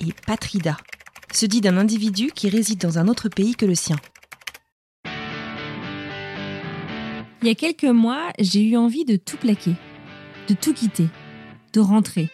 et 0.00 0.12
patrida. 0.26 0.76
Se 1.32 1.46
dit 1.46 1.60
d'un 1.60 1.76
individu 1.76 2.30
qui 2.34 2.48
réside 2.48 2.80
dans 2.80 2.98
un 2.98 3.06
autre 3.08 3.28
pays 3.28 3.54
que 3.54 3.66
le 3.66 3.74
sien. 3.74 3.96
Il 7.42 7.48
y 7.48 7.50
a 7.50 7.54
quelques 7.54 7.84
mois, 7.84 8.32
j'ai 8.38 8.62
eu 8.62 8.76
envie 8.76 9.04
de 9.04 9.16
tout 9.16 9.36
plaquer, 9.36 9.74
de 10.48 10.54
tout 10.54 10.74
quitter, 10.74 11.08
de 11.72 11.80
rentrer. 11.80 12.28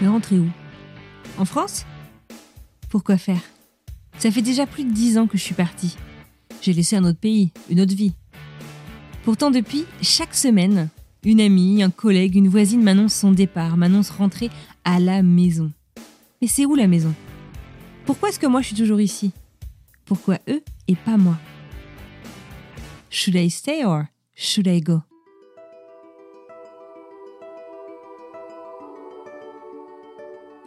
Mais 0.00 0.08
rentrer 0.08 0.38
où? 0.38 0.48
En 1.38 1.44
France? 1.44 1.84
Pourquoi 2.88 3.18
faire? 3.18 3.42
Ça 4.18 4.30
fait 4.30 4.42
déjà 4.42 4.66
plus 4.66 4.84
de 4.84 4.92
dix 4.92 5.18
ans 5.18 5.26
que 5.26 5.36
je 5.36 5.42
suis 5.42 5.54
partie. 5.54 5.96
J'ai 6.62 6.72
laissé 6.72 6.96
un 6.96 7.04
autre 7.04 7.20
pays, 7.20 7.52
une 7.68 7.80
autre 7.80 7.94
vie. 7.94 8.14
Pourtant, 9.22 9.50
depuis, 9.50 9.84
chaque 10.02 10.34
semaine, 10.34 10.88
une 11.22 11.40
amie, 11.40 11.82
un 11.82 11.90
collègue, 11.90 12.36
une 12.36 12.48
voisine 12.48 12.82
m'annonce 12.82 13.14
son 13.14 13.32
départ, 13.32 13.76
m'annonce 13.76 14.10
rentrer 14.10 14.50
à 14.84 14.98
la 14.98 15.22
maison. 15.22 15.72
Mais 16.46 16.50
c'est 16.50 16.64
où 16.64 16.76
la 16.76 16.86
maison? 16.86 17.12
Pourquoi 18.04 18.28
est-ce 18.28 18.38
que 18.38 18.46
moi 18.46 18.60
je 18.60 18.68
suis 18.68 18.76
toujours 18.76 19.00
ici? 19.00 19.32
Pourquoi 20.04 20.38
eux 20.48 20.62
et 20.86 20.94
pas 20.94 21.16
moi? 21.16 21.36
Should 23.10 23.34
I 23.34 23.50
stay 23.50 23.84
or 23.84 24.04
should 24.36 24.68
I 24.68 24.80
go? 24.80 25.00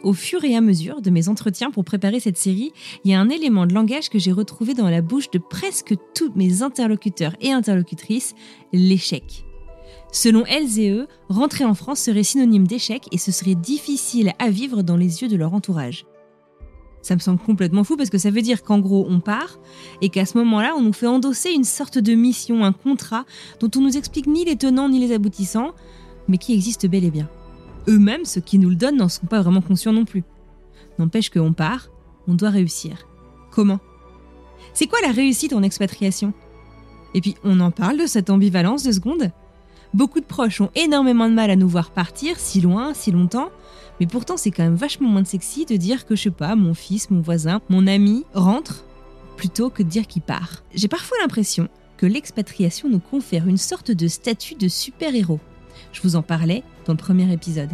Au 0.02 0.12
fur 0.12 0.44
et 0.44 0.54
à 0.54 0.60
mesure 0.60 1.00
de 1.00 1.08
mes 1.08 1.30
entretiens 1.30 1.70
pour 1.70 1.86
préparer 1.86 2.20
cette 2.20 2.36
série, 2.36 2.74
il 3.04 3.10
y 3.10 3.14
a 3.14 3.20
un 3.20 3.30
élément 3.30 3.64
de 3.64 3.72
langage 3.72 4.10
que 4.10 4.18
j'ai 4.18 4.32
retrouvé 4.32 4.74
dans 4.74 4.90
la 4.90 5.00
bouche 5.00 5.30
de 5.30 5.38
presque 5.38 5.94
tous 6.14 6.30
mes 6.34 6.60
interlocuteurs 6.60 7.34
et 7.40 7.52
interlocutrices, 7.52 8.34
l'échec. 8.74 9.46
Selon 10.12 10.44
elles 10.46 10.78
et 10.78 10.90
eux, 10.90 11.06
rentrer 11.28 11.64
en 11.64 11.74
France 11.74 12.00
serait 12.00 12.24
synonyme 12.24 12.66
d'échec 12.66 13.06
et 13.12 13.18
ce 13.18 13.30
serait 13.30 13.54
difficile 13.54 14.32
à 14.38 14.50
vivre 14.50 14.82
dans 14.82 14.96
les 14.96 15.22
yeux 15.22 15.28
de 15.28 15.36
leur 15.36 15.54
entourage. 15.54 16.04
Ça 17.02 17.14
me 17.14 17.20
semble 17.20 17.38
complètement 17.38 17.84
fou 17.84 17.96
parce 17.96 18.10
que 18.10 18.18
ça 18.18 18.30
veut 18.30 18.42
dire 18.42 18.62
qu'en 18.62 18.78
gros 18.78 19.06
on 19.08 19.20
part 19.20 19.58
et 20.02 20.10
qu'à 20.10 20.26
ce 20.26 20.36
moment-là 20.38 20.74
on 20.76 20.82
nous 20.82 20.92
fait 20.92 21.06
endosser 21.06 21.50
une 21.50 21.64
sorte 21.64 21.98
de 21.98 22.12
mission, 22.14 22.64
un 22.64 22.72
contrat 22.72 23.24
dont 23.58 23.70
on 23.76 23.80
nous 23.80 23.96
explique 23.96 24.26
ni 24.26 24.44
les 24.44 24.56
tenants 24.56 24.88
ni 24.88 24.98
les 24.98 25.14
aboutissants, 25.14 25.72
mais 26.28 26.38
qui 26.38 26.52
existe 26.52 26.86
bel 26.86 27.04
et 27.04 27.10
bien. 27.10 27.28
Eux-mêmes, 27.88 28.24
ceux 28.26 28.42
qui 28.42 28.58
nous 28.58 28.68
le 28.68 28.76
donnent, 28.76 28.98
n'en 28.98 29.08
sont 29.08 29.26
pas 29.26 29.40
vraiment 29.40 29.62
conscients 29.62 29.92
non 29.92 30.04
plus. 30.04 30.24
N'empêche 30.98 31.30
qu'on 31.30 31.54
part, 31.54 31.88
on 32.28 32.34
doit 32.34 32.50
réussir. 32.50 33.08
Comment? 33.50 33.80
C'est 34.74 34.86
quoi 34.86 34.98
la 35.02 35.12
réussite 35.12 35.54
en 35.54 35.62
expatriation? 35.62 36.34
Et 37.14 37.20
puis 37.20 37.36
on 37.44 37.60
en 37.60 37.70
parle 37.70 37.98
de 37.98 38.06
cette 38.06 38.28
ambivalence 38.28 38.82
de 38.82 38.92
secondes 38.92 39.32
Beaucoup 39.92 40.20
de 40.20 40.24
proches 40.24 40.60
ont 40.60 40.70
énormément 40.74 41.28
de 41.28 41.34
mal 41.34 41.50
à 41.50 41.56
nous 41.56 41.68
voir 41.68 41.90
partir 41.90 42.38
si 42.38 42.60
loin, 42.60 42.94
si 42.94 43.10
longtemps, 43.10 43.50
mais 43.98 44.06
pourtant 44.06 44.36
c'est 44.36 44.52
quand 44.52 44.62
même 44.62 44.76
vachement 44.76 45.08
moins 45.08 45.24
sexy 45.24 45.66
de 45.66 45.76
dire 45.76 46.06
que 46.06 46.14
je 46.14 46.22
sais 46.24 46.30
pas, 46.30 46.54
mon 46.54 46.74
fils, 46.74 47.10
mon 47.10 47.20
voisin, 47.20 47.60
mon 47.68 47.86
ami 47.86 48.24
rentre 48.32 48.84
plutôt 49.36 49.68
que 49.68 49.82
de 49.82 49.88
dire 49.88 50.06
qu'il 50.06 50.22
part. 50.22 50.62
J'ai 50.74 50.88
parfois 50.88 51.16
l'impression 51.20 51.68
que 51.96 52.06
l'expatriation 52.06 52.88
nous 52.88 53.00
confère 53.00 53.48
une 53.48 53.56
sorte 53.56 53.90
de 53.90 54.06
statut 54.06 54.54
de 54.54 54.68
super-héros. 54.68 55.40
Je 55.92 56.02
vous 56.02 56.14
en 56.14 56.22
parlais 56.22 56.62
dans 56.86 56.92
le 56.92 56.98
premier 56.98 57.30
épisode. 57.32 57.70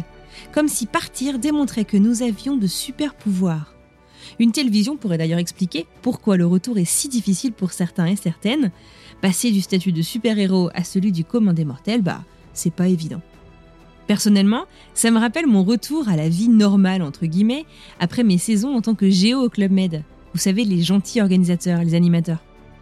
Comme 0.53 0.67
si 0.67 0.85
partir 0.85 1.39
démontrait 1.39 1.85
que 1.85 1.97
nous 1.97 2.23
avions 2.23 2.57
de 2.57 2.67
super 2.67 3.13
pouvoirs. 3.13 3.73
Une 4.39 4.51
telle 4.51 4.69
vision 4.69 4.97
pourrait 4.97 5.17
d'ailleurs 5.17 5.39
expliquer 5.39 5.85
pourquoi 6.01 6.37
le 6.37 6.45
retour 6.45 6.77
est 6.77 6.85
si 6.85 7.09
difficile 7.09 7.53
pour 7.53 7.71
certains 7.71 8.07
et 8.07 8.15
certaines. 8.15 8.71
Passer 9.21 9.51
du 9.51 9.61
statut 9.61 9.91
de 9.91 10.01
super-héros 10.01 10.69
à 10.73 10.83
celui 10.83 11.11
du 11.11 11.23
commun 11.23 11.53
des 11.53 11.65
mortels, 11.65 12.01
bah, 12.01 12.21
c'est 12.53 12.73
pas 12.73 12.87
évident. 12.87 13.21
Personnellement, 14.07 14.65
ça 14.93 15.11
me 15.11 15.19
rappelle 15.19 15.47
mon 15.47 15.63
retour 15.63 16.07
à 16.07 16.15
la 16.15 16.29
vie 16.29 16.47
normale, 16.47 17.01
entre 17.01 17.25
guillemets, 17.25 17.65
après 17.99 18.23
mes 18.23 18.37
saisons 18.37 18.75
en 18.75 18.81
tant 18.81 18.95
que 18.95 19.09
géo 19.09 19.43
au 19.43 19.49
Club 19.49 19.71
Med. 19.71 20.03
Vous 20.33 20.39
savez, 20.39 20.63
les 20.63 20.81
gentils 20.81 21.21
organisateurs, 21.21 21.83
les 21.83 21.93
animateurs. 21.93 22.39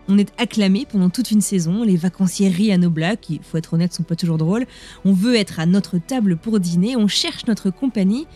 On 0.08 0.20
est 0.20 0.32
acclamés 0.38 0.86
pendant 0.88 1.10
toute 1.10 1.32
une 1.32 1.42
saison, 1.42 1.84
les 1.84 1.96
vacanciers 1.96 2.50
rient 2.50 2.72
à 2.72 2.78
nos 2.78 2.92
blagues, 2.92 3.20
qui, 3.20 3.40
faut 3.42 3.58
être 3.58 3.74
honnête, 3.74 3.94
sont 3.94 4.04
pas 4.04 4.16
toujours 4.16 4.38
drôles. 4.38 4.68
On 5.04 5.14
veut 5.14 5.36
être 5.36 5.60
à 5.60 5.66
notre 5.66 5.98
table 5.98 6.38
pour 6.38 6.60
dîner, 6.60 6.96
on 6.96 7.08
cherche 7.08 7.48
notre 7.48 7.72
compagnie, 7.72 8.28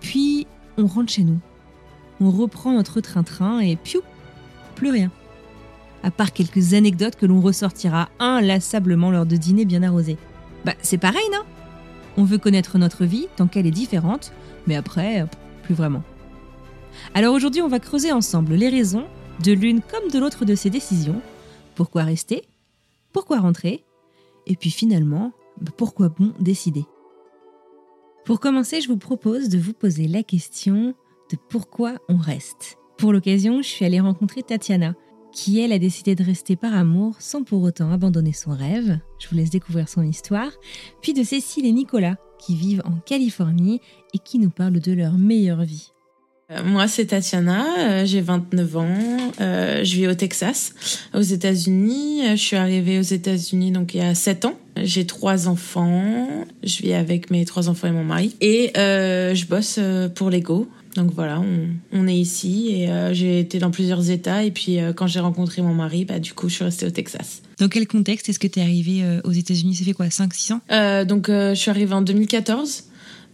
puis 0.00 0.46
on 0.78 0.86
rentre 0.86 1.12
chez 1.12 1.24
nous. 1.24 1.40
On 2.20 2.30
reprend 2.30 2.72
notre 2.72 3.00
train-train 3.00 3.58
et 3.58 3.74
piou, 3.74 4.02
plus 4.76 4.90
rien. 4.90 5.10
À 6.02 6.10
part 6.10 6.32
quelques 6.32 6.74
anecdotes 6.74 7.16
que 7.16 7.26
l'on 7.26 7.40
ressortira 7.40 8.08
inlassablement 8.18 9.10
lors 9.10 9.26
de 9.26 9.36
dîners 9.36 9.66
bien 9.66 9.82
arrosés. 9.82 10.16
Bah, 10.64 10.74
c'est 10.82 10.98
pareil, 10.98 11.26
non? 11.32 11.42
On 12.16 12.24
veut 12.24 12.38
connaître 12.38 12.78
notre 12.78 13.04
vie 13.04 13.28
tant 13.36 13.46
qu'elle 13.46 13.66
est 13.66 13.70
différente, 13.70 14.32
mais 14.66 14.76
après, 14.76 15.26
plus 15.62 15.74
vraiment. 15.74 16.02
Alors 17.14 17.34
aujourd'hui, 17.34 17.62
on 17.62 17.68
va 17.68 17.80
creuser 17.80 18.12
ensemble 18.12 18.54
les 18.54 18.68
raisons 18.68 19.04
de 19.44 19.52
l'une 19.52 19.80
comme 19.80 20.10
de 20.10 20.18
l'autre 20.18 20.44
de 20.44 20.54
ces 20.54 20.70
décisions. 20.70 21.20
Pourquoi 21.74 22.02
rester? 22.02 22.44
Pourquoi 23.12 23.38
rentrer? 23.38 23.84
Et 24.46 24.56
puis 24.56 24.70
finalement, 24.70 25.32
bah, 25.60 25.72
pourquoi 25.76 26.08
bon 26.08 26.32
décider? 26.40 26.84
Pour 28.24 28.40
commencer, 28.40 28.80
je 28.80 28.88
vous 28.88 28.98
propose 28.98 29.48
de 29.48 29.58
vous 29.58 29.72
poser 29.72 30.08
la 30.08 30.22
question 30.22 30.94
de 31.30 31.36
pourquoi 31.48 31.94
on 32.08 32.16
reste. 32.16 32.76
Pour 32.98 33.12
l'occasion, 33.12 33.62
je 33.62 33.68
suis 33.68 33.84
allée 33.84 34.00
rencontrer 34.00 34.42
Tatiana, 34.42 34.94
qui 35.32 35.60
elle 35.60 35.72
a 35.72 35.78
décidé 35.78 36.14
de 36.14 36.24
rester 36.24 36.56
par 36.56 36.74
amour 36.74 37.16
sans 37.18 37.42
pour 37.42 37.62
autant 37.62 37.92
abandonner 37.92 38.32
son 38.32 38.52
rêve. 38.52 38.98
Je 39.18 39.28
vous 39.28 39.36
laisse 39.36 39.50
découvrir 39.50 39.88
son 39.88 40.02
histoire. 40.02 40.50
Puis 41.02 41.12
de 41.12 41.22
Cécile 41.22 41.66
et 41.66 41.72
Nicolas, 41.72 42.16
qui 42.38 42.54
vivent 42.54 42.82
en 42.84 42.96
Californie 43.04 43.80
et 44.14 44.18
qui 44.18 44.38
nous 44.38 44.50
parlent 44.50 44.80
de 44.80 44.92
leur 44.92 45.12
meilleure 45.14 45.62
vie. 45.62 45.92
Euh, 46.50 46.64
Moi, 46.64 46.88
c'est 46.88 47.06
Tatiana, 47.06 47.64
euh, 47.78 48.04
j'ai 48.04 48.20
29 48.20 48.76
ans, 48.76 48.88
euh, 49.40 49.84
je 49.84 49.96
vis 49.96 50.08
au 50.08 50.14
Texas, 50.14 50.74
aux 51.14 51.20
États-Unis. 51.20 52.22
Je 52.30 52.42
suis 52.42 52.56
arrivée 52.56 52.98
aux 52.98 53.02
États-Unis 53.02 53.70
donc 53.70 53.94
il 53.94 53.98
y 53.98 54.04
a 54.04 54.14
7 54.14 54.46
ans. 54.46 54.58
J'ai 54.82 55.04
trois 55.04 55.48
enfants, 55.48 56.26
je 56.62 56.82
vis 56.82 56.94
avec 56.94 57.30
mes 57.30 57.44
trois 57.44 57.68
enfants 57.68 57.88
et 57.88 57.92
mon 57.92 58.04
mari, 58.04 58.34
et 58.40 58.70
je 58.74 59.46
bosse 59.46 59.78
pour 60.14 60.30
Lego. 60.30 60.68
Donc 60.96 61.12
voilà, 61.14 61.40
on, 61.40 61.68
on 61.92 62.08
est 62.08 62.16
ici 62.16 62.70
et 62.70 62.90
euh, 62.90 63.14
j'ai 63.14 63.40
été 63.40 63.58
dans 63.58 63.70
plusieurs 63.70 64.10
États. 64.10 64.44
Et 64.44 64.50
puis 64.50 64.80
euh, 64.80 64.92
quand 64.92 65.06
j'ai 65.06 65.20
rencontré 65.20 65.62
mon 65.62 65.74
mari, 65.74 66.04
bah 66.04 66.18
du 66.18 66.32
coup, 66.32 66.48
je 66.48 66.54
suis 66.56 66.64
restée 66.64 66.86
au 66.86 66.90
Texas. 66.90 67.42
Dans 67.58 67.68
quel 67.68 67.86
contexte 67.86 68.28
est-ce 68.28 68.38
que 68.38 68.46
tu 68.46 68.58
es 68.58 68.62
arrivée 68.62 69.04
euh, 69.04 69.20
aux 69.24 69.32
États-Unis? 69.32 69.74
Ça 69.76 69.84
fait 69.84 69.92
quoi 69.92 70.06
5-6 70.06 70.52
ans? 70.54 71.04
Donc 71.04 71.28
je 71.28 71.54
suis 71.54 71.70
arrivée 71.70 71.94
en 71.94 72.02
2014. 72.02 72.84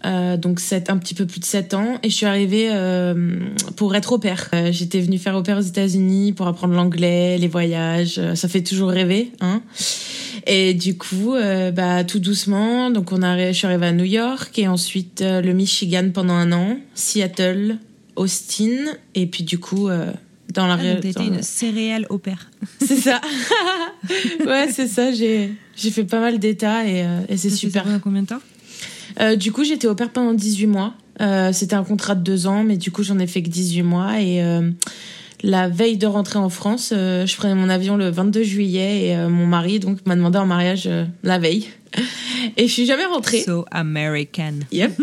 Euh, 0.05 0.37
donc 0.37 0.61
un 0.91 0.99
petit 0.99 1.15
peu 1.15 1.27
plus 1.27 1.41
de 1.41 1.45
7 1.45 1.73
ans 1.73 1.99
et 2.03 2.11
je 2.11 2.15
suis 2.15 2.27
arrivée 2.27 2.69
euh, 2.71 3.39
pour 3.77 3.97
être 3.97 4.13
au 4.13 4.19
pair. 4.19 4.49
Euh, 4.53 4.71
J'étais 4.71 5.01
venue 5.01 5.19
faire 5.19 5.35
au 5.35 5.43
pair 5.43 5.57
aux 5.57 5.63
États-Unis 5.63 6.35
pour 6.35 6.47
apprendre 6.47 6.75
l'anglais, 6.75 7.39
les 7.39 7.49
voyages, 7.49 8.21
ça 8.35 8.49
fait 8.49 8.63
toujours 8.63 8.91
rêver, 8.91 9.33
hein. 9.41 9.63
Et 10.49 10.75
du 10.75 10.97
coup, 10.97 11.35
bah 11.75 12.05
tout 12.05 12.21
doucement, 12.21 12.91
donc 12.91 13.11
on 13.11 13.23
a, 13.23 13.49
je 13.51 13.57
suis 13.57 13.67
arrivée 13.67 13.87
à 13.87 13.93
New 13.93 14.05
York 14.05 14.57
et 14.59 14.69
ensuite 14.69 15.21
le 15.23 15.53
Michigan 15.53 16.11
pendant 16.15 16.35
un 16.35 16.53
an, 16.53 16.79
Seattle, 16.95 17.79
Austin 18.15 18.93
et 19.17 19.27
puis 19.27 19.43
du 19.43 19.59
coup 19.59 19.89
dans 20.55 20.67
la 20.69 20.75
ah, 20.75 20.95
donc 21.01 21.15
dans 21.15 21.25
une 21.25 21.43
céréale 21.43 22.07
au 22.11 22.19
pair. 22.19 22.49
c'est 22.79 22.97
ça. 22.97 23.21
ouais, 24.47 24.69
c'est 24.71 24.87
ça. 24.87 25.11
J'ai 25.11 25.51
j'ai 25.75 25.91
fait 25.91 26.05
pas 26.05 26.21
mal 26.21 26.39
d'états 26.39 26.87
et, 26.87 27.05
et 27.29 27.37
c'est 27.37 27.51
super. 27.51 27.85
ça 27.85 27.99
combien 28.01 28.23
de 28.23 28.29
temps? 28.29 28.43
Euh, 29.21 29.37
du 29.37 29.53
coup, 29.53 29.65
j'étais 29.65 29.87
au 29.87 29.95
pair 29.95 30.11
pendant 30.11 30.33
18 30.33 30.67
mois. 30.67 30.95
Euh, 31.21 31.53
C'était 31.53 31.75
un 31.75 31.85
contrat 31.85 32.15
de 32.15 32.23
deux 32.23 32.47
ans, 32.47 32.65
mais 32.65 32.77
du 32.77 32.91
coup, 32.91 33.03
j'en 33.03 33.19
ai 33.19 33.27
fait 33.27 33.43
que 33.43 33.49
18 33.49 33.83
mois. 33.83 34.21
Et 34.21 34.43
euh, 34.43 34.71
la 35.43 35.69
veille 35.69 35.97
de 35.97 36.07
rentrer 36.07 36.39
en 36.39 36.49
France. 36.49 36.93
je 36.93 37.37
prenais 37.37 37.55
mon 37.55 37.69
avion 37.69 37.97
le 37.97 38.11
22 38.11 38.43
juillet 38.43 39.09
et 39.09 39.17
mon 39.29 39.47
mari 39.47 39.81
donc 39.81 39.99
m'a 40.07 40.17
demandé 40.17 40.39
en 40.39 40.47
mariage 40.47 40.89
la 41.23 41.39
veille. 41.39 41.69
Et 42.57 42.69
je 42.69 42.73
suis 42.73 42.87
jamais 42.87 43.05
rentrée. 43.05 43.43
So 43.43 43.67
American. 43.71 44.55
Yep. 44.73 44.97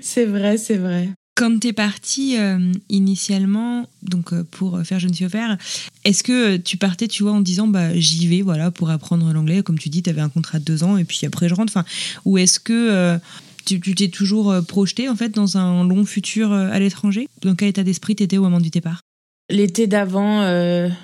c'est 0.00 0.24
vrai, 0.24 0.56
c'est 0.56 0.76
vrai. 0.76 1.08
Quand 1.34 1.58
tu 1.58 1.68
es 1.68 1.72
partie 1.72 2.36
euh, 2.38 2.58
initialement, 2.88 3.88
donc 4.02 4.32
euh, 4.32 4.44
pour 4.50 4.78
faire 4.84 5.00
Je 5.00 5.08
ne 5.08 5.12
suis 5.12 5.24
offert, 5.24 5.56
est-ce 6.04 6.22
que 6.22 6.56
tu 6.56 6.76
partais, 6.76 7.08
tu 7.08 7.22
vois, 7.22 7.32
en 7.32 7.40
disant 7.40 7.66
bah 7.66 7.98
j'y 7.98 8.26
vais, 8.26 8.42
voilà, 8.42 8.70
pour 8.70 8.90
apprendre 8.90 9.32
l'anglais, 9.32 9.62
comme 9.62 9.78
tu 9.78 9.88
dis, 9.88 10.02
tu 10.02 10.10
avais 10.10 10.20
un 10.20 10.28
contrat 10.28 10.58
de 10.58 10.64
deux 10.64 10.84
ans 10.84 10.96
et 10.96 11.04
puis 11.04 11.20
après 11.24 11.48
je 11.48 11.54
rentre, 11.54 11.72
enfin, 11.74 11.86
ou 12.24 12.36
est-ce 12.36 12.60
que 12.60 12.72
euh, 12.72 13.18
tu 13.64 13.80
t'es 13.80 14.08
toujours 14.08 14.54
projeté 14.66 15.08
en 15.08 15.16
fait 15.16 15.30
dans 15.30 15.56
un 15.56 15.86
long 15.86 16.04
futur 16.04 16.52
à 16.52 16.78
l'étranger? 16.78 17.28
Dans 17.42 17.54
quel 17.54 17.68
état 17.68 17.84
d'esprit 17.84 18.16
t'étais 18.16 18.36
au 18.36 18.42
moment 18.42 18.60
du 18.60 18.70
départ? 18.70 19.00
L'été 19.48 19.86
d'avant, 19.86 20.42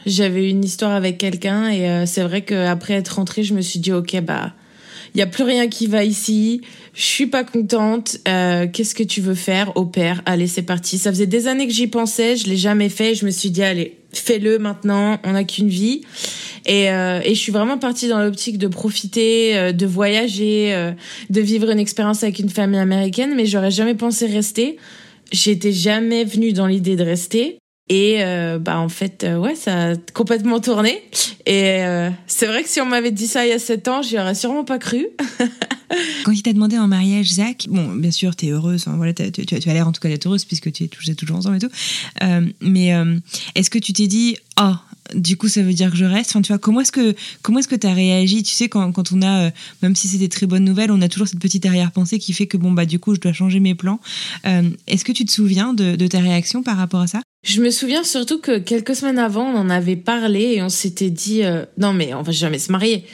j'avais 0.05 0.51
une 0.51 0.65
histoire 0.65 0.93
avec 0.93 1.19
quelqu'un 1.19 1.71
et 1.71 2.07
c'est 2.07 2.23
vrai 2.23 2.45
qu'après 2.45 2.95
être 2.95 3.17
rentrée, 3.17 3.45
je 3.45 3.55
me 3.55 3.61
suis 3.61 3.79
dit 3.79 3.93
ok 3.93 4.21
bah 4.23 4.53
il 5.17 5.21
y 5.21 5.23
a 5.23 5.27
plus 5.27 5.45
rien 5.45 5.67
qui 5.67 5.87
va 5.87 6.05
ici, 6.05 6.61
je 6.93 7.01
suis 7.03 7.27
pas 7.27 7.43
contente, 7.43 8.19
euh, 8.29 8.67
qu'est-ce 8.71 8.95
que 8.95 9.03
tu 9.03 9.23
veux 9.23 9.35
faire 9.35 9.75
au 9.75 9.87
père 9.87 10.21
Allez, 10.27 10.47
c'est 10.47 10.61
parti. 10.61 10.99
Ça 10.99 11.11
faisait 11.11 11.27
des 11.27 11.47
années 11.47 11.67
que 11.67 11.73
j'y 11.73 11.87
pensais, 11.87 12.37
je 12.37 12.47
l'ai 12.47 12.59
jamais 12.59 12.91
fait, 12.91 13.15
je 13.15 13.25
me 13.25 13.31
suis 13.31 13.49
dit 13.49 13.63
allez, 13.63 13.97
fais-le 14.13 14.59
maintenant, 14.59 15.19
on 15.25 15.33
n'a 15.33 15.45
qu'une 15.45 15.71
vie. 15.71 16.03
Et, 16.67 16.91
euh, 16.91 17.21
et 17.25 17.35
je 17.35 17.41
suis 17.41 17.51
vraiment 17.51 17.79
partie 17.79 18.09
dans 18.09 18.21
l'optique 18.21 18.59
de 18.59 18.69
profiter, 18.69 19.57
euh, 19.57 19.73
de 19.73 19.87
voyager, 19.87 20.75
euh, 20.75 20.93
de 21.31 21.41
vivre 21.41 21.71
une 21.71 21.79
expérience 21.79 22.23
avec 22.23 22.39
une 22.39 22.51
famille 22.51 22.79
américaine, 22.79 23.35
mais 23.35 23.47
j'aurais 23.47 23.71
jamais 23.71 23.95
pensé 23.95 24.27
rester. 24.27 24.77
J'étais 25.33 25.73
jamais 25.73 26.25
venue 26.25 26.53
dans 26.53 26.67
l'idée 26.67 26.97
de 26.97 27.05
rester. 27.05 27.59
Et 27.89 28.17
euh, 28.19 28.59
bah 28.59 28.81
en 28.81 28.89
fait, 28.89 29.23
euh, 29.23 29.39
ouais, 29.39 29.55
ça 29.55 29.91
a 29.91 29.97
complètement 30.13 30.59
tourné. 30.59 31.03
Et 31.47 31.85
euh, 31.85 32.11
c'est 32.27 32.47
vrai 32.47 32.65
que 32.65 32.69
si 32.69 32.81
on 32.81 32.87
m'avait 32.87 33.13
dit 33.13 33.29
ça 33.29 33.47
il 33.47 33.51
y 33.51 33.53
a 33.53 33.61
7 33.61 33.87
ans, 33.89 34.03
j'y 34.03 34.19
aurais 34.19 34.35
sûrement 34.35 34.65
pas 34.65 34.79
cru. 34.79 35.07
Quand 36.25 36.33
il 36.33 36.43
t'a 36.43 36.53
demandé 36.53 36.77
en 36.79 36.89
mariage, 36.89 37.35
Zach, 37.35 37.67
bon, 37.69 37.95
bien 37.95 38.11
sûr, 38.11 38.35
t'es 38.35 38.51
heureuse, 38.51 38.87
voilà, 38.89 39.13
tu, 39.13 39.47
tu, 39.47 39.55
as 39.55 39.73
l'air 39.73 39.87
en 39.87 39.93
tout 39.93 40.01
cas 40.01 40.09
d'être 40.09 40.27
heureuse 40.27 40.45
puisque 40.45 40.73
tu 40.73 40.85
es 40.85 41.15
toujours 41.15 41.37
ensemble 41.37 41.57
et 41.57 41.61
tout. 41.61 41.71
mais 42.61 42.93
est-ce 43.55 43.71
que 43.71 43.79
tu 43.79 43.93
t'es 43.93 44.09
dit, 44.09 44.37
oh, 44.61 44.75
du 45.15 45.37
coup 45.37 45.49
ça 45.49 45.63
veut 45.63 45.73
dire 45.73 45.91
que 45.91 45.97
je 45.97 46.05
reste. 46.05 46.31
Enfin 46.31 46.43
tu 46.43 46.53
vois 46.53 46.59
comment 46.59 46.81
est-ce 46.81 46.93
que 46.93 47.15
comment 47.43 47.59
est-ce 47.59 47.69
que 47.69 47.77
tu 47.77 47.87
as 47.87 47.95
réagi 47.95 48.43
tu 48.43 48.55
sais 48.55 48.69
quand, 48.69 48.93
quand 48.93 49.13
on 49.13 49.23
a 49.23 49.51
même 49.83 49.97
si 49.97 50.09
c'est 50.09 50.19
des 50.19 50.29
très 50.29 50.47
bonnes 50.47 50.65
nouvelles 50.65 50.91
on 50.91 51.03
a 51.03 51.09
toujours 51.09 51.29
cette 51.29 51.41
petite 51.41 51.67
arrière-pensée 51.67 52.19
qui 52.19 52.33
fait 52.33 52.47
que 52.47 52.57
bon 52.57 52.73
bah 52.73 52.87
du 52.87 52.99
coup 52.99 53.15
je 53.15 53.21
dois 53.21 53.33
changer 53.33 53.61
mes 53.61 53.75
plans. 53.75 54.01
Est-ce 54.45 55.05
que 55.05 55.13
tu 55.13 55.25
te 55.25 55.31
souviens 55.31 55.75
de, 55.75 55.97
de 55.97 56.07
ta 56.07 56.21
réaction 56.21 56.63
par 56.63 56.77
rapport 56.77 57.01
à 57.01 57.07
ça? 57.07 57.21
Je 57.47 57.61
me 57.63 57.71
souviens 57.71 58.03
surtout 58.03 58.41
que 58.41 58.59
quelques 58.59 58.97
semaines 58.97 59.21
avant, 59.21 59.45
on 59.45 59.57
en 59.57 59.71
avait 59.71 59.95
parlé 59.95 60.55
et 60.57 60.63
on 60.63 60.69
s'était 60.69 61.11
dit 61.11 61.45
euh, 61.45 61.65
non 61.79 61.93
mais 61.93 62.13
on 62.13 62.23
va 62.23 62.33
jamais 62.33 62.59
se 62.59 62.73
marier. 62.73 63.05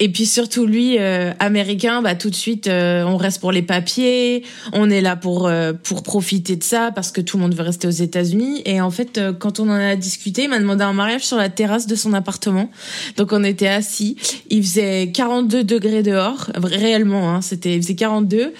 Et 0.00 0.10
puis 0.10 0.26
surtout 0.26 0.64
lui, 0.64 0.96
euh, 0.98 1.32
américain, 1.40 2.02
bah 2.02 2.14
tout 2.14 2.30
de 2.30 2.34
suite, 2.34 2.68
euh, 2.68 3.02
on 3.02 3.16
reste 3.16 3.40
pour 3.40 3.50
les 3.50 3.62
papiers, 3.62 4.44
on 4.72 4.90
est 4.90 5.00
là 5.00 5.16
pour 5.16 5.48
euh, 5.48 5.72
pour 5.72 6.04
profiter 6.04 6.54
de 6.54 6.62
ça 6.62 6.92
parce 6.94 7.10
que 7.10 7.20
tout 7.20 7.36
le 7.36 7.42
monde 7.42 7.54
veut 7.54 7.64
rester 7.64 7.88
aux 7.88 7.90
États-Unis. 7.90 8.62
Et 8.64 8.80
en 8.80 8.90
fait, 8.90 9.20
quand 9.40 9.58
on 9.58 9.68
en 9.68 9.74
a 9.74 9.96
discuté, 9.96 10.44
il 10.44 10.50
m'a 10.50 10.60
demandé 10.60 10.84
un 10.84 10.92
mariage 10.92 11.22
sur 11.22 11.36
la 11.36 11.48
terrasse 11.48 11.88
de 11.88 11.96
son 11.96 12.14
appartement. 12.14 12.70
Donc 13.16 13.32
on 13.32 13.42
était 13.42 13.66
assis, 13.66 14.16
il 14.50 14.62
faisait 14.62 15.10
42 15.12 15.64
degrés 15.64 16.04
dehors, 16.04 16.50
réellement, 16.54 17.34
hein, 17.34 17.42
c'était 17.42 17.74
il 17.74 17.82
faisait 17.82 17.96
42. 17.96 18.52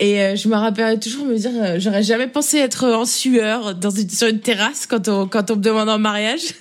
Et 0.00 0.36
je 0.36 0.48
me 0.48 0.56
rappelle 0.56 0.98
toujours 0.98 1.26
me 1.26 1.36
dire, 1.36 1.78
j'aurais 1.78 2.02
jamais 2.02 2.26
pensé 2.26 2.58
être 2.58 2.88
en 2.88 3.04
sueur 3.04 3.76
dans 3.76 3.90
une, 3.90 4.10
sur 4.10 4.26
une 4.26 4.40
terrasse 4.40 4.86
quand 4.86 5.08
on 5.08 5.28
quand 5.28 5.50
on 5.52 5.56
me 5.56 5.62
demande 5.62 5.88
un 5.88 5.98
mariage. 5.98 6.54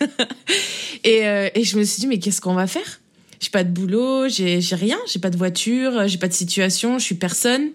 et 1.04 1.22
et 1.56 1.64
je 1.64 1.78
me 1.78 1.84
suis 1.84 2.02
dit 2.02 2.08
mais 2.08 2.20
qu'est-ce 2.20 2.42
qu'on 2.42 2.54
va 2.54 2.68
faire? 2.68 3.01
J'ai 3.42 3.50
pas 3.50 3.64
de 3.64 3.72
boulot, 3.72 4.30
j'ai 4.30 4.62
j'ai 4.62 4.76
rien, 4.76 5.00
j'ai 5.12 5.20
pas 5.20 5.32
de 5.32 5.38
voiture, 5.38 6.08
j'ai 6.08 6.20
pas 6.20 6.28
de 6.28 6.34
situation, 6.34 7.00
je 7.00 7.04
suis 7.04 7.16
personne. 7.16 7.70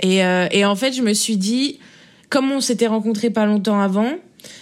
Et 0.00 0.24
euh, 0.24 0.48
et 0.50 0.64
en 0.64 0.74
fait, 0.74 0.92
je 0.92 1.02
me 1.02 1.12
suis 1.12 1.36
dit 1.36 1.78
comme 2.30 2.50
on 2.50 2.60
s'était 2.60 2.86
rencontrés 2.86 3.28
pas 3.28 3.44
longtemps 3.44 3.80
avant, 3.80 4.10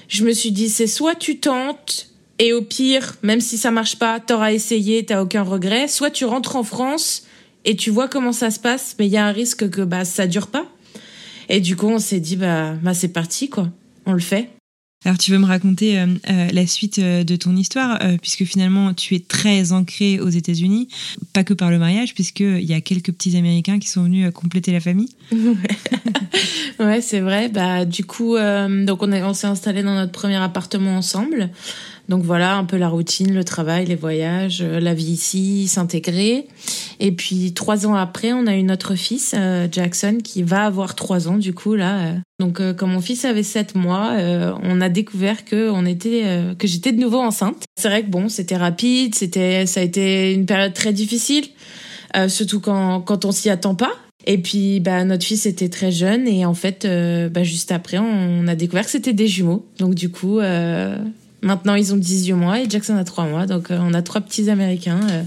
je 0.08 0.24
me 0.24 0.32
suis 0.32 0.50
dit 0.50 0.68
c'est 0.68 0.88
soit 0.88 1.14
tu 1.14 1.38
tentes 1.38 2.08
et 2.40 2.52
au 2.52 2.62
pire, 2.62 3.14
même 3.22 3.40
si 3.40 3.56
ça 3.56 3.70
marche 3.70 3.96
pas, 3.96 4.18
t'auras 4.18 4.52
essayé, 4.52 5.06
t'as 5.06 5.22
aucun 5.22 5.42
regret, 5.42 5.86
soit 5.86 6.10
tu 6.10 6.24
rentres 6.24 6.56
en 6.56 6.64
France 6.64 7.24
et 7.64 7.76
tu 7.76 7.90
vois 7.90 8.08
comment 8.08 8.32
ça 8.32 8.50
se 8.50 8.58
passe, 8.58 8.96
mais 8.98 9.06
il 9.06 9.12
y 9.12 9.18
a 9.18 9.26
un 9.26 9.32
risque 9.32 9.70
que 9.70 9.82
bah 9.82 10.04
ça 10.04 10.26
dure 10.26 10.48
pas. 10.48 10.66
Et 11.48 11.60
du 11.60 11.76
coup, 11.76 11.88
on 11.88 12.00
s'est 12.00 12.20
dit 12.20 12.36
bah 12.36 12.74
bah 12.82 12.94
c'est 12.94 13.12
parti 13.12 13.48
quoi, 13.48 13.68
on 14.04 14.14
le 14.14 14.20
fait. 14.20 14.50
Alors 15.06 15.16
tu 15.16 15.30
veux 15.30 15.38
me 15.38 15.46
raconter 15.46 15.98
euh, 15.98 16.06
euh, 16.28 16.48
la 16.52 16.66
suite 16.66 16.98
euh, 16.98 17.24
de 17.24 17.34
ton 17.34 17.56
histoire, 17.56 17.98
puisque 18.20 18.44
finalement 18.44 18.92
tu 18.92 19.14
es 19.14 19.20
très 19.20 19.72
ancré 19.72 20.20
aux 20.20 20.28
États-Unis, 20.28 20.88
pas 21.32 21.42
que 21.42 21.54
par 21.54 21.70
le 21.70 21.78
mariage, 21.78 22.12
puisqu'il 22.12 22.64
y 22.64 22.74
a 22.74 22.82
quelques 22.82 23.12
petits 23.12 23.36
Américains 23.38 23.78
qui 23.78 23.88
sont 23.88 24.02
venus 24.02 24.30
compléter 24.32 24.72
la 24.72 24.80
famille. 24.80 25.08
ouais, 26.80 27.00
c'est 27.00 27.20
vrai. 27.20 27.48
Bah 27.48 27.86
du 27.86 28.04
coup, 28.04 28.36
donc 28.36 29.02
on, 29.02 29.12
on 29.12 29.34
s'est 29.34 29.46
installé 29.46 29.82
dans 29.82 29.94
notre 29.94 30.12
premier 30.12 30.36
appartement 30.36 30.98
ensemble. 30.98 31.48
Donc 32.10 32.24
voilà, 32.24 32.56
un 32.56 32.64
peu 32.64 32.76
la 32.76 32.88
routine, 32.88 33.32
le 33.32 33.44
travail, 33.44 33.86
les 33.86 33.94
voyages, 33.94 34.62
euh, 34.62 34.80
la 34.80 34.94
vie 34.94 35.12
ici, 35.12 35.68
s'intégrer. 35.68 36.48
Et 36.98 37.12
puis 37.12 37.52
trois 37.54 37.86
ans 37.86 37.94
après, 37.94 38.32
on 38.32 38.48
a 38.48 38.56
eu 38.56 38.64
notre 38.64 38.96
fils, 38.96 39.32
euh, 39.38 39.68
Jackson, 39.70 40.18
qui 40.22 40.42
va 40.42 40.64
avoir 40.64 40.96
trois 40.96 41.28
ans 41.28 41.38
du 41.38 41.54
coup 41.54 41.76
là. 41.76 41.98
Euh. 42.00 42.14
Donc 42.40 42.60
quand 42.74 42.88
mon 42.88 43.00
fils 43.00 43.24
avait 43.24 43.44
sept 43.44 43.76
mois, 43.76 44.14
on 44.62 44.80
a 44.80 44.88
découvert 44.88 45.44
que 45.44 45.70
on 45.70 45.84
était, 45.84 46.24
que 46.58 46.66
j'étais 46.66 46.90
de 46.90 46.98
nouveau 46.98 47.18
enceinte. 47.18 47.64
C'est 47.76 47.88
vrai 47.88 48.02
que 48.02 48.08
bon, 48.08 48.30
c'était 48.30 48.56
rapide, 48.56 49.14
c'était, 49.14 49.66
ça 49.66 49.80
a 49.80 49.82
été 49.82 50.32
une 50.32 50.46
période 50.46 50.72
très 50.72 50.94
difficile, 50.94 51.44
surtout 52.28 52.60
quand 52.60 53.02
quand 53.02 53.26
on 53.26 53.30
s'y 53.30 53.50
attend 53.50 53.74
pas. 53.74 53.92
Et 54.26 54.38
puis, 54.38 54.80
bah, 54.80 55.04
notre 55.04 55.24
fils 55.26 55.44
était 55.44 55.68
très 55.68 55.92
jeune 55.92 56.26
et 56.26 56.46
en 56.46 56.54
fait, 56.54 56.86
bah, 57.30 57.42
juste 57.42 57.72
après, 57.72 57.98
on 57.98 58.48
a 58.48 58.54
découvert 58.54 58.86
que 58.86 58.90
c'était 58.90 59.12
des 59.12 59.26
jumeaux. 59.26 59.66
Donc 59.78 59.94
du 59.94 60.08
coup, 60.08 60.40
Maintenant, 61.42 61.74
ils 61.74 61.94
ont 61.94 61.96
18 61.96 62.32
mois 62.34 62.60
et 62.60 62.68
Jackson 62.68 62.96
a 62.96 63.04
3 63.04 63.26
mois. 63.26 63.46
Donc, 63.46 63.70
euh, 63.70 63.78
on 63.80 63.94
a 63.94 64.02
trois 64.02 64.20
petits 64.20 64.50
Américains 64.50 65.00
euh, 65.10 65.22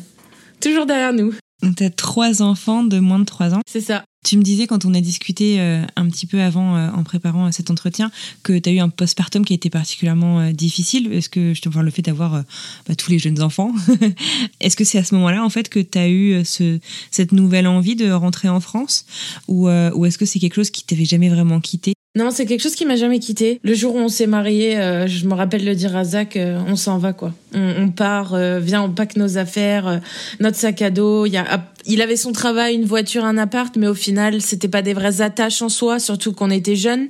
toujours 0.62 0.86
derrière 0.86 1.14
nous. 1.14 1.34
Tu 1.78 1.84
as 1.84 1.90
trois 1.90 2.42
enfants 2.42 2.84
de 2.84 3.00
moins 3.00 3.20
de 3.20 3.26
3 3.26 3.54
ans. 3.56 3.62
C'est 3.66 3.82
ça. 3.82 4.04
Tu 4.26 4.38
me 4.38 4.44
disais 4.44 4.68
quand 4.68 4.86
on 4.86 4.94
a 4.94 5.02
discuté 5.02 5.60
euh, 5.60 5.82
un 5.96 6.08
petit 6.08 6.26
peu 6.26 6.42
avant, 6.42 6.78
en 6.78 7.04
préparant 7.04 7.52
cet 7.52 7.72
entretien, 7.72 8.12
que 8.42 8.58
tu 8.58 8.70
as 8.70 8.74
eu 8.74 8.80
un 8.80 8.90
postpartum 8.90 9.44
qui 9.44 9.54
a 9.54 9.56
été 9.56 9.70
particulièrement 9.70 10.52
difficile. 10.52 11.12
Est-ce 11.12 11.30
que, 11.30 11.54
enfin, 11.68 11.82
le 11.82 11.92
fait 11.92 12.02
d'avoir 12.02 12.44
bah, 12.88 12.96
tous 12.98 13.12
les 13.12 13.20
jeunes 13.20 13.42
enfants, 13.42 13.74
est-ce 14.62 14.78
que 14.78 14.84
c'est 14.84 14.98
à 14.98 15.04
ce 15.04 15.16
moment-là, 15.16 15.44
en 15.44 15.50
fait, 15.50 15.68
que 15.68 15.80
tu 15.80 15.98
as 15.98 16.10
eu 16.10 16.44
ce, 16.46 16.80
cette 17.12 17.34
nouvelle 17.34 17.68
envie 17.68 17.96
de 17.96 18.12
rentrer 18.12 18.48
en 18.48 18.62
France? 18.62 19.06
Ou, 19.48 19.68
ou 19.70 20.06
est-ce 20.06 20.18
que 20.18 20.26
c'est 20.26 20.40
quelque 20.40 20.56
chose 20.56 20.70
qui 20.70 20.86
t'avait 20.86 21.06
jamais 21.06 21.30
vraiment 21.30 21.60
quitté? 21.60 21.94
Non, 22.16 22.30
c'est 22.30 22.46
quelque 22.46 22.62
chose 22.62 22.76
qui 22.76 22.86
m'a 22.86 22.96
jamais 22.96 23.18
quitté. 23.18 23.60
Le 23.64 23.74
jour 23.74 23.96
où 23.96 23.98
on 23.98 24.08
s'est 24.08 24.28
mariés, 24.28 24.78
euh, 24.78 25.08
je 25.08 25.26
me 25.26 25.34
rappelle 25.34 25.66
le 25.66 25.74
dire 25.74 25.98
à 25.98 26.04
Zach, 26.04 26.36
euh, 26.36 26.60
on 26.68 26.76
s'en 26.76 27.00
va 27.00 27.12
quoi. 27.12 27.34
On, 27.56 27.90
part, 27.90 28.36
euh, 28.36 28.60
viens, 28.60 28.84
on 28.84 28.92
pack 28.92 29.16
nos 29.16 29.40
affaires, 29.40 30.00
notre 30.40 30.58
sac 30.58 30.84
à 30.84 30.92
dos. 30.92 31.26
Y 31.26 31.38
a, 31.38 31.66
il 31.88 32.04
avait 32.04 32.16
son 32.16 32.32
travail, 32.32 32.76
une 32.76 32.86
voiture, 32.86 33.26
un 33.26 33.40
appart, 33.40 33.76
mais 33.78 33.88
au 33.88 33.96
final, 33.96 34.42
c'était 34.42 34.68
pas 34.68 34.84
des 34.84 34.94
vraies 34.94 35.22
attaches 35.22 35.64
en 35.64 35.70
soi, 35.70 35.98
surtout 35.98 36.34
qu'on 36.34 36.52
était 36.52 36.76
jeunes 36.76 37.08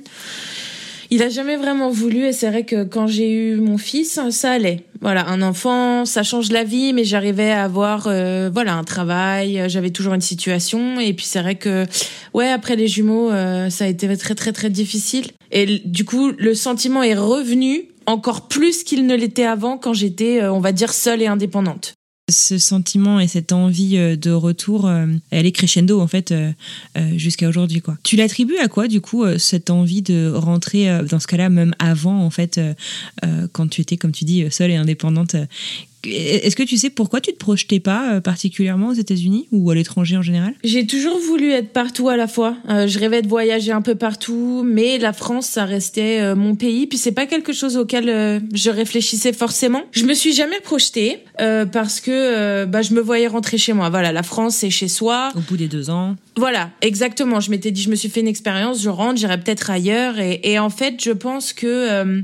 il 1.14 1.22
a 1.22 1.28
jamais 1.28 1.56
vraiment 1.56 1.90
voulu 1.90 2.26
et 2.26 2.32
c'est 2.32 2.48
vrai 2.48 2.64
que 2.64 2.82
quand 2.82 3.06
j'ai 3.06 3.30
eu 3.30 3.56
mon 3.56 3.78
fils, 3.78 4.18
ça 4.30 4.50
allait. 4.50 4.80
Voilà, 5.00 5.28
un 5.28 5.42
enfant, 5.42 6.04
ça 6.04 6.24
change 6.24 6.50
la 6.50 6.64
vie, 6.64 6.92
mais 6.92 7.04
j'arrivais 7.04 7.52
à 7.52 7.62
avoir 7.62 8.08
euh, 8.08 8.50
voilà 8.52 8.74
un 8.74 8.82
travail, 8.82 9.62
j'avais 9.68 9.90
toujours 9.90 10.14
une 10.14 10.20
situation 10.20 10.98
et 10.98 11.12
puis 11.12 11.24
c'est 11.24 11.40
vrai 11.40 11.54
que 11.54 11.86
ouais 12.32 12.48
après 12.48 12.74
les 12.74 12.88
jumeaux, 12.88 13.30
euh, 13.30 13.70
ça 13.70 13.84
a 13.84 13.86
été 13.86 14.16
très 14.16 14.34
très 14.34 14.52
très 14.52 14.70
difficile 14.70 15.26
et 15.52 15.82
du 15.84 16.04
coup 16.04 16.32
le 16.36 16.54
sentiment 16.54 17.04
est 17.04 17.14
revenu 17.14 17.90
encore 18.06 18.48
plus 18.48 18.82
qu'il 18.82 19.06
ne 19.06 19.14
l'était 19.14 19.44
avant 19.44 19.78
quand 19.78 19.92
j'étais 19.92 20.42
euh, 20.42 20.52
on 20.52 20.58
va 20.58 20.72
dire 20.72 20.92
seule 20.92 21.22
et 21.22 21.28
indépendante 21.28 21.94
ce 22.30 22.56
sentiment 22.58 23.20
et 23.20 23.28
cette 23.28 23.52
envie 23.52 23.98
euh, 23.98 24.16
de 24.16 24.30
retour, 24.30 24.86
euh, 24.86 25.06
elle 25.30 25.46
est 25.46 25.52
crescendo 25.52 26.00
en 26.00 26.06
fait 26.06 26.32
euh, 26.32 26.52
jusqu'à 27.16 27.48
aujourd'hui 27.48 27.82
quoi. 27.82 27.96
Tu 28.02 28.16
l'attribues 28.16 28.56
à 28.58 28.68
quoi 28.68 28.88
du 28.88 29.00
coup 29.00 29.24
cette 29.38 29.70
envie 29.70 30.02
de 30.02 30.32
rentrer 30.32 30.88
dans 31.08 31.20
ce 31.20 31.26
cas-là 31.26 31.50
même 31.50 31.74
avant 31.78 32.24
en 32.24 32.30
fait 32.30 32.60
quand 33.52 33.68
tu 33.68 33.80
étais 33.80 33.96
comme 33.96 34.12
tu 34.12 34.24
dis 34.24 34.50
seule 34.50 34.70
et 34.70 34.76
indépendante 34.76 35.36
Est-ce 36.06 36.56
que 36.56 36.62
tu 36.62 36.76
sais 36.76 36.90
pourquoi 36.90 37.20
tu 37.20 37.32
te 37.32 37.38
projetais 37.38 37.80
pas 37.80 38.20
particulièrement 38.20 38.88
aux 38.88 38.94
États-Unis 38.94 39.48
ou 39.52 39.70
à 39.70 39.74
l'étranger 39.74 40.16
en 40.16 40.22
général? 40.22 40.54
J'ai 40.64 40.86
toujours 40.86 41.18
voulu 41.18 41.50
être 41.50 41.72
partout 41.72 42.08
à 42.08 42.16
la 42.16 42.26
fois. 42.26 42.56
je 42.68 42.98
rêvais 42.98 43.22
de 43.22 43.28
voyager 43.28 43.72
un 43.72 43.82
peu 43.82 43.94
partout, 43.94 44.62
mais 44.64 44.98
la 44.98 45.12
France, 45.12 45.46
ça 45.46 45.64
restait 45.64 46.34
mon 46.34 46.54
pays. 46.56 46.86
Puis 46.86 46.98
c'est 46.98 47.12
pas 47.12 47.26
quelque 47.26 47.52
chose 47.52 47.76
auquel 47.76 48.42
je 48.52 48.70
réfléchissais 48.70 49.32
forcément. 49.32 49.82
Je 49.92 50.04
me 50.04 50.14
suis 50.14 50.32
jamais 50.32 50.60
projetée 50.60 51.18
parce 51.38 52.00
que 52.00 52.64
bah, 52.64 52.82
je 52.82 52.94
me 52.94 53.00
voyais 53.00 53.26
rentrer 53.26 53.58
chez 53.58 53.72
moi. 53.72 53.88
Voilà, 53.90 54.12
la 54.12 54.22
France, 54.22 54.56
c'est 54.56 54.70
chez 54.70 54.88
soi. 54.88 55.30
Au 55.36 55.40
bout 55.40 55.56
des 55.56 55.68
deux 55.68 55.90
ans. 55.90 56.16
Voilà, 56.36 56.70
exactement. 56.80 57.40
Je 57.40 57.50
m'étais 57.50 57.70
dit, 57.70 57.82
je 57.82 57.90
me 57.90 57.94
suis 57.94 58.08
fait 58.08 58.20
une 58.20 58.28
expérience, 58.28 58.82
je 58.82 58.88
rentre, 58.88 59.18
j'irai 59.18 59.38
peut-être 59.38 59.70
ailleurs. 59.70 60.18
Et, 60.18 60.40
et, 60.42 60.58
en 60.58 60.70
fait, 60.70 61.02
je 61.02 61.10
pense 61.10 61.52
que 61.52 61.66
euh, 61.66 62.20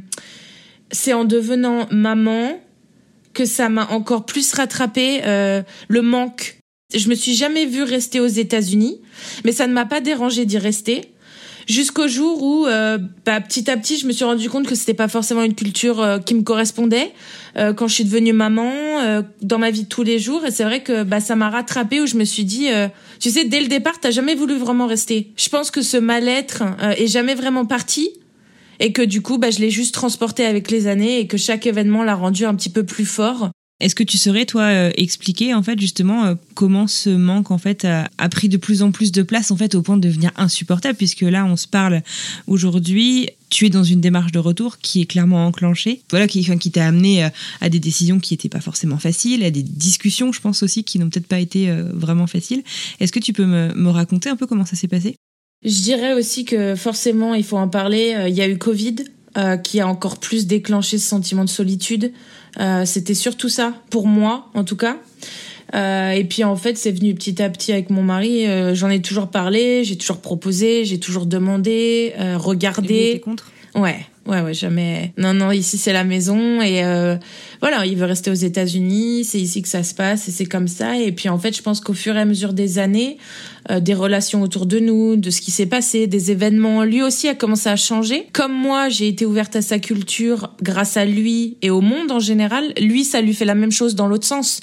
c'est 0.90 1.12
en 1.12 1.24
devenant 1.24 1.86
maman 1.90 2.60
que 3.32 3.44
ça 3.44 3.68
m'a 3.68 3.88
encore 3.88 4.26
plus 4.26 4.52
rattrapé 4.52 5.22
euh, 5.24 5.62
le 5.88 6.02
manque. 6.02 6.58
Je 6.94 7.08
me 7.08 7.14
suis 7.14 7.34
jamais 7.34 7.66
vue 7.66 7.82
rester 7.82 8.20
aux 8.20 8.26
États-Unis, 8.26 9.00
mais 9.44 9.52
ça 9.52 9.66
ne 9.66 9.72
m'a 9.72 9.86
pas 9.86 10.00
dérangé 10.00 10.44
d'y 10.44 10.58
rester 10.58 11.12
jusqu'au 11.70 12.08
jour 12.08 12.42
où, 12.42 12.66
euh, 12.66 12.98
bah, 13.24 13.40
petit 13.40 13.70
à 13.70 13.76
petit, 13.76 13.96
je 13.96 14.06
me 14.06 14.12
suis 14.12 14.24
rendu 14.24 14.50
compte 14.50 14.66
que 14.66 14.74
c'était 14.74 14.94
pas 14.94 15.08
forcément 15.08 15.42
une 15.42 15.54
culture 15.54 16.00
euh, 16.00 16.18
qui 16.18 16.34
me 16.34 16.42
correspondait. 16.42 17.12
Euh, 17.56 17.72
quand 17.72 17.88
je 17.88 17.94
suis 17.94 18.04
devenue 18.04 18.32
maman, 18.32 18.70
dans 19.42 19.58
ma 19.58 19.70
vie 19.70 19.84
de 19.84 19.88
tous 19.88 20.02
les 20.02 20.18
jours, 20.18 20.44
et 20.44 20.50
c'est 20.50 20.64
vrai 20.64 20.82
que 20.82 21.04
bah, 21.04 21.20
ça 21.20 21.36
m'a 21.36 21.50
rattrapé 21.50 22.00
où 22.00 22.06
je 22.06 22.16
me 22.16 22.24
suis 22.24 22.44
dit, 22.44 22.68
tu 23.18 23.30
sais, 23.30 23.44
dès 23.44 23.60
le 23.60 23.68
départ, 23.68 23.98
t'as 24.00 24.10
jamais 24.10 24.34
voulu 24.34 24.56
vraiment 24.56 24.86
rester. 24.86 25.32
Je 25.36 25.48
pense 25.48 25.70
que 25.70 25.82
ce 25.82 25.96
mal-être 25.96 26.62
est 26.96 27.06
jamais 27.06 27.34
vraiment 27.34 27.64
parti. 27.64 28.10
Et 28.80 28.92
que 28.92 29.02
du 29.02 29.20
coup, 29.22 29.38
bah, 29.38 29.50
je 29.50 29.60
l'ai 29.60 29.70
juste 29.70 29.94
transporté 29.94 30.44
avec 30.44 30.70
les 30.70 30.86
années 30.86 31.20
et 31.20 31.26
que 31.26 31.36
chaque 31.36 31.66
événement 31.66 32.02
l'a 32.02 32.14
rendu 32.14 32.44
un 32.44 32.54
petit 32.54 32.70
peu 32.70 32.84
plus 32.84 33.04
fort. 33.04 33.50
Est-ce 33.80 33.94
que 33.94 34.02
tu 34.02 34.18
saurais, 34.18 34.44
toi, 34.44 34.64
euh, 34.64 34.90
expliquer 34.96 35.54
en 35.54 35.62
fait 35.62 35.80
justement 35.80 36.26
euh, 36.26 36.34
comment 36.54 36.86
ce 36.86 37.08
manque 37.08 37.50
en 37.50 37.56
fait 37.56 37.86
a, 37.86 38.28
pris 38.28 38.50
de 38.50 38.58
plus 38.58 38.82
en 38.82 38.92
plus 38.92 39.10
de 39.10 39.22
place 39.22 39.50
en 39.50 39.56
fait 39.56 39.74
au 39.74 39.80
point 39.80 39.96
de 39.96 40.06
devenir 40.06 40.30
insupportable 40.36 40.96
puisque 40.96 41.22
là 41.22 41.46
on 41.46 41.56
se 41.56 41.66
parle 41.66 42.02
aujourd'hui, 42.46 43.30
tu 43.48 43.64
es 43.64 43.70
dans 43.70 43.82
une 43.82 44.02
démarche 44.02 44.32
de 44.32 44.38
retour 44.38 44.78
qui 44.78 45.00
est 45.00 45.06
clairement 45.06 45.46
enclenchée, 45.46 46.02
voilà 46.10 46.28
qui, 46.28 46.44
qui 46.58 46.70
t'a 46.70 46.86
amené 46.86 47.24
euh, 47.24 47.28
à 47.62 47.70
des 47.70 47.80
décisions 47.80 48.20
qui 48.20 48.34
n'étaient 48.34 48.50
pas 48.50 48.60
forcément 48.60 48.98
faciles, 48.98 49.42
à 49.44 49.50
des 49.50 49.62
discussions, 49.62 50.30
je 50.30 50.42
pense 50.42 50.62
aussi, 50.62 50.84
qui 50.84 50.98
n'ont 50.98 51.08
peut-être 51.08 51.26
pas 51.26 51.40
été 51.40 51.72
vraiment 51.94 52.26
faciles. 52.26 52.62
Est-ce 53.00 53.12
que 53.12 53.18
tu 53.18 53.32
peux 53.32 53.46
me, 53.46 53.72
me 53.74 53.88
raconter 53.88 54.28
un 54.28 54.36
peu 54.36 54.46
comment 54.46 54.66
ça 54.66 54.76
s'est 54.76 54.88
passé? 54.88 55.16
Je 55.62 55.82
dirais 55.82 56.14
aussi 56.14 56.44
que 56.44 56.74
forcément 56.74 57.34
il 57.34 57.44
faut 57.44 57.58
en 57.58 57.68
parler. 57.68 58.16
Il 58.28 58.34
y 58.34 58.40
a 58.40 58.48
eu 58.48 58.58
Covid 58.58 58.96
qui 59.62 59.80
a 59.80 59.86
encore 59.86 60.18
plus 60.18 60.46
déclenché 60.46 60.98
ce 60.98 61.08
sentiment 61.08 61.44
de 61.44 61.50
solitude. 61.50 62.12
Euh, 62.58 62.84
c'était 62.84 63.14
surtout 63.14 63.48
ça, 63.48 63.74
pour 63.90 64.06
moi 64.06 64.48
en 64.54 64.64
tout 64.64 64.76
cas. 64.76 64.96
Euh, 65.74 66.10
et 66.10 66.24
puis 66.24 66.42
en 66.42 66.56
fait, 66.56 66.76
c'est 66.76 66.90
venu 66.90 67.14
petit 67.14 67.40
à 67.42 67.48
petit 67.48 67.72
avec 67.72 67.90
mon 67.90 68.02
mari. 68.02 68.46
Euh, 68.46 68.74
j'en 68.74 68.90
ai 68.90 69.00
toujours 69.00 69.28
parlé, 69.28 69.84
j'ai 69.84 69.96
toujours 69.96 70.20
proposé, 70.20 70.84
j'ai 70.84 70.98
toujours 70.98 71.26
demandé, 71.26 72.12
regardé. 72.36 73.20
contre? 73.24 73.50
Ouais, 73.74 74.06
ouais, 74.26 74.40
ouais, 74.40 74.54
jamais. 74.54 75.12
Non, 75.18 75.34
non, 75.34 75.50
ici 75.50 75.78
c'est 75.78 75.92
la 75.92 76.04
maison 76.04 76.60
et 76.60 76.82
voilà, 77.60 77.84
il 77.84 77.96
veut 77.96 78.06
rester 78.06 78.30
aux 78.30 78.34
États-Unis, 78.34 79.24
c'est 79.24 79.40
ici 79.40 79.60
que 79.60 79.68
ça 79.68 79.82
se 79.82 79.94
passe 79.94 80.28
et 80.28 80.30
c'est 80.30 80.46
comme 80.46 80.68
ça. 80.68 80.98
Et 80.98 81.12
puis 81.12 81.28
en 81.28 81.38
fait, 81.38 81.54
je 81.56 81.62
pense 81.62 81.80
qu'au 81.80 81.92
fur 81.92 82.16
et 82.16 82.20
à 82.20 82.24
mesure 82.24 82.52
des 82.52 82.78
années, 82.78 83.18
euh, 83.70 83.80
des 83.80 83.94
relations 83.94 84.40
autour 84.42 84.64
de 84.64 84.78
nous, 84.78 85.16
de 85.16 85.28
ce 85.30 85.40
qui 85.40 85.50
s'est 85.50 85.66
passé, 85.66 86.06
des 86.06 86.30
événements, 86.30 86.84
lui 86.84 87.02
aussi 87.02 87.28
a 87.28 87.34
commencé 87.34 87.68
à 87.68 87.76
changer. 87.76 88.26
Comme 88.32 88.52
moi, 88.52 88.88
j'ai 88.88 89.08
été 89.08 89.26
ouverte 89.26 89.56
à 89.56 89.62
sa 89.62 89.78
culture 89.78 90.54
grâce 90.62 90.96
à 90.96 91.04
lui 91.04 91.58
et 91.60 91.68
au 91.68 91.82
monde 91.82 92.10
en 92.10 92.18
général. 92.18 92.72
Lui, 92.80 93.04
ça 93.04 93.20
lui 93.20 93.34
fait 93.34 93.44
la 93.44 93.54
même 93.54 93.72
chose 93.72 93.94
dans 93.94 94.06
l'autre 94.06 94.26
sens. 94.26 94.60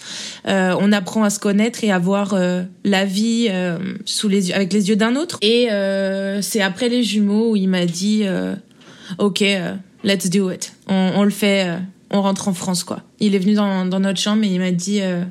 Euh, 0.48 0.76
on 0.80 0.92
apprend 0.92 1.24
à 1.24 1.30
se 1.30 1.40
connaître 1.40 1.84
et 1.84 1.92
à 1.92 2.00
voir 2.00 2.34
euh, 2.34 2.64
la 2.84 3.06
vie 3.06 3.48
euh, 3.50 3.78
sous 4.06 4.28
les 4.28 4.50
yeux, 4.50 4.56
avec 4.56 4.74
les 4.74 4.90
yeux 4.90 4.96
d'un 4.96 5.16
autre. 5.16 5.38
Et 5.42 5.68
c'est 6.42 6.62
après 6.62 6.90
les 6.90 7.04
jumeaux 7.04 7.52
où 7.52 7.56
il 7.56 7.68
m'a 7.68 7.86
dit, 7.86 8.24
ok, 9.18 9.44
let's 10.04 10.30
do 10.30 10.52
it. 10.52 10.74
On, 10.88 11.14
on 11.16 11.24
le 11.24 11.30
fait 11.30 11.78
on 12.12 12.22
rentre 12.22 12.48
en 12.48 12.54
France 12.54 12.84
quoi. 12.84 13.02
Il 13.20 13.36
est 13.36 13.40
venu 13.40 13.54
dans, 13.54 13.86
notre 13.86 14.20
chambre 14.20 14.44
et 14.44 14.48
il 14.48 14.60
m'a 14.60 14.72
dit 14.72 15.02
euh, 15.02 15.24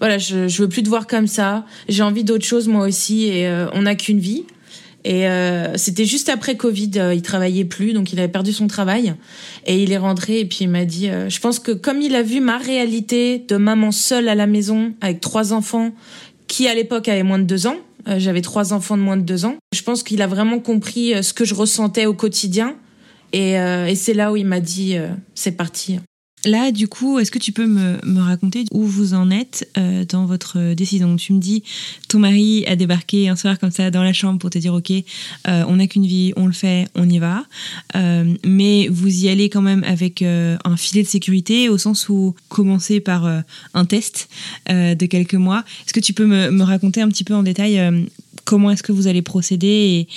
voilà 0.00 0.18
je, 0.18 0.48
je 0.48 0.62
veux 0.62 0.68
plus 0.68 0.82
te 0.82 0.88
voir 0.88 1.06
comme 1.06 1.26
ça. 1.26 1.66
J'ai 1.88 2.02
envie 2.02 2.24
d'autre 2.24 2.44
chose 2.44 2.68
moi 2.68 2.86
aussi 2.86 3.26
et 3.26 3.46
euh, 3.46 3.66
on 3.72 3.82
n'a 3.82 3.94
qu'une 3.94 4.18
vie. 4.18 4.44
Et 5.04 5.26
euh, 5.26 5.76
c'était 5.76 6.04
juste 6.04 6.28
après 6.28 6.56
Covid, 6.56 6.92
il 7.12 7.22
travaillait 7.22 7.64
plus 7.64 7.92
donc 7.92 8.12
il 8.12 8.20
avait 8.20 8.28
perdu 8.28 8.52
son 8.52 8.68
travail 8.68 9.14
et 9.66 9.82
il 9.82 9.90
est 9.90 9.98
rentré 9.98 10.38
et 10.38 10.44
puis 10.44 10.58
il 10.60 10.68
m'a 10.68 10.84
dit 10.84 11.08
je 11.28 11.40
pense 11.40 11.58
que 11.58 11.72
comme 11.72 12.00
il 12.00 12.14
a 12.14 12.22
vu 12.22 12.40
ma 12.40 12.56
réalité 12.56 13.44
de 13.48 13.56
maman 13.56 13.90
seule 13.90 14.28
à 14.28 14.36
la 14.36 14.46
maison 14.46 14.94
avec 15.00 15.20
trois 15.20 15.52
enfants 15.52 15.90
qui 16.46 16.68
à 16.68 16.74
l'époque 16.76 17.08
avaient 17.08 17.24
moins 17.24 17.40
de 17.40 17.44
deux 17.44 17.66
ans, 17.66 17.78
j'avais 18.16 18.42
trois 18.42 18.72
enfants 18.72 18.96
de 18.96 19.02
moins 19.02 19.16
de 19.16 19.22
deux 19.22 19.44
ans. 19.44 19.56
Je 19.74 19.82
pense 19.82 20.04
qu'il 20.04 20.22
a 20.22 20.28
vraiment 20.28 20.60
compris 20.60 21.20
ce 21.20 21.32
que 21.32 21.44
je 21.44 21.56
ressentais 21.56 22.06
au 22.06 22.14
quotidien 22.14 22.76
et, 23.32 23.52
et 23.52 23.94
c'est 23.94 24.14
là 24.14 24.32
où 24.32 24.36
il 24.36 24.46
m'a 24.46 24.60
dit 24.60 24.96
c'est 25.34 25.52
parti. 25.52 25.98
Là, 26.44 26.72
du 26.72 26.88
coup, 26.88 27.20
est-ce 27.20 27.30
que 27.30 27.38
tu 27.38 27.52
peux 27.52 27.66
me, 27.66 27.98
raconter 28.20 28.64
où 28.72 28.82
vous 28.82 29.14
en 29.14 29.30
êtes 29.30 29.68
euh, 29.78 30.04
dans 30.04 30.26
votre 30.26 30.74
décision? 30.74 31.14
Tu 31.16 31.32
me 31.32 31.38
dis, 31.38 31.62
ton 32.08 32.18
mari 32.18 32.64
a 32.66 32.74
débarqué 32.74 33.28
un 33.28 33.36
soir 33.36 33.58
comme 33.60 33.70
ça 33.70 33.92
dans 33.92 34.02
la 34.02 34.12
chambre 34.12 34.40
pour 34.40 34.50
te 34.50 34.58
dire, 34.58 34.74
ok, 34.74 34.90
euh, 34.90 35.64
on 35.68 35.76
n'a 35.76 35.86
qu'une 35.86 36.06
vie, 36.06 36.32
on 36.36 36.46
le 36.46 36.52
fait, 36.52 36.88
on 36.96 37.08
y 37.08 37.18
va. 37.18 37.44
Euh, 37.94 38.34
mais 38.44 38.88
vous 38.88 39.24
y 39.24 39.28
allez 39.28 39.50
quand 39.50 39.62
même 39.62 39.84
avec 39.84 40.22
un 40.22 40.76
filet 40.76 41.02
de 41.02 41.08
sécurité, 41.08 41.68
au 41.68 41.78
sens 41.78 42.08
où 42.08 42.34
commencer 42.48 42.98
par 43.00 43.42
un 43.74 43.84
test 43.84 44.28
de 44.68 45.06
quelques 45.06 45.34
mois. 45.34 45.64
Est-ce 45.86 45.92
que 45.92 46.00
tu 46.00 46.12
peux 46.12 46.26
me, 46.26 46.62
raconter 46.62 47.02
un 47.02 47.08
petit 47.08 47.24
peu 47.24 47.34
en 47.34 47.42
détail 47.42 47.80
comment 48.44 48.70
est-ce 48.70 48.82
que 48.82 48.92
vous 48.92 49.06
allez 49.06 49.22
procéder 49.22 50.08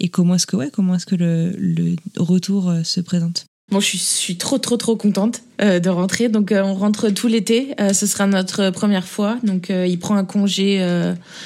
et, 0.00 0.08
comment 0.08 0.34
est-ce 0.34 0.46
que, 0.46 0.56
ouais, 0.56 0.70
comment 0.70 0.94
est-ce 0.94 1.06
que 1.06 1.16
le, 1.16 1.50
le 1.56 1.96
retour 2.18 2.72
se 2.84 3.00
présente 3.00 3.46
Bon, 3.72 3.80
je 3.80 3.96
suis, 3.96 4.36
trop, 4.36 4.58
trop, 4.58 4.76
trop 4.76 4.96
contente 4.96 5.40
euh, 5.62 5.80
de 5.80 5.88
rentrer. 5.88 6.28
Donc, 6.28 6.52
euh, 6.52 6.62
on 6.62 6.74
rentre 6.74 7.08
tout 7.08 7.26
l'été. 7.26 7.74
Euh, 7.80 7.94
ce 7.94 8.06
sera 8.06 8.26
notre 8.26 8.68
première 8.68 9.06
fois. 9.06 9.38
Donc, 9.44 9.70
il 9.70 9.98
prend 9.98 10.16
un 10.16 10.26
congé 10.26 10.86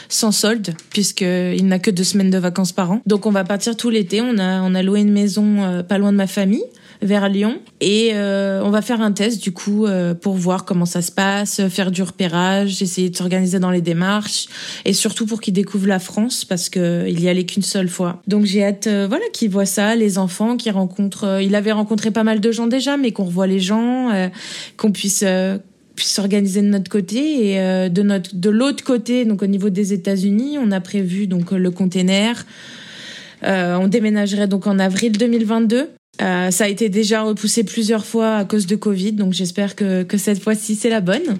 sans 0.08 0.32
solde 0.32 0.74
puisqu'il 0.90 1.66
n'a 1.68 1.78
que 1.78 1.90
deux 1.92 2.02
semaines 2.02 2.30
de 2.30 2.38
vacances 2.38 2.72
par 2.72 2.90
an. 2.90 3.00
Donc, 3.06 3.26
on 3.26 3.30
va 3.30 3.44
partir 3.44 3.76
tout 3.76 3.90
l'été. 3.90 4.20
On 4.20 4.38
a, 4.38 4.60
on 4.62 4.74
a 4.74 4.82
loué 4.82 5.02
une 5.02 5.12
maison 5.12 5.84
pas 5.88 5.98
loin 5.98 6.10
de 6.10 6.16
ma 6.16 6.26
famille 6.26 6.64
vers 7.02 7.28
Lyon. 7.28 7.60
Et 7.80 8.10
euh, 8.14 8.62
on 8.64 8.70
va 8.70 8.82
faire 8.82 9.00
un 9.00 9.12
test 9.12 9.42
du 9.42 9.52
coup 9.52 9.86
euh, 9.86 10.14
pour 10.14 10.34
voir 10.34 10.64
comment 10.64 10.86
ça 10.86 11.02
se 11.02 11.12
passe, 11.12 11.66
faire 11.68 11.90
du 11.90 12.02
repérage, 12.02 12.82
essayer 12.82 13.10
de 13.10 13.16
s'organiser 13.16 13.58
dans 13.58 13.70
les 13.70 13.80
démarches 13.80 14.46
et 14.84 14.92
surtout 14.92 15.26
pour 15.26 15.40
qu'il 15.40 15.54
découvre 15.54 15.86
la 15.86 15.98
France 15.98 16.44
parce 16.44 16.68
que 16.68 17.06
il 17.08 17.22
y 17.22 17.28
allait 17.28 17.44
qu'une 17.44 17.62
seule 17.62 17.88
fois. 17.88 18.22
Donc 18.26 18.44
j'ai 18.44 18.64
hâte 18.64 18.86
euh, 18.86 19.06
voilà 19.08 19.24
qu'il 19.32 19.50
voit 19.50 19.66
ça, 19.66 19.96
les 19.96 20.18
enfants, 20.18 20.56
qu'il 20.56 20.72
rencontre 20.72 21.40
il 21.42 21.54
avait 21.54 21.72
rencontré 21.72 22.10
pas 22.10 22.24
mal 22.24 22.40
de 22.40 22.52
gens 22.52 22.66
déjà 22.66 22.96
mais 22.96 23.12
qu'on 23.12 23.24
revoit 23.24 23.46
les 23.46 23.60
gens, 23.60 24.10
qu'on 24.76 24.92
puisse 24.92 25.24
puisse 25.94 26.12
s'organiser 26.12 26.60
de 26.60 26.66
notre 26.66 26.90
côté 26.90 27.52
et 27.52 27.90
de 27.90 28.02
notre 28.02 28.34
de 28.34 28.50
l'autre 28.50 28.84
côté 28.84 29.24
donc 29.24 29.42
au 29.42 29.46
niveau 29.46 29.70
des 29.70 29.92
États-Unis, 29.92 30.58
on 30.58 30.70
a 30.70 30.80
prévu 30.80 31.26
donc 31.26 31.52
le 31.52 31.70
container. 31.70 32.44
On 33.42 33.86
déménagerait 33.88 34.48
donc 34.48 34.66
en 34.66 34.78
avril 34.78 35.12
2022 35.12 35.90
euh, 36.22 36.50
ça 36.50 36.64
a 36.64 36.68
été 36.68 36.88
déjà 36.88 37.22
repoussé 37.22 37.62
plusieurs 37.62 38.06
fois 38.06 38.36
à 38.36 38.44
cause 38.44 38.66
de 38.66 38.76
Covid, 38.76 39.12
donc 39.12 39.34
j'espère 39.34 39.76
que, 39.76 40.02
que 40.02 40.16
cette 40.16 40.42
fois-ci 40.42 40.74
c'est 40.74 40.88
la 40.88 41.00
bonne. 41.00 41.38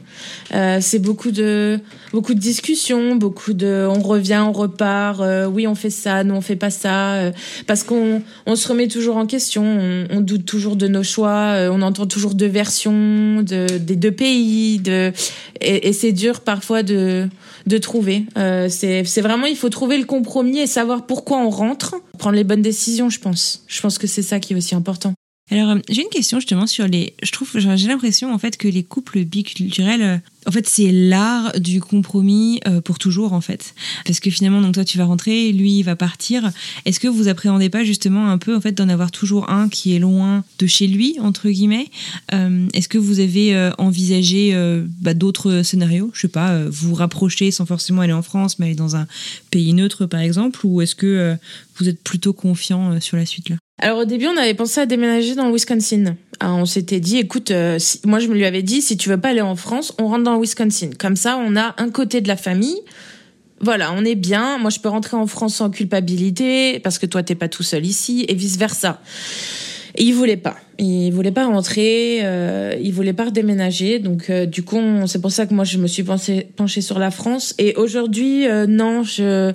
Euh, 0.55 0.79
c'est 0.81 0.99
beaucoup 0.99 1.31
de 1.31 1.81
beaucoup 2.13 2.35
de 2.35 2.39
discussions, 2.39 3.17
beaucoup 3.17 3.55
de 3.55 3.87
on 3.89 4.01
revient, 4.01 4.43
on 4.47 4.53
repart. 4.53 5.21
Euh, 5.21 5.47
oui, 5.47 5.67
on 5.67 5.75
fait 5.75 5.91
ça, 5.91 6.25
non, 6.25 6.37
on 6.37 6.41
fait 6.41 6.57
pas 6.57 6.71
ça, 6.71 7.15
euh, 7.15 7.33
parce 7.67 7.85
qu'on 7.85 8.23
on 8.45 8.57
se 8.57 8.69
remet 8.69 8.89
toujours 8.89 9.17
en 9.17 9.27
question, 9.27 9.65
on, 9.65 10.07
on 10.11 10.21
doute 10.21 10.45
toujours 10.45 10.77
de 10.77 10.89
nos 10.89 11.03
choix, 11.03 11.55
euh, 11.55 11.71
on 11.73 11.81
entend 11.81 12.07
toujours 12.07 12.35
deux 12.35 12.47
versions 12.47 13.43
de, 13.43 13.79
des 13.79 13.97
deux 13.97 14.13
pays, 14.13 14.79
de 14.79 15.13
et, 15.61 15.89
et 15.89 15.93
c'est 15.95 16.13
dur 16.13 16.41
parfois 16.41 16.83
de 16.83 17.29
de 17.67 17.79
trouver. 17.79 18.25
Euh, 18.37 18.69
c'est 18.69 19.21
vraiment, 19.21 19.47
il 19.47 19.57
faut 19.57 19.69
trouver 19.69 19.99
le 19.99 20.05
compromis 20.05 20.59
et 20.59 20.67
savoir 20.67 21.07
pourquoi 21.07 21.39
on 21.39 21.51
rentre, 21.51 21.97
prendre 22.19 22.37
les 22.37 22.45
bonnes 22.45 22.63
décisions, 22.63 23.11
je 23.11 23.21
pense. 23.21 23.65
Je 23.67 23.81
pense 23.81 23.99
que 23.99 24.07
c'est 24.07 24.23
ça 24.23 24.41
qui 24.41 24.53
est 24.53 24.57
aussi 24.57 24.75
important. 24.75 25.15
Alors, 25.49 25.71
euh, 25.71 25.79
j'ai 25.89 26.03
une 26.03 26.09
question 26.09 26.41
justement 26.41 26.67
sur 26.67 26.89
les. 26.89 27.15
Je 27.23 27.31
trouve, 27.31 27.49
j'ai 27.57 27.87
l'impression 27.87 28.35
en 28.35 28.39
fait 28.39 28.57
que 28.57 28.67
les 28.67 28.83
couples 28.83 29.25
biculturels, 29.25 30.03
euh, 30.03 30.19
en 30.45 30.51
fait, 30.51 30.69
c'est 30.69 30.91
l'art 30.91 31.53
du 31.61 31.81
compromis 31.81 32.61
euh, 32.67 32.81
pour 32.81 32.99
toujours 32.99 33.33
en 33.33 33.41
fait, 33.41 33.77
parce 34.05 34.19
que 34.19 34.29
finalement, 34.29 34.61
donc 34.61 34.75
toi, 34.75 34.85
tu 34.85 34.99
vas 34.99 35.05
rentrer, 35.05 35.53
lui, 35.53 35.79
il 35.79 35.83
va 35.85 35.95
partir. 35.95 36.51
Est-ce 36.85 36.99
que 36.99 37.07
vous 37.07 37.29
appréhendez 37.29 37.71
pas 37.71 37.85
justement 37.85 38.29
un 38.29 38.39
peu 38.39 38.57
en 38.57 38.61
fait 38.61 38.73
d'en 38.73 38.89
avoir 38.89 39.13
toujours 39.13 39.49
un 39.49 39.69
qui 39.69 39.95
est 39.95 40.01
loin 40.01 40.45
de 40.59 40.67
chez 40.67 40.89
lui 40.89 41.17
entre 41.21 41.49
guillemets? 41.49 41.91
Est-ce 42.33 42.89
que 42.89 42.99
vous 42.99 43.21
avez 43.21 43.71
envisagé 43.79 44.55
bah, 45.01 45.15
d'autres 45.15 45.63
scénarios? 45.63 46.11
Je 46.15 46.23
sais 46.23 46.29
pas, 46.29 46.65
vous 46.69 46.95
rapprocher 46.95 47.51
sans 47.51 47.67
forcément 47.67 48.03
aller 48.03 48.13
en 48.13 48.23
France, 48.23 48.59
mais 48.59 48.67
aller 48.67 48.75
dans 48.75 48.97
un 48.97 49.07
pays 49.51 49.73
neutre 49.73 50.07
par 50.07 50.21
exemple, 50.21 50.61
ou 50.65 50.81
est-ce 50.81 50.95
que 50.95 51.37
vous 51.77 51.89
êtes 51.89 52.03
plutôt 52.03 52.33
confiant 52.33 53.01
sur 53.01 53.17
la 53.17 53.27
suite 53.27 53.49
là? 53.49 53.57
Alors 53.79 53.99
au 53.99 54.05
début, 54.07 54.27
on 54.27 54.37
avait 54.37 54.55
pensé 54.55 54.81
à 54.81 54.87
déménager 54.87 55.35
dans 55.35 55.47
le 55.47 55.53
Wisconsin 55.53 56.17
on 56.43 56.67
s'était 56.67 57.01
dit, 57.01 57.17
écoute, 57.17 57.51
moi 58.05 58.19
je 58.19 58.29
me 58.29 58.35
lui 58.35 58.45
avais 58.45 58.63
dit, 58.63 58.83
si 58.83 58.97
tu 58.97 59.09
veux 59.09 59.19
pas 59.19 59.31
aller 59.31 59.41
en 59.41 59.57
France, 59.57 59.95
on 59.99 60.07
rentre 60.07 60.25
dans 60.25 60.35
le 60.35 60.41
Wisconsin. 60.41 60.91
Comme 60.99 61.17
ça, 61.17 61.39
on 61.39 61.57
a 61.57 61.75
un 61.79 61.91
côté 61.91 62.21
de 62.21 62.29
la 62.29 62.37
famille 62.37 62.79
voilà, 63.61 63.93
on 63.93 64.05
est 64.05 64.15
bien. 64.15 64.59
Moi, 64.59 64.71
je 64.71 64.81
peux 64.81 64.89
rentrer 64.89 65.17
en 65.17 65.27
France 65.27 65.57
sans 65.57 65.71
culpabilité 65.71 66.79
parce 66.81 66.99
que 66.99 67.07
toi, 67.07 67.23
t'es 67.23 67.35
pas 67.35 67.49
tout 67.49 67.63
seul 67.63 67.87
ici 67.87 68.25
et 68.29 68.35
vice 68.35 68.59
versa. 68.59 69.01
Et 69.95 70.05
il 70.05 70.13
voulait 70.13 70.37
pas. 70.37 70.57
Il 70.79 71.11
voulait 71.11 71.33
pas 71.33 71.47
rentrer. 71.47 72.21
Euh, 72.23 72.75
il 72.81 72.93
voulait 72.93 73.13
pas 73.13 73.27
redéménager. 73.27 73.99
Donc, 73.99 74.31
euh, 74.31 74.47
du 74.47 74.63
coup, 74.63 74.81
c'est 75.07 75.21
pour 75.21 75.31
ça 75.31 75.47
que 75.47 75.55
moi, 75.55 75.65
je 75.65 75.79
me 75.79 75.87
suis 75.87 76.05
penchée 76.05 76.81
sur 76.81 76.99
la 76.99 77.11
France. 77.11 77.55
Et 77.59 77.75
aujourd'hui, 77.77 78.47
euh, 78.47 78.67
non, 78.67 79.03
je 79.03 79.53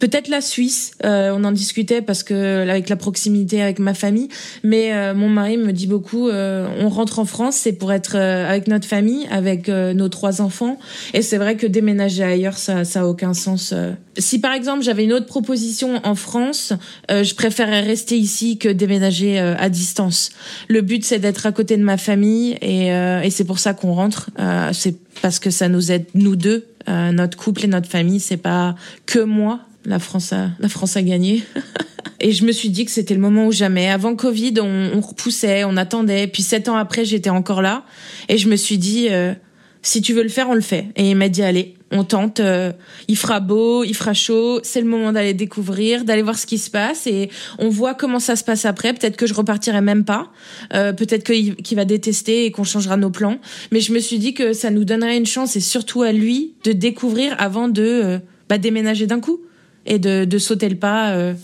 peut-être 0.00 0.28
la 0.28 0.40
Suisse. 0.40 0.92
Euh, 1.04 1.32
on 1.36 1.44
en 1.44 1.52
discutait 1.52 2.02
parce 2.02 2.24
que 2.24 2.68
avec 2.68 2.88
la 2.88 2.96
proximité 2.96 3.62
avec 3.62 3.78
ma 3.78 3.94
famille. 3.94 4.28
Mais 4.64 4.92
euh, 4.92 5.14
mon 5.14 5.28
mari 5.28 5.56
me 5.56 5.72
dit 5.72 5.86
beaucoup, 5.86 6.28
euh, 6.28 6.66
on 6.80 6.88
rentre 6.88 7.20
en 7.20 7.24
France, 7.24 7.56
c'est 7.56 7.74
pour 7.74 7.92
être 7.92 8.16
avec 8.16 8.66
notre 8.66 8.88
famille, 8.88 9.28
avec 9.30 9.68
nos 9.68 10.08
trois 10.08 10.40
enfants. 10.40 10.78
Et 11.14 11.22
c'est 11.22 11.36
vrai 11.36 11.56
que 11.56 11.66
déménager 11.66 12.24
ailleurs, 12.24 12.56
ça, 12.56 12.84
ça 12.84 13.02
a 13.02 13.04
aucun 13.04 13.34
sens. 13.34 13.74
Si 14.16 14.40
par 14.40 14.52
exemple 14.52 14.82
j'avais 14.82 15.04
une 15.04 15.12
autre 15.12 15.26
proposition 15.26 16.00
en 16.04 16.14
France, 16.14 16.72
je 17.08 17.34
préférerais 17.34 17.82
rester 17.82 18.16
ici 18.16 18.56
que 18.56 18.68
déménager 18.68 19.38
à 19.38 19.68
distance. 19.68 20.30
Le 20.68 20.80
but 20.80 21.04
c'est 21.04 21.18
d'être 21.18 21.46
à 21.46 21.52
côté 21.52 21.76
de 21.76 21.82
ma 21.82 21.96
famille 21.96 22.56
et, 22.60 22.88
et 22.88 23.30
c'est 23.30 23.44
pour 23.44 23.58
ça 23.58 23.74
qu'on 23.74 23.92
rentre. 23.92 24.30
c'est 24.72 24.96
parce 25.22 25.38
que 25.38 25.50
ça 25.50 25.68
nous 25.68 25.92
aide 25.92 26.06
nous 26.14 26.36
deux, 26.36 26.66
notre 26.88 27.36
couple 27.36 27.64
et 27.64 27.68
notre 27.68 27.88
famille. 27.88 28.20
C'est 28.20 28.36
pas 28.36 28.74
que 29.06 29.20
moi 29.20 29.60
la 29.84 29.98
France 29.98 30.32
a, 30.32 30.50
la 30.58 30.68
France 30.68 30.96
a 30.96 31.02
gagné. 31.02 31.42
et 32.20 32.32
je 32.32 32.44
me 32.44 32.52
suis 32.52 32.70
dit 32.70 32.84
que 32.84 32.90
c'était 32.90 33.14
le 33.14 33.20
moment 33.20 33.46
ou 33.46 33.52
jamais. 33.52 33.88
Avant 33.88 34.14
Covid, 34.14 34.54
on, 34.60 34.90
on 34.94 35.00
repoussait, 35.00 35.64
on 35.64 35.76
attendait. 35.76 36.26
Puis 36.26 36.42
sept 36.42 36.68
ans 36.68 36.76
après, 36.76 37.04
j'étais 37.04 37.30
encore 37.30 37.62
là. 37.62 37.84
Et 38.28 38.38
je 38.38 38.48
me 38.48 38.56
suis 38.56 38.78
dit, 38.78 39.08
euh, 39.10 39.34
si 39.82 40.02
tu 40.02 40.12
veux 40.12 40.22
le 40.22 40.28
faire, 40.28 40.48
on 40.48 40.54
le 40.54 40.60
fait. 40.60 40.86
Et 40.96 41.10
il 41.10 41.16
m'a 41.16 41.28
dit, 41.28 41.42
allez, 41.42 41.74
on 41.90 42.04
tente. 42.04 42.40
Euh, 42.40 42.72
il 43.08 43.16
fera 43.16 43.40
beau, 43.40 43.84
il 43.84 43.94
fera 43.94 44.14
chaud. 44.14 44.60
C'est 44.62 44.80
le 44.80 44.86
moment 44.86 45.12
d'aller 45.12 45.34
découvrir, 45.34 46.04
d'aller 46.04 46.22
voir 46.22 46.38
ce 46.38 46.46
qui 46.46 46.58
se 46.58 46.70
passe. 46.70 47.06
Et 47.06 47.30
on 47.58 47.68
voit 47.68 47.94
comment 47.94 48.20
ça 48.20 48.36
se 48.36 48.44
passe 48.44 48.64
après. 48.64 48.92
Peut-être 48.92 49.16
que 49.16 49.26
je 49.26 49.34
repartirai 49.34 49.80
même 49.80 50.04
pas. 50.04 50.30
Euh, 50.74 50.92
peut-être 50.92 51.24
qu'il 51.24 51.76
va 51.76 51.84
détester 51.84 52.44
et 52.46 52.50
qu'on 52.50 52.64
changera 52.64 52.96
nos 52.96 53.10
plans. 53.10 53.38
Mais 53.72 53.80
je 53.80 53.92
me 53.92 53.98
suis 53.98 54.18
dit 54.18 54.34
que 54.34 54.52
ça 54.52 54.70
nous 54.70 54.84
donnerait 54.84 55.16
une 55.16 55.26
chance, 55.26 55.56
et 55.56 55.60
surtout 55.60 56.02
à 56.02 56.12
lui, 56.12 56.54
de 56.64 56.72
découvrir 56.72 57.34
avant 57.38 57.68
de 57.68 58.20
bah, 58.48 58.58
déménager 58.58 59.06
d'un 59.06 59.20
coup 59.20 59.40
et 59.86 59.98
de, 59.98 60.24
de 60.24 60.38
sauter 60.38 60.68
le 60.68 60.76
pas 60.76 61.10
euh, 61.10 61.34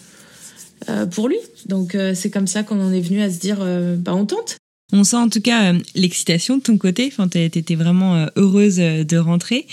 euh, 0.88 1.06
pour 1.06 1.28
lui. 1.28 1.38
Donc 1.66 1.94
euh, 1.94 2.14
c'est 2.14 2.30
comme 2.30 2.46
ça 2.46 2.62
qu'on 2.62 2.80
en 2.80 2.92
est 2.92 3.00
venu 3.00 3.22
à 3.22 3.30
se 3.30 3.38
dire, 3.38 3.58
bah 3.98 4.14
on 4.14 4.26
tente. 4.26 4.56
On 4.92 5.04
sent 5.04 5.16
en 5.16 5.28
tout 5.28 5.40
cas 5.40 5.72
l'excitation 5.94 6.58
de 6.58 6.62
ton 6.62 6.78
côté. 6.78 7.08
Enfin, 7.10 7.28
t'étais 7.28 7.74
vraiment 7.74 8.26
heureuse 8.36 8.76
de 8.76 9.16
rentrer. 9.16 9.66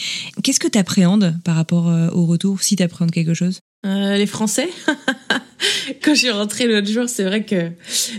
Qu'est-ce 0.43 0.59
que 0.59 0.67
t'appréhendes 0.67 1.35
par 1.43 1.55
rapport 1.55 1.85
au 2.13 2.25
retour, 2.25 2.61
si 2.63 2.75
t'appréhendes 2.75 3.11
quelque 3.11 3.33
chose? 3.33 3.59
Les 3.83 4.25
Français. 4.25 4.69
Quand 6.03 6.15
je 6.15 6.19
suis 6.19 6.31
rentrée 6.31 6.67
l'autre 6.67 6.89
jour, 6.89 7.07
c'est 7.07 7.23
vrai 7.23 7.45
que 7.45 7.71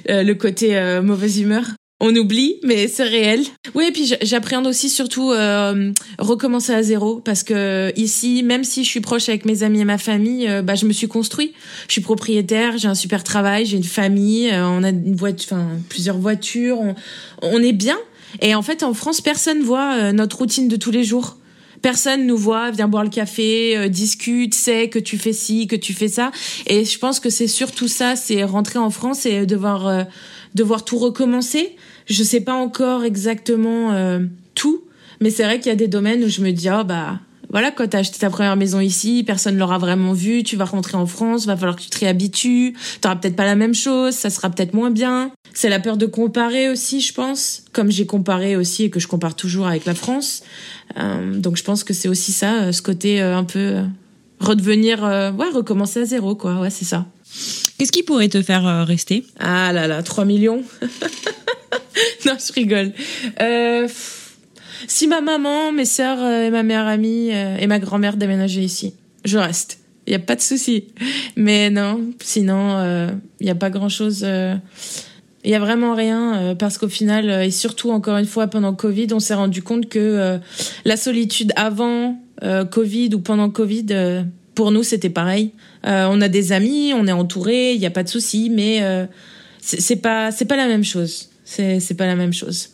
le 0.08 0.32
côté 0.34 1.00
mauvaise 1.02 1.40
humeur, 1.40 1.64
on 2.00 2.14
oublie, 2.16 2.56
mais 2.62 2.88
c'est 2.88 3.04
réel. 3.04 3.44
Oui, 3.74 3.86
et 3.88 3.92
puis 3.92 4.12
j'appréhende 4.20 4.66
aussi 4.66 4.88
surtout 4.88 5.30
euh, 5.30 5.92
recommencer 6.18 6.74
à 6.74 6.82
zéro 6.82 7.20
parce 7.20 7.42
que 7.44 7.92
ici, 7.96 8.42
même 8.42 8.64
si 8.64 8.82
je 8.84 8.88
suis 8.88 9.00
proche 9.00 9.28
avec 9.28 9.44
mes 9.44 9.62
amis 9.62 9.80
et 9.80 9.84
ma 9.84 9.96
famille, 9.96 10.48
euh, 10.48 10.60
bah 10.60 10.74
je 10.74 10.86
me 10.86 10.92
suis 10.92 11.06
construit. 11.06 11.52
Je 11.86 11.92
suis 11.92 12.00
propriétaire, 12.00 12.78
j'ai 12.78 12.88
un 12.88 12.96
super 12.96 13.22
travail, 13.22 13.64
j'ai 13.64 13.76
une 13.76 13.84
famille, 13.84 14.50
euh, 14.50 14.66
on 14.66 14.82
a 14.82 14.90
une 14.90 15.14
voiture, 15.14 15.52
enfin 15.52 15.68
plusieurs 15.88 16.18
voitures, 16.18 16.78
on, 17.42 17.62
est 17.62 17.72
bien. 17.72 17.96
Et 18.42 18.56
en 18.56 18.62
fait, 18.62 18.82
en 18.82 18.92
France, 18.92 19.20
personne 19.20 19.62
voit 19.62 20.12
notre 20.12 20.38
routine 20.38 20.66
de 20.66 20.76
tous 20.76 20.90
les 20.90 21.04
jours. 21.04 21.36
Personne 21.80 22.26
nous 22.26 22.38
voit, 22.38 22.70
vient 22.70 22.88
boire 22.88 23.04
le 23.04 23.10
café, 23.10 23.88
discute, 23.88 24.54
sait 24.54 24.88
que 24.88 24.98
tu 24.98 25.18
fais 25.18 25.34
ci, 25.34 25.68
que 25.68 25.76
tu 25.76 25.92
fais 25.92 26.08
ça. 26.08 26.32
Et 26.66 26.84
je 26.84 26.98
pense 26.98 27.20
que 27.20 27.30
c'est 27.30 27.46
surtout 27.46 27.88
ça, 27.88 28.16
c'est 28.16 28.42
rentrer 28.42 28.78
en 28.78 28.90
France 28.90 29.26
et 29.26 29.46
devoir 29.46 30.06
devoir 30.54 30.84
tout 30.84 30.98
recommencer. 30.98 31.76
Je 32.06 32.22
sais 32.22 32.40
pas 32.40 32.54
encore 32.54 33.04
exactement 33.04 33.92
euh, 33.92 34.20
tout, 34.54 34.84
mais 35.20 35.30
c'est 35.30 35.44
vrai 35.44 35.58
qu'il 35.58 35.68
y 35.68 35.72
a 35.72 35.76
des 35.76 35.88
domaines 35.88 36.24
où 36.24 36.28
je 36.28 36.40
me 36.42 36.50
dis 36.50 36.68
oh 36.70 36.84
bah 36.84 37.20
voilà 37.50 37.70
quand 37.70 37.86
t'as 37.88 38.00
acheté 38.00 38.18
ta 38.18 38.30
première 38.30 38.56
maison 38.56 38.80
ici, 38.80 39.22
personne 39.24 39.56
l'aura 39.56 39.78
vraiment 39.78 40.12
vu, 40.12 40.42
tu 40.42 40.56
vas 40.56 40.64
rentrer 40.64 40.96
en 40.96 41.06
France, 41.06 41.46
va 41.46 41.56
falloir 41.56 41.76
que 41.76 41.82
tu 41.82 41.90
te 41.90 41.98
réhabitues, 42.00 42.74
t'auras 43.00 43.16
peut-être 43.16 43.36
pas 43.36 43.44
la 43.44 43.54
même 43.54 43.74
chose, 43.74 44.14
ça 44.14 44.28
sera 44.28 44.50
peut-être 44.50 44.74
moins 44.74 44.90
bien. 44.90 45.30
C'est 45.52 45.68
la 45.68 45.78
peur 45.78 45.96
de 45.96 46.06
comparer 46.06 46.68
aussi, 46.68 47.00
je 47.00 47.14
pense, 47.14 47.64
comme 47.72 47.90
j'ai 47.90 48.06
comparé 48.06 48.56
aussi 48.56 48.84
et 48.84 48.90
que 48.90 48.98
je 48.98 49.06
compare 49.06 49.36
toujours 49.36 49.68
avec 49.68 49.84
la 49.84 49.94
France. 49.94 50.42
Euh, 50.98 51.38
donc 51.38 51.56
je 51.56 51.62
pense 51.62 51.84
que 51.84 51.94
c'est 51.94 52.08
aussi 52.08 52.32
ça, 52.32 52.64
euh, 52.64 52.72
ce 52.72 52.82
côté 52.82 53.20
un 53.20 53.44
peu 53.44 53.82
redevenir, 54.40 55.02
ouais, 55.02 55.50
recommencer 55.54 56.00
à 56.00 56.04
zéro, 56.04 56.34
quoi. 56.34 56.60
Ouais, 56.60 56.70
c'est 56.70 56.84
ça. 56.84 57.06
Qu'est-ce 57.78 57.90
qui 57.90 58.02
pourrait 58.02 58.28
te 58.28 58.40
faire 58.40 58.66
euh, 58.66 58.84
rester? 58.84 59.26
Ah 59.40 59.72
là 59.72 59.88
là, 59.88 60.02
3 60.02 60.24
millions 60.24 60.62
Non, 62.26 62.36
je 62.38 62.52
rigole. 62.52 62.92
Euh, 63.40 63.88
si 64.86 65.06
ma 65.06 65.20
maman, 65.20 65.72
mes 65.72 65.84
sœurs 65.84 66.22
euh, 66.22 66.46
et 66.46 66.50
ma 66.50 66.62
meilleure 66.62 66.86
amie 66.86 67.30
et 67.30 67.66
ma 67.66 67.78
grand-mère 67.78 68.16
déménageaient 68.16 68.62
ici, 68.62 68.94
je 69.24 69.38
reste. 69.38 69.78
Il 70.06 70.10
n'y 70.10 70.16
a 70.16 70.20
pas 70.20 70.36
de 70.36 70.40
souci. 70.40 70.88
Mais 71.36 71.70
non, 71.70 72.00
sinon, 72.20 73.16
il 73.40 73.44
n'y 73.44 73.50
a 73.50 73.54
pas 73.54 73.70
grand-chose. 73.70 74.26
Il 75.44 75.50
y 75.50 75.54
a 75.54 75.58
vraiment 75.58 75.94
rien 75.94 76.54
parce 76.58 76.76
qu'au 76.76 76.88
final, 76.88 77.30
et 77.42 77.50
surtout 77.50 77.90
encore 77.90 78.18
une 78.18 78.26
fois 78.26 78.48
pendant 78.48 78.74
Covid, 78.74 79.06
on 79.12 79.20
s'est 79.20 79.34
rendu 79.34 79.62
compte 79.62 79.88
que 79.88 80.38
la 80.84 80.96
solitude 80.98 81.52
avant 81.56 82.18
Covid 82.70 83.14
ou 83.14 83.20
pendant 83.20 83.48
Covid, 83.48 84.26
pour 84.54 84.70
nous, 84.70 84.82
c'était 84.82 85.10
pareil. 85.10 85.52
Euh, 85.86 86.08
on 86.10 86.20
a 86.20 86.28
des 86.28 86.52
amis, 86.52 86.92
on 86.94 87.06
est 87.06 87.12
entouré, 87.12 87.74
il 87.74 87.80
n'y 87.80 87.86
a 87.86 87.90
pas 87.90 88.02
de 88.02 88.08
souci, 88.08 88.50
mais 88.50 88.82
euh, 88.82 89.06
c'est 89.60 89.96
pas 89.96 90.30
c'est 90.30 90.44
pas 90.44 90.56
la 90.56 90.66
même 90.66 90.84
chose. 90.84 91.30
C'est 91.44 91.96
pas 91.96 92.06
la 92.06 92.16
même 92.16 92.32
chose. 92.32 92.70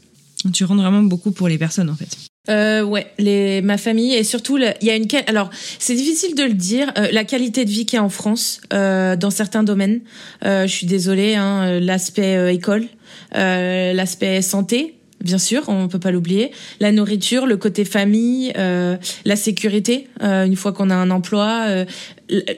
Tu 0.54 0.64
rends 0.64 0.76
vraiment 0.76 1.02
beaucoup 1.02 1.33
pour 1.33 1.48
les 1.48 1.59
personnes 1.59 1.90
en 1.90 1.96
fait. 1.96 2.16
Euh, 2.48 2.83
ouais, 2.83 3.06
les, 3.18 3.61
ma 3.61 3.76
famille 3.76 4.14
et 4.14 4.24
surtout 4.24 4.56
il 4.56 4.87
y 4.87 4.90
a 4.90 4.96
une 4.96 5.06
alors 5.26 5.50
c'est 5.78 5.94
difficile 5.94 6.35
de 6.35 6.42
le 6.44 6.54
dire 6.54 6.90
euh, 6.96 7.09
la 7.12 7.24
qualité 7.24 7.66
de 7.66 7.70
vie 7.70 7.85
qui 7.85 7.96
est 7.96 8.00
en 8.00 8.09
France 8.09 8.62
euh, 8.72 9.14
dans 9.14 9.30
certains 9.30 9.62
domaines. 9.62 10.00
je 10.42 10.66
suis 10.66 10.87
désolée, 10.87 11.35
hein, 11.35 11.78
l'aspect 11.80 12.54
école, 12.54 12.87
l'aspect 13.35 14.40
santé, 14.40 14.99
bien 15.22 15.38
sûr, 15.38 15.64
on 15.68 15.88
peut 15.88 15.98
pas 15.98 16.11
l'oublier. 16.11 16.50
La 16.80 16.92
nourriture, 16.92 17.46
le 17.46 17.56
côté 17.56 17.85
famille, 17.85 18.52
euh, 18.56 18.96
la 19.24 19.37
sécurité, 19.37 20.09
euh, 20.22 20.44
une 20.44 20.56
fois 20.56 20.72
qu'on 20.72 20.90
a 20.90 20.94
un 20.94 21.11
emploi. 21.11 21.64
Euh, 21.68 21.85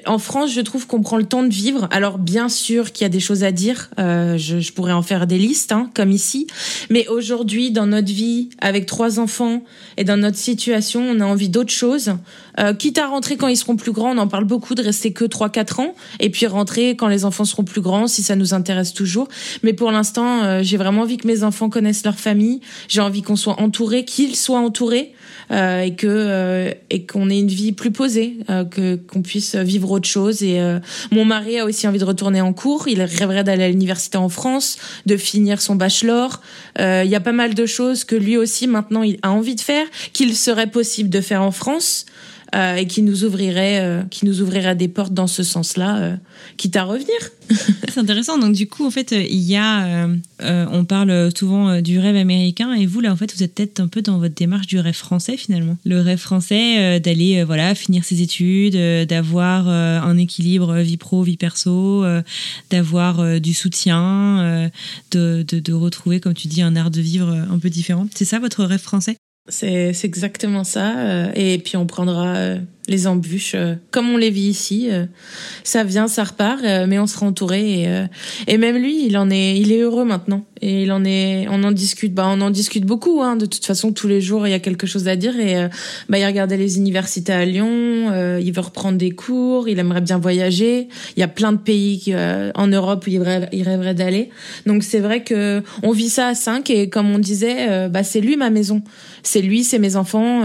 en 0.07 0.19
France, 0.19 0.53
je 0.53 0.61
trouve 0.61 0.87
qu'on 0.87 1.01
prend 1.01 1.17
le 1.17 1.25
temps 1.25 1.43
de 1.43 1.53
vivre. 1.53 1.89
Alors 1.91 2.19
bien 2.19 2.49
sûr 2.49 2.93
qu'il 2.93 3.05
y 3.05 3.07
a 3.07 3.09
des 3.09 3.21
choses 3.21 3.43
à 3.43 3.53
dire, 3.53 3.89
je, 3.99 4.37
je, 4.61 4.73
pourrais 4.73 4.93
en 4.93 5.03
faire 5.03 5.27
des 5.27 5.39
listes, 5.39 5.73
hein, 5.73 5.91
comme 5.95 6.11
ici. 6.11 6.47
Mais 6.91 7.09
aujourd'hui, 7.09 7.71
dans 7.71 7.87
notre 7.87 8.13
vie, 8.13 8.51
avec 8.59 8.87
trois 8.87 9.19
enfants 9.19 9.63
et 9.97 10.05
dans 10.05 10.19
notre 10.19 10.37
situation, 10.37 11.03
on 11.03 11.21
a 11.21 11.25
envie 11.25 11.49
d'autre 11.49 11.73
chose. 11.73 12.13
Quitte 12.79 12.99
à 12.99 13.07
rentrer 13.07 13.37
quand 13.37 13.49
ils 13.49 13.57
seront 13.57 13.77
plus 13.77 13.93
grands, 13.93 14.15
on 14.15 14.19
en 14.19 14.29
parle 14.29 14.45
beaucoup 14.45 14.75
de 14.75 14.83
rester 14.83 15.13
que 15.13 15.25
3-4 15.25 15.81
ans, 15.81 15.95
et 16.21 16.31
puis 16.31 16.47
rentrer 16.47 16.97
quand 16.97 17.09
les 17.09 17.25
enfants 17.25 17.45
seront 17.45 17.65
plus 17.65 17.81
grands, 17.81 18.07
si 18.07 18.23
ça 18.23 18.37
nous 18.37 18.55
intéresse 18.55 18.93
toujours. 18.93 19.29
Mais 19.63 19.73
pour 19.73 19.91
l'instant, 19.91 20.63
j'ai 20.63 20.77
vraiment 20.77 21.03
envie 21.03 21.17
que 21.17 21.27
mes 21.27 21.45
enfants 21.45 21.71
connaissent 21.71 22.05
leur 22.05 22.19
famille 22.19 22.61
j'ai 22.89 23.01
envie 23.01 23.23
qu'on 23.23 23.37
soit 23.37 23.61
entouré, 23.61 24.05
qu'ils 24.05 24.37
soient 24.37 24.59
entourés 24.59 25.13
euh, 25.51 25.83
et 25.83 25.95
que 25.95 26.07
euh, 26.09 26.73
et 26.91 27.07
qu'on 27.07 27.31
ait 27.31 27.39
une 27.39 27.49
vie 27.49 27.73
plus 27.73 27.91
posée, 27.91 28.39
euh, 28.51 28.65
que 28.65 28.97
qu'on 28.97 29.23
puisse 29.23 29.55
vivre 29.55 29.91
autre 29.91 30.09
chose. 30.09 30.43
Et 30.43 30.61
mon 31.11 31.25
mari 31.25 31.59
a 31.59 31.65
aussi 31.65 31.87
envie 31.87 31.99
de 31.99 32.05
retourner 32.05 32.41
en 32.41 32.53
cours. 32.53 32.89
Il 32.89 33.03
rêverait 33.03 33.45
d'aller 33.45 33.65
à 33.65 33.69
l'université 33.69 34.19
en 34.19 34.29
France, 34.29 34.79
de 35.07 35.17
finir 35.17 35.61
son 35.61 35.75
bachelor. 35.75 36.41
Il 36.79 37.09
y 37.09 37.15
a 37.15 37.21
pas 37.21 37.33
mal 37.33 37.55
de 37.55 37.67
choses 37.67 38.05
que 38.05 38.17
lui 38.17 38.37
aussi 38.37 38.67
maintenant 38.67 39.03
il 39.03 39.19
a 39.23 39.31
envie 39.31 39.55
de 39.55 39.61
faire, 39.61 39.87
qu'il 40.13 40.37
serait 40.37 40.71
possible 40.71 41.11
de 41.11 41.21
faire 41.21 41.43
en 41.43 41.51
France. 41.51 42.07
Euh, 42.55 42.77
et 42.77 42.87
qui 42.87 43.01
nous 43.01 43.25
ouvrirait, 43.25 43.81
euh, 43.81 44.03
qui 44.11 44.27
nous 44.27 44.45
des 44.75 44.89
portes 44.89 45.15
dans 45.15 45.27
ce 45.27 45.43
sens-là, 45.43 45.97
euh, 45.97 46.17
quitte 46.59 46.77
à 46.77 46.85
revenir. 46.85 47.17
C'est 47.89 47.99
intéressant. 47.99 48.37
Donc 48.37 48.55
du 48.55 48.69
coup, 48.69 48.85
en 48.85 48.91
fait, 48.91 49.13
il 49.13 49.41
y 49.41 49.57
a, 49.57 50.07
on 50.41 50.85
parle 50.85 51.31
souvent 51.35 51.81
du 51.81 51.99
rêve 51.99 52.17
américain, 52.17 52.75
et 52.75 52.85
vous 52.85 53.01
là, 53.01 53.11
en 53.11 53.17
fait, 53.17 53.35
vous 53.35 53.43
êtes 53.43 53.55
peut-être 53.55 53.81
un 53.81 53.89
peu 53.89 54.03
dans 54.03 54.19
votre 54.19 54.35
démarche 54.35 54.67
du 54.67 54.79
rêve 54.79 54.95
français 54.95 55.37
finalement. 55.37 55.79
Le 55.85 56.01
rêve 56.01 56.19
français 56.19 57.01
d'aller, 57.01 57.43
voilà, 57.45 57.75
finir 57.75 58.05
ses 58.05 58.23
études, 58.23 58.77
d'avoir 59.07 59.69
un 59.69 60.17
équilibre 60.19 60.77
vie 60.79 60.97
pro, 60.97 61.23
vie 61.23 61.37
perso, 61.37 62.05
d'avoir 62.71 63.41
du 63.41 63.55
soutien, 63.55 64.71
de 65.11 65.73
retrouver, 65.73 66.21
comme 66.21 66.35
tu 66.35 66.49
dis, 66.49 66.63
un 66.63 66.77
art 66.77 66.91
de 66.91 67.01
vivre 67.01 67.31
un 67.31 67.59
peu 67.59 67.71
différent. 67.71 68.07
C'est 68.15 68.27
ça 68.27 68.39
votre 68.39 68.65
rêve 68.65 68.81
français? 68.81 69.17
C'est 69.49 70.05
exactement 70.05 70.65
ça. 70.65 70.99
Euh, 70.99 71.33
et 71.35 71.59
puis 71.59 71.77
on 71.77 71.87
prendra 71.87 72.37
euh, 72.37 72.59
les 72.89 73.07
embûches, 73.07 73.55
euh, 73.55 73.75
comme 73.93 74.11
on 74.11 74.17
les 74.17 74.31
vit 74.31 74.49
ici. 74.49 74.89
Euh, 74.91 75.07
ça 75.63 75.85
vient, 75.85 76.09
ça 76.09 76.25
repart, 76.25 76.65
euh, 76.65 76.87
mais 76.89 76.99
on 76.99 77.07
sera 77.07 77.27
entouré. 77.27 77.83
Et, 77.83 78.07
et 78.49 78.59
même 78.59 78.77
lui, 78.77 79.07
il 79.07 79.17
en 79.17 79.31
est, 79.31 79.57
il 79.57 79.73
est 79.73 79.81
heureux 79.81 80.05
maintenant. 80.05 80.45
Et 80.61 80.83
il 80.83 80.93
en 80.93 81.05
est, 81.05 81.47
on 81.49 81.63
en 81.65 81.73
discute. 81.73 82.15
Bah, 82.15 82.27
on 82.29 82.41
en 82.41 82.51
discute 82.51 82.85
beaucoup. 82.85 83.23
Hein. 83.23 83.37
De 83.37 83.47
toute 83.47 83.65
façon, 83.65 83.93
tous 83.93 84.09
les 84.09 84.21
jours, 84.21 84.47
il 84.47 84.51
y 84.51 84.55
a 84.55 84.61
quelque 84.61 84.87
chose 84.87 85.09
à 85.09 85.17
dire. 85.17 85.39
Et 85.39 85.69
bah, 86.09 86.19
il 86.19 86.27
regardait 86.27 86.57
les 86.57 86.77
universités 86.77 87.33
à 87.33 87.45
Lyon. 87.45 88.39
il 88.39 88.53
veut 88.53 88.61
reprendre 88.61 88.97
des 88.97 89.11
cours. 89.11 89.69
Il 89.69 89.81
aimerait 89.81 90.01
bien 90.01 90.19
voyager. 90.19 90.89
Il 91.17 91.21
y 91.21 91.25
a 91.25 91.29
plein 91.29 91.53
de 91.53 91.59
pays 91.59 92.15
en 92.55 92.67
Europe 92.69 93.05
où 93.07 93.11
il 93.11 93.21
rêverait, 93.21 93.49
rêverait 93.63 93.95
d'aller. 93.95 94.31
Donc 94.67 94.85
c'est 94.85 95.01
vrai 95.01 95.25
que 95.25 95.63
on 95.83 95.91
vit 95.91 96.09
ça 96.09 96.29
à 96.29 96.35
cinq. 96.37 96.71
Et 96.71 96.89
comme 96.89 97.11
on 97.11 97.19
disait, 97.19 97.89
bah 97.89 98.05
c'est 98.05 98.21
lui 98.21 98.37
ma 98.37 98.51
maison. 98.51 98.83
C'est 99.25 99.43
lui, 99.43 99.65
c'est 99.65 99.81
mes 99.81 99.97
enfants. 99.97 100.43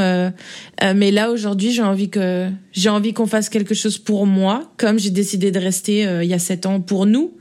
mais 0.81 1.11
là 1.11 1.29
aujourd'hui, 1.29 1.71
j'ai 1.71 1.83
envie 1.83 2.09
que 2.09 2.36
j'ai 2.71 2.89
envie 2.89 3.13
qu'on 3.13 3.27
fasse 3.27 3.49
quelque 3.49 3.73
chose 3.73 3.97
pour 3.97 4.25
moi, 4.25 4.71
comme 4.77 4.99
j'ai 4.99 5.09
décidé 5.09 5.51
de 5.51 5.59
rester 5.59 6.05
euh, 6.05 6.23
il 6.23 6.29
y 6.29 6.33
a 6.33 6.39
sept 6.39 6.65
ans 6.65 6.79
pour 6.79 7.05
nous. 7.05 7.31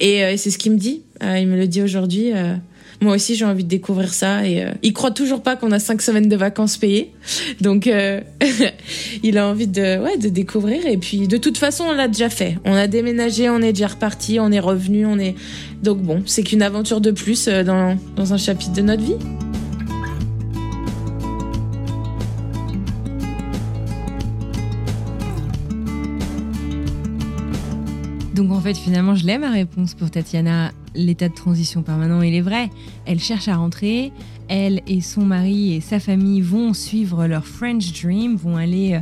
Et, 0.00 0.24
euh, 0.24 0.36
c'est 0.36 0.50
ce 0.50 0.58
qu'il 0.58 0.72
me 0.72 0.78
dit. 0.78 1.02
Euh, 1.22 1.38
il 1.38 1.46
me 1.48 1.56
le 1.56 1.66
dit 1.66 1.82
aujourd'hui. 1.82 2.32
moi 3.00 3.14
aussi, 3.14 3.34
j'ai 3.34 3.44
envie 3.44 3.64
de 3.64 3.68
découvrir 3.68 4.12
ça. 4.12 4.46
Et 4.46 4.64
il 4.82 4.92
croit 4.92 5.10
toujours 5.10 5.42
pas 5.42 5.56
qu'on 5.56 5.72
a 5.72 5.78
cinq 5.78 6.02
semaines 6.02 6.28
de 6.28 6.36
vacances 6.36 6.76
payées. 6.76 7.12
Donc, 7.60 7.86
il 9.22 9.38
a 9.38 9.48
envie 9.48 9.66
de, 9.66 10.02
ouais, 10.02 10.16
de 10.16 10.28
découvrir. 10.28 10.86
Et 10.86 10.96
puis, 10.96 11.28
de 11.28 11.36
toute 11.36 11.58
façon, 11.58 11.84
on 11.88 11.92
l'a 11.92 12.08
déjà 12.08 12.30
fait. 12.30 12.58
On 12.64 12.74
a 12.74 12.86
déménagé, 12.86 13.50
on 13.50 13.60
est 13.62 13.72
déjà 13.72 13.88
reparti, 13.88 14.38
on 14.40 14.52
est 14.52 14.60
revenu, 14.60 15.06
on 15.06 15.18
est. 15.18 15.34
Donc 15.82 15.98
bon, 15.98 16.22
c'est 16.26 16.42
qu'une 16.42 16.62
aventure 16.62 17.00
de 17.00 17.12
plus 17.12 17.46
dans, 17.46 17.96
dans 18.16 18.34
un 18.34 18.38
chapitre 18.38 18.72
de 18.72 18.82
notre 18.82 19.02
vie. 19.02 19.47
Donc 28.48 28.56
en 28.56 28.60
fait, 28.62 28.78
finalement, 28.78 29.14
je 29.14 29.26
l'ai 29.26 29.36
ma 29.36 29.50
réponse 29.50 29.92
pour 29.92 30.10
Tatiana. 30.10 30.72
L'état 30.94 31.28
de 31.28 31.34
transition 31.34 31.82
permanent, 31.82 32.22
il 32.22 32.34
est 32.34 32.40
vrai. 32.40 32.70
Elle 33.04 33.20
cherche 33.20 33.46
à 33.46 33.56
rentrer. 33.56 34.10
Elle 34.48 34.80
et 34.86 35.02
son 35.02 35.20
mari 35.20 35.74
et 35.74 35.82
sa 35.82 36.00
famille 36.00 36.40
vont 36.40 36.72
suivre 36.72 37.26
leur 37.26 37.46
French 37.46 37.92
Dream, 38.02 38.36
vont 38.36 38.56
aller, 38.56 38.94
euh, 38.94 39.00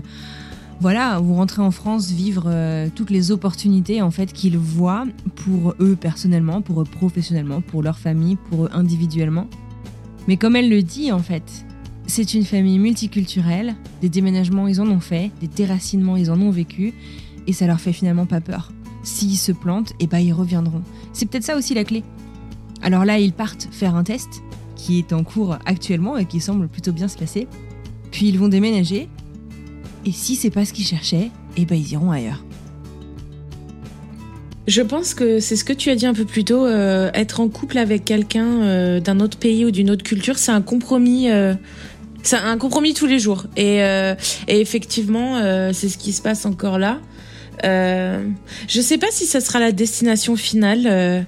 voilà, 0.80 1.20
vont 1.20 1.36
rentrer 1.36 1.62
en 1.62 1.70
France, 1.70 2.10
vivre 2.10 2.46
euh, 2.48 2.88
toutes 2.92 3.10
les 3.10 3.30
opportunités 3.30 4.02
en 4.02 4.10
fait 4.10 4.32
qu'ils 4.32 4.58
voient 4.58 5.04
pour 5.36 5.76
eux 5.78 5.94
personnellement, 5.94 6.60
pour 6.60 6.80
eux 6.80 6.84
professionnellement, 6.84 7.60
pour 7.60 7.84
leur 7.84 8.00
famille, 8.00 8.34
pour 8.50 8.64
eux 8.64 8.70
individuellement. 8.72 9.46
Mais 10.26 10.36
comme 10.36 10.56
elle 10.56 10.68
le 10.68 10.82
dit 10.82 11.12
en 11.12 11.20
fait, 11.20 11.64
c'est 12.08 12.34
une 12.34 12.44
famille 12.44 12.80
multiculturelle. 12.80 13.76
Des 14.02 14.08
déménagements, 14.08 14.66
ils 14.66 14.80
en 14.80 14.88
ont 14.88 14.98
fait. 14.98 15.30
Des 15.40 15.46
déracinements, 15.46 16.16
ils 16.16 16.32
en 16.32 16.40
ont 16.40 16.50
vécu. 16.50 16.94
Et 17.46 17.52
ça 17.52 17.68
leur 17.68 17.78
fait 17.78 17.92
finalement 17.92 18.26
pas 18.26 18.40
peur. 18.40 18.72
S'ils 19.06 19.38
se 19.38 19.52
plantent, 19.52 19.92
et 19.92 20.04
eh 20.04 20.06
ben 20.08 20.18
ils 20.18 20.32
reviendront. 20.32 20.82
C'est 21.12 21.26
peut-être 21.26 21.44
ça 21.44 21.56
aussi 21.56 21.74
la 21.74 21.84
clé. 21.84 22.02
Alors 22.82 23.04
là, 23.04 23.20
ils 23.20 23.32
partent 23.32 23.68
faire 23.70 23.94
un 23.94 24.02
test 24.02 24.42
qui 24.74 24.98
est 24.98 25.12
en 25.12 25.22
cours 25.22 25.58
actuellement 25.64 26.18
et 26.18 26.24
qui 26.24 26.40
semble 26.40 26.66
plutôt 26.66 26.90
bien 26.90 27.06
se 27.06 27.16
passer. 27.16 27.46
Puis 28.10 28.26
ils 28.28 28.36
vont 28.36 28.48
déménager. 28.48 29.08
Et 30.04 30.10
si 30.10 30.34
c'est 30.34 30.50
pas 30.50 30.64
ce 30.64 30.72
qu'ils 30.72 30.86
cherchaient, 30.86 31.30
et 31.56 31.62
eh 31.62 31.64
ben 31.66 31.76
ils 31.76 31.92
iront 31.92 32.10
ailleurs. 32.10 32.44
Je 34.66 34.82
pense 34.82 35.14
que 35.14 35.38
c'est 35.38 35.54
ce 35.54 35.62
que 35.62 35.72
tu 35.72 35.88
as 35.90 35.94
dit 35.94 36.06
un 36.06 36.14
peu 36.14 36.24
plus 36.24 36.42
tôt. 36.42 36.66
Euh, 36.66 37.12
être 37.14 37.38
en 37.38 37.48
couple 37.48 37.78
avec 37.78 38.04
quelqu'un 38.04 38.62
euh, 38.62 38.98
d'un 38.98 39.20
autre 39.20 39.38
pays 39.38 39.64
ou 39.64 39.70
d'une 39.70 39.88
autre 39.88 40.02
culture, 40.02 40.36
c'est 40.36 40.50
un 40.50 40.62
compromis. 40.62 41.30
Euh, 41.30 41.54
c'est 42.24 42.38
un 42.38 42.58
compromis 42.58 42.92
tous 42.92 43.06
les 43.06 43.20
jours. 43.20 43.46
Et, 43.56 43.76
et 43.76 44.60
effectivement, 44.60 45.40
c'est 45.72 45.88
ce 45.88 45.96
qui 45.96 46.12
se 46.12 46.20
passe 46.20 46.44
encore 46.44 46.76
là. 46.76 46.98
Euh, 47.64 48.28
je 48.68 48.80
sais 48.80 48.98
pas 48.98 49.10
si 49.10 49.26
ça 49.26 49.40
sera 49.40 49.58
la 49.58 49.72
destination 49.72 50.36
finale. 50.36 50.86
Euh, 50.86 51.22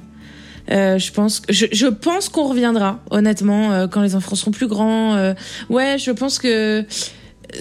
euh, 0.71 0.99
je 0.99 1.12
pense, 1.12 1.43
je, 1.49 1.67
je 1.73 1.87
pense 1.87 2.29
qu'on 2.29 2.49
reviendra, 2.49 3.01
honnêtement, 3.11 3.73
euh, 3.73 3.87
quand 3.87 4.03
les 4.03 4.14
enfants 4.14 4.35
seront 4.37 4.51
plus 4.51 4.67
grands. 4.67 5.14
Euh, 5.14 5.35
ouais, 5.71 5.97
je 5.99 6.11
pense 6.11 6.38
que, 6.38 6.85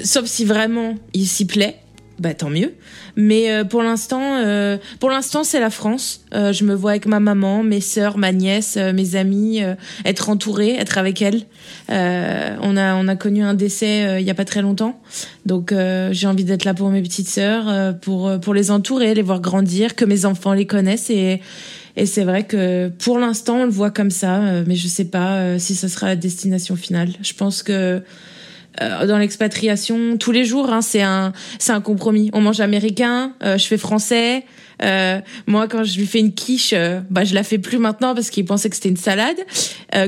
sauf 0.04 0.26
si 0.26 0.44
vraiment 0.44 0.96
il 1.14 1.26
s'y 1.26 1.46
plaît, 1.46 1.80
bah 2.20 2.34
tant 2.34 2.50
mieux. 2.50 2.74
Mais 3.16 3.52
euh, 3.52 3.64
pour 3.64 3.84
l'instant, 3.84 4.38
euh, 4.38 4.78
pour 5.00 5.10
l'instant, 5.10 5.44
c'est 5.44 5.60
la 5.60 5.70
France. 5.70 6.22
Euh, 6.34 6.52
je 6.52 6.64
me 6.64 6.74
vois 6.74 6.92
avec 6.92 7.06
ma 7.06 7.20
maman, 7.20 7.64
mes 7.64 7.82
sœurs, 7.82 8.18
ma 8.18 8.32
nièce, 8.32 8.78
mes 8.78 9.16
amis, 9.16 9.62
être 10.06 10.30
entourée, 10.30 10.76
être 10.76 10.98
avec 10.98 11.22
elle. 11.22 11.44
on 11.90 12.78
a 12.78 12.96
on 12.96 13.08
a 13.08 13.16
connu 13.16 13.44
un 13.44 13.54
décès 13.54 14.20
il 14.20 14.26
y 14.26 14.30
a 14.30 14.34
pas 14.36 14.46
très 14.46 14.62
longtemps, 14.62 15.00
donc 15.46 15.74
j'ai 16.12 16.28
envie 16.28 16.44
d'être 16.44 16.66
là 16.66 16.74
pour 16.74 16.90
mes 16.90 17.02
petites 17.02 17.30
sœurs, 17.30 17.98
pour 18.00 18.40
pour 18.40 18.54
les 18.54 18.72
entourer, 18.72 19.14
les 19.14 19.22
voir 19.22 19.42
grandir, 19.42 19.96
que 19.96 20.06
mes 20.06 20.26
enfants 20.26 20.54
les 20.54 20.66
connaissent 20.66 21.10
et 21.10 21.42
et 22.00 22.06
c'est 22.06 22.24
vrai 22.24 22.44
que 22.44 22.90
pour 22.90 23.18
l'instant 23.18 23.62
on 23.62 23.66
le 23.66 23.72
voit 23.72 23.90
comme 23.90 24.12
ça, 24.12 24.40
mais 24.68 24.76
je 24.76 24.88
sais 24.88 25.06
pas 25.06 25.58
si 25.58 25.76
ce 25.76 25.88
sera 25.88 26.08
la 26.08 26.16
destination 26.16 26.76
finale. 26.76 27.10
Je 27.22 27.34
pense 27.34 27.64
que 27.64 27.88
euh, 27.88 28.00
dans 28.80 29.18
l'expatriation 29.18 30.18
tous 30.18 30.32
les 30.32 30.46
jours. 30.46 30.72
Hein, 30.72 30.82
c'est 30.82 31.02
un 31.02 31.34
c'est 31.60 31.72
un 31.72 31.82
compromis. 31.82 32.30
On 32.34 32.42
mange 32.42 32.60
américain, 32.60 33.34
euh, 33.44 33.58
je 33.58 33.66
fais 33.66 33.78
français. 33.78 34.44
Euh, 34.84 35.20
moi, 35.48 35.68
quand 35.68 35.84
je 35.84 35.98
lui 35.98 36.06
fais 36.06 36.20
une 36.20 36.34
quiche, 36.34 36.72
euh, 36.74 37.02
bah 37.10 37.24
je 37.24 37.34
la 37.34 37.42
fais 37.42 37.58
plus 37.58 37.80
maintenant 37.80 38.14
parce 38.14 38.30
qu'il 38.30 38.46
pensait 38.46 38.70
que 38.70 38.76
c'était 38.76 38.90
une 38.90 38.98
salade, 38.98 39.38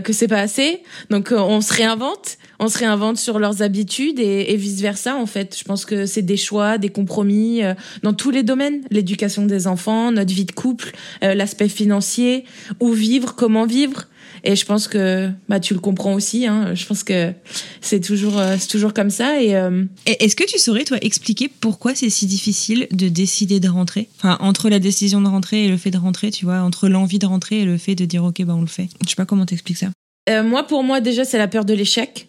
que 0.04 0.14
c'est 0.14 0.28
pas 0.28 0.42
assez. 0.42 0.84
Donc 1.10 1.34
on 1.36 1.62
se 1.62 1.74
réinvente, 1.74 2.38
on 2.60 2.68
se 2.68 2.78
réinvente 2.78 3.18
sur 3.18 3.40
leurs 3.40 3.64
habitudes 3.64 4.20
et, 4.20 4.54
et 4.54 4.56
vice 4.56 4.82
versa. 4.82 5.16
En 5.16 5.26
fait, 5.26 5.58
je 5.58 5.64
pense 5.64 5.86
que 5.86 6.06
c'est 6.06 6.22
des 6.22 6.38
choix, 6.38 6.78
des 6.78 6.90
compromis 6.90 7.62
dans 8.04 8.14
tous 8.14 8.30
les 8.30 8.44
domaines 8.44 8.82
l'éducation 8.92 9.46
des 9.46 9.66
enfants, 9.66 10.12
notre 10.12 10.34
vie 10.34 10.46
de 10.46 10.52
couple, 10.52 10.92
l'aspect 11.22 11.70
financier, 11.70 12.46
où 12.80 12.92
vivre, 12.92 13.34
comment 13.36 13.66
vivre. 13.66 14.06
Et 14.44 14.56
je 14.56 14.66
pense 14.66 14.88
que 14.88 15.30
bah 15.48 15.60
tu 15.60 15.74
le 15.74 15.80
comprends 15.80 16.14
aussi. 16.14 16.48
Hein. 16.48 16.74
Je 16.76 16.86
pense 16.86 17.04
que 17.04 17.34
c'est 17.82 18.00
toujours 18.00 18.40
euh, 18.40 18.56
c'est 18.60 18.68
toujours 18.68 18.94
comme 18.94 19.10
ça. 19.10 19.42
Et 19.42 19.56
euh, 19.56 19.86
est-ce 20.06 20.36
que 20.36 20.46
tu 20.46 20.58
saurais 20.60 20.86
toi 20.86 20.98
expliquer 21.02 21.50
pourquoi 21.50 21.96
c'est 21.96 22.10
si 22.10 22.26
difficile 22.26 22.88
de 22.92 23.10
décider 23.10 23.60
de 23.60 23.70
rentrer? 23.70 24.10
Enfin 24.18 24.38
entre 24.40 24.70
la 24.70 24.80
décision 24.80 25.22
de 25.22 25.28
rentrer 25.28 25.66
et 25.66 25.68
le 25.68 25.78
fait 25.78 25.92
de 25.92 25.98
rentrer, 25.98 26.32
tu 26.32 26.46
vois, 26.46 26.60
entre 26.60 26.88
l'envie 26.88 27.20
de 27.20 27.26
rentrer 27.26 27.60
et 27.62 27.66
le 27.66 27.78
fait 27.78 27.96
de 27.96 28.06
dire 28.06 28.24
ok 28.24 28.44
bah 28.44 28.56
on 28.56 28.62
le 28.62 28.68
fait. 28.68 28.88
Je 29.04 29.10
sais 29.10 29.16
pas 29.16 29.26
comment 29.26 29.46
t'expliques 29.46 29.78
ça. 29.78 29.90
Euh, 30.30 30.44
moi 30.44 30.64
pour 30.64 30.84
moi 30.84 31.02
déjà 31.02 31.26
c'est 31.26 31.38
la 31.38 31.48
peur 31.48 31.66
de 31.66 31.74
l'échec. 31.74 32.29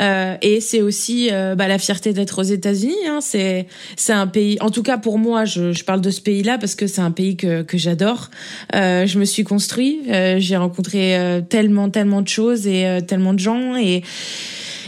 Euh, 0.00 0.36
et 0.42 0.60
c'est 0.60 0.82
aussi 0.82 1.28
euh, 1.32 1.54
bah, 1.54 1.68
la 1.68 1.78
fierté 1.78 2.12
d'être 2.12 2.40
aux 2.40 2.44
États-Unis. 2.44 2.94
Hein. 3.08 3.18
C'est 3.20 3.66
c'est 3.96 4.12
un 4.12 4.26
pays. 4.26 4.56
En 4.60 4.70
tout 4.70 4.82
cas 4.82 4.98
pour 4.98 5.18
moi, 5.18 5.44
je, 5.44 5.72
je 5.72 5.84
parle 5.84 6.00
de 6.00 6.10
ce 6.10 6.20
pays-là 6.20 6.58
parce 6.58 6.74
que 6.74 6.86
c'est 6.86 7.00
un 7.00 7.10
pays 7.10 7.36
que 7.36 7.62
que 7.62 7.78
j'adore. 7.78 8.30
Euh, 8.74 9.06
je 9.06 9.18
me 9.18 9.24
suis 9.24 9.44
construit. 9.44 10.00
Euh, 10.08 10.36
j'ai 10.38 10.56
rencontré 10.56 11.16
euh, 11.16 11.40
tellement 11.40 11.90
tellement 11.90 12.22
de 12.22 12.28
choses 12.28 12.66
et 12.66 13.00
tellement 13.06 13.34
de 13.34 13.38
gens 13.38 13.76
et 13.76 14.02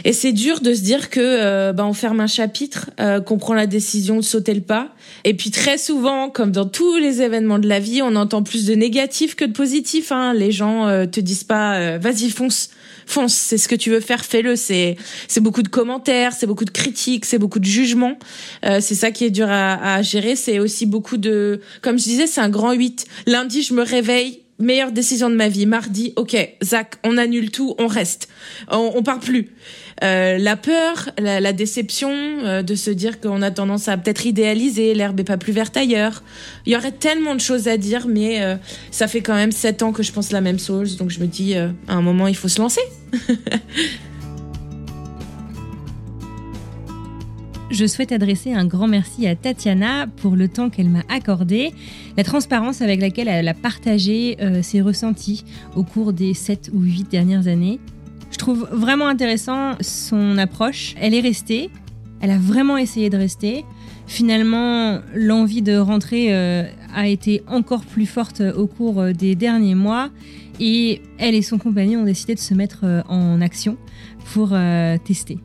et 0.03 0.15
c'est 0.15 0.33
dur 0.33 0.63
de 0.63 0.73
se 0.73 0.81
dire 0.81 1.11
que 1.11 1.73
bah, 1.73 1.85
on 1.85 1.93
ferme 1.93 2.21
un 2.21 2.27
chapitre, 2.27 2.89
qu'on 3.27 3.37
prend 3.37 3.53
la 3.53 3.67
décision 3.67 4.17
de 4.17 4.23
sauter 4.23 4.55
le 4.55 4.63
pas. 4.63 4.89
Et 5.25 5.35
puis 5.35 5.51
très 5.51 5.77
souvent, 5.77 6.31
comme 6.31 6.53
dans 6.53 6.65
tous 6.65 6.97
les 6.97 7.21
événements 7.21 7.59
de 7.59 7.69
la 7.69 7.81
vie, 7.81 8.01
on 8.01 8.17
entend 8.17 8.43
plus 8.43 8.65
de 8.65 8.75
négatifs 8.75 9.35
que 9.35 9.45
de 9.45 9.53
positifs. 9.53 10.11
Hein. 10.11 10.33
Les 10.33 10.53
gens 10.53 10.87
te 11.07 11.21
disent 11.21 11.45
pas 11.45 11.99
vas-y 11.99 12.31
fonce 12.31 12.71
fonce, 13.11 13.35
c'est 13.35 13.59
ce 13.59 13.69
que 13.69 13.75
tu 13.75 13.91
veux 13.91 14.01
faire, 14.01 14.25
fais-le. 14.25 14.57
C'est 14.57 14.97
c'est 15.29 15.41
beaucoup 15.41 15.63
de 15.63 15.69
commentaires, 15.69 16.33
c'est 16.33 16.47
beaucoup 16.47 16.65
de 16.65 16.71
critiques, 16.71 17.25
c'est 17.25 17.39
beaucoup 17.39 17.59
de 17.59 17.65
jugements. 17.65 18.19
Euh, 18.65 18.81
c'est 18.81 18.95
ça 18.95 19.11
qui 19.11 19.25
est 19.25 19.31
dur 19.31 19.49
à, 19.51 20.03
gérer. 20.03 20.37
C'est 20.37 20.59
aussi 20.59 20.87
beaucoup 20.87 21.17
de, 21.17 21.61
comme 21.83 21.99
je 21.99 22.05
disais, 22.05 22.27
c'est 22.27 22.41
un 22.41 22.49
grand 22.49 22.73
8. 22.73 23.07
Lundi, 23.27 23.63
je 23.63 23.75
me 23.75 23.83
réveille, 23.83 24.41
meilleure 24.59 24.93
décision 24.93 25.29
de 25.29 25.35
ma 25.35 25.49
vie. 25.49 25.67
Mardi, 25.67 26.13
ok, 26.17 26.37
Zach, 26.63 26.97
on 27.05 27.19
annule 27.19 27.51
tout, 27.51 27.75
on 27.79 27.87
reste, 27.87 28.29
on, 28.71 28.93
on 28.95 29.03
part 29.03 29.21
plus. 29.21 29.51
Euh, 30.03 30.39
la 30.39 30.57
peur, 30.57 31.11
la, 31.19 31.53
déception 31.53 32.11
euh, 32.11 32.63
de 32.63 32.75
se 32.75 32.91
dire 32.91 33.21
qu'on 33.21 33.43
a 33.43 33.51
tendance 33.51 33.87
à 33.89 33.99
peut-être 33.99 34.25
idéaliser, 34.25 34.95
l'herbe 34.95 35.21
est 35.21 35.25
pas 35.25 35.37
plus 35.37 35.53
verte 35.53 35.77
ailleurs. 35.77 36.23
Il 36.65 36.73
y 36.73 36.77
aurait 36.77 36.93
tellement 36.93 37.35
de 37.35 37.41
choses 37.41 37.69
à 37.69 37.77
dire, 37.77 38.07
mais 38.09 38.43
euh, 38.43 38.57
ça 38.91 39.09
fait 39.09 39.21
quand 39.21 39.35
même 39.35 39.53
sept 39.53 39.83
ans 39.83 39.93
que 39.93 40.03
je 40.03 40.11
pense 40.13 40.33
la 40.33 40.41
même 40.41 40.59
chose, 40.59 40.97
donc 40.97 41.11
je 41.11 41.21
me 41.21 41.27
dis 41.27 41.55
à 41.55 41.71
un 41.89 42.01
moment 42.01 42.29
il 42.29 42.37
faut 42.37 42.49
se 42.49 42.61
lancer. 42.61 42.81
Je 47.71 47.87
souhaite 47.87 48.11
adresser 48.11 48.53
un 48.53 48.67
grand 48.67 48.89
merci 48.89 49.29
à 49.29 49.37
Tatiana 49.37 50.09
pour 50.17 50.35
le 50.35 50.49
temps 50.49 50.71
qu'elle 50.71 50.89
m'a 50.89 51.05
accordé, 51.09 51.73
la 52.17 52.25
transparence 52.25 52.83
avec 52.83 53.01
laquelle 53.01 53.29
elle 53.29 53.47
a 53.47 53.55
partagé 53.55 54.37
ses 54.63 54.81
ressentis 54.81 55.45
au 55.77 55.85
cours 55.85 56.13
des 56.13 56.35
7 56.35 56.73
ou 56.75 56.81
8 56.81 57.09
dernières 57.09 57.47
années. 57.47 57.79
Je 58.31 58.37
trouve 58.39 58.69
vraiment 58.73 59.07
intéressant 59.07 59.73
son 59.81 60.39
approche. 60.39 60.95
Elle 61.01 61.15
est 61.15 61.21
restée, 61.21 61.71
elle 62.21 62.31
a 62.31 62.39
vraiment 62.39 62.77
essayé 62.77 63.11
de 63.11 63.17
rester. 63.17 63.65
Finalement, 64.07 65.01
l'envie 65.15 65.63
de 65.63 65.77
rentrer 65.77 66.35
euh, 66.35 66.65
a 66.95 67.07
été 67.07 67.43
encore 67.47 67.85
plus 67.85 68.07
forte 68.07 68.41
au 68.41 68.67
cours 68.67 69.01
euh, 69.01 69.13
des 69.13 69.37
derniers 69.37 69.77
mois 69.77 70.11
et 70.59 71.01
elle 71.19 71.35
et 71.35 71.43
son 71.43 71.59
compagnon 71.59 72.01
ont 72.01 72.05
décidé 72.05 72.35
de 72.35 72.41
se 72.41 72.53
mettre 72.55 72.81
euh, 72.85 73.03
en 73.09 73.41
action 73.41 73.77
pour 74.35 74.57
tester. 75.05 75.39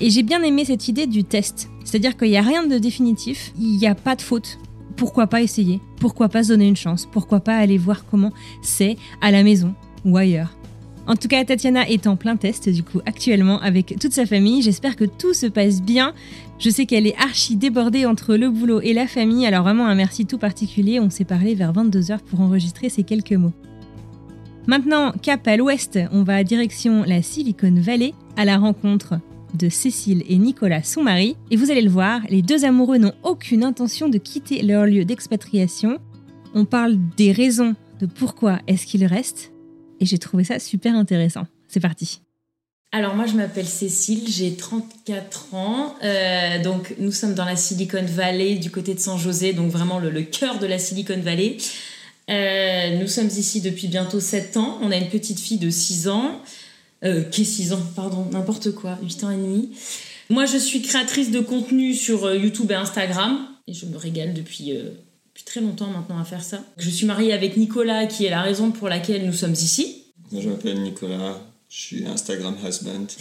Et 0.00 0.08
j'ai 0.08 0.22
bien 0.22 0.42
aimé 0.42 0.64
cette 0.64 0.88
idée 0.88 1.06
du 1.06 1.24
test. 1.24 1.68
C'est-à-dire 1.84 2.16
qu'il 2.16 2.30
n'y 2.30 2.38
a 2.38 2.42
rien 2.42 2.66
de 2.66 2.78
définitif, 2.78 3.52
il 3.60 3.76
n'y 3.76 3.86
a 3.86 3.94
pas 3.94 4.16
de 4.16 4.22
faute. 4.22 4.58
Pourquoi 4.96 5.26
pas 5.26 5.42
essayer? 5.42 5.78
Pourquoi 5.98 6.30
pas 6.30 6.44
se 6.44 6.48
donner 6.48 6.68
une 6.68 6.76
chance? 6.76 7.06
Pourquoi 7.10 7.40
pas 7.40 7.56
aller 7.56 7.76
voir 7.76 8.06
comment 8.06 8.32
c'est 8.62 8.96
à 9.20 9.30
la 9.30 9.42
maison 9.42 9.74
ou 10.06 10.16
ailleurs? 10.16 10.59
En 11.06 11.16
tout 11.16 11.28
cas, 11.28 11.44
Tatiana 11.44 11.88
est 11.88 12.06
en 12.06 12.16
plein 12.16 12.36
test 12.36 12.68
du 12.68 12.82
coup 12.82 13.00
actuellement 13.06 13.60
avec 13.60 13.96
toute 14.00 14.12
sa 14.12 14.26
famille. 14.26 14.62
J'espère 14.62 14.96
que 14.96 15.04
tout 15.04 15.34
se 15.34 15.46
passe 15.46 15.82
bien. 15.82 16.14
Je 16.58 16.70
sais 16.70 16.86
qu'elle 16.86 17.06
est 17.06 17.16
archi 17.16 17.56
débordée 17.56 18.06
entre 18.06 18.36
le 18.36 18.50
boulot 18.50 18.80
et 18.80 18.92
la 18.92 19.06
famille, 19.06 19.46
alors 19.46 19.64
vraiment 19.64 19.86
un 19.86 19.94
merci 19.94 20.26
tout 20.26 20.38
particulier. 20.38 21.00
On 21.00 21.10
s'est 21.10 21.24
parlé 21.24 21.54
vers 21.54 21.72
22h 21.72 22.18
pour 22.18 22.40
enregistrer 22.40 22.90
ces 22.90 23.02
quelques 23.02 23.32
mots. 23.32 23.52
Maintenant, 24.66 25.12
cap 25.22 25.46
à 25.48 25.56
l'ouest, 25.56 25.98
on 26.12 26.22
va 26.22 26.44
direction 26.44 27.02
la 27.04 27.22
Silicon 27.22 27.74
Valley 27.80 28.12
à 28.36 28.44
la 28.44 28.58
rencontre 28.58 29.14
de 29.54 29.68
Cécile 29.68 30.22
et 30.28 30.36
Nicolas, 30.36 30.82
son 30.82 31.02
mari. 31.02 31.36
Et 31.50 31.56
vous 31.56 31.70
allez 31.70 31.82
le 31.82 31.90
voir, 31.90 32.20
les 32.28 32.42
deux 32.42 32.64
amoureux 32.64 32.98
n'ont 32.98 33.14
aucune 33.24 33.64
intention 33.64 34.08
de 34.08 34.18
quitter 34.18 34.62
leur 34.62 34.86
lieu 34.86 35.04
d'expatriation. 35.04 35.98
On 36.54 36.64
parle 36.64 36.98
des 37.16 37.32
raisons 37.32 37.74
de 38.00 38.06
pourquoi 38.06 38.60
est-ce 38.66 38.86
qu'ils 38.86 39.06
restent. 39.06 39.52
Et 40.00 40.06
j'ai 40.06 40.18
trouvé 40.18 40.44
ça 40.44 40.58
super 40.58 40.94
intéressant. 40.94 41.46
C'est 41.68 41.80
parti. 41.80 42.20
Alors 42.92 43.14
moi 43.14 43.26
je 43.26 43.34
m'appelle 43.34 43.68
Cécile, 43.68 44.24
j'ai 44.26 44.56
34 44.56 45.54
ans, 45.54 45.94
euh, 46.02 46.60
donc 46.60 46.92
nous 46.98 47.12
sommes 47.12 47.34
dans 47.34 47.44
la 47.44 47.54
Silicon 47.54 48.04
Valley 48.04 48.56
du 48.56 48.72
côté 48.72 48.94
de 48.94 48.98
San 48.98 49.16
José, 49.16 49.52
donc 49.52 49.70
vraiment 49.70 50.00
le, 50.00 50.10
cœur 50.22 50.58
de 50.58 50.66
la 50.66 50.76
Silicon 50.80 51.20
Valley. 51.20 51.58
Euh, 52.30 52.98
nous 52.98 53.06
sommes 53.06 53.28
ici 53.28 53.60
depuis 53.60 53.86
bientôt 53.86 54.18
7 54.18 54.56
ans, 54.56 54.78
on 54.82 54.90
a 54.90 54.96
une 54.96 55.08
petite 55.08 55.38
fille 55.38 55.58
de 55.58 55.70
6 55.70 56.08
ans, 56.08 56.42
euh, 57.04 57.22
qui 57.22 57.42
est 57.42 57.44
6 57.44 57.74
ans, 57.74 57.82
pardon, 57.94 58.26
n'importe 58.32 58.72
quoi, 58.72 58.98
8 59.04 59.22
ans 59.22 59.30
et 59.30 59.36
demi. 59.36 59.70
Moi 60.28 60.46
je 60.46 60.56
suis 60.56 60.82
créatrice 60.82 61.30
de 61.30 61.38
contenu 61.38 61.94
sur 61.94 62.24
euh, 62.24 62.36
YouTube 62.36 62.72
et 62.72 62.74
Instagram, 62.74 63.38
et 63.68 63.72
je 63.72 63.86
me 63.86 63.96
régale 63.96 64.34
depuis, 64.34 64.72
depuis 65.32 65.44
très 65.44 65.60
longtemps 65.60 65.88
maintenant 65.88 66.18
à 66.18 66.24
faire 66.24 66.42
ça. 66.42 66.64
Je 66.76 66.90
suis 66.90 67.06
mariée 67.06 67.32
avec 67.32 67.56
Nicolas, 67.56 68.06
qui 68.06 68.26
est 68.26 68.30
la 68.30 68.42
raison 68.42 68.70
pour 68.72 68.88
laquelle 68.88 69.24
nous 69.26 69.32
sommes 69.32 69.52
ici. 69.52 70.04
Moi 70.32 70.42
je 70.42 70.48
m'appelle 70.48 70.80
Nicolas, 70.82 71.40
je 71.68 71.76
suis 71.76 72.06
Instagram 72.06 72.56
husband. 72.64 73.06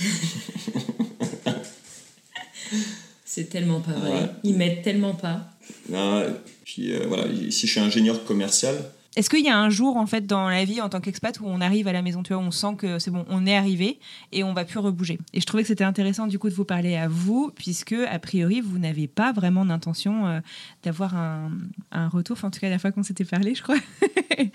C'est 3.26 3.50
tellement 3.50 3.80
pas 3.80 3.92
vrai. 3.92 4.32
Ils 4.44 4.56
m'aident 4.56 4.82
tellement 4.82 5.14
pas. 5.14 5.52
Non, 5.88 6.26
puis 6.66 6.94
euh, 6.94 7.06
voilà, 7.08 7.28
ici 7.28 7.68
je 7.68 7.72
suis 7.72 7.80
ingénieur 7.80 8.26
commercial. 8.26 8.76
Est-ce 9.16 9.30
qu'il 9.30 9.44
y 9.44 9.50
a 9.50 9.58
un 9.58 9.70
jour 9.70 9.98
en 9.98 10.06
fait 10.06 10.26
dans 10.28 10.48
la 10.50 10.64
vie 10.66 10.82
en 10.82 10.90
tant 10.90 11.00
qu'expat 11.00 11.40
où 11.40 11.46
on 11.46 11.62
arrive 11.62 11.88
à 11.88 11.94
la 11.94 12.02
maison, 12.02 12.22
tu 12.22 12.34
vois, 12.34 12.42
on 12.42 12.52
sent 12.52 12.76
que 12.78 13.00
c'est 13.00 13.12
bon, 13.12 13.26
on 13.30 13.46
est 13.48 13.56
arrivé 13.56 14.00
et 14.32 14.44
on 14.44 14.54
va 14.54 14.66
plus 14.66 14.80
rebouger? 14.80 15.20
Et 15.34 15.42
je 15.42 15.46
trouvais 15.46 15.64
que 15.64 15.68
c'était 15.68 15.84
intéressant 15.84 16.28
du 16.28 16.38
coup 16.38 16.50
de 16.50 16.54
vous 16.54 16.66
parler 16.66 16.96
à 16.96 17.08
vous 17.08 17.52
puisque 17.56 17.94
a 17.94 18.20
priori 18.20 18.62
vous 18.62 18.78
n'avez 18.78 19.08
pas 19.08 19.32
vraiment 19.32 19.66
d'intention 19.66 20.28
euh, 20.28 20.40
d'avoir 20.84 21.16
un, 21.16 21.52
un, 21.92 22.08
retour. 22.08 22.38
Enfin, 22.38 22.50
en 22.50 22.52
tout 22.52 22.60
cas 22.60 22.70
la 22.70 22.80
fois 22.80 22.92
qu'on 22.92 23.04
s'était 23.04 23.26
parlé, 23.26 23.56
je 23.56 23.64
crois. 23.64 23.76
non 24.38 24.46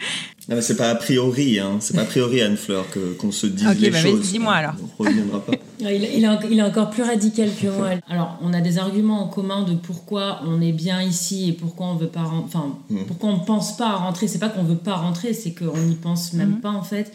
mais 0.57 0.63
c'est 0.63 0.77
pas 0.77 0.91
a 0.91 0.95
priori, 0.95 1.59
hein. 1.59 1.79
C'est 1.81 1.95
pas 1.95 2.03
a 2.03 2.07
priori 2.07 2.41
Anne 2.41 2.57
Fleur 2.57 2.89
que 2.91 3.15
qu'on 3.15 3.33
se 3.33 3.47
dise 3.47 3.81
les 3.81 3.91
bah, 3.91 3.99
choses. 3.99 4.21
Dis-moi 4.21 4.55
alors. 4.55 4.75
On 4.99 5.03
reviendra 5.03 5.45
pas. 5.45 5.53
il, 5.81 5.87
il, 5.89 6.25
est, 6.25 6.39
il, 6.51 6.59
est, 6.59 6.63
encore 6.63 6.91
plus 6.91 7.03
radical 7.03 7.51
que 7.61 7.67
moi. 7.67 7.91
Alors 8.09 8.39
on 8.41 8.53
a 8.53 8.61
des 8.61 8.79
arguments 8.79 9.23
en 9.25 9.29
commun 9.29 9.65
de 9.65 9.75
pourquoi 9.75 10.41
on 10.47 10.61
est 10.61 10.73
bien 10.73 11.03
ici 11.03 11.49
et 11.49 11.53
pourquoi 11.53 11.87
on 11.87 11.97
veut 11.97 12.09
pas, 12.09 12.23
enfin 12.23 12.79
mmh. 12.89 13.05
pourquoi 13.07 13.31
on 13.31 13.41
pense 13.41 13.77
pas 13.77 13.89
à 13.89 13.97
rentrer. 13.97 14.29
C'est 14.29 14.39
pas 14.45 14.55
qu'on 14.55 14.65
veut 14.65 14.77
pas 14.77 14.97
rentrer, 14.97 15.33
c'est 15.33 15.53
qu'on 15.53 15.79
n'y 15.79 15.95
pense 15.95 16.33
même 16.33 16.57
mhm. 16.57 16.61
pas 16.61 16.71
en 16.71 16.83
fait. 16.83 17.13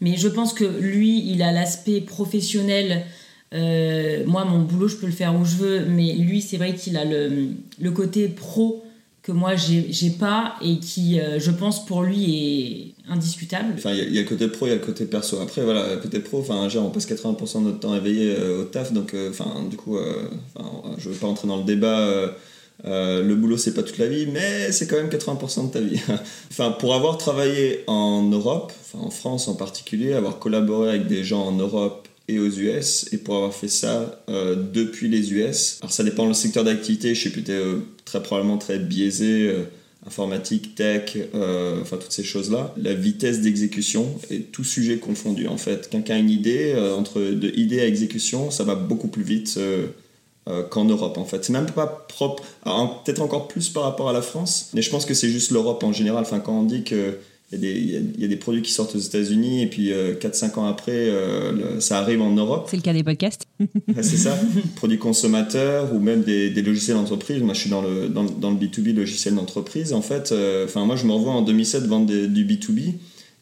Mais 0.00 0.16
je 0.16 0.28
pense 0.28 0.52
que 0.52 0.64
lui, 0.64 1.28
il 1.28 1.42
a 1.42 1.52
l'aspect 1.52 2.00
professionnel. 2.00 3.04
Euh, 3.52 4.24
moi, 4.26 4.44
mon 4.44 4.60
boulot, 4.60 4.88
je 4.88 4.96
peux 4.96 5.06
le 5.06 5.12
faire 5.12 5.34
où 5.34 5.44
je 5.44 5.56
veux, 5.56 5.84
mais 5.86 6.12
lui, 6.12 6.40
c'est 6.40 6.56
vrai 6.56 6.74
qu'il 6.74 6.96
a 6.96 7.04
le, 7.04 7.48
le, 7.80 7.90
côté 7.90 8.28
pro 8.28 8.84
que 9.22 9.32
moi, 9.32 9.56
j'ai 9.56 10.10
pas 10.10 10.54
et 10.62 10.78
qui, 10.78 11.18
euh, 11.18 11.40
je 11.40 11.50
pense, 11.50 11.84
pour 11.84 12.02
lui 12.02 12.94
est 13.08 13.10
indiscutable. 13.12 13.74
Enfin, 13.76 13.92
il 13.92 14.14
y, 14.14 14.18
a 14.18 14.22
le 14.22 14.28
côté 14.28 14.46
pro, 14.46 14.66
il 14.66 14.68
y 14.68 14.72
a 14.72 14.76
le 14.76 14.84
côté 14.84 15.04
perso. 15.06 15.40
Après, 15.40 15.62
voilà, 15.62 15.94
le 15.94 16.00
côté 16.00 16.20
pro, 16.20 16.38
enfin, 16.38 16.68
genre, 16.68 16.86
on 16.86 16.90
passe 16.90 17.08
80% 17.08 17.60
de 17.60 17.64
notre 17.64 17.80
temps 17.80 17.96
éveillé 17.96 18.36
euh, 18.38 18.62
au 18.62 18.64
taf, 18.66 18.92
donc, 18.92 19.16
enfin, 19.30 19.64
du 19.68 19.76
coup, 19.76 19.98
je 20.98 21.08
veux 21.08 21.16
pas 21.16 21.26
rentrer 21.26 21.48
dans 21.48 21.56
le 21.56 21.64
débat 21.64 22.30
euh, 22.84 23.22
le 23.22 23.34
boulot, 23.34 23.56
c'est 23.56 23.74
pas 23.74 23.82
toute 23.82 23.98
la 23.98 24.06
vie, 24.06 24.26
mais 24.26 24.70
c'est 24.70 24.86
quand 24.86 24.96
même 24.96 25.08
80% 25.08 25.68
de 25.68 25.72
ta 25.72 25.80
vie. 25.80 26.00
enfin, 26.50 26.70
pour 26.70 26.94
avoir 26.94 27.18
travaillé 27.18 27.82
en 27.86 28.22
Europe, 28.22 28.72
en 28.94 29.10
France 29.10 29.48
en 29.48 29.54
particulier, 29.54 30.12
avoir 30.12 30.38
collaboré 30.38 30.90
avec 30.90 31.06
des 31.06 31.24
gens 31.24 31.42
en 31.42 31.52
Europe 31.52 32.06
et 32.28 32.38
aux 32.38 32.48
US, 32.48 33.08
et 33.12 33.18
pour 33.18 33.36
avoir 33.36 33.54
fait 33.54 33.68
ça 33.68 34.22
euh, 34.28 34.54
depuis 34.54 35.08
les 35.08 35.32
US, 35.32 35.78
alors 35.80 35.92
ça 35.92 36.04
dépend 36.04 36.26
le 36.26 36.34
secteur 36.34 36.62
d'activité, 36.62 37.14
je 37.14 37.20
suis 37.20 37.30
plutôt 37.30 37.52
euh, 37.52 37.78
très 38.04 38.22
probablement 38.22 38.58
très 38.58 38.78
biaisé, 38.78 39.52
informatique, 40.06 40.74
tech, 40.74 41.16
enfin 41.34 41.96
toutes 41.96 42.12
ces 42.12 42.22
choses-là. 42.22 42.74
La 42.80 42.94
vitesse 42.94 43.40
d'exécution 43.40 44.18
est 44.30 44.52
tout 44.52 44.64
sujet 44.64 44.98
confondu 44.98 45.48
en 45.48 45.58
fait. 45.58 45.90
Quelqu'un 45.90 46.14
a 46.14 46.18
une 46.18 46.30
idée, 46.30 46.74
entre 46.96 47.20
de 47.20 47.50
idée 47.58 47.80
à 47.80 47.86
exécution, 47.86 48.50
ça 48.50 48.64
va 48.64 48.74
beaucoup 48.74 49.08
plus 49.08 49.24
vite 49.24 49.58
euh, 50.48 50.62
qu'en 50.62 50.84
Europe 50.84 51.18
en 51.18 51.24
fait. 51.24 51.44
C'est 51.44 51.52
même 51.52 51.66
pas 51.66 51.86
propre, 51.86 52.42
peut-être 52.64 53.20
encore 53.20 53.48
plus 53.48 53.68
par 53.68 53.82
rapport 53.84 54.08
à 54.08 54.12
la 54.12 54.22
France, 54.22 54.70
mais 54.74 54.82
je 54.82 54.90
pense 54.90 55.04
que 55.04 55.14
c'est 55.14 55.28
juste 55.28 55.50
l'Europe 55.50 55.82
en 55.84 55.92
général. 55.92 56.22
Enfin, 56.22 56.40
quand 56.40 56.58
on 56.58 56.64
dit 56.64 56.84
que 56.84 57.18
il 57.50 58.20
y, 58.20 58.24
a 58.24 58.28
des 58.28 58.36
produits 58.36 58.60
qui 58.60 58.70
sortent 58.70 58.94
aux 58.94 58.98
États-Unis 58.98 59.62
et 59.62 59.66
puis 59.66 59.88
4-5 59.88 59.90
euh, 59.92 60.60
ans 60.60 60.66
après, 60.66 60.92
euh, 60.92 61.80
ça 61.80 61.98
arrive 61.98 62.20
en 62.20 62.32
Europe. 62.32 62.66
C'est 62.68 62.76
le 62.76 62.82
cas 62.82 62.92
des 62.92 63.02
podcasts. 63.02 63.46
c'est 63.96 64.18
ça, 64.18 64.38
produits 64.76 64.98
consommateurs 64.98 65.94
ou 65.94 65.98
même 65.98 66.22
des, 66.22 66.50
logiciels 66.60 66.98
d'entreprise. 66.98 67.40
Moi, 67.40 67.54
je 67.54 67.60
suis 67.60 67.70
dans 67.70 67.80
le, 67.80 68.08
dans, 68.10 68.24
dans 68.24 68.50
le 68.50 68.56
B2B, 68.56 68.94
logiciel 68.94 69.34
d'entreprise. 69.34 69.94
En 69.94 70.02
fait, 70.02 70.34
enfin, 70.64 70.84
moi, 70.84 70.96
je 70.96 71.06
me 71.06 71.12
revois 71.12 71.32
en 71.32 71.40
2007 71.40 71.84
vendre 71.84 72.06
du 72.06 72.44
B2B. 72.44 72.96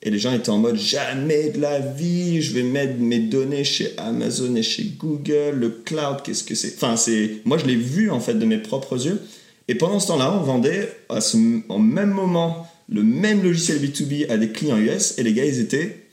Et 0.07 0.11
les 0.11 0.21
gens 0.21 0.33
étaient 0.33 0.51
en 0.51 0.59
mode 0.59 0.77
jamais 0.77 1.51
de 1.51 1.61
la 1.61 1.81
vie, 1.81 2.41
je 2.41 2.55
vais 2.55 2.63
mettre 2.63 2.95
mes 3.01 3.19
données 3.19 3.65
chez 3.65 3.91
Amazon 3.97 4.55
et 4.55 4.63
chez 4.63 4.85
Google, 4.97 5.57
le 5.57 5.69
cloud, 5.69 6.19
qu'est-ce 6.23 6.45
que 6.45 6.55
c'est? 6.55 6.75
Enfin, 6.77 6.97
c'est 6.97 7.43
moi 7.45 7.59
je 7.59 7.67
l'ai 7.67 7.75
vu 7.75 8.09
en 8.13 8.21
fait 8.21 8.35
de 8.35 8.45
mes 8.47 8.59
propres 8.59 9.05
yeux. 9.05 9.21
Et 9.67 9.75
pendant 9.75 9.99
ce 9.99 10.07
temps-là, 10.07 10.33
on 10.41 10.45
vendait 10.45 10.97
à 11.09 11.21
ce, 11.21 11.37
en 11.69 11.81
même 11.81 12.11
moment 12.11 12.69
le 12.89 13.03
même 13.03 13.43
logiciel 13.43 13.79
B2B 13.79 14.31
à 14.31 14.37
des 14.37 14.51
clients 14.51 14.79
US 14.79 15.19
et 15.19 15.25
les 15.25 15.33
gars 15.33 15.45
ils 15.45 15.59
étaient, 15.59 16.07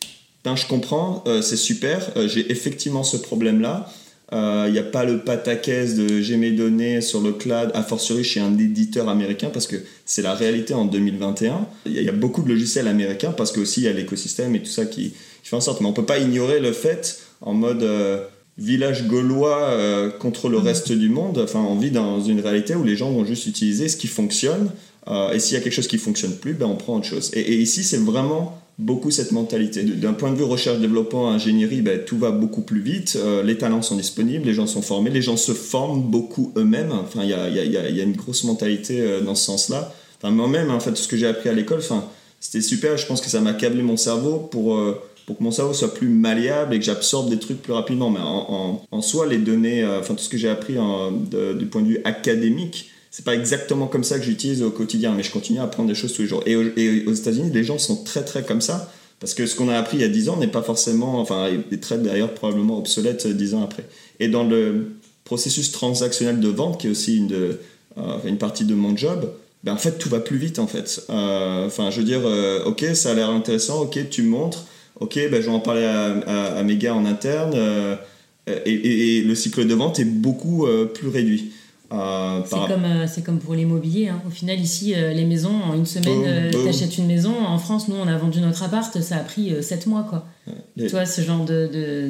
ben, 0.43 0.55
je 0.55 0.65
comprends, 0.65 1.23
euh, 1.27 1.43
c'est 1.43 1.55
super, 1.55 2.13
euh, 2.17 2.27
j'ai 2.27 2.51
effectivement 2.51 3.03
ce 3.03 3.17
problème-là. 3.17 3.93
Il 4.33 4.39
euh, 4.39 4.71
n'y 4.71 4.79
a 4.79 4.83
pas 4.83 5.05
le 5.05 5.19
pataquès 5.19 5.93
de 5.93 6.19
j'ai 6.19 6.37
mes 6.37 6.49
données 6.49 7.01
sur 7.01 7.21
le 7.21 7.33
cloud, 7.33 7.69
a 7.75 7.83
fortiori 7.83 8.23
chez 8.23 8.39
un 8.39 8.57
éditeur 8.57 9.07
américain, 9.07 9.51
parce 9.53 9.67
que 9.67 9.75
c'est 10.05 10.23
la 10.23 10.33
réalité 10.33 10.73
en 10.73 10.85
2021. 10.85 11.67
Il 11.85 12.01
y, 12.01 12.09
a 12.09 12.11
beaucoup 12.11 12.41
de 12.41 12.49
logiciels 12.49 12.87
américains, 12.87 13.31
parce 13.31 13.51
qu'aussi 13.51 13.81
il 13.81 13.83
y 13.83 13.87
a 13.87 13.93
l'écosystème 13.93 14.55
et 14.55 14.59
tout 14.59 14.71
ça 14.71 14.87
qui, 14.87 15.13
fait 15.43 15.55
en 15.55 15.61
sorte. 15.61 15.81
Mais 15.81 15.85
on 15.85 15.91
ne 15.91 15.95
peut 15.95 16.05
pas 16.05 16.17
ignorer 16.17 16.59
le 16.59 16.71
fait, 16.71 17.19
en 17.41 17.53
mode 17.53 17.83
euh, 17.83 18.23
village 18.57 19.05
gaulois 19.05 19.65
euh, 19.65 20.09
contre 20.09 20.49
le 20.49 20.57
reste 20.57 20.91
du 20.91 21.09
monde, 21.09 21.37
enfin 21.37 21.59
on 21.59 21.77
vit 21.77 21.91
dans 21.91 22.19
une 22.19 22.39
réalité 22.39 22.73
où 22.73 22.83
les 22.83 22.95
gens 22.95 23.11
vont 23.11 23.25
juste 23.25 23.45
utiliser 23.45 23.87
ce 23.87 23.97
qui 23.97 24.07
fonctionne, 24.07 24.71
et 25.33 25.37
s'il 25.37 25.55
y 25.55 25.59
a 25.59 25.61
quelque 25.61 25.73
chose 25.73 25.89
qui 25.89 25.97
fonctionne 25.97 26.33
plus, 26.37 26.53
ben 26.53 26.65
on 26.65 26.77
prend 26.77 26.95
autre 26.95 27.05
chose. 27.05 27.29
et 27.33 27.55
ici 27.55 27.83
c'est 27.83 27.97
vraiment 27.97 28.62
beaucoup 28.79 29.11
cette 29.11 29.31
mentalité. 29.31 29.83
D'un 29.83 30.13
point 30.13 30.31
de 30.31 30.35
vue 30.35 30.43
recherche, 30.43 30.79
développement, 30.79 31.29
ingénierie, 31.29 31.81
ben, 31.81 32.03
tout 32.03 32.17
va 32.17 32.31
beaucoup 32.31 32.61
plus 32.61 32.81
vite. 32.81 33.17
Euh, 33.17 33.43
les 33.43 33.57
talents 33.57 33.81
sont 33.81 33.95
disponibles, 33.95 34.45
les 34.45 34.53
gens 34.53 34.67
sont 34.67 34.81
formés, 34.81 35.09
les 35.09 35.21
gens 35.21 35.37
se 35.37 35.51
forment 35.51 36.01
beaucoup 36.01 36.51
eux-mêmes. 36.57 36.91
Enfin, 36.91 37.21
il 37.23 37.29
y 37.29 37.33
a, 37.33 37.49
y, 37.49 37.59
a, 37.59 37.89
y 37.89 37.99
a, 37.99 38.03
une 38.03 38.15
grosse 38.15 38.43
mentalité 38.43 39.01
euh, 39.01 39.21
dans 39.21 39.35
ce 39.35 39.45
sens-là. 39.45 39.93
Enfin, 40.17 40.31
moi-même, 40.31 40.71
en 40.71 40.79
fait, 40.79 40.91
tout 40.91 40.97
ce 41.03 41.07
que 41.07 41.17
j'ai 41.17 41.27
appris 41.27 41.49
à 41.49 41.53
l'école, 41.53 41.79
enfin, 41.79 42.05
c'était 42.39 42.61
super. 42.61 42.97
Je 42.97 43.05
pense 43.05 43.21
que 43.21 43.29
ça 43.29 43.41
m'a 43.41 43.53
câblé 43.53 43.83
mon 43.83 43.97
cerveau 43.97 44.37
pour, 44.37 44.75
euh, 44.75 44.99
pour 45.27 45.37
que 45.37 45.43
mon 45.43 45.51
cerveau 45.51 45.73
soit 45.73 45.93
plus 45.93 46.09
malléable 46.09 46.73
et 46.73 46.79
que 46.79 46.85
j'absorbe 46.85 47.29
des 47.29 47.37
trucs 47.37 47.61
plus 47.61 47.73
rapidement. 47.73 48.09
Mais 48.09 48.21
en, 48.21 48.81
en, 48.89 49.01
soi, 49.01 49.27
les 49.27 49.37
données, 49.37 49.85
enfin, 49.85 50.15
tout 50.15 50.23
ce 50.23 50.29
que 50.29 50.37
j'ai 50.37 50.49
appris 50.49 50.73
du 50.73 51.65
point 51.67 51.81
de 51.81 51.87
vue 51.87 52.01
académique, 52.05 52.89
c'est 53.13 53.23
pas 53.23 53.35
exactement 53.35 53.85
comme 53.85 54.03
ça 54.03 54.17
que 54.17 54.25
j'utilise 54.25 54.63
au 54.63 54.71
quotidien, 54.71 55.13
mais 55.15 55.21
je 55.21 55.29
continue 55.29 55.59
à 55.59 55.65
apprendre 55.65 55.87
des 55.87 55.93
choses 55.93 56.13
tous 56.13 56.23
les 56.23 56.27
jours. 56.27 56.41
Et, 56.47 56.55
aux 57.05 57.13
États-Unis, 57.13 57.51
les 57.53 57.63
gens 57.63 57.77
sont 57.77 58.03
très 58.03 58.25
très 58.25 58.41
comme 58.41 58.59
ça, 58.59 58.91
parce 59.19 59.35
que 59.35 59.45
ce 59.45 59.55
qu'on 59.55 59.69
a 59.69 59.77
appris 59.77 59.97
il 59.97 60.01
y 60.01 60.03
a 60.03 60.07
10 60.07 60.29
ans 60.29 60.37
n'est 60.37 60.47
pas 60.47 60.63
forcément, 60.63 61.21
enfin, 61.21 61.47
est 61.71 61.79
très 61.79 61.99
d'ailleurs 61.99 62.33
probablement 62.33 62.79
obsolète 62.79 63.27
10 63.27 63.53
ans 63.53 63.63
après. 63.63 63.85
Et 64.19 64.29
dans 64.29 64.43
le 64.43 64.93
processus 65.25 65.71
transactionnel 65.71 66.39
de 66.39 66.47
vente, 66.47 66.81
qui 66.81 66.87
est 66.87 66.89
aussi 66.89 67.27
euh, 67.31 67.53
une 68.25 68.39
partie 68.39 68.65
de 68.65 68.73
mon 68.73 68.97
job, 68.97 69.29
ben 69.63 69.73
en 69.73 69.77
fait 69.77 69.99
tout 69.99 70.09
va 70.09 70.19
plus 70.19 70.37
vite 70.37 70.57
en 70.57 70.65
fait. 70.65 71.05
Euh, 71.11 71.67
enfin, 71.67 71.91
je 71.91 71.99
veux 71.99 72.05
dire, 72.05 72.21
euh, 72.25 72.63
ok, 72.65 72.83
ça 72.95 73.11
a 73.11 73.13
l'air 73.13 73.29
intéressant, 73.29 73.83
ok, 73.83 74.09
tu 74.09 74.23
montres, 74.23 74.65
ok, 74.99 75.19
ben, 75.29 75.39
je 75.39 75.45
vais 75.45 75.55
en 75.55 75.59
parler 75.59 75.85
à, 75.85 76.63
mes 76.63 76.77
gars 76.77 76.95
en 76.95 77.05
interne, 77.05 77.55
et, 78.47 79.21
le 79.21 79.35
cycle 79.35 79.67
de 79.67 79.75
vente 79.75 79.99
est 79.99 80.05
beaucoup 80.05 80.65
plus 80.95 81.09
réduit. 81.09 81.51
Euh, 81.91 82.41
c'est 82.45 82.55
comme, 82.55 82.85
euh, 82.85 83.07
c'est 83.07 83.23
comme 83.23 83.39
pour 83.39 83.53
l'immobilier. 83.53 84.07
Hein. 84.07 84.21
Au 84.27 84.29
final, 84.29 84.59
ici, 84.59 84.93
euh, 84.95 85.13
les 85.13 85.25
maisons, 85.25 85.53
en 85.53 85.75
une 85.75 85.85
semaine, 85.85 86.51
tu 86.51 86.67
achètes 86.67 86.97
une 86.97 87.07
maison. 87.07 87.33
En 87.45 87.57
France, 87.57 87.87
nous, 87.87 87.95
on 87.95 88.07
a 88.07 88.17
vendu 88.17 88.39
notre 88.39 88.63
appart, 88.63 88.99
ça 89.01 89.17
a 89.17 89.19
pris 89.19 89.53
7 89.61 89.87
mois. 89.87 90.05
Quoi. 90.09 90.25
Tu 90.77 90.87
vois, 90.87 91.05
ce 91.05 91.21
genre 91.21 91.45
de, 91.45 91.69
de, 91.71 92.09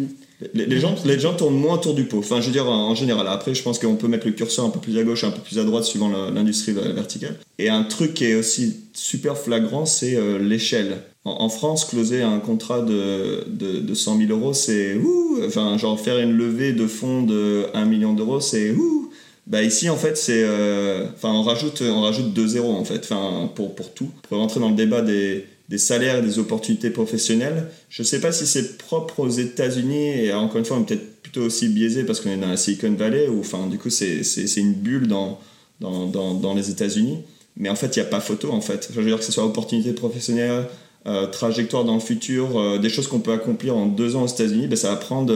Les, 0.54 0.80
gens, 0.80 0.96
les 1.06 1.20
gens 1.20 1.34
tournent 1.34 1.60
moins 1.60 1.76
autour 1.76 1.96
du 1.96 2.06
pot. 2.06 2.20
Enfin, 2.20 2.40
je 2.40 2.48
veux 2.48 2.54
dire, 2.54 2.68
en, 2.68 2.96
général. 2.96 3.28
Après, 3.28 3.54
je 3.54 3.64
pense 3.64 3.80
qu'on 3.80 3.96
peut 3.96 4.08
mettre 4.08 4.26
le 4.26 4.34
curseur 4.34 4.66
un 4.66 4.70
peu 4.70 4.80
plus 4.80 4.98
à 4.98 5.04
gauche, 5.04 5.24
un 5.24 5.32
peu 5.32 5.42
plus 5.42 5.60
à 5.60 5.64
droite, 5.64 5.84
suivant 5.84 6.10
l'industrie 6.10 6.72
verticale. 6.72 7.38
Et 7.60 7.70
un 7.70 7.84
truc 7.84 8.14
qui 8.14 8.26
est 8.26 8.36
aussi 8.36 8.78
super 8.94 9.38
flagrant, 9.38 9.86
c'est 9.86 10.18
l'échelle. 10.40 10.98
En, 11.26 11.48
France, 11.48 11.86
closer 11.86 12.22
un 12.22 12.40
contrat 12.40 12.82
de, 12.82 13.46
de, 13.48 13.80
de 13.80 13.94
100 13.94 14.18
000 14.18 14.32
euros, 14.32 14.54
c'est 14.54 14.96
ouh 14.96 15.24
Enfin, 15.46 15.78
genre 15.78 16.00
faire 16.00 16.20
une 16.20 16.34
levée 16.34 16.74
de 16.74 16.86
fonds 16.86 17.24
de 17.24 17.66
1 17.74 17.86
million 17.86 18.14
d'euros, 18.14 18.40
c'est 18.40 18.72
ouh 18.72 19.10
bah 19.46 19.62
ici 19.62 19.90
en 19.90 19.98
fait 19.98 20.16
c'est 20.18 20.44
euh, 20.44 21.06
enfin 21.16 21.30
on 21.30 21.44
rajoute 21.44 21.82
on 21.82 22.02
rajoute 22.02 22.32
2 22.32 22.48
zéros 22.48 22.72
en 22.72 22.86
fait 22.86 23.00
enfin 23.00 23.52
pour 23.54 23.76
pour 23.76 23.94
tout 23.94 24.10
pour 24.30 24.38
rentrer 24.38 24.62
dans 24.62 24.70
le 24.70 24.76
débat 24.76 25.02
des 25.02 25.46
des 25.70 25.78
salaires 25.78 26.18
et 26.18 26.22
des 26.22 26.40
opportunités 26.40 26.90
professionnelles. 26.90 27.68
Je 27.90 28.02
ne 28.02 28.06
sais 28.06 28.20
pas 28.20 28.32
si 28.32 28.46
c'est 28.46 28.78
propre 28.78 29.22
aux 29.22 29.30
États-Unis, 29.30 30.26
et 30.26 30.34
encore 30.34 30.58
une 30.58 30.66
fois, 30.66 30.78
on 30.78 30.82
est 30.82 30.86
peut-être 30.86 31.22
plutôt 31.22 31.42
aussi 31.42 31.68
biaisé 31.70 32.04
parce 32.04 32.20
qu'on 32.20 32.30
est 32.30 32.38
dans 32.38 32.50
la 32.50 32.58
Silicon 32.58 32.92
Valley, 32.94 33.28
ou 33.28 33.40
enfin, 33.40 33.68
du 33.68 33.78
coup, 33.78 33.90
c'est 33.90 34.22
une 34.58 34.74
bulle 34.74 35.08
dans, 35.08 35.40
dans, 35.80 36.34
dans, 36.36 36.54
les 36.54 36.70
États-Unis. 36.70 37.20
Mais 37.58 37.70
en 37.70 37.76
fait, 37.76 37.96
il 37.96 38.00
n'y 38.00 38.06
a 38.06 38.10
pas 38.10 38.20
photo, 38.20 38.52
en 38.52 38.62
fait. 38.62 38.90
Je 38.94 39.00
veux 39.00 39.06
dire 39.06 39.18
que 39.18 39.26
ce 39.26 39.32
soit 39.32 39.46
opportunité 39.46 39.94
professionnelle, 39.94 40.66
euh, 41.08 41.28
trajectoire 41.28 41.86
dans 41.86 41.96
le 41.96 42.00
futur, 42.00 42.58
euh, 42.58 42.78
des 42.78 42.90
choses 42.90 43.08
qu'on 43.08 43.20
peut 43.20 43.34
accomplir 43.34 43.76
en 43.76 43.86
deux 43.86 44.16
ans 44.16 44.24
aux 44.24 44.28
États-Unis, 44.28 44.68
ben, 44.68 44.76
ça 44.76 44.90
va 44.90 44.98
prendre 44.98 45.34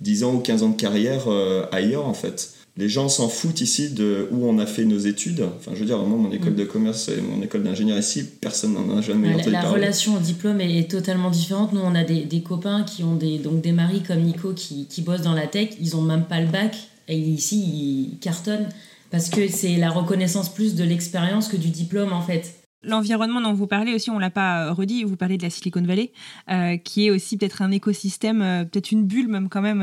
10 0.00 0.24
ans 0.24 0.34
ou 0.34 0.38
15 0.38 0.62
ans 0.62 0.68
de 0.70 0.80
carrière 0.80 1.24
euh, 1.26 1.64
ailleurs, 1.72 2.06
en 2.06 2.14
fait 2.14 2.59
les 2.76 2.88
gens 2.88 3.08
s'en 3.08 3.28
foutent 3.28 3.60
ici 3.60 3.90
de 3.90 4.28
où 4.30 4.46
on 4.48 4.58
a 4.58 4.66
fait 4.66 4.84
nos 4.84 4.98
études. 4.98 5.44
Enfin, 5.58 5.72
je 5.74 5.80
veux 5.80 5.86
dire, 5.86 5.98
moi, 5.98 6.18
mon 6.18 6.32
école 6.32 6.52
mm. 6.52 6.56
de 6.56 6.64
commerce 6.64 7.08
et 7.08 7.20
mon 7.20 7.42
école 7.42 7.62
d'ingénieur 7.62 7.98
ici, 7.98 8.24
personne 8.40 8.74
n'en 8.74 8.96
a 8.96 9.02
jamais 9.02 9.34
entendu 9.34 9.50
La, 9.50 9.62
la 9.62 9.70
relation 9.70 10.14
au 10.16 10.18
diplôme 10.18 10.60
est, 10.60 10.90
totalement 10.90 11.30
différente. 11.30 11.72
Nous, 11.72 11.80
on 11.80 11.94
a 11.94 12.04
des, 12.04 12.24
des, 12.24 12.42
copains 12.42 12.84
qui 12.84 13.02
ont 13.04 13.16
des, 13.16 13.38
donc 13.38 13.60
des 13.60 13.72
maris 13.72 14.02
comme 14.02 14.20
Nico 14.20 14.52
qui, 14.52 14.86
qui 14.86 15.02
bossent 15.02 15.22
dans 15.22 15.34
la 15.34 15.46
tech. 15.46 15.70
Ils 15.80 15.96
ont 15.96 16.02
même 16.02 16.24
pas 16.24 16.40
le 16.40 16.46
bac. 16.46 16.76
Et 17.08 17.18
ici, 17.18 17.58
ils 17.58 18.18
cartonnent 18.20 18.68
parce 19.10 19.28
que 19.28 19.48
c'est 19.48 19.76
la 19.76 19.90
reconnaissance 19.90 20.48
plus 20.48 20.74
de 20.74 20.84
l'expérience 20.84 21.48
que 21.48 21.56
du 21.56 21.68
diplôme, 21.68 22.12
en 22.12 22.22
fait. 22.22 22.59
L'environnement 22.82 23.42
dont 23.42 23.52
vous 23.52 23.66
parlez 23.66 23.94
aussi, 23.94 24.08
on 24.08 24.18
l'a 24.18 24.30
pas 24.30 24.64
euh, 24.64 24.72
redit, 24.72 25.04
vous 25.04 25.16
parlez 25.16 25.36
de 25.36 25.42
la 25.42 25.50
Silicon 25.50 25.82
Valley, 25.82 26.12
euh, 26.50 26.78
qui 26.78 27.06
est 27.06 27.10
aussi 27.10 27.36
peut-être 27.36 27.60
un 27.60 27.70
écosystème, 27.70 28.40
euh, 28.40 28.64
peut-être 28.64 28.90
une 28.90 29.04
bulle 29.06 29.28
même 29.28 29.50
quand 29.50 29.60
même 29.60 29.82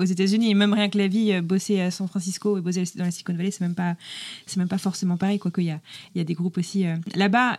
aux 0.00 0.04
États-Unis, 0.04 0.50
et 0.50 0.54
même 0.54 0.72
rien 0.72 0.88
que 0.88 0.96
la 0.96 1.06
vie, 1.06 1.40
bosser 1.42 1.80
à 1.80 1.90
San 1.90 2.08
Francisco 2.08 2.56
et 2.56 2.62
bosser 2.62 2.84
dans 2.96 3.04
la 3.04 3.10
Silicon 3.10 3.34
Valley, 3.34 3.50
c'est 3.50 3.60
même 3.60 3.74
pas, 3.74 3.96
c'est 4.46 4.56
même 4.56 4.68
pas 4.68 4.78
forcément 4.78 5.18
pareil, 5.18 5.38
quoi 5.38 5.50
qu'il 5.50 5.64
y 5.64 5.70
a, 5.70 5.80
il 6.14 6.18
y 6.18 6.20
a 6.20 6.24
des 6.24 6.34
groupes 6.34 6.56
aussi 6.56 6.86
là-bas. 7.14 7.58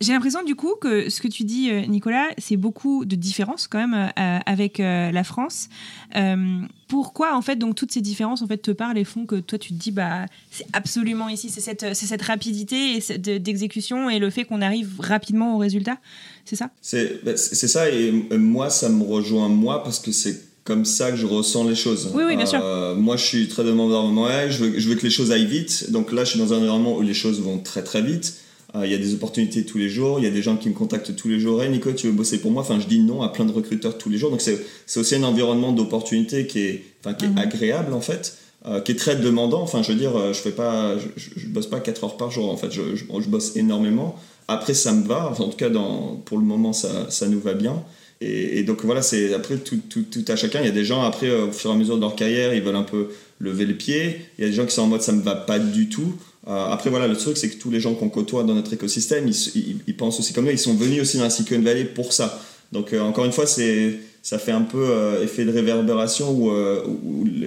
J'ai 0.00 0.12
l'impression 0.12 0.42
du 0.42 0.56
coup 0.56 0.74
que 0.80 1.08
ce 1.10 1.20
que 1.20 1.28
tu 1.28 1.44
dis, 1.44 1.70
Nicolas, 1.88 2.28
c'est 2.38 2.56
beaucoup 2.56 3.04
de 3.04 3.16
différences 3.16 3.68
quand 3.68 3.86
même 3.86 4.10
avec 4.16 4.78
la 4.78 5.24
France 5.24 5.68
pourquoi 6.88 7.36
en 7.36 7.42
fait 7.42 7.56
donc 7.56 7.74
toutes 7.74 7.92
ces 7.92 8.00
différences 8.00 8.42
en 8.42 8.46
fait 8.46 8.58
te 8.58 8.70
parlent 8.70 8.98
et 8.98 9.04
font 9.04 9.26
que 9.26 9.36
toi 9.36 9.58
tu 9.58 9.70
te 9.70 9.74
dis 9.74 9.92
bah 9.92 10.26
c'est 10.50 10.66
absolument 10.72 11.28
ici 11.28 11.50
c'est 11.50 11.60
cette 11.60 11.94
c'est 11.94 12.06
cette 12.06 12.22
rapidité 12.22 12.98
d'exécution 13.38 14.10
et 14.10 14.18
le 14.18 14.30
fait 14.30 14.44
qu'on 14.44 14.62
arrive 14.62 14.94
rapidement 14.98 15.54
au 15.54 15.58
résultat 15.58 15.98
c'est 16.44 16.56
ça? 16.56 16.70
C'est 16.80 17.24
bah, 17.24 17.36
c'est 17.36 17.68
ça 17.68 17.90
et 17.90 18.10
moi 18.36 18.70
ça 18.70 18.88
me 18.88 19.04
rejoint 19.04 19.48
moi 19.48 19.84
parce 19.84 19.98
que 19.98 20.12
c'est 20.12 20.48
comme 20.68 20.84
ça 20.84 21.10
que 21.10 21.16
je 21.16 21.24
ressens 21.24 21.66
les 21.66 21.74
choses. 21.74 22.10
Oui, 22.14 22.24
oui, 22.26 22.36
bien 22.36 22.44
sûr. 22.44 22.60
Euh, 22.62 22.94
moi, 22.94 23.16
je 23.16 23.24
suis 23.24 23.48
très 23.48 23.64
demandeur. 23.64 24.04
Ouais, 24.12 24.50
je 24.50 24.64
veux, 24.64 24.78
je 24.78 24.86
veux 24.90 24.96
que 24.96 25.02
les 25.02 25.10
choses 25.10 25.32
aillent 25.32 25.46
vite. 25.46 25.90
Donc 25.90 26.12
là, 26.12 26.24
je 26.24 26.30
suis 26.32 26.38
dans 26.38 26.52
un 26.52 26.58
environnement 26.58 26.94
où 26.98 27.00
les 27.00 27.14
choses 27.14 27.40
vont 27.40 27.58
très 27.58 27.82
très 27.82 28.02
vite. 28.02 28.34
Euh, 28.74 28.84
il 28.84 28.92
y 28.92 28.94
a 28.94 28.98
des 28.98 29.14
opportunités 29.14 29.64
tous 29.64 29.78
les 29.78 29.88
jours, 29.88 30.18
il 30.18 30.24
y 30.24 30.28
a 30.28 30.30
des 30.30 30.42
gens 30.42 30.56
qui 30.56 30.68
me 30.68 30.74
contactent 30.74 31.16
tous 31.16 31.28
les 31.28 31.40
jours. 31.40 31.62
Hey 31.62 31.70
Nico, 31.70 31.92
tu 31.92 32.06
veux 32.06 32.12
bosser 32.12 32.38
pour 32.38 32.50
moi? 32.50 32.62
Enfin, 32.62 32.78
je 32.80 32.86
dis 32.86 33.00
non 33.00 33.22
à 33.22 33.30
plein 33.30 33.46
de 33.46 33.52
recruteurs 33.52 33.96
tous 33.96 34.10
les 34.10 34.18
jours. 34.18 34.30
Donc, 34.30 34.42
c'est 34.42 35.00
aussi 35.00 35.14
un 35.14 35.22
environnement 35.22 35.72
d'opportunités 35.72 36.46
qui 36.46 36.60
est, 36.60 36.84
enfin, 37.00 37.14
qui 37.14 37.24
est 37.24 37.28
mhm. 37.28 37.38
agréable 37.38 37.94
en 37.94 38.02
fait. 38.02 38.36
Euh, 38.66 38.80
qui 38.80 38.92
est 38.92 38.96
très 38.96 39.16
demandant. 39.16 39.62
Enfin, 39.62 39.82
je 39.82 39.92
veux 39.92 39.98
dire, 39.98 40.16
euh, 40.16 40.32
je 40.32 40.40
fais 40.40 40.50
pas, 40.50 40.96
je, 40.98 41.46
bosse 41.46 41.68
pas 41.68 41.78
4 41.78 42.04
heures 42.04 42.16
par 42.16 42.30
jour. 42.30 42.50
En 42.50 42.56
fait, 42.56 42.72
je, 42.72 42.96
je, 42.96 43.28
bosse 43.28 43.56
énormément. 43.56 44.18
Après, 44.48 44.74
ça 44.74 44.92
me 44.92 45.06
va. 45.06 45.32
en 45.38 45.48
tout 45.48 45.56
cas, 45.56 45.70
dans, 45.70 46.16
pour 46.24 46.38
le 46.38 46.44
moment, 46.44 46.72
ça, 46.72 47.08
ça 47.08 47.28
nous 47.28 47.40
va 47.40 47.54
bien. 47.54 47.84
Et, 48.20 48.64
donc 48.64 48.84
voilà, 48.84 49.00
c'est 49.00 49.32
après 49.32 49.58
tout, 49.58 49.78
tout, 49.88 50.02
tout, 50.02 50.24
à 50.26 50.34
chacun. 50.34 50.58
Il 50.60 50.66
y 50.66 50.68
a 50.68 50.72
des 50.72 50.84
gens 50.84 51.02
après, 51.04 51.30
au 51.30 51.52
fur 51.52 51.70
et 51.70 51.74
à 51.74 51.76
mesure 51.76 51.96
de 51.96 52.00
leur 52.00 52.16
carrière, 52.16 52.52
ils 52.52 52.60
veulent 52.60 52.74
un 52.74 52.82
peu 52.82 53.10
lever 53.38 53.64
le 53.64 53.74
pied. 53.74 54.20
Il 54.36 54.42
y 54.42 54.44
a 54.44 54.50
des 54.50 54.56
gens 54.56 54.66
qui 54.66 54.74
sont 54.74 54.82
en 54.82 54.88
mode 54.88 55.02
ça 55.02 55.12
me 55.12 55.22
va 55.22 55.36
pas 55.36 55.60
du 55.60 55.88
tout. 55.88 56.14
Euh, 56.48 56.66
après, 56.70 56.88
voilà, 56.88 57.06
le 57.06 57.16
truc, 57.16 57.36
c'est 57.36 57.50
que 57.50 57.60
tous 57.60 57.70
les 57.70 57.80
gens 57.80 57.94
qu'on 57.94 58.08
côtoie 58.08 58.42
dans 58.42 58.54
notre 58.54 58.72
écosystème, 58.72 59.30
ils, 59.86 59.96
pensent 59.96 60.18
aussi 60.18 60.32
comme 60.32 60.46
nous, 60.46 60.50
ils 60.50 60.58
sont 60.58 60.74
venus 60.74 61.02
aussi 61.02 61.18
dans 61.18 61.24
la 61.24 61.30
Silicon 61.30 61.60
Valley 61.60 61.84
pour 61.84 62.12
ça. 62.12 62.40
Donc, 62.72 62.92
euh, 62.92 63.00
encore 63.00 63.26
une 63.26 63.32
fois, 63.32 63.46
c'est, 63.46 63.98
ça 64.22 64.38
fait 64.38 64.52
un 64.52 64.62
peu 64.62 64.88
euh, 64.90 65.22
effet 65.22 65.44
de 65.44 65.52
réverbération 65.52 66.30
où, 66.30 66.50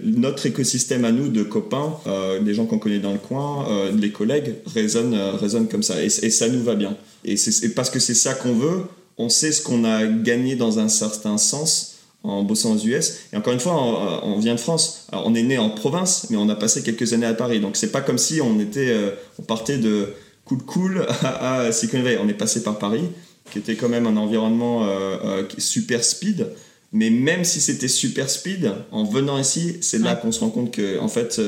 notre 0.03 0.45
écosystème 0.45 1.03
à 1.05 1.11
nous, 1.11 1.29
de 1.29 1.41
copains, 1.41 1.95
des 2.43 2.53
gens 2.53 2.65
qu'on 2.65 2.77
connaît 2.77 2.99
dans 2.99 3.13
le 3.13 3.17
coin, 3.17 3.65
les 3.91 4.11
collègues, 4.11 4.55
résonne 4.73 5.67
comme 5.69 5.83
ça. 5.83 6.01
Et, 6.01 6.05
et, 6.05 6.29
ça 6.29 6.47
nous 6.47 6.63
va 6.63 6.75
bien. 6.75 6.95
Et, 7.25 7.37
c'est, 7.37 7.69
parce 7.69 7.89
que 7.89 7.99
c'est 7.99 8.13
ça 8.13 8.35
qu'on 8.35 8.53
veut, 8.53 8.81
on 9.17 9.29
sait 9.29 9.51
ce 9.51 9.63
qu'on 9.63 9.83
a 9.83 10.05
gagné 10.05 10.55
dans 10.55 10.79
un 10.79 10.89
certain 10.89 11.37
sens 11.37 11.97
en 12.23 12.43
bossant 12.43 12.75
aux 12.75 12.79
US. 12.79 13.19
Et 13.33 13.37
encore 13.37 13.53
une 13.53 13.59
fois, 13.59 14.21
on, 14.23 14.37
vient 14.39 14.55
de 14.55 14.59
France. 14.59 15.07
Alors, 15.11 15.25
on 15.27 15.33
est 15.33 15.43
né 15.43 15.57
en 15.57 15.69
province, 15.69 16.27
mais 16.29 16.37
on 16.37 16.49
a 16.49 16.55
passé 16.55 16.83
quelques 16.83 17.13
années 17.13 17.25
à 17.25 17.33
Paris. 17.33 17.59
Donc, 17.59 17.77
c'est 17.77 17.91
pas 17.91 18.01
comme 18.01 18.17
si 18.17 18.41
on 18.41 18.59
était, 18.59 18.89
euh, 18.91 19.11
on 19.39 19.43
partait 19.43 19.77
de 19.77 20.13
cool 20.45 20.59
cool 20.59 21.07
à, 21.23 21.71
Silicon 21.71 22.01
Valley. 22.03 22.19
On 22.23 22.27
est 22.27 22.33
passé 22.33 22.63
par 22.63 22.77
Paris, 22.77 23.03
qui 23.51 23.59
était 23.59 23.75
quand 23.75 23.89
même 23.89 24.05
un 24.05 24.17
environnement 24.17 24.85
euh, 24.85 25.17
euh, 25.23 25.43
super 25.57 26.03
speed. 26.03 26.47
Mais 26.93 27.09
même 27.09 27.43
si 27.43 27.61
c'était 27.61 27.87
super 27.87 28.29
speed, 28.29 28.71
en 28.91 29.05
venant 29.05 29.39
ici, 29.39 29.77
c'est 29.81 29.99
là 29.99 30.15
qu'on 30.15 30.31
se 30.31 30.41
rend 30.41 30.49
compte 30.49 30.71
que, 30.71 30.99
en 30.99 31.07
fait, 31.07 31.39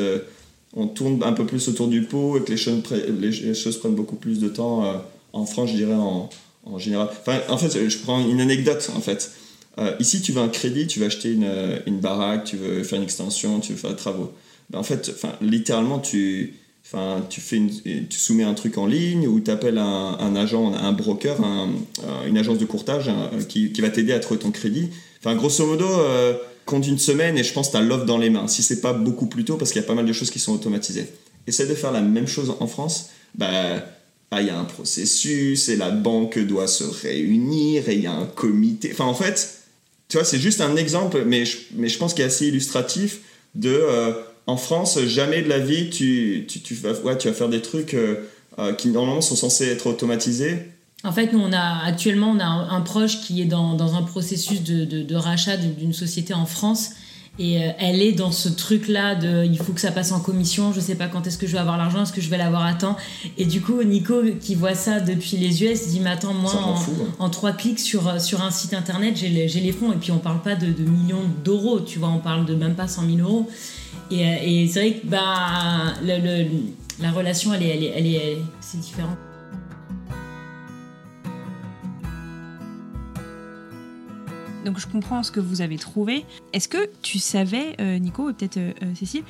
on 0.74 0.88
tourne 0.88 1.22
un 1.22 1.34
peu 1.34 1.46
plus 1.46 1.68
autour 1.68 1.90
du 1.90 2.04
pot 2.04 2.38
et 2.38 2.44
que 2.44 2.50
les 2.50 2.56
choses, 2.56 2.82
les 3.20 3.54
choses 3.54 3.78
prennent 3.78 3.94
beaucoup 3.94 4.16
plus 4.16 4.40
de 4.40 4.48
temps 4.48 5.04
en 5.34 5.46
France, 5.46 5.72
je 5.72 5.76
dirais, 5.76 5.96
en, 5.96 6.30
en 6.66 6.80
général. 6.80 7.10
Enfin, 7.20 7.42
en 7.50 7.58
fait, 7.58 7.90
je 7.90 7.98
prends 7.98 8.26
une 8.26 8.40
anecdote, 8.40 8.90
en 8.96 9.02
fait. 9.02 9.34
Euh, 9.80 9.96
ici, 10.00 10.22
tu 10.22 10.32
veux 10.32 10.42
un 10.42 10.50
crédit, 10.50 10.88
tu 10.88 11.00
veux 11.00 11.06
acheter 11.06 11.32
une, 11.32 11.46
euh, 11.46 11.80
une, 11.88 12.00
baraque, 12.00 12.44
tu 12.44 12.58
veux 12.58 12.84
faire 12.84 12.98
une 12.98 13.04
extension, 13.04 13.60
tu 13.60 13.74
veux 13.74 13.78
faire 13.78 13.92
des 13.92 13.96
travaux. 13.96 14.32
Ben, 14.70 14.80
en 14.80 14.84
fait, 14.84 15.12
littéralement, 15.42 16.00
tu, 16.00 16.54
tu, 17.30 17.42
fais 17.42 17.62
tu 18.10 18.20
soumets 18.20 18.44
un 18.44 18.54
truc 18.54 18.78
en 18.78 18.86
ligne 18.86 19.28
ou 19.28 19.40
tu 19.40 19.50
appelles 19.50 19.80
un, 19.80 20.18
un, 20.20 20.36
agent, 20.36 20.74
un 20.74 20.92
broker, 20.92 21.38
une 22.28 22.38
agence 22.38 22.60
de 22.60 22.66
courtage 22.66 23.10
qui, 23.50 23.72
qui, 23.72 23.82
va 23.82 23.90
t'aider 23.90 24.14
à 24.14 24.20
trouver 24.20 24.40
ton 24.40 24.52
crédit. 24.52 24.90
Enfin, 25.20 25.36
grosso 25.36 25.66
modo, 25.66 25.86
euh, 25.86 26.34
compte 26.66 26.86
une 26.86 27.00
semaine 27.00 27.38
et 27.38 27.44
je 27.44 27.54
pense 27.54 27.68
que 27.68 27.72
tu 27.72 27.78
as 27.78 27.82
l'offre 27.82 28.06
dans 28.06 28.18
les 28.18 28.30
mains. 28.30 28.48
Si 28.48 28.62
c'est 28.62 28.82
pas 28.82 28.94
beaucoup 28.94 29.26
plus 29.26 29.46
tôt, 29.46 29.58
parce 29.58 29.72
qu'il 29.72 29.82
y 29.82 29.86
a 29.86 29.88
pas 29.88 29.96
mal 29.96 30.06
de 30.06 30.14
choses 30.14 30.30
qui 30.30 30.40
sont 30.40 30.54
automatisées. 30.54 31.08
Essaye 31.48 31.68
de 31.68 31.76
faire 31.76 31.92
la 31.92 32.02
même 32.02 32.28
chose 32.28 32.54
en 32.60 32.68
France. 32.68 33.10
Bah, 33.36 33.84
il 34.40 34.48
y 34.48 34.50
a 34.50 34.58
un 34.58 34.66
processus 34.66 35.70
et 35.70 35.76
la 35.76 35.92
banque 35.92 36.40
doit 36.40 36.68
se 36.68 36.84
réunir 36.84 37.88
et 37.90 37.96
il 37.96 38.02
y 38.02 38.08
a 38.08 38.14
un 38.14 38.26
comité. 38.26 38.90
Enfin, 38.92 39.06
en 39.06 39.14
fait, 39.14 39.63
tu 40.10 40.18
vois, 40.18 40.26
c'est 40.26 40.40
juste 40.40 40.62
un 40.62 40.76
exemple, 40.76 41.24
mais 41.26 41.46
je, 41.46 41.58
mais 41.76 41.88
je 41.88 41.98
pense 41.98 42.14
qu'il 42.14 42.24
est 42.24 42.28
assez 42.28 42.48
illustratif 42.48 43.20
de. 43.56 43.70
Euh, 43.70 44.14
en 44.46 44.58
France, 44.58 45.00
jamais 45.06 45.42
de 45.42 45.50
la 45.50 45.60
vie, 45.60 45.90
tu, 45.90 46.46
tu, 46.50 46.60
tu, 46.60 46.74
vas, 46.76 46.92
ouais, 47.02 47.18
tu 47.18 47.28
vas 47.28 47.34
faire 47.34 47.50
des 47.50 47.62
trucs 47.62 47.94
euh, 47.94 48.28
euh, 48.60 48.74
qui 48.74 48.90
normalement 48.90 49.22
sont 49.22 49.36
censés 49.36 49.68
être 49.68 49.88
automatisés. 49.88 50.70
En 51.06 51.12
fait, 51.12 51.34
nous, 51.34 51.40
on 51.40 51.54
a 51.54 51.84
actuellement 51.86 52.32
on 52.32 52.40
a 52.40 52.46
un, 52.46 52.82
proche 52.82 53.22
qui 53.22 53.42
est 53.42 53.46
dans, 53.46 53.74
dans 53.74 53.96
un 53.96 54.04
processus 54.04 54.64
de, 54.64 54.86
de, 54.86 55.02
de 55.02 55.16
rachat 55.16 55.58
d'une 55.58 55.94
société 55.94 56.34
en 56.34 56.46
France 56.46 56.92
et 57.40 57.64
euh, 57.64 57.72
elle 57.80 58.02
est 58.02 58.12
dans 58.12 58.32
ce 58.32 58.48
truc-là 58.48 59.16
de 59.16 59.44
il 59.44 59.58
faut 59.58 59.74
que 59.74 59.82
ça 59.82 59.92
passe 59.92 60.12
en 60.12 60.20
commission, 60.20 60.72
je 60.72 60.80
sais 60.80 60.94
pas 60.94 61.08
quand 61.08 61.26
est-ce 61.26 61.40
que 61.40 61.48
je 61.48 61.54
vais 61.54 61.58
avoir 61.58 61.78
l'argent, 61.78 62.04
est-ce 62.04 62.14
que 62.14 62.22
je 62.22 62.30
vais 62.30 62.38
l'avoir 62.38 62.64
à 62.64 62.76
temps. 62.76 62.96
Et 63.40 63.46
du 63.46 63.60
coup, 63.60 63.82
Nico, 63.82 64.22
qui 64.40 64.54
voit 64.54 64.76
ça 64.76 65.00
depuis 65.00 65.38
les 65.38 65.64
US, 65.64 65.88
dit 65.88 66.00
Mais 66.00 66.12
attends, 66.12 66.36
moi, 66.36 66.54
hein. 66.56 66.76
en, 67.18 67.30
trois 67.32 67.52
clics 67.54 67.80
sur, 67.80 68.08
euh, 68.08 68.20
sur 68.20 68.44
un 68.44 68.52
site 68.52 68.76
internet, 68.76 69.18
j'ai 69.18 69.30
les, 69.30 69.48
les, 69.48 69.72
fonds. 69.72 69.92
Et 69.92 69.96
puis, 69.96 70.12
on 70.12 70.20
parle 70.20 70.42
pas 70.42 70.56
de, 70.56 70.68
de 70.68 70.84
millions 70.84 71.24
d'euros, 71.44 71.80
tu 71.80 71.98
vois, 71.98 72.10
on 72.10 72.20
parle 72.20 72.46
de 72.46 72.54
même 72.54 72.76
pas 72.76 72.88
100 72.88 73.08
000 73.16 73.28
euros. 73.28 73.50
Et, 74.12 74.28
euh, 74.28 74.36
et 74.44 74.68
c'est 74.68 74.80
vrai 74.80 74.94
que 74.94 75.08
bah, 75.08 75.96
le, 76.04 76.46
la 77.02 77.12
relation, 77.12 77.52
elle 77.52 77.64
est, 77.64 77.70
elle 77.70 77.84
est, 77.84 77.94
elle 77.96 78.08
est, 78.08 78.38
c'est 78.62 78.80
différent. 78.80 79.18
Donc 84.64 84.80
je 84.80 84.88
comprends 84.88 85.24
ce 85.24 85.32
que 85.32 85.40
vous 85.40 85.62
avez 85.62 85.78
trouvé. 85.78 86.26
Est-ce 86.54 86.68
que 86.68 86.90
tu 87.02 87.20
savais, 87.20 87.76
euh, 87.80 87.98
Nico 88.00 88.30
et 88.30 88.34
peut-être 88.34 88.58
euh, 88.58 88.72
euh, 88.84 88.96
Cécile, 88.96 89.24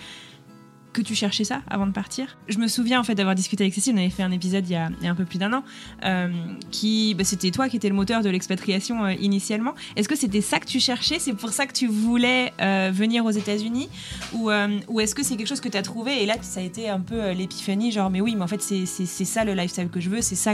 que 0.93 1.01
tu 1.01 1.15
cherchais 1.15 1.43
ça 1.43 1.61
avant 1.69 1.87
de 1.87 1.91
partir. 1.91 2.37
Je 2.47 2.57
me 2.59 2.67
souviens 2.67 2.99
en 2.99 3.03
fait 3.03 3.15
d'avoir 3.15 3.35
discuté 3.35 3.63
avec 3.63 3.73
Cécile, 3.73 3.95
on 3.95 3.97
avait 3.97 4.09
fait 4.09 4.23
un 4.23 4.31
épisode 4.31 4.67
il 4.69 4.73
y 4.73 4.75
a, 4.75 4.89
un 5.03 5.15
peu 5.15 5.25
plus 5.25 5.39
d'un 5.39 5.51
an, 5.51 5.63
euh, 6.05 6.29
qui 6.71 7.15
bah, 7.15 7.23
c'était 7.23 7.51
toi 7.51 7.67
qui 7.67 7.77
étais 7.77 7.89
le 7.89 7.95
moteur 7.95 8.21
de 8.21 8.29
l'expatriation 8.29 9.03
euh, 9.03 9.13
initialement. 9.13 9.73
Est-ce 9.95 10.07
que 10.07 10.15
c'était 10.15 10.41
ça 10.41 10.59
que 10.59 10.67
tu 10.67 10.79
cherchais? 10.79 11.17
C'est 11.19 11.33
pour 11.33 11.49
ça 11.49 11.65
que 11.65 11.73
tu 11.73 11.87
voulais 11.87 12.53
euh, 12.61 12.91
venir 12.93 13.25
aux 13.25 13.31
États-Unis? 13.31 13.89
Ou, 14.33 14.51
ou 14.87 14.99
est-ce 14.99 15.15
que 15.15 15.23
c'est 15.23 15.35
quelque 15.35 15.47
chose 15.47 15.61
que 15.61 15.69
tu 15.69 15.77
as 15.77 15.81
trouvé? 15.81 16.23
Et 16.23 16.25
là 16.25 16.35
ça 16.41 16.59
a 16.59 16.63
été 16.63 16.89
un 16.89 16.99
peu 16.99 17.31
l'épiphanie, 17.31 17.91
genre 17.91 18.09
mais 18.09 18.21
oui, 18.21 18.35
mais 18.35 18.43
en 18.43 18.47
fait 18.47 18.61
c'est 18.61 18.85
ça 19.25 19.43
le 19.43 19.53
lifestyle 19.53 19.89
que 19.89 19.99
je 19.99 20.09
veux, 20.09 20.21
c'est 20.21 20.35
ça, 20.35 20.53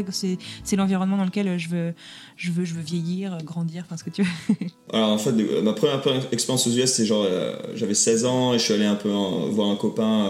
c'est 0.63 0.75
l'environnement 0.75 1.17
dans 1.17 1.25
lequel 1.25 1.57
je 1.59 1.69
veux, 1.69 1.93
je, 2.37 2.51
veux, 2.51 2.63
je 2.63 2.73
veux 2.73 2.81
vieillir, 2.81 3.37
grandir, 3.43 3.83
enfin 3.85 3.97
ce 3.97 4.03
que 4.03 4.09
tu 4.09 4.23
veux. 4.23 4.55
Alors 4.93 5.09
en 5.09 5.17
fait, 5.17 5.33
ma 5.61 5.73
première 5.73 6.01
expérience 6.31 6.65
aux 6.67 6.71
US, 6.71 6.91
c'est 6.91 7.05
genre 7.05 7.27
j'avais 7.75 7.93
16 7.93 8.25
ans 8.25 8.53
et 8.53 8.59
je 8.59 8.63
suis 8.63 8.73
allé 8.73 8.85
un 8.85 8.95
peu 8.95 9.09
voir 9.09 9.69
un 9.69 9.75
copain 9.75 10.28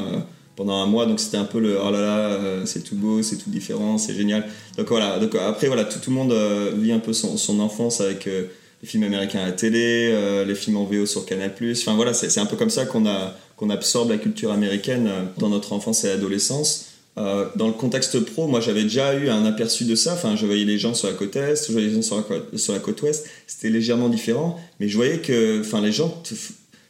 pendant 0.60 0.76
un 0.84 0.88
mois, 0.88 1.06
donc 1.06 1.22
c'était 1.22 1.38
un 1.38 1.45
peu 1.45 1.62
le 1.62 1.80
oh 1.82 1.89
là 1.89 2.02
là, 2.02 2.18
euh, 2.18 2.66
c'est 2.66 2.84
tout 2.84 2.97
beau, 2.97 3.24
c'est 3.24 3.38
tout 3.38 3.50
différent, 3.50 3.97
c'est 3.97 4.14
génial. 4.14 4.45
Donc 4.78 4.89
voilà, 4.89 5.18
donc 5.18 5.34
après 5.36 5.68
voilà, 5.68 5.86
tout, 5.86 6.00
le 6.08 6.14
monde 6.14 6.34
euh, 6.34 6.74
vit 6.76 6.91
un 6.91 7.00
peu 7.00 7.14
son, 7.14 7.60
enfance 7.62 8.02
avec 8.02 8.26
les 8.26 8.50
films 8.88 9.04
américains 9.04 9.39
à 9.39 9.45
la 9.45 9.52
télé, 9.54 10.14
les 10.45 10.56
films 10.56 10.76
en 10.76 10.84
VO 10.84 11.06
sur 11.06 11.26
Canal+. 11.26 11.54
Enfin 11.72 11.95
voilà, 11.95 12.14
c'est 12.14 12.41
un 12.41 12.45
peu 12.45 12.58
comme 12.58 12.70
ça 12.70 12.86
qu'on 12.86 13.06
a 13.06 13.38
qu'on 13.56 13.70
absorbe 13.70 14.10
la 14.10 14.18
culture 14.18 14.52
américaine 14.52 15.10
dans 15.38 15.47
notre 15.47 15.72
enfance 15.72 16.04
et 16.04 16.10
l'adolescence. 16.10 16.88
dans 17.16 17.68
le 17.68 17.74
contexte 17.74 18.20
pro, 18.20 18.47
moi 18.47 18.60
j'avais 18.60 18.84
déjà 18.84 19.14
eu 19.16 19.30
un 19.30 19.45
aperçu 19.45 19.86
de 19.86 19.95
ça. 19.95 20.12
Enfin, 20.14 20.36
je 20.36 20.45
voyais 20.45 20.66
les 20.66 20.78
gens 20.78 20.93
sur 20.93 21.08
la 21.08 21.14
côte 21.14 21.38
est, 21.38 21.68
je 21.68 21.72
voyais 21.72 21.88
les 21.88 21.93
gens 21.93 22.02
sur 22.02 22.18
la 22.18 22.24
côte, 22.24 22.58
sur 22.58 22.74
la 22.74 22.80
côte 22.80 23.02
ouest. 23.02 23.26
C'était 23.47 23.70
légèrement 23.70 24.10
différent, 24.10 24.60
mais 24.82 24.89
je 24.89 24.97
voyais 24.97 25.20
que, 25.20 25.62
enfin, 25.62 25.80
les 25.80 25.93
gens 25.93 26.22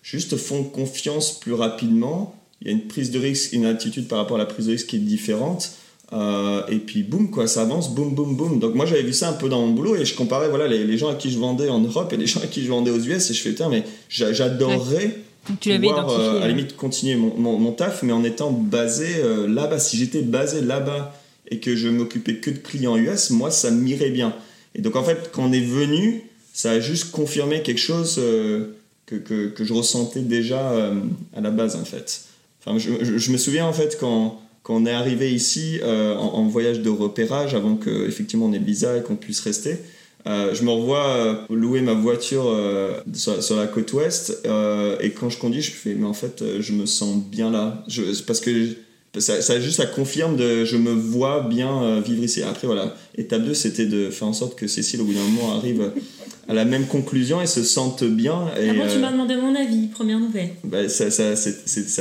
juste 0.01 0.38
font 0.38 0.64
confiance 0.64 1.39
plus 1.39 1.53
rapidement. 1.53 2.39
Il 2.62 2.68
y 2.68 2.72
a 2.72 2.74
une 2.74 2.88
prise 2.88 3.12
de 3.12 3.20
risque, 3.20 3.53
une 3.53 3.66
attitude 3.66 4.07
par 4.07 4.18
rapport 4.18 4.36
à 4.36 4.39
la 4.39 4.45
prise 4.45 4.66
de 4.66 4.72
risque 4.72 4.88
qui 4.88 4.97
est 4.97 4.99
différente. 4.99 5.72
Euh, 6.12 6.66
et 6.68 6.78
puis 6.78 7.03
boum, 7.03 7.30
quoi, 7.30 7.47
ça 7.47 7.62
avance, 7.62 7.93
boum, 7.93 8.16
boum, 8.16 8.36
boum. 8.36 8.60
Donc 8.60 8.74
moi 8.74 8.86
j'avais 8.86 9.03
vu 9.03 9.14
ça 9.14 9.30
un 9.30 9.34
peu 9.34 9.47
dans 9.47 9.62
mon 9.62 9.74
boulot 9.74 9.95
et 9.95 10.05
je 10.05 10.16
comparais 10.16 10.49
voilà, 10.49 10.68
les, 10.68 10.84
les, 10.84 10.97
gens 10.97 11.10
à 11.10 11.16
qui 11.16 11.32
je 11.32 11.38
vendais 11.38 11.70
en 11.70 11.80
Europe 11.80 12.12
et 12.14 12.18
les 12.18 12.26
gens 12.28 12.41
à 12.41 12.47
qui 12.47 12.64
je 12.64 12.70
vendais 12.70 12.89
aux 12.89 12.99
US 12.99 13.30
et 13.30 13.34
je 13.34 13.41
fais, 13.41 13.51
putain, 13.51 13.70
mais 13.70 13.84
j'adorerais 14.10 15.18
pouvoir 15.45 16.10
euh, 16.10 16.38
à 16.38 16.39
la 16.41 16.47
limite 16.47 16.76
continuer 16.76 17.16
mon, 17.16 17.36
mon, 17.38 17.72
taf, 17.72 18.01
mais 18.03 18.12
en 18.12 18.24
étant 18.24 18.51
basé 18.51 19.07
euh, 19.18 19.47
là-bas. 19.47 19.80
Si 19.80 19.97
j'étais 19.97 20.22
basé 20.22 20.62
là-bas 20.62 21.16
et 21.47 21.60
que 21.60 21.76
je 21.76 21.88
m'occupais 21.88 22.38
que 22.38 22.49
de 22.49 22.57
clients 22.57 22.97
US, 22.97 23.30
moi 23.30 23.51
ça 23.51 23.70
m'irait 23.70 24.10
bien. 24.10 24.34
Et 24.74 24.82
donc 24.82 24.95
en 24.95 25.03
fait, 25.03 25.30
quand 25.32 25.43
on 25.43 25.51
est 25.51 25.62
venu, 25.62 26.24
ça 26.53 26.72
a 26.72 26.80
juste 26.80 27.12
confirmé 27.12 27.62
quelque 27.62 27.80
chose 27.80 28.20
que, 29.05 29.16
que, 29.16 29.64
je 29.64 29.74
ressentais 29.74 30.22
déjà 30.22 30.91
à 31.36 31.41
la 31.41 31.51
base 31.51 31.76
en 31.76 31.86
fait. 31.86 32.28
Enfin, 32.60 32.78
je, 32.78 33.32
me 33.32 33.38
souviens 33.38 33.66
en 33.66 33.74
fait 33.74 33.97
quand, 33.99 34.41
quand 34.64 34.76
on 34.76 34.86
est 34.86 34.91
arrivé 34.91 35.34
ici 35.34 35.80
euh, 35.82 36.16
en, 36.16 36.45
voyage 36.47 36.82
de 36.82 36.89
repérage 36.89 37.55
avant 37.55 37.76
qu'effectivement 37.76 38.47
on 38.47 38.53
ait 38.53 38.60
le 38.60 38.66
visa 38.66 38.97
et 38.97 39.01
qu'on 39.01 39.16
puisse 39.16 39.39
rester. 39.39 39.78
Euh, 40.28 40.53
je 40.53 40.64
me 40.64 40.72
revois 40.72 41.45
louer 41.49 41.80
ma 41.82 41.93
voiture 41.93 42.53
sur, 43.14 43.55
la 43.55 43.68
côte 43.68 43.93
ouest 43.93 44.41
et 45.01 45.12
quand 45.12 45.30
je 45.30 45.38
conduis 45.38 45.62
je 45.62 45.72
fais 45.72 45.93
mais 45.93 46.05
en 46.05 46.14
fait 46.14 46.43
je 46.60 46.74
me 46.74 46.86
sens 46.86 47.16
bien 47.24 47.49
là 47.49 47.86
parce 48.28 48.41
que 48.41 48.76
ça, 49.18 49.41
ça, 49.41 49.60
juste 49.60 49.78
ça 49.78 49.86
confirme 49.86 50.36
de 50.38 50.66
je 50.66 50.78
me 50.78 50.91
vois 50.91 51.47
bien 51.49 51.99
vivre 51.99 52.24
ici 52.24 52.43
après 52.43 52.68
voilà 52.68 52.95
étape 53.18 53.43
2 53.43 53.53
c'était 53.53 53.86
de 53.86 54.10
faire 54.10 54.28
en 54.28 54.34
sorte 54.34 54.55
que 54.55 54.68
Cécile 54.68 55.01
au 55.01 55.05
bout 55.05 55.14
d'un 55.14 55.24
moment 55.24 55.55
arrive 55.55 55.91
à 56.49 56.55
la 56.55 56.66
même 56.66 56.88
conclusion 56.88 57.41
et 57.41 57.45
se 57.45 57.64
sentent 57.64 58.03
bien. 58.03 58.47
Et, 58.60 58.70
Avant, 58.70 58.88
tu 58.91 58.97
m'as 58.97 59.12
demandé 59.12 59.36
mon 59.36 59.53
avis, 59.53 59.86
première 59.88 60.20
nouvelle. 60.20 60.49
Bah, 60.64 60.89
ça, 60.89 61.12
ça, 61.12 61.36
ça, 61.36 61.49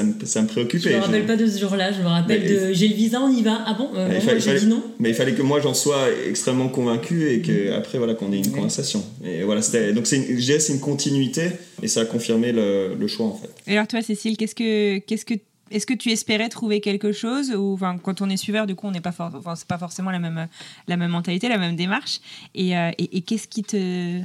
me, 0.02 0.14
ça, 0.24 0.42
me, 0.42 0.46
préoccupait. 0.46 0.90
Je 0.90 0.96
me 0.96 1.02
rappelle 1.02 1.26
pas 1.26 1.36
de 1.36 1.46
ce 1.46 1.58
jour-là, 1.60 1.92
je 1.92 2.00
me 2.00 2.06
rappelle 2.06 2.48
de 2.48 2.72
j'ai 2.72 2.88
le 2.88 2.94
visa, 2.94 3.20
on 3.20 3.30
y 3.30 3.42
va. 3.42 3.62
Ah 3.66 3.74
bon 3.74 3.90
euh, 3.94 4.18
J'ai 4.38 4.58
dit 4.58 4.66
non. 4.66 4.82
Mais 4.98 5.10
il 5.10 5.14
fallait 5.14 5.34
que 5.34 5.42
moi 5.42 5.60
j'en 5.60 5.74
sois 5.74 6.06
extrêmement 6.26 6.70
convaincu 6.70 7.30
et 7.30 7.42
que 7.42 7.72
après 7.72 7.98
voilà 7.98 8.14
qu'on 8.14 8.32
ait 8.32 8.38
une 8.38 8.50
conversation. 8.50 9.04
Et 9.22 9.42
voilà, 9.42 9.60
donc 9.92 10.06
c'est 10.06 10.16
une, 10.16 10.74
une 10.74 10.80
continuité 10.80 11.50
et 11.82 11.88
ça 11.88 12.00
a 12.00 12.04
confirmé 12.06 12.52
le, 12.52 12.94
le, 12.98 13.06
choix 13.06 13.26
en 13.26 13.34
fait. 13.34 13.50
Et 13.66 13.74
alors 13.74 13.86
toi, 13.86 14.00
Cécile, 14.00 14.38
qu'est-ce 14.38 14.54
que 14.54 14.98
qu'est-ce 15.00 15.26
que 15.26 15.34
est-ce 15.70 15.86
que 15.86 15.94
tu 15.94 16.10
espérais 16.10 16.48
trouver 16.48 16.80
quelque 16.80 17.12
chose 17.12 17.50
ou 17.54 17.74
enfin, 17.74 17.98
quand 17.98 18.20
on 18.20 18.30
est 18.30 18.36
suiveur, 18.36 18.66
du 18.66 18.74
coup, 18.74 18.86
on 18.86 18.90
n'est 18.90 19.00
pas, 19.00 19.14
enfin, 19.18 19.54
c'est 19.56 19.68
pas 19.68 19.78
forcément 19.78 20.10
la 20.10 20.18
même, 20.18 20.48
la 20.86 20.96
même 20.96 21.10
mentalité, 21.10 21.48
la 21.48 21.58
même 21.58 21.76
démarche. 21.76 22.20
Et, 22.54 22.76
euh, 22.76 22.90
et, 22.98 23.18
et 23.18 23.20
qu'est-ce 23.22 23.48
qui 23.48 23.62
te 23.62 24.22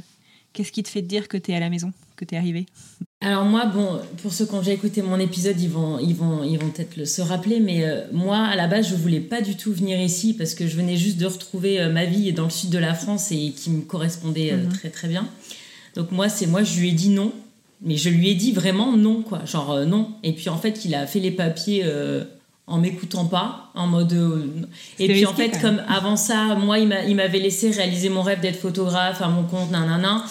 Qu'est-ce 0.54 0.70
qui 0.70 0.84
te 0.84 0.88
fait 0.88 1.02
dire 1.02 1.26
que 1.26 1.36
tu 1.36 1.50
es 1.50 1.56
à 1.56 1.60
la 1.60 1.68
maison, 1.68 1.92
que 2.14 2.24
tu 2.24 2.36
es 2.36 2.38
arrivé 2.38 2.66
Alors 3.20 3.44
moi, 3.44 3.66
bon, 3.66 4.00
pour 4.22 4.32
ceux 4.32 4.46
qui 4.46 4.54
ont 4.54 4.60
déjà 4.60 4.72
écouté 4.72 5.02
mon 5.02 5.18
épisode, 5.18 5.60
ils 5.60 5.68
vont, 5.68 5.98
ils 5.98 6.14
vont, 6.14 6.44
ils 6.44 6.56
vont 6.60 6.70
peut-être 6.70 7.04
se 7.04 7.20
rappeler, 7.20 7.58
mais 7.58 7.84
euh, 7.84 8.04
moi, 8.12 8.38
à 8.38 8.54
la 8.54 8.68
base, 8.68 8.88
je 8.88 8.94
voulais 8.94 9.18
pas 9.18 9.40
du 9.40 9.56
tout 9.56 9.72
venir 9.72 10.00
ici 10.00 10.32
parce 10.32 10.54
que 10.54 10.68
je 10.68 10.76
venais 10.76 10.96
juste 10.96 11.16
de 11.16 11.26
retrouver 11.26 11.80
euh, 11.80 11.90
ma 11.90 12.04
vie 12.04 12.32
dans 12.32 12.44
le 12.44 12.50
sud 12.50 12.70
de 12.70 12.78
la 12.78 12.94
France 12.94 13.32
et 13.32 13.50
qui 13.50 13.70
me 13.70 13.80
correspondait 13.80 14.52
mhm. 14.52 14.68
très 14.68 14.90
très 14.90 15.08
bien. 15.08 15.28
Donc 15.96 16.12
moi, 16.12 16.28
c'est 16.28 16.46
moi, 16.46 16.62
je 16.62 16.78
lui 16.78 16.90
ai 16.90 16.92
dit 16.92 17.08
non, 17.08 17.32
mais 17.84 17.96
je 17.96 18.08
lui 18.08 18.30
ai 18.30 18.34
dit 18.34 18.52
vraiment 18.52 18.96
non, 18.96 19.22
quoi, 19.22 19.44
genre 19.44 19.84
non. 19.86 20.08
Et 20.22 20.32
puis 20.32 20.48
en 20.48 20.56
fait, 20.56 20.84
il 20.84 20.94
a 20.94 21.06
fait 21.06 21.20
les 21.20 21.30
papiers 21.30 21.84
en 22.66 22.78
m'écoutant 22.78 23.26
pas, 23.26 23.70
en 23.74 23.86
mode. 23.86 24.16
Et 24.98 25.08
puis 25.08 25.26
en 25.26 25.34
fait, 25.34 25.60
comme 25.60 25.82
avant 25.88 26.16
ça, 26.16 26.54
moi, 26.54 26.78
il 26.78 27.16
m'avait 27.16 27.38
laissé 27.38 27.70
réaliser 27.70 28.08
mon 28.08 28.22
rêve 28.22 28.40
d'être 28.40 28.58
photographe 28.58 29.20
à 29.20 29.28
mon 29.28 29.44
compte, 29.44 29.70
nanana. 29.70 30.24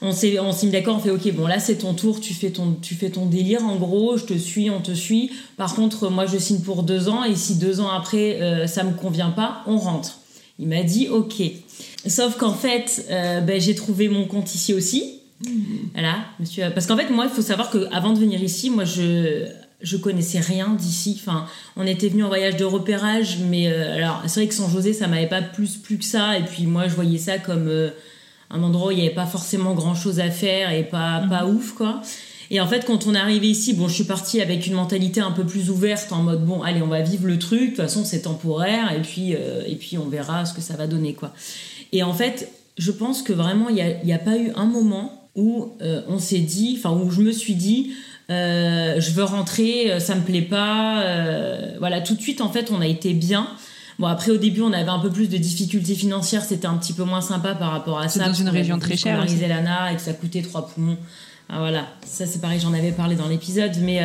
On 0.00 0.12
s'est 0.12 0.38
on 0.38 0.52
s'est 0.52 0.66
mis 0.66 0.72
d'accord, 0.72 0.96
on 0.96 1.00
fait 1.00 1.10
ok, 1.10 1.32
bon 1.34 1.48
là 1.48 1.58
c'est 1.58 1.78
ton 1.78 1.92
tour, 1.92 2.20
tu 2.20 2.32
fais 2.32 2.50
ton, 2.50 2.76
tu 2.80 2.94
fais 2.94 3.10
ton 3.10 3.26
délire 3.26 3.64
en 3.64 3.74
gros, 3.74 4.16
je 4.16 4.24
te 4.24 4.34
suis, 4.34 4.70
on 4.70 4.80
te 4.80 4.92
suit. 4.92 5.32
Par 5.56 5.74
contre, 5.74 6.08
moi 6.08 6.24
je 6.26 6.38
signe 6.38 6.60
pour 6.60 6.84
deux 6.84 7.08
ans 7.08 7.24
et 7.24 7.34
si 7.34 7.56
deux 7.56 7.80
ans 7.80 7.90
après 7.90 8.40
euh, 8.40 8.68
ça 8.68 8.84
me 8.84 8.92
convient 8.92 9.30
pas, 9.30 9.62
on 9.66 9.76
rentre. 9.76 10.18
Il 10.60 10.68
m'a 10.68 10.84
dit 10.84 11.08
ok. 11.08 11.42
Sauf 12.06 12.36
qu'en 12.36 12.54
fait, 12.54 13.06
euh, 13.10 13.40
ben, 13.40 13.60
j'ai 13.60 13.74
trouvé 13.74 14.08
mon 14.08 14.24
compte 14.24 14.54
ici 14.54 14.72
aussi. 14.72 15.17
Mmh. 15.44 15.50
Voilà, 15.92 16.16
monsieur. 16.40 16.64
Parce 16.74 16.86
qu'en 16.86 16.96
fait, 16.96 17.10
moi, 17.10 17.26
il 17.26 17.34
faut 17.34 17.42
savoir 17.42 17.70
que 17.70 17.86
avant 17.92 18.12
de 18.12 18.18
venir 18.18 18.42
ici, 18.42 18.70
moi 18.70 18.84
je 18.84 19.46
je 19.80 19.96
connaissais 19.96 20.40
rien 20.40 20.74
d'ici. 20.74 21.20
Enfin, 21.20 21.46
on 21.76 21.86
était 21.86 22.08
venu 22.08 22.24
en 22.24 22.28
voyage 22.28 22.56
de 22.56 22.64
repérage, 22.64 23.38
mais 23.48 23.68
euh, 23.68 23.96
alors 23.96 24.22
c'est 24.26 24.40
vrai 24.40 24.48
que 24.48 24.54
San 24.54 24.68
José, 24.70 24.92
ça 24.92 25.06
m'avait 25.06 25.28
pas 25.28 25.42
plus 25.42 25.76
plus 25.76 25.98
que 25.98 26.04
ça. 26.04 26.36
Et 26.38 26.42
puis 26.42 26.66
moi, 26.66 26.88
je 26.88 26.94
voyais 26.94 27.18
ça 27.18 27.38
comme 27.38 27.68
euh, 27.68 27.90
un 28.50 28.62
endroit 28.62 28.88
où 28.88 28.90
il 28.90 28.98
n'y 28.98 29.06
avait 29.06 29.14
pas 29.14 29.26
forcément 29.26 29.74
grand 29.74 29.94
chose 29.94 30.20
à 30.20 30.30
faire 30.30 30.72
et 30.72 30.84
pas 30.84 31.22
pas 31.28 31.44
mhm. 31.44 31.56
ouf 31.56 31.74
quoi. 31.74 32.02
Et 32.50 32.60
en 32.60 32.66
fait, 32.66 32.86
quand 32.86 33.06
on 33.06 33.14
est 33.14 33.18
arrivé 33.18 33.48
ici, 33.48 33.74
bon, 33.74 33.88
je 33.88 33.94
suis 33.94 34.04
partie 34.04 34.40
avec 34.40 34.66
une 34.66 34.72
mentalité 34.72 35.20
un 35.20 35.32
peu 35.32 35.44
plus 35.44 35.68
ouverte, 35.68 36.10
en 36.12 36.22
mode 36.22 36.46
bon, 36.46 36.62
allez, 36.62 36.80
on 36.80 36.86
va 36.86 37.02
vivre 37.02 37.26
le 37.26 37.38
truc. 37.38 37.60
De 37.60 37.66
toute 37.66 37.76
façon, 37.76 38.06
c'est 38.06 38.22
temporaire, 38.22 38.90
et 38.92 39.02
puis 39.02 39.34
euh, 39.34 39.62
et 39.66 39.76
puis 39.76 39.98
on 39.98 40.08
verra 40.08 40.44
ce 40.44 40.54
que 40.54 40.62
ça 40.62 40.74
va 40.74 40.86
donner 40.86 41.14
quoi. 41.14 41.32
Et 41.92 42.02
en 42.02 42.14
fait, 42.14 42.50
je 42.78 42.90
pense 42.90 43.22
que 43.22 43.32
vraiment, 43.32 43.68
il 43.68 43.76
n'y 43.76 43.82
a, 43.82 44.02
y 44.04 44.12
a, 44.12 44.18
pas 44.18 44.36
eu 44.36 44.50
un 44.54 44.66
moment 44.66 45.17
où 45.38 45.72
on 45.80 46.18
s'est 46.18 46.40
dit, 46.40 46.76
enfin 46.78 46.90
où 46.94 47.10
je 47.10 47.22
me 47.22 47.32
suis 47.32 47.54
dit 47.54 47.92
euh, 48.30 49.00
je 49.00 49.10
veux 49.12 49.24
rentrer, 49.24 49.90
euh, 49.90 50.00
ça 50.00 50.14
me 50.14 50.20
plaît 50.20 50.42
pas. 50.42 51.02
Euh, 51.02 51.76
voilà, 51.78 52.00
tout 52.00 52.14
de 52.14 52.20
suite, 52.20 52.40
en 52.40 52.50
fait, 52.50 52.70
on 52.70 52.80
a 52.80 52.86
été 52.86 53.14
bien. 53.14 53.48
Bon, 53.98 54.06
après, 54.06 54.30
au 54.30 54.36
début, 54.36 54.60
on 54.60 54.72
avait 54.72 54.90
un 54.90 54.98
peu 54.98 55.10
plus 55.10 55.28
de 55.28 55.38
difficultés 55.38 55.94
financières, 55.94 56.44
c'était 56.44 56.66
un 56.66 56.76
petit 56.76 56.92
peu 56.92 57.04
moins 57.04 57.22
sympa 57.22 57.54
par 57.54 57.72
rapport 57.72 57.98
à 57.98 58.08
ça. 58.08 58.26
dans 58.26 58.34
une 58.34 58.50
région 58.50 58.78
très 58.78 58.96
chère. 58.96 59.24
Lana 59.24 59.92
et 59.92 59.96
que 59.96 60.02
ça 60.02 60.12
coûtait 60.12 60.42
trois 60.42 60.68
poumons. 60.68 60.98
Ah, 61.48 61.60
voilà, 61.60 61.86
ça 62.04 62.26
c'est 62.26 62.40
pareil, 62.40 62.60
j'en 62.60 62.74
avais 62.74 62.92
parlé 62.92 63.16
dans 63.16 63.26
l'épisode. 63.26 63.72
Mais 63.80 64.00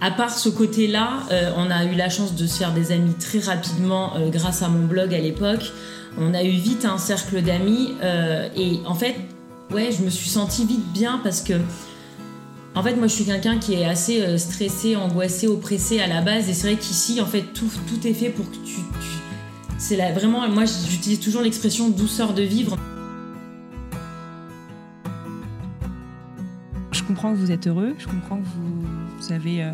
à 0.00 0.10
part 0.10 0.30
ce 0.30 0.50
côté-là, 0.50 1.22
on 1.56 1.70
a 1.70 1.84
eu 1.86 1.94
la 1.96 2.10
chance 2.10 2.34
de 2.36 2.46
se 2.46 2.58
faire 2.58 2.72
des 2.72 2.92
amis 2.92 3.14
très 3.14 3.40
rapidement 3.40 4.12
grâce 4.30 4.62
à 4.62 4.68
mon 4.68 4.86
blog 4.86 5.14
à 5.14 5.18
l'époque. 5.18 5.72
On 6.18 6.34
a 6.34 6.44
eu 6.44 6.50
vite 6.50 6.84
un 6.84 6.98
cercle 6.98 7.42
d'amis. 7.42 7.88
et 8.56 8.78
en 8.86 8.94
fait, 8.94 9.16
ouais, 9.72 9.90
je 9.92 10.02
me 10.02 10.10
suis 10.10 10.28
sentie 10.28 10.64
vite 10.64 10.92
bien 10.92 11.20
parce 11.22 11.40
que 11.40 11.54
en 12.76 12.82
fait, 12.82 12.96
moi, 12.96 13.06
je 13.06 13.12
suis 13.12 13.24
quelqu'un 13.24 13.58
qui 13.58 13.74
est 13.74 13.84
assez 13.84 14.20
euh, 14.20 14.36
stressé, 14.36 14.96
angoissé, 14.96 15.46
oppressé 15.46 16.00
à 16.00 16.08
la 16.08 16.22
base. 16.22 16.48
Et 16.48 16.54
c'est 16.54 16.72
vrai 16.72 16.76
qu'ici, 16.76 17.20
en 17.20 17.26
fait, 17.26 17.42
tout, 17.54 17.70
tout, 17.86 18.04
est 18.04 18.14
fait 18.14 18.30
pour 18.30 18.50
que 18.50 18.56
tu. 18.56 18.80
C'est 19.78 19.96
là, 19.96 20.12
vraiment, 20.12 20.48
moi, 20.48 20.64
j'utilise 20.64 21.20
toujours 21.20 21.42
l'expression 21.42 21.88
douceur 21.88 22.34
de 22.34 22.42
vivre. 22.42 22.76
Je 26.90 27.02
comprends 27.04 27.32
que 27.32 27.36
vous 27.36 27.52
êtes 27.52 27.68
heureux, 27.68 27.94
je 27.98 28.06
comprends 28.06 28.38
que 28.38 28.46
vous, 28.56 29.32
avez. 29.32 29.62
Euh, 29.62 29.70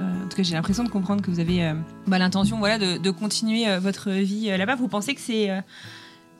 euh, 0.00 0.24
en 0.24 0.28
tout 0.28 0.36
cas, 0.36 0.42
j'ai 0.42 0.54
l'impression 0.54 0.84
de 0.84 0.88
comprendre 0.88 1.20
que 1.20 1.30
vous 1.30 1.40
avez 1.40 1.70
bah, 2.06 2.18
l'intention 2.18 2.58
voilà, 2.58 2.78
de 2.78 3.10
continuer 3.10 3.66
votre 3.78 4.10
vie 4.10 4.46
là-bas. 4.46 4.76
Vous 4.76 4.88
pensez 4.88 5.14
que 5.14 5.20
c'est 5.20 5.50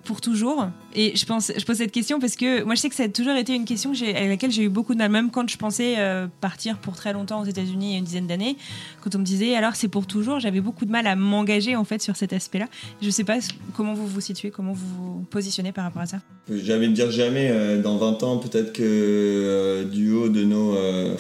pour 0.05 0.21
toujours 0.21 0.67
Et 0.95 1.15
je, 1.17 1.25
pense, 1.25 1.53
je 1.57 1.65
pose 1.65 1.77
cette 1.77 1.93
question 1.93 2.19
parce 2.21 2.37
que 2.37 2.63
moi, 2.65 2.75
je 2.75 2.81
sais 2.81 2.89
que 2.89 2.95
ça 2.95 3.05
a 3.05 3.09
toujours 3.09 3.35
été 3.37 3.55
une 3.55 3.65
question 3.65 3.93
à 3.93 4.27
laquelle 4.27 4.51
j'ai 4.51 4.65
eu 4.65 4.69
beaucoup 4.69 4.95
de 4.95 4.99
mal, 4.99 5.11
même 5.11 5.31
quand 5.31 5.49
je 5.49 5.57
pensais 5.57 5.95
euh, 5.99 6.27
partir 6.41 6.79
pour 6.79 6.97
très 6.97 7.13
longtemps 7.13 7.41
aux 7.43 7.45
États-Unis 7.45 7.91
il 7.91 7.93
y 7.93 7.95
a 7.95 7.99
une 7.99 8.05
dizaine 8.05 8.27
d'années. 8.27 8.57
Quand 9.03 9.15
on 9.15 9.19
me 9.19 9.25
disait 9.25 9.55
alors 9.55 9.77
c'est 9.77 9.89
pour 9.89 10.07
toujours, 10.07 10.41
j'avais 10.41 10.61
beaucoup 10.61 10.85
de 10.85 10.91
mal 10.91 11.07
à 11.07 11.15
m'engager 11.17 11.77
en 11.77 11.85
fait 11.85 12.03
sur 12.03 12.17
cet 12.17 12.33
aspect-là. 12.33 12.67
Je 13.01 13.07
ne 13.07 13.11
sais 13.13 13.25
pas 13.25 13.39
comment 13.77 13.95
vous 13.95 14.07
vous 14.07 14.21
situez, 14.21 14.51
comment 14.51 14.73
vous 14.73 14.87
vous 14.97 15.21
positionnez 15.31 15.73
par 15.73 15.85
rapport 15.85 16.03
à 16.03 16.07
ça. 16.07 16.19
Jamais 16.51 16.89
dire 16.89 17.11
jamais. 17.11 17.49
Euh, 17.51 17.81
dans 17.81 17.97
20 17.97 18.23
ans, 18.25 18.39
peut-être 18.39 18.73
que 18.73 18.83
euh, 18.85 19.85
du 19.85 20.13
haut 20.13 20.29
de 20.29 20.45
nos. 20.45 20.75
Oh 20.75 21.17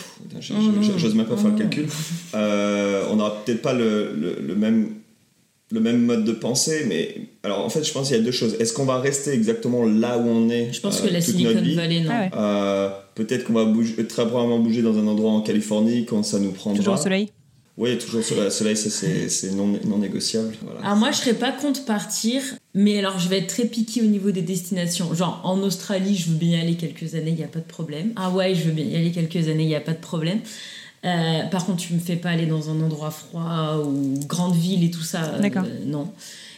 j'ose 0.98 1.14
même 1.14 1.26
pas 1.26 1.34
Oh 1.34 1.36
faire 1.36 1.46
le 1.46 1.52
non. 1.52 1.58
calcul. 1.58 1.86
On 2.34 3.16
n'aura 3.16 3.44
peut-être 3.44 3.62
pas 3.62 3.72
le, 3.72 4.12
le- 4.18 4.38
le 4.46 4.54
même, 4.54 4.88
le 5.72 5.80
même 5.80 6.02
mode 6.04 6.24
de 6.24 6.32
pensée, 6.32 6.84
mais 6.86 7.16
alors 7.42 7.64
en 7.64 7.70
fait, 7.70 7.82
je 7.82 7.92
pense 7.92 8.08
qu'il 8.08 8.16
y 8.16 8.20
a 8.20 8.22
deux 8.22 8.30
choses. 8.30 8.56
Est-ce 8.60 8.74
qu'on 8.74 8.84
va 8.84 9.00
rester 9.00 9.32
exactement 9.32 9.84
là 9.84 10.18
où 10.18 10.28
on 10.28 10.50
est 10.50 10.72
Je 10.72 10.80
pense 10.80 11.00
euh, 11.00 11.08
que 11.08 11.12
la 11.12 11.20
Silicon 11.20 11.54
Valley, 11.74 12.00
non. 12.00 12.10
Ah 12.10 12.20
ouais. 12.20 12.30
Euh, 12.36 12.90
Peut-être 13.14 13.44
qu'on 13.44 13.52
va 13.52 13.64
bouger, 13.64 14.06
très 14.06 14.26
probablement 14.26 14.58
bouger 14.58 14.82
dans 14.82 14.96
un 14.96 15.06
endroit 15.06 15.32
en 15.32 15.42
Californie 15.42 16.06
quand 16.06 16.22
ça 16.22 16.38
nous 16.38 16.50
prendra. 16.50 16.78
Toujours 16.78 16.94
au 16.94 17.02
soleil. 17.02 17.28
Oui, 17.78 17.96
toujours 17.96 18.22
soleil, 18.22 18.76
ça 18.76 18.90
c'est 18.90 19.30
c'est 19.30 19.52
non, 19.52 19.66
non 19.86 19.98
négociable. 19.98 20.54
Voilà. 20.62 20.80
Alors 20.80 20.96
moi, 20.96 21.10
je 21.10 21.16
serais 21.16 21.34
pas 21.34 21.52
contre 21.52 21.86
partir, 21.86 22.42
mais 22.74 22.98
alors 22.98 23.18
je 23.18 23.28
vais 23.30 23.38
être 23.38 23.46
très 23.46 23.64
piquée 23.64 24.02
au 24.02 24.06
niveau 24.06 24.30
des 24.30 24.42
destinations. 24.42 25.14
Genre 25.14 25.40
en 25.44 25.58
Australie, 25.60 26.16
je 26.16 26.28
veux 26.28 26.36
bien 26.36 26.58
y 26.58 26.60
aller 26.60 26.74
quelques 26.74 27.14
années, 27.14 27.30
il 27.30 27.36
n'y 27.36 27.44
a 27.44 27.48
pas 27.48 27.60
de 27.60 27.64
problème. 27.64 28.12
Hawaï, 28.16 28.54
je 28.54 28.64
veux 28.64 28.72
bien 28.72 28.84
y 28.84 28.96
aller 28.96 29.10
quelques 29.10 29.48
années, 29.48 29.62
il 29.62 29.68
n'y 29.68 29.74
a 29.74 29.80
pas 29.80 29.94
de 29.94 30.00
problème. 30.00 30.40
Euh, 31.04 31.42
par 31.50 31.66
contre, 31.66 31.78
tu 31.78 31.94
me 31.94 31.98
fais 31.98 32.16
pas 32.16 32.30
aller 32.30 32.46
dans 32.46 32.70
un 32.70 32.80
endroit 32.80 33.10
froid 33.10 33.82
ou 33.84 34.14
grande 34.26 34.54
ville 34.54 34.84
et 34.84 34.90
tout 34.90 35.02
ça. 35.02 35.24
euh, 35.24 35.40
D'accord. 35.40 35.64
non. 35.86 36.08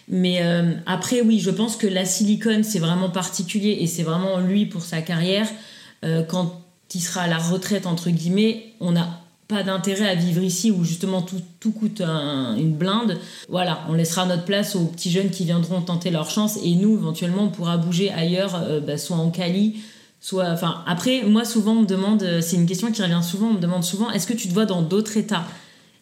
Mais 0.09 0.43
euh, 0.43 0.73
après, 0.85 1.23
oui, 1.23 1.41
je 1.41 1.51
pense 1.51 1.77
que 1.77 1.87
la 1.87 2.05
Silicon, 2.05 2.61
c'est 2.63 2.79
vraiment 2.79 3.09
particulier 3.09 3.79
et 3.81 3.87
c'est 3.87 4.03
vraiment 4.03 4.39
lui 4.39 4.67
pour 4.67 4.83
sa 4.83 5.01
carrière. 5.01 5.49
Quand 6.29 6.61
il 6.95 7.01
sera 7.01 7.23
à 7.23 7.27
la 7.27 7.39
retraite, 7.39 7.87
entre 7.87 8.11
guillemets, 8.11 8.67
on 8.81 8.93
n'a 8.93 9.21
pas 9.49 9.63
d'intérêt 9.63 10.07
à 10.09 10.15
vivre 10.15 10.43
ici 10.43 10.71
où 10.71 10.85
justement 10.85 11.23
tout, 11.23 11.41
tout 11.59 11.73
coûte 11.73 12.03
un- 12.03 12.55
une 12.57 12.75
blinde. 12.75 13.19
Voilà, 13.49 13.81
on 13.89 13.95
laissera 13.95 14.27
notre 14.27 14.45
place 14.45 14.77
aux 14.77 14.85
petits 14.85 15.11
jeunes 15.11 15.31
qui 15.31 15.45
viendront 15.47 15.81
tenter 15.81 16.11
leur 16.11 16.29
chance 16.29 16.59
et 16.63 16.75
nous, 16.75 16.95
éventuellement, 16.99 17.45
on 17.45 17.49
pourra 17.49 17.79
bouger 17.79 18.11
ailleurs, 18.13 18.63
bah, 18.87 18.99
soit 18.99 19.17
en 19.17 19.31
Cali, 19.31 19.77
soit. 20.25 20.49
Enfin, 20.49 20.83
après, 20.87 21.23
moi, 21.23 21.45
souvent, 21.45 21.73
on 21.73 21.83
me 21.83 21.87
demande, 21.87 22.23
euh, 22.23 22.41
c'est 22.41 22.57
une 22.57 22.65
question 22.65 22.91
qui 22.91 23.03
revient 23.03 23.21
souvent, 23.23 23.49
on 23.49 23.55
me 23.55 23.61
demande 23.61 23.85
souvent, 23.85 24.11
est-ce 24.11 24.27
que 24.27 24.33
tu 24.33 24.49
te 24.49 24.55
vois 24.55 24.65
dans 24.65 24.81
d'autres 24.81 25.19
États? 25.19 25.45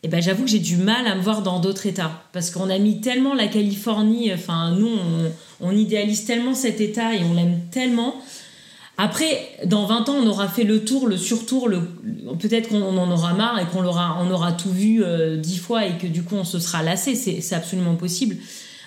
Et 0.05 0.09
ben 0.09 0.21
j'avoue 0.21 0.45
que 0.45 0.51
j'ai 0.51 0.59
du 0.59 0.77
mal 0.77 1.07
à 1.07 1.15
me 1.15 1.21
voir 1.21 1.43
dans 1.43 1.61
d'autres 1.61 1.87
États 1.87 2.11
parce 2.33 2.51
qu'on 2.51 2.69
a 2.71 2.79
mis 2.79 3.01
tellement 3.01 3.35
la 3.35 3.47
Californie, 3.47 4.35
enfin 4.35 4.73
nous 4.73 4.91
on, 5.61 5.71
idéalise 5.71 6.25
tellement 6.25 6.55
cet 6.55 6.81
État 6.81 7.15
et 7.15 7.23
on 7.23 7.35
l'aime 7.35 7.61
tellement. 7.71 8.17
Après, 8.99 9.49
dans 9.65 9.87
20 9.87 10.09
ans, 10.09 10.17
on 10.21 10.27
aura 10.27 10.49
fait 10.49 10.65
le 10.65 10.85
tour, 10.85 11.07
le 11.07 11.17
surtour, 11.17 11.69
le, 11.69 11.83
peut-être 12.41 12.69
qu'on 12.69 12.99
en 12.99 13.11
aura 13.13 13.33
marre 13.35 13.61
et 13.61 13.67
qu'on 13.67 13.81
l'aura, 13.81 14.19
on 14.21 14.29
aura 14.33 14.51
tout 14.51 14.73
vu 14.73 15.05
euh, 15.05 15.37
dix 15.37 15.59
fois 15.59 15.87
et 15.87 15.97
que 15.99 16.09
du 16.09 16.25
coup 16.25 16.35
on 16.35 16.45
se 16.45 16.59
sera 16.59 16.83
lassé, 16.83 17.15
c'est, 17.15 17.55
absolument 17.55 17.95
possible. 17.95 18.39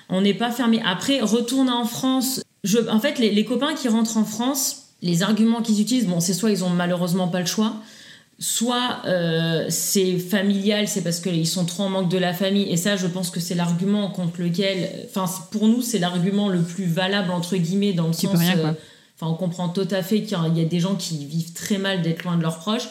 On 0.09 0.19
n'est 0.19 0.33
pas 0.33 0.51
fermé. 0.51 0.81
Après, 0.85 1.21
retourner 1.21 1.71
en 1.71 1.85
France, 1.85 2.41
je, 2.65 2.77
en 2.89 2.99
fait, 2.99 3.19
les 3.19 3.45
copains 3.45 3.73
qui 3.73 3.87
rentrent 3.87 4.17
en 4.17 4.25
France, 4.25 4.84
les 5.05 5.23
arguments 5.23 5.61
qu'ils 5.61 5.79
utilisent, 5.79 6.07
bon, 6.07 6.19
c'est 6.19 6.33
soit 6.33 6.51
ils 6.51 6.63
ont 6.65 6.69
malheureusement 6.69 7.29
pas 7.29 7.39
le 7.39 7.45
choix, 7.45 7.75
soit 8.39 8.97
euh, 9.05 9.65
c'est 9.69 10.17
familial, 10.19 10.87
c'est 10.89 11.01
parce 11.03 11.19
qu'ils 11.21 11.47
sont 11.47 11.63
trop 11.63 11.83
en 11.83 11.89
manque 11.89 12.09
de 12.09 12.17
la 12.17 12.33
famille. 12.33 12.69
Et 12.69 12.75
ça, 12.75 12.97
je 12.97 13.07
pense 13.07 13.29
que 13.29 13.39
c'est 13.39 13.55
l'argument 13.55 14.09
contre 14.09 14.41
lequel, 14.41 14.89
enfin, 15.09 15.25
pour 15.51 15.67
nous, 15.67 15.81
c'est 15.81 15.99
l'argument 15.99 16.49
le 16.49 16.59
plus 16.61 16.85
valable 16.85 17.31
entre 17.31 17.55
guillemets 17.55 17.93
dans 17.93 18.07
le 18.07 18.13
Tu 18.13 18.21
sens. 18.27 18.31
peux 18.33 18.37
rien, 18.39 18.57
quoi. 18.57 18.69
euh, 18.71 18.73
Enfin, 19.17 19.31
on 19.31 19.35
comprend 19.35 19.69
tout 19.69 19.87
à 19.91 20.01
fait 20.03 20.23
qu'il 20.23 20.37
y 20.55 20.61
a- 20.61 20.65
des 20.65 20.79
gens 20.81 20.95
qui 20.95 21.25
vivent 21.25 21.53
très 21.53 21.77
mal 21.77 22.01
d'être 22.01 22.23
loin 22.25 22.35
de 22.35 22.41
leurs 22.41 22.57
proches. 22.59 22.89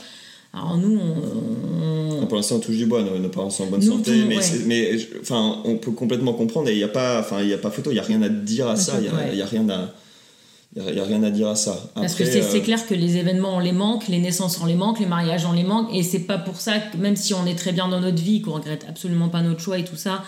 Alors 0.54 0.78
nous, 0.78 0.98
on, 0.98 2.22
on- 2.22 2.26
Pour 2.26 2.36
l'instant, 2.36 2.56
on 2.56 2.60
touche 2.60 2.76
du 2.78 2.86
bois, 2.86 3.02
nos, 3.02 3.18
nos 3.18 3.28
parents 3.28 3.50
sont 3.50 3.64
en 3.64 3.66
bonne 3.66 3.80
Nous, 3.84 3.92
santé, 3.92 4.20
tout- 4.22 4.26
mais, 4.26 4.38
ouais. 4.38 5.08
enfin, 5.20 5.60
on 5.66 5.76
peut 5.76 5.90
complètement 5.90 6.32
comprendre 6.32 6.68
et 6.70 6.72
il 6.72 6.78
n'y 6.78 6.82
a 6.84 6.88
pas, 6.88 7.20
enfin, 7.20 7.42
il 7.42 7.48
y 7.48 7.52
a 7.52 7.58
pas 7.58 7.70
photo, 7.70 7.90
il 7.90 7.96
y 7.96 7.98
a 7.98 8.02
rien 8.02 8.22
à 8.22 8.30
dire 8.30 8.68
à 8.68 8.76
ça, 8.76 8.94
il 9.00 9.04
y 9.04 9.08
a, 9.08 9.12
Ouais. 9.12 9.42
a 9.42 9.46
rien 9.46 9.68
à, 9.68 9.92
il 10.76 10.94
y 10.94 11.00
a- 11.00 11.04
rien 11.04 11.22
à 11.22 11.30
dire 11.30 11.48
à 11.48 11.54
ça. 11.56 11.76
Parce 11.94 12.14
que 12.14 12.24
c'est 12.24 12.42
euh, 12.42 12.60
clair 12.60 12.86
que 12.86 12.94
les 12.94 13.16
événements, 13.16 13.56
on 13.56 13.60
les 13.60 13.72
manque, 13.72 14.08
les 14.08 14.18
naissances, 14.18 14.60
on 14.60 14.66
les 14.66 14.74
manque, 14.74 14.98
les 15.00 15.06
mariages, 15.06 15.44
on 15.46 15.52
les 15.52 15.62
manque. 15.64 15.88
Et 15.92 16.02
c'est 16.02 16.20
pas 16.20 16.38
pour 16.38 16.60
ça 16.60 16.78
que, 16.78 16.96
même 16.96 17.16
si 17.16 17.32
on 17.34 17.46
est 17.46 17.54
très 17.54 17.72
bien 17.72 17.88
dans 17.88 18.00
notre 18.00 18.22
vie, 18.22 18.40
qu'on 18.42 18.52
regrette 18.52 18.84
absolument 18.88 19.28
pas 19.28 19.40
notre 19.42 19.60
choix 19.60 19.78
et 19.78 19.84
tout 19.84 19.96
ça, 19.96 20.22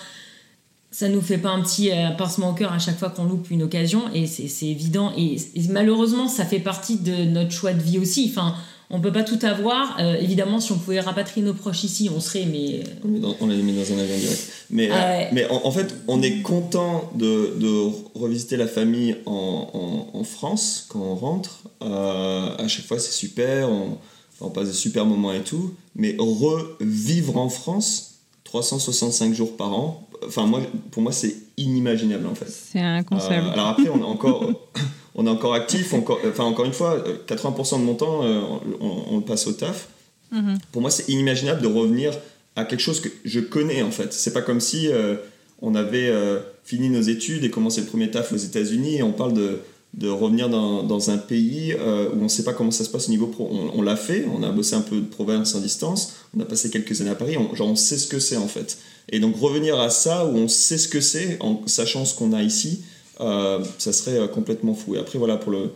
ça 0.99 1.09
nous 1.11 1.21
fait 1.21 1.37
pas 1.37 1.51
un 1.51 1.61
petit 1.61 1.91
euh, 1.91 2.11
pincement 2.17 2.51
au 2.51 2.55
cœur 2.55 2.73
à 2.73 2.79
chaque 2.79 2.99
fois 2.99 3.11
qu'on 3.11 3.25
loupe 3.25 3.51
une 3.51 3.63
occasion. 3.63 4.03
Et 4.15 4.27
c'est 4.27 4.67
évident. 4.67 5.13
Et, 5.19 5.37
et 5.55 5.63
malheureusement, 5.69 6.27
ça 6.27 6.47
fait 6.47 6.59
partie 6.59 6.97
de 6.97 7.15
notre 7.37 7.51
choix 7.51 7.75
de 7.75 7.83
vie 7.83 7.99
aussi. 7.99 8.27
Enfin, 8.31 8.55
on 8.89 8.99
peut 9.01 9.13
pas 9.13 9.23
tout 9.25 9.39
avoir. 9.43 9.99
Euh, 10.01 10.15
évidemment, 10.19 10.59
si 10.59 10.73
on 10.73 10.79
pouvait 10.79 11.01
rapatrier 11.01 11.45
nos 11.45 11.53
proches 11.53 11.85
ici, 11.85 12.09
on 12.17 12.19
serait, 12.21 12.47
mais. 12.51 12.81
euh, 13.05 13.33
On, 13.43 13.47
les 13.47 13.57
met 13.63 13.73
dans 13.73 13.93
un 13.93 13.99
avion 13.99 14.17
direct. 14.17 14.49
Mais, 14.71 14.89
Ah 14.91 14.95
euh, 14.95 15.19
ouais. 15.19 15.29
mais 15.35 15.47
en, 15.51 15.61
en 15.67 15.71
fait, 15.71 15.95
on 16.09 16.23
est 16.23 16.41
content 16.41 17.11
de, 17.15 17.55
de 17.61 17.71
revisiter 18.15 18.57
la 18.57 18.67
famille 18.67 19.17
en, 19.27 19.69
en- 20.15 20.19
en 20.19 20.25
France 20.25 20.87
quand 20.89 21.01
on 21.01 21.15
rentre. 21.15 21.65
Euh, 21.83 22.57
à 22.57 22.69
chaque 22.69 22.87
fois, 22.87 22.99
c'est 22.99 23.13
super, 23.13 23.69
on, 23.69 23.99
on 24.41 24.49
passe 24.49 24.69
des 24.69 24.73
super 24.73 25.05
moments 25.05 25.33
et 25.35 25.43
tout. 25.43 25.75
Mais 25.95 26.17
revivre 26.19 27.37
en 27.37 27.51
France 27.51 28.13
365 28.61 29.35
jours 29.35 29.57
par 29.57 29.73
an, 29.73 30.09
enfin, 30.27 30.47
moi, 30.47 30.61
pour 30.91 31.03
moi, 31.03 31.13
c'est 31.13 31.35
inimaginable 31.57 32.27
en 32.27 32.35
fait. 32.35 32.49
C'est 32.49 32.81
inconcevable. 32.81 33.49
Euh, 33.49 33.53
alors 33.53 33.69
après, 33.69 33.89
on 33.89 33.99
est 33.99 34.05
encore, 34.05 34.51
on 35.15 35.27
est 35.27 35.31
encore 35.31 35.55
actif. 35.55 35.95
Encore, 35.95 36.19
enfin, 36.29 36.45
encore 36.45 36.65
une 36.65 36.73
fois, 36.73 36.95
euh, 37.07 37.19
80% 37.27 37.81
de 37.81 37.85
mon 37.85 37.95
temps, 37.95 38.25
euh, 38.25 38.41
on, 38.81 39.05
on 39.11 39.17
le 39.17 39.25
passe 39.25 39.47
au 39.47 39.53
taf. 39.53 39.89
Mhm. 40.33 40.59
Pour 40.73 40.83
moi, 40.83 40.91
c'est 40.91 41.09
inimaginable 41.09 41.63
de 41.63 41.69
revenir 41.69 42.13
à 42.57 42.65
quelque 42.65 42.81
chose 42.81 43.01
que 43.01 43.09
je 43.25 43.41
connais 43.41 43.83
en 43.83 43.91
fait. 43.91 44.13
C'est 44.13 44.33
pas 44.33 44.43
comme 44.43 44.61
si 44.61 44.89
euh, 44.89 45.17
on 45.61 45.75
avait 45.75 46.09
euh, 46.09 46.41
fini 46.65 46.89
nos 46.89 47.03
études 47.03 47.45
et 47.45 47.51
commencé 47.51 47.83
le 47.83 47.87
premier 47.87 48.11
taf 48.11 48.33
aux 48.33 48.37
États-Unis 48.37 48.97
et 48.97 49.03
on 49.03 49.13
parle 49.13 49.35
de, 49.35 49.61
de 49.97 50.09
revenir 50.09 50.51
dans, 50.51 50.83
dans 50.83 51.11
un 51.11 51.17
pays 51.17 51.73
euh, 51.73 52.11
où 52.15 52.23
on 52.23 52.29
sait 52.29 52.45
pas 52.45 52.53
comment 52.53 52.71
ça 52.71 52.85
se 52.85 52.91
passe 52.91 53.09
au 53.09 53.11
niveau 53.11 53.29
pro. 53.29 53.49
On, 53.51 53.81
l'a 53.81 53.97
fait, 53.97 54.27
on 54.33 54.43
a 54.43 54.51
bossé 54.51 54.75
un 54.77 54.83
peu 54.83 54.97
de 54.97 55.07
province 55.07 55.55
en 55.55 55.61
distance, 55.61 56.17
on 56.37 56.41
a 56.41 56.45
passé 56.45 56.69
quelques 56.69 57.01
années 57.01 57.11
à 57.11 57.15
Paris, 57.15 57.37
on, 57.39 57.77
sait 57.77 57.97
ce 57.97 58.07
que 58.07 58.19
c'est 58.19 58.37
en 58.37 58.49
fait. 58.49 58.79
Et 59.09 59.21
donc 59.21 59.37
revenir 59.37 59.81
à 59.81 59.89
ça 59.89 60.27
où 60.27 60.37
on 60.37 60.49
sait 60.49 60.77
ce 60.77 60.89
que 60.89 61.01
c'est 61.01 61.39
en 61.41 61.63
sachant 61.67 62.05
ce 62.05 62.15
qu'on 62.15 62.35
a 62.35 62.43
ici, 62.43 62.83
euh, 63.21 63.65
ça 63.79 63.95
serait 63.95 64.19
euh, 64.19 64.29
complètement 64.29 64.75
fou. 64.75 64.97
Et 64.97 64.99
après, 64.99 65.19
voilà, 65.19 65.39
pour 65.39 65.51
le, 65.51 65.71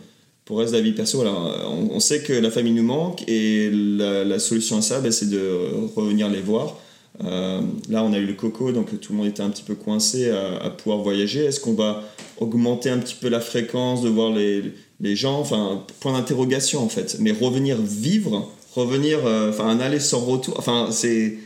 pour 0.45 0.59
reste 0.59 0.71
de 0.71 0.77
la 0.77 0.83
vie 0.83 0.91
perso, 0.91 1.17
voilà, 1.17 1.33
on, 1.67 1.99
sait 1.99 2.21
que 2.21 2.33
la 2.33 2.51
famille 2.51 2.73
nous 2.73 2.83
manque 2.83 3.27
et 3.27 3.71
la, 3.71 4.23
la 4.23 4.37
solution 4.37 4.77
à 4.77 4.81
ça, 4.83 4.99
ben, 4.99 5.11
c'est 5.11 5.29
de 5.29 5.49
revenir 5.95 6.29
les 6.29 6.41
voir. 6.41 6.77
Euh, 7.23 7.61
là, 7.89 8.03
on 8.03 8.13
a 8.13 8.17
eu 8.17 8.25
le 8.25 8.33
coco, 8.33 8.71
donc 8.71 8.99
tout 8.99 9.11
le 9.11 9.17
monde 9.19 9.27
était 9.27 9.43
un 9.43 9.49
petit 9.49 9.63
peu 9.63 9.75
coincé 9.75 10.29
à, 10.29 10.57
à 10.63 10.69
pouvoir 10.69 10.99
voyager. 10.99 11.45
Est-ce 11.45 11.59
qu'on 11.59 11.73
va 11.73 12.03
augmenter 12.37 12.89
un 12.89 12.97
petit 12.97 13.15
peu 13.19 13.27
la 13.29 13.39
fréquence 13.41 14.01
de 14.01 14.09
voir 14.09 14.31
les, 14.31 14.63
les 14.99 15.15
gens? 15.15 15.39
Enfin, 15.39 15.83
point 15.99 16.13
d'interrogation 16.13 16.81
en 16.83 16.89
fait. 16.89 17.17
Mais 17.19 17.31
revenir 17.31 17.77
vivre, 17.81 18.49
revenir, 18.75 19.19
euh, 19.25 19.49
enfin, 19.49 19.67
un 19.67 19.79
aller 19.79 19.99
sans 19.99 20.21
retour, 20.21 20.55
enfin, 20.57 20.87
c'est 20.91 21.37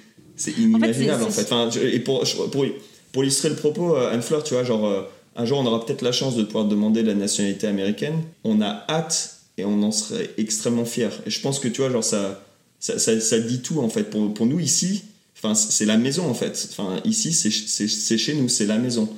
inimaginable 0.57 1.23
en 1.23 1.29
fait. 1.29 1.41
Enfin, 1.43 1.69
je- 1.71 1.79
et 1.79 1.99
pour, 1.99 2.23
je- 2.25 2.37
pour, 2.37 2.65
pour 3.11 3.23
illustrer 3.23 3.49
le 3.49 3.55
propos, 3.55 3.95
euh, 3.95 4.13
Anne-Fleur, 4.13 4.43
tu 4.43 4.53
vois, 4.53 4.63
genre, 4.63 5.07
un 5.35 5.45
jour 5.45 5.59
on 5.59 5.65
aura 5.65 5.85
peut-être 5.85 6.03
la 6.03 6.11
chance 6.13 6.35
de 6.37 6.43
pouvoir 6.43 6.65
demander 6.65 7.03
la 7.03 7.13
nationalité 7.15 7.67
américaine. 7.67 8.21
On 8.45 8.61
a 8.61 8.85
hâte 8.87 9.39
et 9.57 9.65
on 9.65 9.81
en 9.83 9.91
serait 9.91 10.29
extrêmement 10.37 10.85
fiers. 10.85 11.09
Et 11.25 11.29
je 11.29 11.41
pense 11.41 11.59
que 11.59 11.67
tu 11.67 11.81
vois, 11.81 11.89
genre, 11.89 12.03
ça, 12.03 12.41
ça, 12.79 12.97
ça, 12.99 13.19
ça 13.19 13.39
dit 13.39 13.61
tout 13.61 13.79
en 13.79 13.89
fait. 13.89 14.03
Pour, 14.03 14.33
pour 14.33 14.45
nous 14.45 14.59
ici, 14.59 15.03
enfin, 15.45 15.55
c'est 15.55 15.85
la 15.85 15.97
maison 15.97 16.27
en 16.29 16.33
fait. 16.33 16.67
Enfin, 16.71 16.99
ici, 17.05 17.31
c'est- 17.33 18.17
chez 18.17 18.35
nous, 18.35 18.49
c'est 18.49 18.65
la 18.65 18.77
maison. 18.77 19.09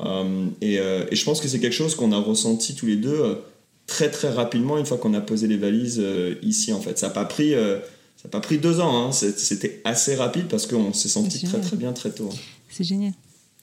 Euh, 0.00 0.46
et, 0.60 0.78
euh, 0.78 1.04
et 1.10 1.16
je 1.16 1.24
pense 1.24 1.40
que 1.40 1.48
c'est 1.48 1.58
quelque 1.58 1.72
chose 1.72 1.94
qu'on 1.94 2.12
a 2.12 2.18
ressenti 2.18 2.74
tous 2.74 2.84
les 2.86 2.96
deux 2.96 3.18
euh, 3.18 3.34
très 3.86 4.10
très 4.10 4.28
rapidement 4.30 4.76
une 4.76 4.84
fois 4.84 4.98
qu'on 4.98 5.14
a 5.14 5.20
posé 5.22 5.46
les 5.46 5.56
valises 5.56 6.02
ici 6.42 6.72
en 6.72 6.80
fait. 6.80 6.98
Ça 6.98 7.06
n'a 7.08 7.12
pas 7.14 7.24
pris. 7.24 7.52
ça 7.52 8.24
a 8.26 8.28
pas 8.28 8.40
pris 8.40 8.58
deux 8.58 8.80
ans, 8.80 9.06
hein. 9.08 9.12
C'était 9.12 9.80
assez 9.84 10.14
rapide 10.16 10.46
parce 10.48 10.66
qu'on 10.66 10.92
s'est 10.92 11.08
senti 11.08 11.42
très 11.44 11.60
très 11.60 11.76
bien 11.76 11.92
très 11.92 12.10
tôt. 12.10 12.28
C'est 12.70 12.84
génial. 12.84 13.12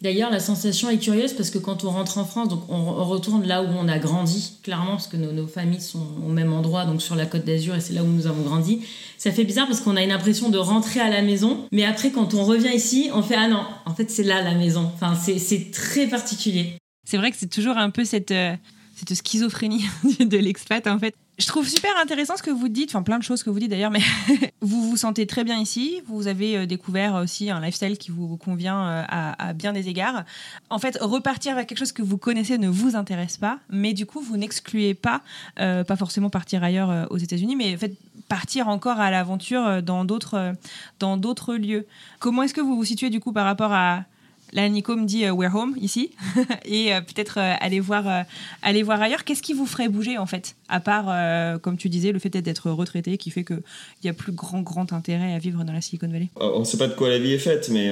D'ailleurs, 0.04 0.30
la 0.30 0.42
sensation 0.42 0.90
est 0.90 0.98
curieuse 0.98 1.32
parce 1.32 1.50
que 1.50 1.58
quand 1.58 1.86
on 1.86 1.90
rentre 1.90 2.18
en 2.18 2.26
France, 2.26 2.50
donc 2.50 2.64
on, 2.68 2.84
retourne 3.06 3.48
là 3.48 3.64
où 3.64 3.68
on 3.68 3.88
a 3.88 4.00
grandi, 4.00 4.58
clairement, 4.62 4.92
parce 4.92 5.08
que 5.08 5.16
nos, 5.16 5.48
familles 5.48 5.80
sont 5.80 6.06
au 6.28 6.30
même 6.30 6.52
endroit, 6.52 6.84
donc 6.84 7.02
sur 7.02 7.16
la 7.16 7.26
côte 7.26 7.46
d'Azur, 7.46 7.74
et 7.76 7.80
c'est 7.80 7.94
là 7.94 8.04
où 8.04 8.08
nous 8.08 8.28
avons 8.28 8.42
grandi. 8.42 8.82
Ça 9.18 9.32
fait 9.32 9.46
bizarre 9.46 9.66
parce 9.66 9.80
qu'on 9.80 9.96
a 9.96 10.04
une 10.04 10.12
impression 10.12 10.50
de 10.50 10.58
rentrer 10.58 11.00
à 11.00 11.10
la 11.10 11.22
maison, 11.22 11.70
mais 11.72 11.86
après, 11.86 12.12
quand 12.12 12.34
on 12.34 12.44
revient 12.44 12.76
ici, 12.76 13.12
on 13.14 13.24
fait 13.24 13.36
Ah 13.38 13.48
non, 13.48 13.64
en 13.86 13.96
fait, 13.96 14.12
c'est 14.12 14.24
là 14.24 14.42
la 14.42 14.56
maison. 14.56 14.92
Enfin, 14.94 15.16
c'est- 15.16 15.72
très 15.72 16.08
particulier. 16.08 16.74
C'est 17.08 17.16
vrai 17.16 17.32
que 17.32 17.38
c'est 17.38 17.50
toujours 17.50 17.78
un 17.78 17.90
peu 17.90 18.04
cette, 18.04 18.32
euh, 18.32 18.56
cette 18.98 19.14
schizophrénie 19.14 19.86
de 20.20 20.38
l'expat 20.38 20.86
en 20.88 21.00
fait. 21.00 21.16
Je 21.40 21.48
trouve 21.48 21.68
super 21.68 21.90
intéressant 22.00 22.38
ce 22.38 22.44
que 22.44 22.52
vous 22.52 22.68
dites, 22.68 22.92
enfin 22.92 23.02
plein 23.02 23.18
de 23.18 23.24
choses 23.24 23.42
que 23.42 23.50
vous 23.50 23.60
dites 23.60 23.72
d'ailleurs, 23.72 23.90
mais 23.90 24.02
vous 24.62 24.88
vous 24.88 24.98
sentez 24.98 25.26
très 25.26 25.44
bien 25.44 25.60
ici, 25.60 26.02
vous 26.06 26.28
avez 26.28 26.58
euh, 26.58 26.66
découvert 26.68 27.16
aussi 27.16 27.50
un 27.50 27.60
lifestyle 27.60 27.98
qui 27.98 28.12
vous 28.12 28.38
convient 28.38 28.88
euh, 28.88 29.04
à, 29.08 29.54
bien 29.54 29.74
des 29.74 29.90
égards. 29.90 30.26
En 30.70 30.78
fait, 30.78 30.96
repartir 31.02 31.56
vers 31.56 31.66
quelque 31.66 31.80
chose 31.80 31.92
que 31.92 32.04
vous 32.04 32.20
connaissez 32.20 32.60
ne 32.60 32.70
vous 32.70 32.96
intéresse 32.96 33.38
pas, 33.38 33.58
mais 33.70 33.94
du 33.94 34.06
coup, 34.06 34.22
vous 34.22 34.38
n'excluez 34.38 34.94
pas, 34.94 35.22
euh, 35.60 35.84
pas 35.84 35.96
forcément 35.96 36.30
partir 36.30 36.64
ailleurs 36.64 37.08
aux 37.10 37.18
États-Unis, 37.18 37.56
mais 37.56 37.74
en 37.74 37.80
fait, 37.80 37.94
partir 38.30 38.68
encore 38.68 39.00
à 39.00 39.10
l'aventure 39.10 39.82
dans 39.82 40.06
d'autres 40.06 40.54
dans 41.00 41.18
d'autres 41.18 41.56
lieux. 41.56 41.88
Comment 42.20 42.44
est-ce 42.44 42.54
que 42.54 42.62
vous 42.62 42.76
vous 42.76 42.86
situez 42.86 43.10
du 43.10 43.20
coup 43.20 43.34
par 43.34 43.46
rapport 43.46 43.74
à 43.74 44.06
Là, 44.54 44.68
Nico 44.70 44.96
me 44.96 45.06
dit 45.06 45.30
we're 45.30 45.54
home 45.54 45.76
ici 45.82 46.12
et 46.66 46.92
peut-être 47.08 47.38
aller 47.38 47.80
voir 47.80 48.26
aller 48.62 48.84
voir 48.84 49.02
ailleurs. 49.02 49.24
Qu'est-ce 49.24 49.42
qui 49.42 49.54
vous 49.54 49.66
ferait 49.66 49.90
bouger 49.90 50.18
en 50.18 50.26
fait, 50.26 50.56
à 50.70 50.80
part 50.80 51.60
comme 51.62 51.78
tu 51.78 51.90
disais 51.90 52.12
le 52.12 52.20
fait 52.20 52.30
d'être 52.30 52.70
retraité 52.72 53.18
qui 53.18 53.32
fait 53.32 53.44
que 53.44 53.56
il 54.04 54.08
y 54.08 54.10
a 54.10 54.14
plus 54.14 54.32
grand 54.32 54.62
grand 54.62 54.94
intérêt 54.94 55.34
à 55.34 55.40
vivre 55.40 55.64
dans 55.64 55.74
la 55.74 55.82
Silicon 55.82 56.08
Valley? 56.08 56.30
On 56.36 56.60
ne 56.60 56.66
sait 56.66 56.78
pas 56.78 56.88
de 56.88 56.94
quoi 56.94 57.10
la 57.10 57.20
vie 57.20 57.34
est 57.34 57.40
faite, 57.40 57.70
mais 57.72 57.90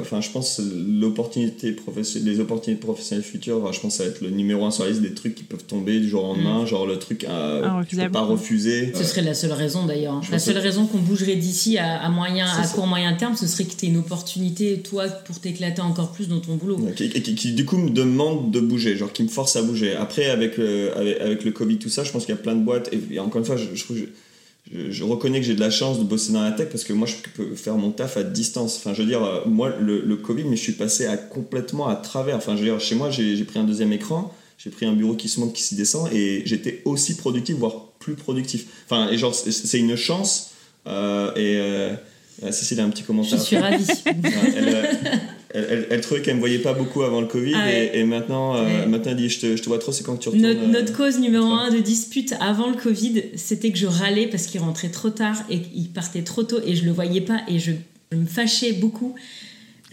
enfin 0.00 0.20
je 0.20 0.30
pense 0.30 0.60
l'opportunité 0.60 1.72
professionnelle, 1.72 2.32
les 2.32 2.40
opportunités 2.40 2.80
professionnelles 2.80 3.24
futures, 3.24 3.72
je 3.72 3.80
pense 3.80 3.96
ça 3.96 4.04
va 4.04 4.10
être 4.10 4.20
le 4.20 4.30
numéro 4.30 4.64
un 4.64 4.70
sur 4.70 4.84
la 4.84 4.90
liste 4.90 5.02
des 5.02 5.14
trucs 5.14 5.34
qui 5.34 5.44
peuvent 5.44 5.64
tomber 5.64 6.00
du 6.00 6.08
jour 6.08 6.24
au 6.24 6.34
lendemain, 6.34 6.62
mm. 6.62 6.66
genre 6.66 6.86
le 6.86 6.98
truc 6.98 7.24
à, 7.24 7.82
peux 7.88 8.10
pas 8.10 8.22
refuser. 8.22 8.92
Ce 8.94 9.04
serait 9.04 9.22
la 9.22 9.34
seule 9.34 9.52
raison 9.52 9.86
d'ailleurs. 9.86 10.20
La 10.30 10.38
seule 10.38 10.58
raison 10.58 10.86
qu'on 10.86 10.98
bougerait 10.98 11.36
d'ici 11.36 11.78
à, 11.78 12.08
moyen, 12.08 12.46
à 12.46 12.66
court 12.66 12.86
moyen 12.86 13.14
terme, 13.14 13.36
ce 13.36 13.46
serait 13.46 13.64
que 13.64 13.74
tu 13.74 13.86
aies 13.86 13.88
une 13.88 13.98
opportunité, 13.98 14.80
toi, 14.80 15.06
pour 15.08 15.40
t'éclater 15.40 15.82
encore 15.84 16.12
plus 16.12 16.28
dans 16.28 16.40
ton 16.40 16.56
boulot. 16.56 16.78
Qui, 16.96 17.10
qui, 17.10 17.52
du 17.52 17.64
coup 17.64 17.76
me 17.76 17.90
demande 17.90 18.50
de 18.50 18.60
bouger, 18.60 18.96
genre 18.96 19.12
qui 19.12 19.22
me 19.22 19.28
force 19.28 19.56
à 19.56 19.62
bouger. 19.62 19.94
Après, 19.94 20.26
avec 20.26 20.56
le, 20.56 20.96
avec, 20.96 21.44
le 21.44 21.50
Covid, 21.50 21.78
tout 21.78 21.88
ça, 21.88 22.04
je 22.04 22.12
pense 22.12 22.24
qu'il 22.26 22.34
y 22.34 22.38
a 22.38 22.40
plein 22.40 22.54
de 22.54 22.62
boîtes, 22.62 22.90
et, 22.92 23.18
encore 23.18 23.40
une 23.40 23.44
fois, 23.44 23.56
je, 23.56 23.74
je, 23.74 24.90
je 24.90 25.04
reconnais 25.04 25.40
que 25.40 25.46
j'ai 25.46 25.54
de 25.54 25.60
la 25.60 25.70
chance 25.70 25.98
de 25.98 26.04
bosser 26.04 26.32
dans 26.32 26.42
la 26.42 26.52
tech 26.52 26.68
parce 26.70 26.84
que 26.84 26.94
moi 26.94 27.06
je 27.06 27.16
peux 27.34 27.54
faire 27.54 27.76
mon 27.76 27.90
taf 27.90 28.16
à 28.16 28.22
distance. 28.22 28.76
Enfin, 28.76 28.94
je 28.94 29.02
veux 29.02 29.08
dire, 29.08 29.22
euh, 29.22 29.40
moi 29.46 29.74
le, 29.78 30.00
le 30.00 30.16
Covid, 30.16 30.44
mais 30.44 30.56
je 30.56 30.62
suis 30.62 30.72
passé 30.72 31.06
à 31.06 31.16
complètement 31.16 31.86
à 31.86 31.96
travers. 31.96 32.36
Enfin, 32.36 32.56
je 32.56 32.62
veux 32.62 32.70
dire, 32.70 32.80
chez 32.80 32.94
moi 32.94 33.10
j'ai 33.10 33.44
pris 33.44 33.58
un 33.58 33.64
deuxième 33.64 33.92
écran 33.92 34.34
j'ai 34.64 34.70
pris 34.70 34.86
un 34.86 34.92
bureau 34.92 35.14
qui 35.14 35.28
se 35.28 35.40
monte, 35.40 35.52
qui 35.52 35.62
s'y 35.62 35.74
descend, 35.74 36.10
et 36.12 36.42
j'étais 36.46 36.80
aussi 36.84 37.16
productif, 37.16 37.56
voire 37.56 37.88
plus 37.98 38.14
productif. 38.14 38.66
Enfin, 38.86 39.10
et 39.10 39.18
genre, 39.18 39.34
c'est 39.34 39.78
une 39.78 39.96
chance. 39.96 40.52
Euh, 40.86 41.34
et 41.34 41.56
euh, 41.58 41.94
Cécile 42.50 42.80
a 42.80 42.84
un 42.84 42.90
petit 42.90 43.02
commentaire. 43.02 43.38
Je 43.38 43.44
suis 43.44 43.56
ravie. 43.58 43.86
elle, 44.06 45.20
elle, 45.54 46.00
trouvait 46.00 46.20
qu'elle 46.20 46.34
ne 46.34 46.38
me 46.38 46.40
voyait 46.40 46.58
pas 46.58 46.72
beaucoup 46.72 47.02
avant 47.02 47.20
le 47.20 47.28
Covid, 47.28 47.54
ah 47.54 47.72
et, 47.72 48.04
maintenant, 48.04 48.56
euh, 48.56 48.86
maintenant 48.86 49.12
elle 49.12 49.16
dit 49.16 49.28
je 49.28 49.40
te, 49.40 49.56
je 49.56 49.62
te, 49.62 49.68
vois 49.68 49.78
trop, 49.78 49.92
c'est 49.92 50.04
quand 50.04 50.16
tu 50.16 50.28
retournes. 50.28 50.44
Notre, 50.44 50.66
notre 50.66 50.96
cause 50.96 51.20
numéro 51.20 51.46
un 51.46 51.70
de 51.70 51.78
dispute 51.78 52.34
avant 52.40 52.68
le 52.68 52.76
Covid, 52.76 53.22
c'était 53.36 53.70
que 53.70 53.78
je 53.78 53.86
râlais 53.86 54.26
parce 54.26 54.46
qu'il 54.46 54.60
rentrait 54.60 54.88
trop 54.88 55.10
tard 55.10 55.36
et 55.48 55.60
qu'il 55.60 55.88
partait 55.90 56.22
trop 56.22 56.42
tôt, 56.42 56.58
et 56.66 56.74
je 56.74 56.84
le 56.84 56.90
voyais 56.90 57.20
pas, 57.20 57.40
et 57.48 57.58
je, 57.58 57.72
je 58.10 58.18
me 58.18 58.26
fâchais 58.26 58.72
beaucoup 58.72 59.14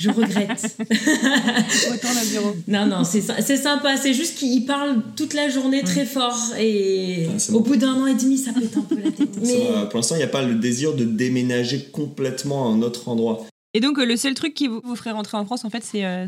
je 0.02 0.10
regrette. 0.10 0.78
Retourne 0.80 2.18
au 2.18 2.30
bureau. 2.32 2.56
Non, 2.68 2.88
non, 2.88 3.04
c'est 3.04 3.22
sympa. 3.22 3.98
C'est 3.98 4.14
juste 4.14 4.38
qu'il 4.38 4.66
parle 4.66 5.02
toute 5.16 5.34
la 5.36 5.48
journée 5.48 5.84
très 5.84 6.06
fort 6.06 6.40
et 6.60 7.28
au 7.54 7.60
bout 7.60 7.76
d'un 7.76 7.94
an 7.94 8.08
et 8.08 8.16
demi, 8.16 8.38
ça 8.38 8.52
pète 8.52 8.76
un 8.76 8.82
peu 8.82 8.96
la 8.96 9.12
tête. 9.12 9.30
Mais... 9.42 9.60
Pour 9.90 9.98
l'instant, 9.98 10.16
il 10.16 10.20
n'y 10.20 10.24
a 10.24 10.28
pas 10.28 10.42
le 10.42 10.56
désir 10.56 10.96
de 10.96 11.06
déménager 11.06 11.90
complètement 11.92 12.68
à 12.68 12.74
un 12.74 12.82
autre 12.82 13.10
endroit. 13.10 13.46
Et 13.74 13.80
donc, 13.80 14.00
euh, 14.00 14.06
le 14.06 14.18
seul 14.18 14.34
truc 14.34 14.54
qui 14.54 14.68
vous, 14.68 14.96
ferait 14.96 15.12
rentrer 15.12 15.38
en 15.38 15.46
France, 15.46 15.64
en 15.64 15.70
fait, 15.70 15.84
c'est 15.84 16.06
euh, 16.06 16.28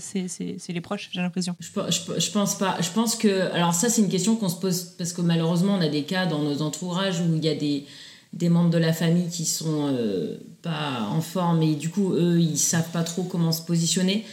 les 0.70 0.82
proches, 0.82 1.10
j'ai 1.12 1.22
l'impression. 1.22 1.56
Je, 1.60 1.68
je, 1.90 2.20
je, 2.20 2.32
pense 2.32 2.58
pas. 2.58 2.78
Je 2.80 2.90
pense 2.90 3.16
que. 3.16 3.52
Alors, 3.52 3.74
ça, 3.74 3.90
c'est 3.90 4.02
une 4.02 4.10
question 4.10 4.36
qu'on 4.36 4.50
se 4.50 4.60
pose 4.60 4.94
parce 4.98 5.14
que 5.14 5.22
malheureusement, 5.22 5.76
on 5.76 5.82
a 5.82 5.90
des 5.90 6.04
cas 6.04 6.26
dans 6.26 6.40
nos 6.40 6.62
entourages 6.62 7.20
où 7.20 7.36
il 7.36 7.44
y 7.44 7.50
a 7.50 7.56
des 7.56 7.86
des 8.34 8.50
membres 8.50 8.72
de 8.72 8.78
la 8.78 8.94
famille 8.94 9.30
qui 9.30 9.46
sont 9.46 9.88
euh, 9.94 10.38
pas 10.62 11.08
en 11.12 11.22
forme 11.22 11.62
et 11.62 11.76
du 11.76 11.90
coup 11.90 12.14
eux 12.14 12.40
ils 12.40 12.58
savent 12.58 12.90
pas 12.92 13.04
trop 13.04 13.24
comment 13.24 13.52
se 13.52 13.62
positionner. 13.62 14.26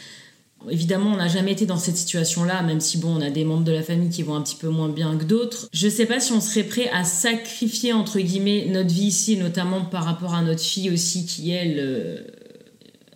Évidemment, 0.69 1.13
on 1.13 1.17
n'a 1.17 1.29
jamais 1.29 1.53
été 1.53 1.65
dans 1.65 1.79
cette 1.79 1.97
situation-là, 1.97 2.63
même 2.63 2.81
si 2.81 2.99
bon, 2.99 3.17
on 3.17 3.23
a 3.23 3.31
des 3.31 3.45
membres 3.45 3.65
de 3.65 3.73
la 3.73 3.83
famille 3.83 4.11
qui 4.11 4.23
vont 4.23 4.35
un 4.35 4.43
petit 4.43 4.57
peu 4.57 4.69
moins 4.69 4.91
bien 4.91 5.17
que 5.17 5.25
d'autres. 5.25 5.71
Je 5.73 5.89
sais 5.89 6.05
pas 6.05 6.21
si 6.21 6.33
on 6.33 6.41
serait 6.43 6.65
prêt 6.65 6.91
à 6.91 7.03
sacrifier 7.05 7.95
entre 7.95 8.21
guillemets 8.21 8.67
notre 8.69 8.93
vie 8.93 9.07
ici, 9.07 9.39
notamment 9.39 9.87
par 9.87 10.05
rapport 10.05 10.35
à 10.35 10.43
notre 10.43 10.61
fille 10.61 10.91
aussi, 10.91 11.25
qui 11.25 11.51
elle, 11.51 11.77
euh, 11.79 12.21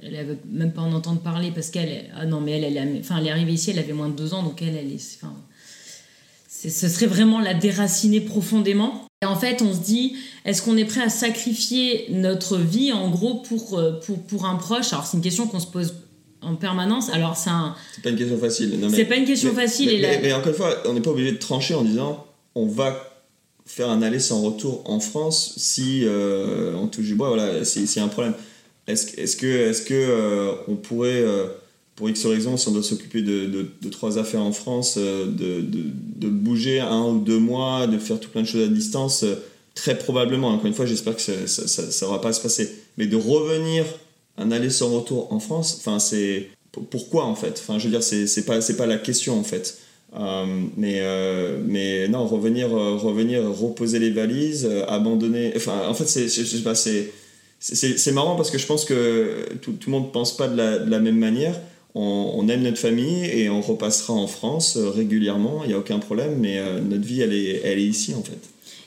elle 0.07 0.16
avait 0.16 0.38
même 0.50 0.72
pas 0.72 0.82
en 0.82 0.92
entendre 0.92 1.20
parler 1.20 1.50
parce 1.50 1.70
qu'elle, 1.70 2.11
ah 2.16 2.26
non 2.26 2.40
mais 2.40 2.52
elle, 2.52 2.76
elle, 2.76 2.98
enfin, 3.00 3.18
elle 3.18 3.26
est 3.26 3.30
arrivée 3.30 3.52
ici, 3.52 3.70
elle 3.70 3.78
avait 3.78 3.92
moins 3.92 4.09
de 4.09 4.16
deux 4.16 4.34
ans, 4.34 4.42
donc 4.42 4.61
elle, 4.62 4.76
elle 4.76 4.92
est, 4.92 5.18
enfin, 5.22 5.34
ce 6.48 6.88
serait 6.88 7.07
vraiment 7.07 7.40
la 7.40 7.55
déraciner 7.55 8.20
profondément. 8.20 9.07
Et 9.22 9.26
en 9.26 9.36
fait, 9.36 9.62
on 9.62 9.72
se 9.72 9.80
dit, 9.80 10.16
est-ce 10.44 10.62
qu'on 10.62 10.76
est 10.76 10.84
prêt 10.84 11.02
à 11.02 11.09
sacrifier 11.09 12.07
notre 12.11 12.59
vie, 12.59 12.92
en 12.92 13.11
gros, 13.11 13.36
pour, 13.36 13.78
euh, 13.78 13.92
pour, 14.00 14.22
pour 14.22 14.44
un 14.46 14.57
proche? 14.57 14.92
Alors, 14.92 15.07
c'est 15.07 15.16
une 15.16 15.22
question 15.22 15.46
qu'on 15.46 15.61
se 15.61 15.66
pose 15.66 15.94
en 16.42 16.57
permanence. 16.57 17.11
Alors, 17.11 17.36
c'est 17.36 17.50
un... 17.50 17.74
C'est 17.94 18.02
pas 18.02 18.11
une 18.11 18.16
question 18.16 18.38
facile. 18.38 18.78
C'est 18.90 19.05
pas 19.05 19.16
une 19.16 19.24
question 19.24 19.55
facile. 19.55 20.07
Mais, 20.22 20.32
encore 20.32 20.48
une 20.48 20.55
fois, 20.55 20.82
on 20.86 20.92
n'est 20.92 21.00
pas 21.00 21.11
obligé 21.11 21.32
de 21.32 21.38
trancher 21.38 21.74
en 21.74 21.84
disant, 21.84 22.26
on 22.55 22.66
va 22.66 22.96
faire 23.66 23.88
un 23.88 24.02
aller 24.02 24.20
sans 24.20 24.42
retour 24.42 24.82
en 24.84 25.00
France 25.00 25.55
si 25.57 26.02
euh, 26.05 26.74
on 26.76 26.86
touche 26.86 27.07
du 27.07 27.14
bois, 27.14 27.28
voilà, 27.28 27.44
a 27.62 28.00
un 28.02 28.09
problème. 28.09 28.34
Est-ce 28.87 29.20
est 29.20 29.41
que, 29.41 29.47
est 29.47 29.85
que 29.87 29.95
euh, 29.95 30.53
on 30.68 30.76
pourrait 30.76 31.24
pour 31.97 32.09
X 32.09 32.26
raisons, 32.26 32.57
si 32.57 32.68
on 32.68 32.72
doit 32.72 32.82
s'occuper 32.82 33.22
de, 33.22 33.47
de, 33.47 33.89
trois 33.89 34.18
affaires 34.18 34.43
en 34.43 34.53
France, 34.53 34.97
euh, 34.99 35.26
de, 35.26 35.61
de, 35.61 36.28
bouger 36.28 36.80
un 36.80 37.05
ou 37.05 37.20
deux 37.20 37.39
mois, 37.39 37.87
de 37.87 37.99
faire 37.99 38.18
tout 38.18 38.30
plein 38.30 38.43
de 38.43 38.47
choses 38.47 38.68
à 38.68 38.72
distance, 38.72 39.22
euh, 39.22 39.37
très 39.74 39.97
probablement, 39.97 40.49
encore 40.49 40.66
une 40.66 40.74
fois, 40.74 40.87
j'espère 40.87 41.14
que 41.16 41.22
ça 41.22 42.07
ne 42.07 42.11
va 42.11 42.18
pas 42.18 42.32
se 42.32 42.41
passer. 42.41 42.68
Mais 42.99 43.07
de 43.07 43.16
revenir 43.16 43.85
un 44.39 44.51
aller 44.51 44.70
sans 44.70 44.91
retour 44.91 45.32
en 45.32 45.39
France, 45.39 45.76
enfin, 45.78 45.99
c'est. 45.99 46.49
Pourquoi 46.91 47.24
en 47.26 47.37
fait? 47.37 47.62
Enfin, 47.62 47.78
je 47.78 47.85
veux 47.85 47.91
dire, 47.91 48.03
c'est 48.03 48.45
pas, 48.45 48.59
pas 48.59 48.87
la 48.87 48.99
question 48.99 49.39
en 49.39 49.45
fait. 49.45 49.78
Euh, 50.16 50.45
mais, 50.76 51.01
mais 51.64 52.09
non, 52.09 52.26
revenir, 52.26 52.70
revenir, 52.70 53.45
reposer 53.45 54.01
les 54.01 54.11
valises, 54.11 54.68
abandonner. 54.89 55.53
Enfin, 55.55 55.87
en 55.89 55.95
fait, 55.95 56.07
c'est, 56.07 56.26
je 56.26 56.45
sais 56.45 56.62
pas, 56.64 56.74
c'est, 56.74 57.12
c'est, 57.72 58.12
marrant 58.12 58.36
parce 58.36 58.50
que 58.50 58.58
je 58.58 58.66
pense 58.66 58.84
que 58.84 59.48
tout, 59.62 59.72
tout 59.72 59.90
le 59.90 59.96
monde 59.96 60.06
ne 60.06 60.10
pense 60.10 60.36
pas 60.36 60.48
de 60.48 60.56
la, 60.56 60.78
de 60.78 60.90
la 60.90 60.98
même 61.00 61.18
manière 61.18 61.58
on, 61.94 62.48
aime 62.48 62.62
notre 62.62 62.78
famille 62.78 63.24
et 63.24 63.48
on 63.48 63.60
repassera 63.60 64.14
en 64.14 64.26
France 64.26 64.76
euh, 64.76 64.90
régulièrement, 64.90 65.62
il 65.62 65.68
n'y 65.68 65.74
a 65.74 65.78
aucun 65.78 65.98
problème, 65.98 66.38
mais 66.38 66.58
euh, 66.58 66.80
notre 66.80 67.04
vie, 67.04 67.20
elle 67.20 67.32
est, 67.32 67.62
elle 67.64 67.78
est 67.78 67.86
ici 67.86 68.14
en 68.14 68.22
fait. 68.22 68.38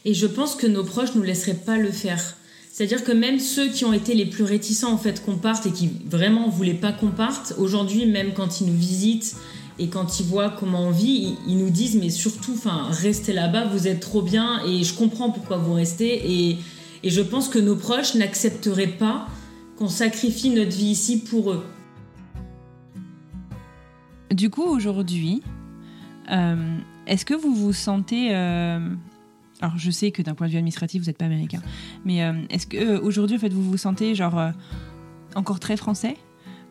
Et 0.05 0.13
je 0.13 0.27
pense 0.27 0.55
que 0.55 0.67
nos 0.67 0.83
proches 0.83 1.13
ne 1.13 1.19
nous 1.19 1.25
laisseraient 1.25 1.53
pas 1.53 1.77
le 1.77 1.91
faire. 1.91 2.37
C'est-à-dire 2.71 3.03
que 3.03 3.11
même 3.11 3.39
ceux 3.39 3.69
qui 3.69 3.85
ont 3.85 3.93
été 3.93 4.13
les 4.13 4.25
plus 4.25 4.43
réticents 4.43 4.91
en 4.91 4.97
fait 4.97 5.23
qu'on 5.23 5.37
parte 5.37 5.65
et 5.65 5.71
qui 5.71 5.89
vraiment 6.05 6.49
voulaient 6.49 6.73
pas 6.73 6.91
qu'on 6.91 7.09
parte, 7.09 7.55
aujourd'hui 7.57 8.05
même 8.05 8.33
quand 8.33 8.61
ils 8.61 8.67
nous 8.67 8.77
visitent 8.77 9.35
et 9.79 9.87
quand 9.87 10.19
ils 10.19 10.25
voient 10.25 10.49
comment 10.49 10.87
on 10.87 10.91
vit, 10.91 11.35
ils, 11.47 11.57
nous 11.57 11.69
disent 11.69 11.95
mais 11.95 12.09
surtout, 12.09 12.55
restez 12.89 13.33
là-bas, 13.33 13.65
vous 13.65 13.87
êtes 13.87 13.99
trop 13.99 14.21
bien 14.21 14.61
et 14.65 14.83
je 14.83 14.93
comprends 14.93 15.31
pourquoi 15.31 15.57
vous 15.57 15.73
restez 15.73 16.57
et 17.03 17.09
je 17.09 17.21
pense 17.21 17.49
que 17.49 17.59
nos 17.59 17.75
proches 17.75 18.15
n'accepteraient 18.15 18.87
pas 18.87 19.27
qu'on 19.77 19.89
sacrifie 19.89 20.49
notre 20.49 20.75
vie 20.75 20.87
ici 20.87 21.23
pour 21.23 21.51
eux. 21.51 21.63
Du 24.31 24.49
coup, 24.49 24.63
aujourd'hui, 24.63 25.41
euh, 26.31 26.77
est-ce 27.05 27.25
que 27.25 27.33
vous 27.33 27.53
vous 27.53 27.73
sentez... 27.73 28.35
Euh, 28.35 28.79
alors, 29.61 29.77
je 29.77 29.89
sais 29.89 30.11
que 30.11 30.21
d'un 30.21 30.35
point 30.35 30.47
de 30.47 30.51
vue 30.51 30.57
administratif, 30.57 31.01
vous 31.01 31.07
n'êtes 31.07 31.17
pas 31.17 31.25
américain, 31.25 31.61
mais 32.05 32.23
euh, 32.23 32.33
est-ce 32.49 32.67
que 32.67 32.99
aujourd'hui, 32.99 33.37
en 33.37 33.39
fait, 33.39 33.53
vous 33.53 33.63
vous 33.63 33.77
sentez 33.77 34.13
genre 34.13 34.51
encore 35.35 35.59
très 35.59 35.77
français? 35.77 36.17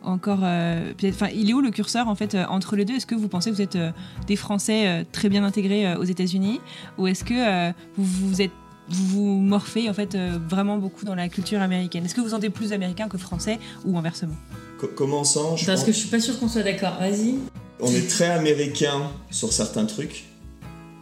Encore 0.03 0.41
peut-être 0.41 1.25
il 1.35 1.51
est 1.51 1.53
où 1.53 1.61
le 1.61 1.73
curseur 1.73 2.07
en 2.07 2.15
fait 2.15 2.37
entre 2.49 2.77
les 2.77 2.85
deux? 2.85 2.95
Est-ce 2.95 3.07
que 3.07 3.17
vous 3.17 3.27
pensez 3.27 3.51
que 3.51 3.57
vous 3.57 3.63
êtes 3.63 3.79
des 4.29 4.37
français 4.37 5.05
très 5.11 5.29
bien 5.29 5.43
intégrés 5.43 5.97
aux 5.97 6.05
États-Unis? 6.05 6.61
Ou 6.97 7.09
est-ce 7.09 7.25
que 7.25 7.73
vous 7.97 8.29
vous 8.29 8.41
êtes 8.41 8.53
vous 8.89 9.25
morphez 9.25 9.89
en 9.91 9.95
fait 9.95 10.17
vraiment 10.49 10.79
beaucoup 10.79 11.05
dans 11.05 11.15
la 11.15 11.29
culture 11.29 11.61
américaine 11.61 12.05
Est-ce 12.05 12.15
que 12.15 12.21
vous 12.21 12.27
vous 12.27 12.35
sentez 12.35 12.51
plus 12.51 12.73
américain 12.73 13.09
que 13.09 13.19
français 13.19 13.59
ou 13.85 13.99
inversement 13.99 14.37
Commençons. 14.95 15.57
Parce 15.65 15.85
que 15.85 15.93
je 15.93 15.97
suis 15.97 16.09
pas 16.09 16.21
sûr 16.21 16.39
qu'on 16.39 16.49
soit 16.49 16.63
d'accord. 16.63 16.97
Vas-y. 17.01 17.37
On 17.81 17.91
est 17.93 18.09
très 18.09 18.27
américain 18.27 19.11
sur 19.31 19.53
certains 19.53 19.87
trucs. 19.87 20.25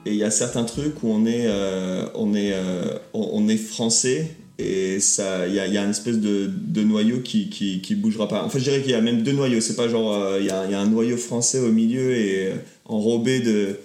Et 0.07 0.13
il 0.13 0.17
y 0.17 0.25
a 0.25 0.31
certains 0.31 0.65
trucs 0.65 1.03
où 1.03 1.09
on 1.09 1.25
est, 1.25 1.47
euh, 1.47 2.07
on 2.15 2.35
est, 2.35 2.53
euh, 2.53 2.99
on 3.15 3.49
est 3.49 3.57
français 3.57 4.37
et 4.59 5.01
ça 5.01 5.49
il 5.49 5.55
y 5.55 5.59
a, 5.59 5.67
y 5.67 5.79
a, 5.79 5.83
une 5.83 5.91
espèce 5.91 6.19
de, 6.19 6.49
de 6.49 6.85
noyau 6.85 7.21
qui, 7.21 7.49
qui, 7.49 7.81
qui, 7.81 7.95
bougera 7.95 8.29
pas. 8.29 8.45
En 8.45 8.51
fait, 8.51 8.59
je 8.59 8.65
dirais 8.65 8.83
qu'il 8.83 8.91
y 8.91 8.95
a 8.95 9.01
même 9.01 9.23
deux 9.23 9.33
noyaux. 9.33 9.61
C'est 9.61 9.77
pas 9.77 9.89
genre, 9.89 10.13
euh, 10.13 10.39
il 10.41 10.47
y, 10.47 10.51
a, 10.51 10.67
y, 10.67 10.75
a, 10.75 10.81
un 10.81 10.87
noyau 10.87 11.17
français 11.17 11.59
au 11.59 11.73
milieu 11.73 12.15
et 12.15 12.53
enrobé 12.85 13.41
de, 13.41 13.79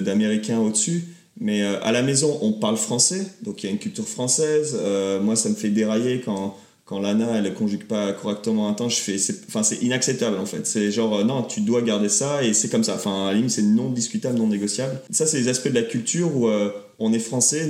d'américains 0.00 0.58
au-dessus. 0.58 1.04
Mais 1.38 1.62
à 1.62 1.92
la 1.92 2.02
maison, 2.02 2.38
on 2.40 2.52
parle 2.52 2.76
français, 2.76 3.26
donc 3.42 3.62
il 3.62 3.66
y 3.66 3.68
a 3.68 3.72
une 3.72 3.78
culture 3.78 4.08
française. 4.08 4.76
moi, 5.22 5.36
ça 5.36 5.48
me 5.50 5.54
fait 5.54 5.68
dérailler 5.68 6.22
quand 6.22 6.56
quand 6.86 7.00
Lana 7.00 7.38
elle 7.38 7.52
conjugue 7.52 7.84
pas 7.84 8.12
correctement 8.12 8.68
un 8.68 8.72
temps, 8.72 8.88
je 8.88 9.00
fais, 9.00 9.16
enfin 9.48 9.64
c'est 9.64 9.82
inacceptable 9.82 10.38
en 10.38 10.46
fait. 10.46 10.66
C'est 10.66 10.92
genre 10.92 11.18
euh, 11.18 11.24
non, 11.24 11.42
tu 11.42 11.60
dois 11.60 11.82
garder 11.82 12.08
ça 12.08 12.44
et 12.44 12.54
c'est 12.54 12.68
comme 12.68 12.84
ça. 12.84 12.94
Enfin 12.94 13.24
à 13.24 13.30
la 13.30 13.34
limite 13.34 13.50
c'est 13.50 13.62
non 13.62 13.90
discutable, 13.90 14.38
non 14.38 14.46
négociable. 14.46 15.00
Ça 15.10 15.26
c'est 15.26 15.38
les 15.38 15.48
aspects 15.48 15.68
de 15.68 15.74
la 15.74 15.82
culture 15.82 16.34
où 16.34 16.46
euh, 16.46 16.70
on 17.00 17.12
est 17.12 17.18
français, 17.18 17.68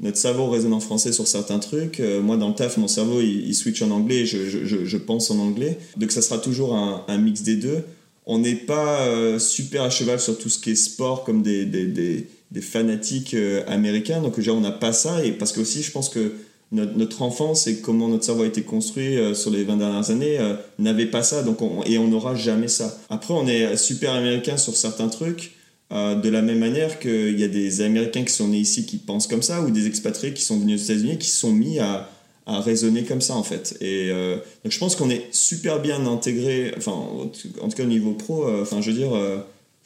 notre 0.00 0.16
cerveau 0.18 0.50
résonne 0.50 0.74
en 0.74 0.80
français 0.80 1.12
sur 1.12 1.26
certains 1.26 1.58
trucs. 1.58 1.98
Euh, 2.00 2.20
moi 2.20 2.36
dans 2.36 2.48
le 2.48 2.54
taf 2.54 2.76
mon 2.76 2.88
cerveau 2.88 3.22
il, 3.22 3.54
switch 3.54 3.80
en 3.80 3.90
anglais, 3.90 4.26
je, 4.26 4.46
je, 4.46 4.96
pense 4.98 5.30
en 5.30 5.38
anglais. 5.38 5.78
Donc 5.96 6.12
ça 6.12 6.20
sera 6.20 6.36
toujours 6.36 6.74
un, 6.76 7.18
mix 7.18 7.42
des 7.42 7.56
deux. 7.56 7.82
On 8.26 8.38
n'est 8.38 8.54
pas 8.54 9.08
super 9.40 9.82
à 9.82 9.90
cheval 9.90 10.20
sur 10.20 10.38
tout 10.38 10.50
ce 10.50 10.58
qui 10.58 10.70
est 10.70 10.76
sport 10.76 11.24
comme 11.24 11.42
des, 11.42 12.26
des 12.52 12.60
fanatiques 12.60 13.34
américains. 13.66 14.20
Donc 14.20 14.36
déjà 14.36 14.52
on 14.52 14.60
n'a 14.60 14.70
pas 14.70 14.92
ça 14.92 15.24
et 15.24 15.32
parce 15.32 15.52
que 15.52 15.60
aussi 15.60 15.82
je 15.82 15.90
pense 15.90 16.08
que 16.08 16.32
notre, 16.72 17.22
enfance 17.22 17.66
et 17.66 17.80
comment 17.80 18.08
notre 18.08 18.24
cerveau 18.24 18.42
a 18.42 18.46
été 18.46 18.62
construit 18.62 19.18
euh, 19.18 19.34
sur 19.34 19.50
les 19.50 19.62
20 19.62 19.76
dernières 19.76 20.10
années 20.10 20.38
euh, 20.38 20.54
n'avait 20.78 21.06
pas 21.06 21.22
ça 21.22 21.42
donc 21.42 21.58
et 21.86 21.98
on 21.98 22.08
n'aura 22.08 22.34
jamais 22.34 22.68
ça. 22.68 22.98
Après, 23.10 23.34
on 23.34 23.46
est 23.46 23.76
super 23.76 24.12
américain 24.12 24.56
sur 24.56 24.74
certains 24.74 25.08
trucs. 25.08 25.52
Euh, 25.92 26.14
de 26.14 26.30
la 26.30 26.40
même 26.40 26.58
manière 26.58 26.98
qu'il 26.98 27.38
y 27.38 27.44
a 27.44 27.48
des 27.48 27.82
Américains 27.82 28.24
qui 28.24 28.32
sont 28.32 28.48
nés 28.48 28.60
ici 28.60 28.86
qui 28.86 28.96
pensent 28.96 29.26
comme 29.26 29.42
ça, 29.42 29.60
ou 29.60 29.70
des 29.70 29.86
expatriés 29.86 30.32
qui 30.32 30.42
sont 30.42 30.58
venus 30.58 30.80
aux 30.80 30.84
États-Unis 30.84 31.18
qui 31.18 31.28
sont 31.28 31.52
mis 31.52 31.80
à, 31.80 32.08
à 32.46 32.60
raisonner 32.62 33.02
comme 33.02 33.20
ça 33.20 33.34
en 33.34 33.42
fait. 33.42 33.76
Et 33.82 34.08
donc 34.08 34.72
je 34.72 34.78
pense 34.78 34.96
qu'on 34.96 35.10
est 35.10 35.26
super 35.32 35.80
bien 35.82 36.06
intégré, 36.06 36.72
enfin 36.78 36.92
en 36.92 37.26
tout 37.26 37.76
cas 37.76 37.82
au 37.82 37.86
niveau 37.86 38.12
pro, 38.12 38.48
enfin 38.62 38.80
je 38.80 38.90
veux 38.90 38.96
dire, 38.96 39.10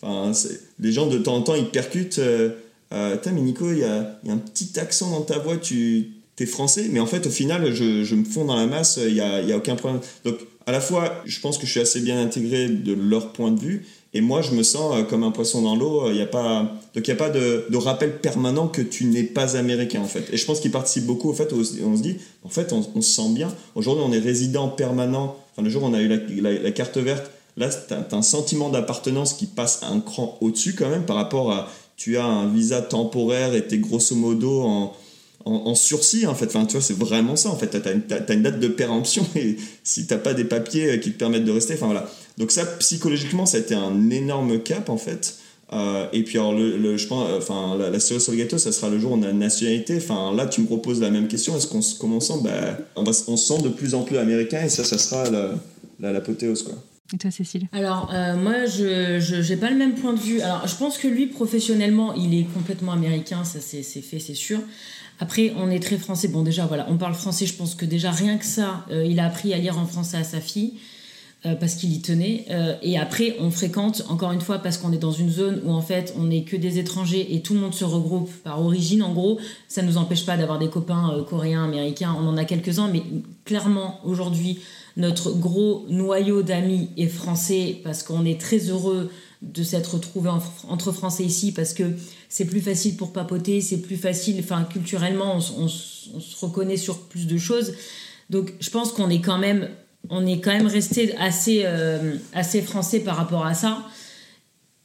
enfin 0.06 0.48
les 0.78 0.92
gens 0.92 1.06
de 1.06 1.18
temps 1.18 1.36
en 1.36 1.42
temps 1.42 1.54
ils 1.54 1.70
percutent. 1.70 2.18
Euh, 2.18 2.50
mais 2.90 3.40
Nico, 3.40 3.70
il 3.72 3.78
y 3.78 3.84
a, 3.84 4.18
y 4.24 4.30
un 4.30 4.38
petit 4.38 4.78
accent 4.78 5.10
dans 5.10 5.22
ta 5.22 5.38
voix, 5.38 5.56
tu 5.56 6.12
es 6.38 6.46
français, 6.46 6.88
mais 6.90 7.00
en 7.00 7.06
fait, 7.06 7.26
au 7.26 7.30
final, 7.30 7.74
je, 7.74 8.14
me 8.14 8.24
fonds 8.24 8.44
dans 8.44 8.56
la 8.56 8.66
masse, 8.66 9.00
il 9.02 9.14
n'y 9.14 9.20
a, 9.20 9.40
y 9.40 9.52
a 9.52 9.56
aucun 9.56 9.74
problème. 9.74 10.00
Donc, 10.24 10.36
à 10.66 10.72
la 10.72 10.80
fois, 10.80 11.22
je 11.24 11.40
pense 11.40 11.58
que 11.58 11.66
je 11.66 11.70
suis 11.72 11.80
assez 11.80 12.00
bien 12.00 12.20
intégré 12.20 12.68
de 12.68 12.92
leur 12.92 13.32
point 13.32 13.50
de 13.50 13.60
vue, 13.60 13.86
et 14.16 14.22
moi, 14.22 14.40
je 14.40 14.52
me 14.52 14.62
sens 14.62 14.96
euh, 14.96 15.02
comme 15.02 15.24
un 15.24 15.30
poisson 15.30 15.60
dans 15.60 15.76
l'eau. 15.76 16.10
Il 16.10 16.16
y 16.16 16.22
a 16.22 16.26
pas, 16.26 16.72
donc, 16.94 17.06
il 17.06 17.10
n'y 17.10 17.12
a 17.12 17.16
pas 17.16 17.28
de, 17.28 17.76
rappel 17.76 18.18
permanent 18.18 18.66
que 18.66 18.80
tu 18.80 19.04
n'es 19.04 19.24
pas 19.24 19.58
américain, 19.58 20.00
en 20.00 20.06
fait. 20.06 20.32
Et 20.32 20.38
je 20.38 20.46
pense 20.46 20.60
qu'il 20.60 20.70
participe 20.70 21.04
beaucoup 21.04 21.28
au 21.28 21.34
fait 21.34 21.52
où 21.52 21.58
on 21.58 21.96
se 21.96 22.02
dit, 22.02 22.16
en 22.42 22.48
fait, 22.48 22.72
on, 22.72 23.02
se 23.02 23.14
sent 23.14 23.34
bien. 23.34 23.54
Aujourd'hui, 23.74 24.04
on 24.06 24.12
est 24.12 24.18
résident 24.18 24.68
permanent. 24.68 25.36
Enfin, 25.52 25.62
le 25.62 25.68
jour 25.68 25.82
où 25.82 25.86
on 25.86 25.92
a 25.92 26.00
eu 26.00 26.08
la, 26.40 26.70
carte 26.70 26.96
verte, 26.96 27.30
là, 27.56 27.68
tu 27.68 27.94
as, 27.94 28.16
un 28.16 28.22
sentiment 28.22 28.70
d'appartenance 28.70 29.34
qui 29.34 29.46
passe 29.46 29.80
un 29.82 30.00
cran 30.00 30.38
au-dessus, 30.40 30.74
quand 30.74 30.88
même, 30.88 31.04
par 31.04 31.16
rapport 31.16 31.52
à 31.52 31.68
tu 31.96 32.16
as 32.16 32.24
un 32.24 32.48
visa 32.48 32.82
temporaire 32.82 33.54
et 33.54 33.66
tu 33.66 33.76
es 33.76 33.78
grosso 33.78 34.14
modo 34.14 34.60
en, 34.62 34.92
en, 35.46 35.74
sursis 35.74 36.26
en 36.26 36.34
fait. 36.34 36.46
Enfin, 36.46 36.66
tu 36.66 36.72
vois, 36.72 36.82
c'est 36.82 36.98
vraiment 36.98 37.36
ça 37.36 37.48
en 37.48 37.56
fait. 37.56 37.70
Tu 37.70 37.88
as, 37.88 38.34
une 38.34 38.42
date 38.42 38.60
de 38.60 38.68
péremption 38.68 39.26
et 39.36 39.56
si 39.82 40.06
tu 40.06 40.16
pas 40.18 40.34
des 40.34 40.44
papiers 40.44 41.00
qui 41.00 41.12
te 41.12 41.18
permettent 41.18 41.44
de 41.44 41.52
rester, 41.52 41.74
enfin 41.74 41.86
voilà. 41.86 42.08
Donc 42.36 42.50
ça, 42.50 42.66
psychologiquement, 42.66 43.46
ça 43.46 43.56
a 43.56 43.60
été 43.60 43.74
un 43.74 44.10
énorme 44.10 44.62
cap 44.62 44.90
en 44.90 44.98
fait. 44.98 45.38
Euh, 45.72 46.06
et 46.12 46.22
puis 46.22 46.38
alors, 46.38 46.52
le, 46.52 46.96
je 46.96 47.06
pense, 47.08 47.28
enfin, 47.36 47.76
la, 47.76 47.90
la 47.90 47.98
sur 47.98 48.18
le 48.30 48.36
gâteau, 48.36 48.58
ça 48.58 48.70
sera 48.70 48.88
le 48.88 49.00
jour 49.00 49.12
où 49.12 49.14
on 49.16 49.22
a 49.22 49.28
la 49.28 49.32
nationalité. 49.32 49.96
Enfin, 49.96 50.32
là, 50.34 50.46
tu 50.46 50.60
me 50.60 50.66
proposes 50.66 51.00
la 51.00 51.10
même 51.10 51.28
question. 51.28 51.56
Est-ce 51.56 51.66
qu'on 51.66 51.80
comment 51.98 52.16
on 52.16 52.20
sent? 52.20 52.34
Bah, 52.44 52.78
on, 52.94 53.04
se 53.12 53.36
sent 53.36 53.62
de 53.62 53.68
plus 53.70 53.94
en 53.94 54.02
plus 54.02 54.18
américain 54.18 54.62
et 54.64 54.68
ça, 54.68 54.84
ça 54.84 54.98
sera 54.98 55.24
l'apothéose, 55.98 56.64
la, 56.64 56.70
quoi. 56.70 56.82
Et 57.14 57.18
toi, 57.18 57.30
Cécile 57.30 57.68
Alors, 57.72 58.10
euh, 58.12 58.36
moi, 58.36 58.66
je 58.66 59.48
n'ai 59.48 59.56
pas 59.56 59.70
le 59.70 59.76
même 59.76 59.94
point 59.94 60.12
de 60.12 60.18
vue. 60.18 60.40
Alors, 60.40 60.66
je 60.66 60.74
pense 60.74 60.98
que 60.98 61.06
lui, 61.06 61.26
professionnellement, 61.26 62.14
il 62.14 62.34
est 62.34 62.44
complètement 62.52 62.92
américain, 62.92 63.44
ça 63.44 63.60
c'est 63.60 63.82
fait, 63.82 64.18
c'est 64.18 64.34
sûr. 64.34 64.60
Après, 65.20 65.52
on 65.56 65.70
est 65.70 65.80
très 65.80 65.98
français. 65.98 66.28
Bon, 66.28 66.42
déjà, 66.42 66.66
voilà, 66.66 66.86
on 66.90 66.96
parle 66.96 67.14
français. 67.14 67.46
Je 67.46 67.54
pense 67.54 67.74
que 67.74 67.84
déjà, 67.84 68.10
rien 68.10 68.36
que 68.38 68.44
ça, 68.44 68.84
euh, 68.90 69.06
il 69.06 69.20
a 69.20 69.26
appris 69.26 69.54
à 69.54 69.58
lire 69.58 69.78
en 69.78 69.86
français 69.86 70.16
à 70.16 70.24
sa 70.24 70.40
fille. 70.40 70.74
Euh, 71.44 71.54
parce 71.54 71.74
qu'il 71.74 71.92
y 71.92 72.00
tenait. 72.00 72.46
et 72.82 72.98
après, 72.98 73.36
on 73.38 73.50
fréquente, 73.50 74.04
encore 74.08 74.32
une 74.32 74.40
fois, 74.40 74.58
parce 74.58 74.78
qu'on 74.78 74.90
est 74.92 74.98
dans 74.98 75.12
une 75.12 75.30
zone 75.30 75.60
où 75.64 75.70
en 75.70 75.82
fait, 75.82 76.14
on 76.18 76.24
n'est 76.24 76.42
que 76.42 76.56
des 76.56 76.78
étrangers 76.78 77.36
et 77.36 77.42
tout 77.42 77.52
le 77.54 77.60
monde 77.60 77.74
se 77.74 77.84
regroupe 77.84 78.32
par 78.42 78.60
origine. 78.60 79.02
En 79.02 79.12
gros, 79.12 79.38
ça 79.68 79.82
ne 79.82 79.86
nous 79.86 79.98
empêche 79.98 80.24
pas 80.24 80.36
d'avoir 80.38 80.58
des 80.58 80.68
copains 80.68 81.24
coréens, 81.28 81.64
américains. 81.64 82.16
On 82.18 82.26
en 82.26 82.36
a 82.38 82.44
quelques-uns, 82.46 82.88
mais 82.88 83.02
clairement, 83.44 84.00
aujourd'hui, 84.02 84.58
notre 84.96 85.32
gros 85.32 85.84
noyau 85.88 86.42
d'amis 86.42 86.88
est 86.96 87.08
français 87.08 87.80
parce 87.84 88.02
qu'on 88.02 88.24
est 88.24 88.40
très 88.40 88.70
heureux 88.70 89.10
de 89.42 89.62
s'être 89.62 89.94
retrouvés 89.94 90.30
entre 90.68 90.92
Français 90.92 91.24
ici 91.24 91.52
parce 91.52 91.74
que 91.74 91.84
c'est 92.28 92.46
plus 92.46 92.62
facile 92.62 92.96
pour 92.96 93.12
papoter, 93.12 93.60
c'est 93.60 93.82
plus 93.82 93.96
facile, 93.96 94.36
enfin 94.40 94.64
culturellement 94.64 95.36
on, 95.58 95.68
se 95.68 96.44
reconnaît 96.44 96.78
sur 96.78 97.00
plus 97.00 97.26
de 97.26 97.36
choses. 97.36 97.74
Donc 98.30 98.54
je 98.60 98.70
pense 98.70 98.92
qu'on 98.92 99.10
est 99.10 99.20
quand 99.20 99.38
même, 99.38 99.68
on 100.08 100.26
est 100.26 100.40
quand 100.40 100.52
même 100.52 100.66
resté 100.66 101.14
assez, 101.18 101.62
euh, 101.64 102.16
assez 102.32 102.62
français 102.62 103.00
par 103.00 103.16
rapport 103.16 103.44
à 103.44 103.54
ça. 103.54 103.84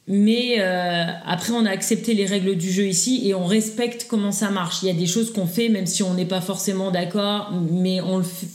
Mais 0.08 0.56
euh, 0.58 1.04
après, 1.24 1.52
on 1.52 1.64
a 1.64 1.70
accepté 1.70 2.12
les 2.12 2.26
règles 2.26 2.56
du 2.56 2.70
jeu 2.70 2.86
ici 2.86 3.22
et 3.28 3.34
on 3.34 3.46
respecte 3.46 4.06
comment 4.10 4.32
ça 4.32 4.50
marche. 4.50 4.82
Il 4.82 4.88
y 4.88 4.90
a 4.90 4.94
des 4.94 5.06
choses 5.06 5.32
qu'on 5.32 5.46
fait, 5.46 5.68
même 5.68 5.86
si 5.86 6.02
on 6.02 6.14
n'est 6.14 6.26
pas 6.26 6.40
forcément 6.40 6.90
d'accord, 6.90 7.52
mais 7.70 8.00
on 8.00 8.16
le 8.16 8.24
fait. 8.24 8.48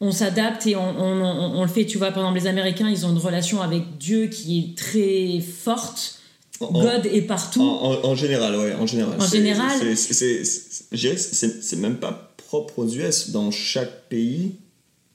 On 0.00 0.12
s'adapte 0.12 0.66
et 0.66 0.76
on, 0.76 1.62
le 1.62 1.68
fait. 1.68 1.84
Tu 1.84 1.98
vois, 1.98 2.10
par 2.10 2.22
exemple, 2.22 2.38
les 2.38 2.46
Américains, 2.46 2.88
ils 2.88 3.04
ont 3.04 3.10
une 3.10 3.18
relation 3.18 3.60
avec 3.60 3.98
Dieu 3.98 4.26
qui 4.26 4.58
est 4.58 4.78
très 4.78 5.40
forte. 5.40 6.16
God 6.60 7.06
est 7.06 7.22
partout. 7.22 7.62
En, 7.62 8.14
général, 8.14 8.56
ouais, 8.56 8.74
en 8.74 8.86
général. 8.86 9.18
En 9.18 9.26
général. 9.26 9.96
C'est 9.96 11.76
même 11.76 11.96
pas 11.96 12.32
propre 12.36 12.80
aux 12.80 12.88
US. 12.88 13.30
Dans 13.30 13.50
chaque 13.50 14.08
pays, 14.08 14.52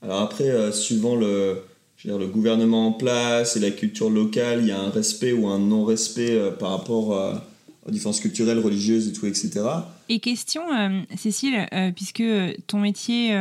alors 0.01 0.21
après, 0.21 0.49
euh, 0.49 0.71
suivant 0.71 1.15
le, 1.15 1.63
le 2.03 2.27
gouvernement 2.27 2.87
en 2.87 2.91
place 2.93 3.57
et 3.57 3.59
la 3.59 3.71
culture 3.71 4.09
locale, 4.09 4.59
il 4.61 4.67
y 4.67 4.71
a 4.71 4.79
un 4.79 4.89
respect 4.89 5.33
ou 5.33 5.47
un 5.47 5.59
non-respect 5.59 6.31
euh, 6.31 6.51
par 6.51 6.69
rapport 6.71 7.41
aux 7.85 7.91
différences 7.91 8.19
culturelles, 8.19 8.59
religieuses 8.59 9.07
et 9.07 9.13
tout, 9.13 9.25
etc. 9.25 9.61
Et 10.09 10.19
question, 10.19 10.61
euh, 10.73 11.01
Cécile, 11.15 11.67
puisque 11.95 12.23
ton 12.67 12.79
métier 12.79 13.35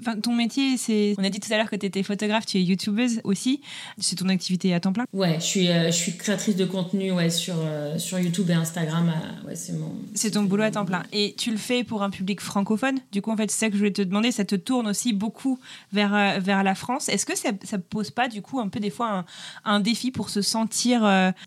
Enfin, 0.00 0.18
ton 0.20 0.34
métier, 0.34 0.76
c'est. 0.76 1.14
On 1.18 1.24
a 1.24 1.30
dit 1.30 1.40
tout 1.40 1.52
à 1.52 1.56
l'heure 1.56 1.70
que 1.70 1.76
tu 1.76 1.86
étais 1.86 2.02
photographe, 2.02 2.46
tu 2.46 2.58
es 2.58 2.62
youtubeuse 2.62 3.20
aussi. 3.24 3.60
C'est 3.98 4.16
ton 4.16 4.28
activité 4.28 4.74
à 4.74 4.80
temps 4.80 4.92
plein? 4.92 5.04
Ouais, 5.12 5.36
je 5.40 5.44
suis, 5.44 5.68
euh, 5.68 5.86
je 5.86 5.96
suis 5.96 6.16
créatrice 6.16 6.56
de 6.56 6.64
contenu 6.64 7.12
ouais, 7.12 7.30
sur, 7.30 7.54
euh, 7.58 7.98
sur 7.98 8.18
YouTube 8.18 8.50
et 8.50 8.54
Instagram. 8.54 9.08
Euh, 9.10 9.48
ouais, 9.48 9.56
c'est 9.56 9.72
mon. 9.72 9.94
C'est 10.14 10.32
ton 10.32 10.42
boulot 10.42 10.64
à 10.64 10.70
temps 10.70 10.84
plein. 10.84 11.02
Et 11.12 11.34
tu 11.36 11.50
le 11.50 11.56
fais 11.56 11.84
pour 11.84 12.02
un 12.02 12.10
public 12.10 12.40
francophone? 12.40 12.98
Du 13.12 13.22
coup, 13.22 13.30
en 13.30 13.36
fait, 13.36 13.50
c'est 13.50 13.58
ça 13.58 13.66
que 13.68 13.74
je 13.74 13.78
voulais 13.78 13.92
te 13.92 14.02
demander. 14.02 14.32
Ça 14.32 14.44
te 14.44 14.56
tourne 14.56 14.86
aussi 14.88 15.12
beaucoup 15.12 15.58
vers, 15.92 16.40
vers 16.40 16.62
la 16.62 16.74
France. 16.74 17.08
Est-ce 17.08 17.26
que 17.26 17.36
ça, 17.36 17.50
ça 17.64 17.78
pose 17.78 18.10
pas, 18.10 18.28
du 18.28 18.42
coup, 18.42 18.60
un 18.60 18.68
peu 18.68 18.80
des 18.80 18.90
fois 18.90 19.10
un, 19.10 19.24
un 19.64 19.80
défi 19.80 20.10
pour 20.10 20.30
se 20.30 20.42
sentir 20.42 21.00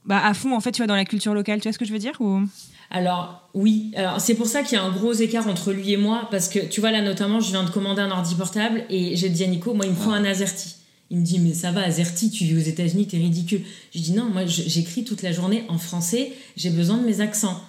bah, 0.06 0.26
à 0.26 0.34
fond, 0.34 0.56
en 0.56 0.60
fait, 0.60 0.72
tu 0.72 0.78
vois, 0.78 0.88
dans 0.88 0.96
la 0.96 1.06
culture 1.06 1.34
locale? 1.34 1.60
Tu 1.60 1.68
vois 1.68 1.74
ce 1.74 1.80
que 1.80 1.86
je 1.86 1.94
veux 1.94 2.00
dire 2.00 2.20
ou... 2.20 2.42
Alors 2.92 3.50
oui, 3.54 3.92
alors 3.96 4.20
c'est 4.20 4.36
pour 4.36 4.48
ça 4.48 4.64
qu'il 4.64 4.78
y 4.78 4.82
a 4.82 4.84
un 4.84 4.92
gros 4.92 5.14
écart 5.14 5.48
entre 5.48 5.72
lui 5.72 5.94
et 5.94 5.98
moi, 5.98 6.28
parce 6.30 6.50
que 6.50 6.60
tu 6.60 6.82
vois 6.82 6.92
là 6.92 7.02
notamment, 7.02 7.40
je 7.40 7.50
viens 7.50 7.64
de 7.64 7.70
commander 7.70 8.02
un 8.02 8.12
ordi 8.12 8.36
portable 8.36 8.84
et 8.90 9.16
j'ai 9.16 9.30
dit 9.30 9.44
à 9.44 9.48
Nico, 9.48 9.74
moi 9.74 9.86
il 9.86 9.92
me 9.92 9.96
faut 9.96 10.12
un 10.12 10.24
Azerty. 10.24 10.76
Il 11.12 11.20
me 11.20 11.24
dit 11.24 11.40
mais 11.40 11.54
ça 11.54 11.72
va 11.72 11.84
Azerty, 11.84 12.32
tu 12.32 12.46
vis 12.46 12.56
aux 12.56 12.68
États-Unis, 12.68 13.08
t'es 13.08 13.18
ridicule. 13.18 13.62
Je 13.94 14.00
dis 14.00 14.12
non, 14.14 14.26
moi 14.26 14.46
j'écris 14.46 15.04
toute 15.04 15.22
la 15.22 15.32
journée 15.32 15.64
en 15.70 15.78
français, 15.78 16.34
j'ai 16.58 16.70
besoin 16.70 16.98
de 16.98 17.06
mes 17.06 17.22
accents. 17.22 17.62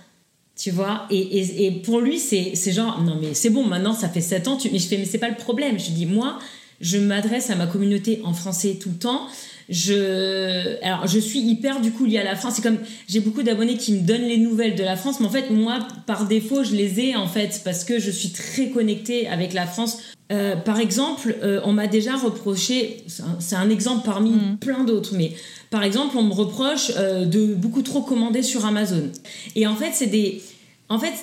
Tu 0.57 0.71
vois, 0.71 1.07
et, 1.11 1.67
et, 1.67 1.71
pour 1.71 2.01
lui, 2.01 2.19
c'est 2.19 2.55
genre, 2.73 3.03
non 3.03 3.19
mais 3.21 3.35
c'est 3.35 3.51
bon, 3.51 3.67
maintenant 3.67 3.93
ça 3.93 4.09
fait 4.09 4.23
7 4.23 4.49
ans, 4.49 4.57
tu... 4.57 4.71
mais 4.71 4.79
je 4.79 4.87
fais, 4.87 4.97
mais 4.97 5.05
c'est 5.05 5.19
pas 5.19 5.29
le 5.29 5.37
problème. 5.37 5.79
Je 5.79 5.91
dis, 5.91 6.07
moi, 6.07 6.39
je 6.81 6.97
m'adresse 6.97 7.51
à 7.51 7.57
ma 7.57 7.67
communauté 7.67 8.21
en 8.25 8.33
français 8.33 8.79
tout 8.81 8.89
le 8.89 8.97
temps 8.97 9.29
je 9.69 10.83
alors 10.85 11.07
je 11.07 11.19
suis 11.19 11.41
hyper 11.41 11.81
du 11.81 11.93
coup 11.93 12.05
liée 12.05 12.19
à 12.19 12.25
la 12.25 12.37
France. 12.37 12.55
C'est 12.57 12.63
comme 12.63 12.79
j'ai 13.09 13.21
beaucoup 13.21 13.43
d'abonnés 13.43 13.77
qui 13.77 13.93
me 13.93 14.01
donnent 14.01 14.27
les 14.29 14.39
nouvelles 14.39 14.77
de 14.77 14.85
la 14.85 14.97
France 14.97 15.21
mais 15.21 15.27
en 15.27 15.31
fait 15.31 15.51
moi 15.51 15.79
par 16.07 16.27
défaut 16.27 16.63
je 16.63 16.75
les 16.75 17.01
ai 17.01 17.17
en 17.17 17.27
fait 17.27 17.61
parce 17.65 17.85
que 17.85 17.99
je 17.99 18.11
suis 18.11 18.31
très 18.31 18.71
connectée 18.71 19.29
avec 19.29 19.53
la 19.53 19.67
France. 19.67 19.99
Euh, 20.33 20.57
par 20.57 20.81
exemple 20.81 21.37
euh, 21.43 21.61
on 21.65 21.73
m'a 21.73 21.87
déjà 21.87 22.17
reproché 22.17 23.05
c'est 23.39 23.55
un, 23.55 23.71
exemple 23.71 24.03
parmi 24.05 24.31
mm. 24.31 24.57
plein 24.59 24.83
d'autres 24.83 25.15
mais 25.15 25.31
par 25.71 25.85
exemple 25.85 26.17
on 26.17 26.25
me 26.25 26.33
reproche 26.33 26.91
euh, 26.97 27.25
de 27.25 27.55
beaucoup 27.55 27.83
trop 27.83 28.03
commander 28.03 28.43
sur 28.43 28.67
Amazon. 28.67 29.11
Et 29.55 29.67
en 29.67 29.77
fait 29.77 29.91
c'est 29.93 30.09
des 30.09 30.43
en 30.89 30.99
fait 30.99 31.15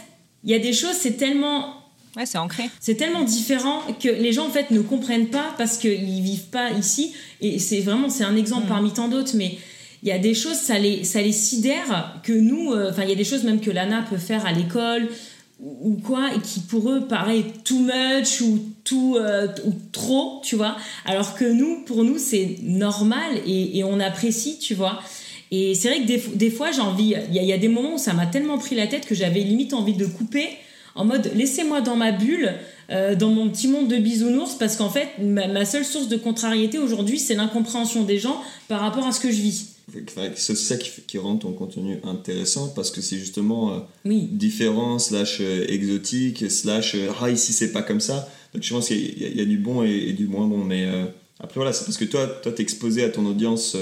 il 0.44 0.52
y 0.52 0.54
a 0.54 0.60
des 0.60 0.74
choses 0.74 0.96
c'est 0.96 1.18
tellement 1.18 1.83
Ouais, 2.16 2.26
c'est 2.26 2.38
ancré. 2.38 2.64
C'est 2.80 2.96
tellement 2.96 3.24
différent 3.24 3.82
que 4.00 4.10
les 4.10 4.34
gens 4.34 4.46
en 4.46 4.52
fait 4.52 4.70
ne 4.72 4.82
comprennent 4.82 5.30
pas 5.30 5.54
parce 5.58 5.78
qu'ils 5.78 6.22
vivent 6.22 6.50
pas 6.52 6.72
ici. 6.72 7.14
Et 7.42 7.60
c'est 7.60 7.80
vraiment 7.80 8.10
c'est 8.10 8.24
un 8.24 8.36
exemple 8.36 8.66
mm. 8.66 8.70
parmi 8.70 8.92
tant 8.92 9.08
d'autres, 9.08 9.36
mais 9.36 9.58
il 10.04 10.10
y 10.10 10.12
a 10.12 10.20
des 10.20 10.34
choses 10.34 10.58
ça 10.58 10.78
les 10.78 11.04
ça 11.04 11.22
les 11.22 11.32
sidère 11.32 12.20
que 12.24 12.34
nous. 12.34 12.72
Euh, 12.72 12.92
enfin, 12.92 13.04
il 13.04 13.10
y 13.10 13.14
a 13.14 13.16
des 13.16 13.24
choses 13.24 13.44
même 13.44 13.62
que 13.62 13.72
Lana 13.72 14.06
peut 14.08 14.18
faire 14.18 14.46
à 14.46 14.52
l'école 14.52 15.10
ou 15.60 15.96
quoi 15.96 16.34
et 16.36 16.40
qui 16.40 16.60
pour 16.60 16.92
eux 16.92 17.08
paraît 17.08 17.46
too 17.64 17.80
much 17.80 18.42
ou 18.42 18.60
tout 18.84 19.16
euh, 19.18 19.48
ou 19.66 19.74
trop, 19.92 20.42
tu 20.44 20.56
vois. 20.56 20.78
Alors 21.06 21.36
que 21.36 21.46
nous, 21.46 21.84
pour 21.86 22.04
nous, 22.04 22.18
c'est 22.18 22.58
normal 22.62 23.40
et, 23.48 23.80
et, 23.80 23.84
on 23.84 24.00
apprécie, 24.00 24.60
tu 24.60 24.76
vois. 24.76 25.02
Et 25.52 25.74
c'est 25.74 25.88
vrai 25.88 26.02
que 26.02 26.08
des, 26.08 26.22
des 26.36 26.50
fois, 26.52 26.72
j'ai 26.72 26.82
envie. 26.82 27.16
Il 27.30 27.42
y, 27.42 27.46
y, 27.46 27.54
a 27.54 27.58
des 27.58 27.68
moments 27.68 27.96
où 27.96 27.98
ça 27.98 28.14
m'a 28.14 28.26
tellement 28.26 28.58
pris 28.58 28.76
la 28.76 28.88
tête 28.88 29.06
que 29.06 29.16
j'avais 29.16 29.40
limite 29.40 29.74
envie 29.74 29.94
de 29.94 30.06
couper 30.06 30.50
en 30.96 31.06
mode 31.06 31.32
laissez-moi 31.34 31.82
dans 31.82 31.96
ma 31.96 32.12
bulle, 32.12 32.54
euh, 32.90 33.16
dans 33.16 33.30
mon 33.30 33.50
petit 33.50 33.68
monde 33.68 33.88
de 33.88 33.98
bisounours, 33.98 34.56
parce 34.56 34.76
qu'en 34.76 34.90
fait, 34.90 35.08
ma, 35.20 35.66
seule 35.66 35.86
source 35.86 36.08
de 36.08 36.18
contrariété 36.18 36.78
aujourd'hui, 36.78 37.20
c'est 37.20 37.36
l'incompréhension 37.36 38.04
des 38.04 38.20
gens 38.20 38.42
par 38.68 38.82
rapport 38.82 39.06
à 39.06 39.12
ce 39.12 39.20
que 39.20 39.32
je 39.32 39.42
vis. 39.42 39.70
C'est 40.36 40.56
ça 40.56 40.78
qui, 40.78 41.18
rend 41.18 41.36
ton 41.36 41.52
contenu 41.52 41.98
intéressant 42.04 42.70
parce 42.70 42.90
que 42.90 43.02
c'est 43.02 43.18
justement 43.18 43.74
euh, 43.74 43.80
différent, 44.06 44.98
slash 44.98 45.40
euh, 45.42 45.66
exotique, 45.68 46.50
slash 46.50 46.96
ah 47.22 47.30
ici 47.30 47.52
c'est 47.52 47.74
pas 47.74 47.82
comme 47.82 48.00
ça. 48.00 48.30
Donc 48.54 48.64
je 48.64 48.74
pense 48.74 48.88
qu'il 48.88 49.38
y, 49.38 49.42
a 49.42 49.46
du 49.46 49.58
bon 49.58 49.84
et, 49.84 50.14
du 50.14 50.28
moins 50.28 50.48
bon. 50.48 50.64
Mais 50.64 50.88
après 51.40 51.56
voilà, 51.56 51.74
c'est 51.74 51.84
parce 51.84 51.98
que 51.98 52.06
toi, 52.06 52.28
toi 52.28 52.52
t'es 52.54 52.64
exposé 52.64 53.04
à 53.04 53.10
ton 53.10 53.26
audience 53.26 53.76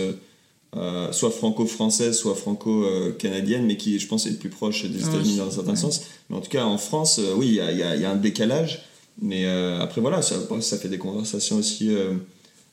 euh, 0.78 1.11
soit 1.11 1.32
franco-française, 1.32 2.17
soit 2.17 2.36
franco-canadienne, 2.36 3.65
mais 3.65 3.76
qui, 3.76 3.99
je 3.99 4.07
pense, 4.07 4.26
est 4.26 4.39
plus 4.39 4.49
proche 4.49 4.86
des 4.86 4.99
États-Unis 4.99 5.36
dans 5.36 5.47
un 5.47 5.51
certain 5.51 5.76
sens. 5.76 6.03
Mais 6.30 6.38
en 6.38 6.39
tout 6.41 6.49
cas, 6.49 6.63
en 6.63 6.78
France, 6.78 7.19
euh, 7.19 7.34
oui, 7.36 7.47
il 7.47 7.53
y 7.55 7.61
a, 7.61 7.72
y, 7.74 7.84
a, 7.84 7.95
y 7.97 8.05
a, 8.05 8.11
un 8.11 8.15
décalage. 8.15 8.86
Mais 9.22 9.45
euh, 9.45 9.82
après, 9.82 9.99
voilà, 9.99 10.22
ça, 10.22 10.36
ça, 10.61 10.78
fait 10.78 10.88
des 10.88 10.97
conversations 10.97 11.57
aussi 11.57 11.91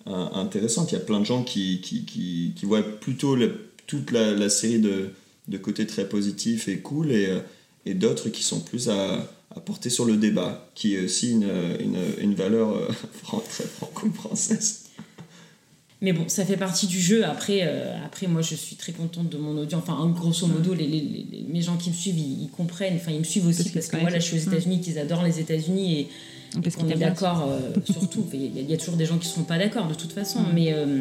intéressantes. 0.06 0.92
Il 0.92 0.94
y 0.94 0.98
a 0.98 1.00
plein 1.00 1.18
de 1.18 1.26
gens 1.26 1.42
qui, 1.42 1.80
qui, 1.80 2.04
qui, 2.04 2.52
qui 2.54 2.66
voient 2.66 2.82
plutôt 2.82 3.34
le, 3.34 3.72
toute 3.88 4.12
la, 4.12 4.32
la, 4.32 4.48
série 4.48 4.78
de, 4.78 5.10
de 5.48 5.58
côtés 5.58 5.86
très 5.86 6.08
positifs 6.08 6.68
et 6.68 6.78
cool, 6.78 7.10
et, 7.10 7.36
et 7.84 7.94
d'autres 7.94 8.28
qui 8.28 8.44
sont 8.44 8.60
plus 8.60 8.88
à, 8.88 9.28
à, 9.54 9.60
porter 9.60 9.90
sur 9.90 10.04
le 10.04 10.16
débat, 10.16 10.70
qui 10.76 10.94
est 10.94 11.04
aussi 11.04 11.32
une, 11.32 11.50
une, 11.80 11.98
une 12.18 12.34
valeur 12.36 12.74
très 13.50 13.64
franco-française. 13.64 14.87
Mais 16.00 16.12
bon, 16.12 16.24
ça 16.28 16.44
fait 16.44 16.56
partie 16.56 16.86
du 16.86 17.00
jeu. 17.00 17.24
Après, 17.24 17.62
euh, 17.62 17.96
après 18.04 18.28
moi, 18.28 18.40
je 18.40 18.54
suis 18.54 18.76
très 18.76 18.92
contente 18.92 19.28
de 19.28 19.36
mon 19.36 19.58
audience. 19.58 19.82
Enfin, 19.86 20.08
grosso 20.08 20.46
modo, 20.46 20.72
les, 20.72 20.86
les, 20.86 21.00
les, 21.00 21.44
mes 21.48 21.60
gens 21.60 21.76
qui 21.76 21.90
me 21.90 21.94
suivent, 21.94 22.18
ils, 22.18 22.44
ils, 22.44 22.50
comprennent. 22.50 22.94
Enfin, 22.96 23.10
ils 23.10 23.18
me 23.18 23.24
suivent 23.24 23.46
aussi 23.46 23.64
parce, 23.64 23.74
parce 23.74 23.88
que 23.88 23.96
moi, 23.96 24.10
là, 24.10 24.20
je 24.20 24.24
suis 24.24 24.36
aux 24.36 24.50
États-Unis, 24.50 24.80
qu'ils 24.80 24.98
adorent 24.98 25.24
les 25.24 25.40
États-Unis 25.40 26.00
et, 26.00 26.08
parce 26.62 26.76
qu'on 26.76 26.88
est 26.88 26.94
d'accord 26.94 27.48
euh, 27.76 27.80
surtout. 27.84 28.24
Il 28.32 28.60
y, 28.60 28.70
y, 28.70 28.74
a 28.74 28.76
toujours 28.76 28.94
des 28.94 29.06
gens 29.06 29.18
qui 29.18 29.26
ne 29.26 29.32
seront 29.32 29.44
pas 29.44 29.58
d'accord 29.58 29.88
de 29.88 29.94
toute 29.94 30.12
façon. 30.12 30.40
Mm. 30.40 30.52
Mais 30.54 30.72
euh, 30.72 31.00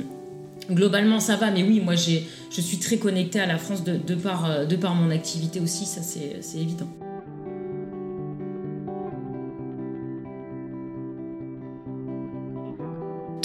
globalement, 0.72 1.20
ça 1.20 1.36
va. 1.36 1.52
Mais 1.52 1.62
oui, 1.62 1.80
moi, 1.80 1.94
je 1.96 2.62
suis 2.62 2.78
très 2.78 2.98
connectée 2.98 3.40
à 3.40 3.46
la 3.46 3.60
France 3.60 3.84
de, 3.84 3.98
de, 3.98 4.16
par, 4.16 4.66
de 4.66 4.76
par 4.76 4.96
mon 4.96 5.12
activité 5.12 5.60
aussi. 5.60 5.86
Ça, 5.86 6.02
c'est 6.02 6.58
évident. 6.58 6.90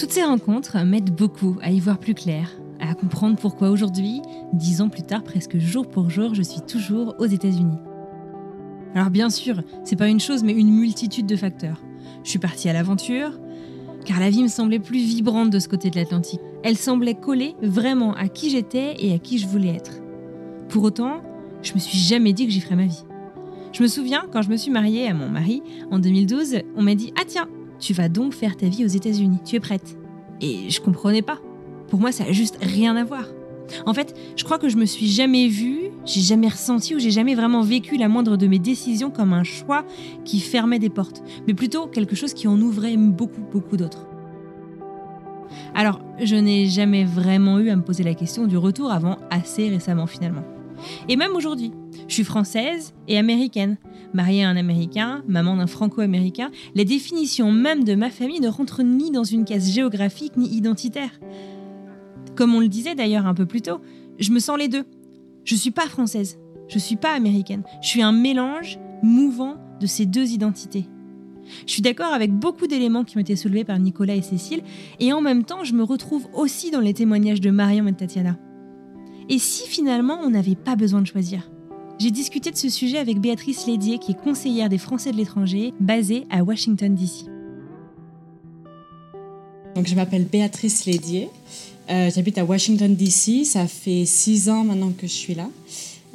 Toutes 0.03 0.11
ces 0.11 0.25
rencontres 0.25 0.85
m'aident 0.85 1.15
beaucoup 1.15 1.59
à 1.63 1.71
y 1.71 1.79
voir 1.79 1.97
plus 1.97 2.15
clair, 2.15 2.51
à 2.81 2.93
comprendre 2.93 3.37
pourquoi 3.37 3.71
aujourd'hui, 3.71 4.21
dix 4.53 4.81
ans 4.81 4.89
plus 4.89 5.05
tard, 5.05 5.23
presque 5.23 5.59
jour 5.59 5.89
pour 5.89 6.11
jour, 6.11 6.35
je 6.35 6.43
suis 6.43 6.61
toujours 6.61 7.15
aux 7.21 7.27
États-Unis. 7.27 7.79
Alors 8.97 9.11
bien 9.11 9.31
sûr, 9.31 9.63
c'est 9.85 9.95
pas 9.95 10.09
une 10.09 10.19
chose, 10.19 10.43
mais 10.43 10.55
une 10.55 10.73
multitude 10.73 11.27
de 11.27 11.37
facteurs. 11.37 11.81
Je 12.25 12.31
suis 12.31 12.41
partie 12.41 12.69
à 12.69 12.73
l'aventure, 12.73 13.39
car 14.05 14.19
la 14.19 14.29
vie 14.29 14.43
me 14.43 14.49
semblait 14.49 14.81
plus 14.81 14.99
vibrante 14.99 15.51
de 15.51 15.61
ce 15.61 15.69
côté 15.69 15.89
de 15.89 15.95
l'Atlantique. 15.95 16.41
Elle 16.65 16.77
semblait 16.77 17.15
coller 17.15 17.55
vraiment 17.63 18.13
à 18.15 18.27
qui 18.27 18.51
j'étais 18.51 18.97
et 18.99 19.15
à 19.15 19.21
qui 19.21 19.39
je 19.39 19.47
voulais 19.47 19.73
être. 19.73 20.01
Pour 20.69 20.83
autant, 20.83 21.23
je 21.63 21.75
me 21.75 21.79
suis 21.79 21.97
jamais 21.97 22.33
dit 22.33 22.47
que 22.47 22.53
j'y 22.53 22.61
ferais 22.61 22.75
ma 22.75 22.87
vie. 22.87 23.05
Je 23.73 23.81
me 23.81 23.87
souviens, 23.87 24.25
quand 24.33 24.43
je 24.43 24.51
me 24.51 24.57
suis 24.57 24.73
mariée 24.73 25.07
à 25.07 25.15
mon 25.15 25.29
mari 25.29 25.63
en 25.93 26.01
2012, 26.01 26.57
on 26.75 26.83
m'a 26.83 26.97
dit 26.97 27.13
Ah 27.17 27.23
tiens, 27.25 27.47
tu 27.83 27.93
vas 27.93 28.09
donc 28.09 28.33
faire 28.33 28.57
ta 28.57 28.69
vie 28.69 28.85
aux 28.85 28.89
États-Unis, 28.89 29.39
tu 29.45 29.57
es 29.57 29.61
prête 29.61 29.99
Et 30.41 30.71
je 30.71 30.81
comprenais 30.81 31.21
pas. 31.21 31.39
Pour 31.89 32.01
moi, 32.01 32.13
ça 32.13 32.25
a 32.25 32.33
juste 32.33 32.57
rien 32.63 32.97
à 32.97 33.05
voir. 33.05 33.25
En 33.87 33.93
fait, 33.93 34.15
je 34.37 34.45
crois 34.45 34.59
que 34.59 34.69
je 34.69 34.77
me 34.77 34.87
suis 34.87 35.09
jamais 35.09 35.49
vue, 35.49 35.91
j'ai 36.05 36.21
jamais 36.21 36.49
ressenti 36.49 36.95
ou 36.95 36.99
j'ai 36.99 37.11
jamais 37.11 37.35
vraiment 37.35 37.63
vécu 37.63 37.97
la 37.97 38.09
moindre 38.09 38.37
de 38.37 38.47
mes 38.47 38.59
décisions 38.59 39.11
comme 39.11 39.33
un 39.33 39.45
choix 39.45 39.85
qui 40.25 40.41
fermait 40.41 40.79
des 40.79 40.91
portes, 40.91 41.23
mais 41.47 41.55
plutôt 41.55 41.87
quelque 41.87 42.15
chose 42.15 42.35
qui 42.35 42.47
en 42.49 42.61
ouvrait 42.61 42.97
beaucoup, 42.97 43.43
beaucoup 43.53 43.77
d'autres. 43.77 44.07
Alors, 45.75 46.01
je 46.23 46.37
n'ai 46.37 46.67
jamais 46.67 47.05
vraiment 47.05 47.59
eu 47.59 47.71
à 47.71 47.77
me 47.77 47.83
poser 47.83 48.05
la 48.05 48.15
question 48.15 48.47
du 48.47 48.57
retour 48.57 48.93
avant 48.93 49.19
assez 49.31 49.69
récemment 49.69 50.07
finalement. 50.07 50.45
Et 51.09 51.17
même 51.17 51.35
aujourd'hui, 51.35 51.73
je 52.09 52.15
suis 52.15 52.25
française 52.25 52.95
et 53.09 53.19
américaine, 53.19 53.77
mariée 54.15 54.45
à 54.45 54.49
un 54.49 54.57
Américain, 54.57 55.23
maman 55.29 55.57
d'un 55.57 55.67
Franco-Américain. 55.67 56.51
Les 56.75 56.85
définitions 56.85 57.53
même 57.53 57.85
de 57.85 57.95
ma 57.95 58.11
famille 58.11 58.41
ne 58.41 58.49
rentrent 58.49 58.83
ni 58.83 59.11
dans 59.11 59.25
une 59.25 59.45
case 59.45 59.71
géographique 59.71 60.37
ni 60.37 60.49
identitaire. 60.49 61.21
Comme 62.35 62.55
on 62.55 62.61
le 62.61 62.69
disait 62.69 62.95
d'ailleurs 62.95 63.27
un 63.27 63.35
peu 63.35 63.47
plus 63.47 63.63
tôt, 63.63 63.81
je 64.19 64.33
me 64.33 64.39
sens 64.39 64.59
les 64.59 64.69
deux. 64.69 64.85
Je 65.45 65.55
suis 65.55 65.71
pas 65.71 65.87
française, 65.87 66.39
je 66.69 66.79
suis 66.79 66.97
pas 66.97 67.15
américaine. 67.15 67.63
Je 67.83 67.89
suis 67.89 68.03
un 68.03 68.13
mélange 68.13 68.79
mouvant 69.03 69.57
de 69.81 69.87
ces 69.87 70.07
deux 70.07 70.31
identités. 70.31 70.87
Je 71.67 71.73
suis 71.73 71.83
d'accord 71.83 72.13
avec 72.13 72.33
beaucoup 72.33 72.67
d'éléments 72.67 73.05
qui 73.05 73.17
ont 73.17 73.21
été 73.21 73.35
soulevés 73.35 73.65
par 73.65 73.79
Nicolas 73.79 74.15
et 74.15 74.23
Cécile, 74.23 74.63
et 75.01 75.13
en 75.13 75.21
même 75.21 75.45
temps, 75.45 75.65
je 75.65 75.75
me 75.75 75.83
retrouve 75.83 76.29
aussi 76.35 76.71
dans 76.71 76.81
les 76.81 76.95
témoignages 76.95 77.41
de 77.41 77.51
Marion 77.51 77.87
et 77.89 77.93
de 77.93 77.97
Tatiana. 77.97 78.39
Et 79.29 79.39
si 79.39 79.69
finalement 79.69 80.19
on 80.23 80.31
n'avait 80.31 80.55
pas 80.55 80.77
besoin 80.77 81.01
de 81.01 81.07
choisir? 81.07 81.51
J'ai 82.03 82.11
discuté 82.11 82.51
de 82.51 82.57
ce 82.57 82.69
sujet 82.69 82.99
avec 82.99 83.21
Béatrice 83.21 83.69
Lédier, 83.69 83.99
qui 83.99 84.11
est 84.11 84.21
conseillère 84.21 84.69
des 84.69 84.79
Français 84.79 85.13
de 85.13 85.17
l'étranger, 85.17 85.73
basée 85.79 86.25
à 86.31 86.43
Washington, 86.43 86.93
D.C. 86.97 87.27
Donc 89.77 89.87
je 89.87 89.95
m'appelle 89.95 90.25
Béatrice 90.25 90.85
Lédier, 90.85 91.29
euh, 91.91 92.11
j'habite 92.13 92.39
à 92.39 92.45
Washington, 92.45 92.93
D.C. 92.93 93.45
Ça 93.45 93.69
fait 93.69 94.05
six 94.05 94.49
ans 94.49 94.65
maintenant 94.65 94.91
que 94.91 95.07
je 95.07 95.13
suis 95.13 95.37
là. 95.37 95.49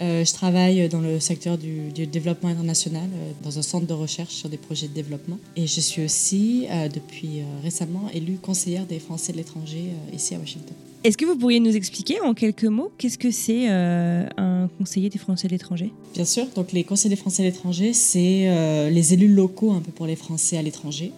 Euh, 0.01 0.25
je 0.25 0.33
travaille 0.33 0.89
dans 0.89 0.99
le 0.99 1.21
secteur 1.21 1.57
du, 1.57 1.89
développement 2.05 2.49
international, 2.49 3.09
euh, 3.13 3.31
dans 3.41 3.57
un 3.57 3.61
centre 3.61 3.87
de 3.87 3.93
recherche 3.93 4.33
sur 4.33 4.49
des 4.49 4.57
projets 4.57 4.89
de 4.89 4.93
développement. 4.93 5.39
Et 5.55 5.67
je 5.67 5.79
suis 5.79 6.03
aussi, 6.03 6.67
depuis 6.93 7.43
récemment, 7.63 8.09
élue 8.13 8.39
conseillère 8.39 8.85
des 8.85 8.99
Français 8.99 9.31
de 9.31 9.37
l'étranger 9.37 9.91
ici 10.11 10.35
à 10.35 10.37
Washington. 10.37 10.75
Est-ce 11.03 11.17
que 11.17 11.25
vous 11.25 11.37
pourriez 11.37 11.59
nous 11.59 11.75
expliquer 11.75 12.19
en 12.21 12.33
quelques 12.33 12.65
mots 12.65 12.91
qu'est-ce 12.97 13.17
que 13.17 13.31
c'est 13.31 13.67
un 13.67 14.69
conseiller 14.77 15.09
des 15.09 15.19
Français 15.19 15.47
de 15.47 15.53
l'étranger? 15.53 15.91
Bien 16.13 16.25
sûr, 16.25 16.45
donc 16.55 16.71
les 16.71 16.83
conseillers 16.83 17.15
des 17.15 17.21
Français 17.21 17.43
de 17.43 17.47
l'étranger, 17.47 17.93
c'est 17.93 18.89
les 18.89 19.13
élus 19.13 19.33
locaux 19.33 19.71
un 19.71 19.81
peu 19.81 19.91
pour 19.91 20.07
les 20.07 20.15
Français 20.15 20.57
à 20.57 20.61
l'étranger. 20.61 21.11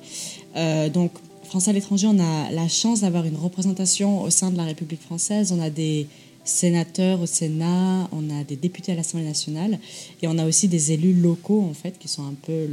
donc 0.94 1.12
Français 1.50 1.72
à 1.72 1.74
l'étranger, 1.74 2.06
on 2.08 2.20
a 2.20 2.52
la 2.52 2.68
chance 2.68 3.02
d'avoir 3.02 3.26
une 3.26 3.36
représentation 3.36 4.22
au 4.22 4.30
sein 4.30 4.52
de 4.52 4.58
la 4.58 4.66
République 4.66 5.02
française. 5.02 5.52
On 5.52 5.60
a 5.60 5.72
des 5.72 6.06
sénateurs 6.44 7.22
au 7.22 7.26
Sénat, 7.26 8.08
on 8.12 8.30
a 8.30 8.44
des 8.44 8.56
députés 8.56 8.92
à 8.92 8.96
l'Assemblée 8.96 9.26
nationale 9.26 9.80
et 10.22 10.28
on 10.28 10.38
a 10.38 10.46
aussi 10.46 10.68
des 10.68 10.92
élus 10.92 11.14
locaux 11.14 11.62
en 11.62 11.74
fait 11.74 11.98
qui 11.98 12.08
sont 12.08 12.24
un 12.24 12.36
peu 12.46 12.68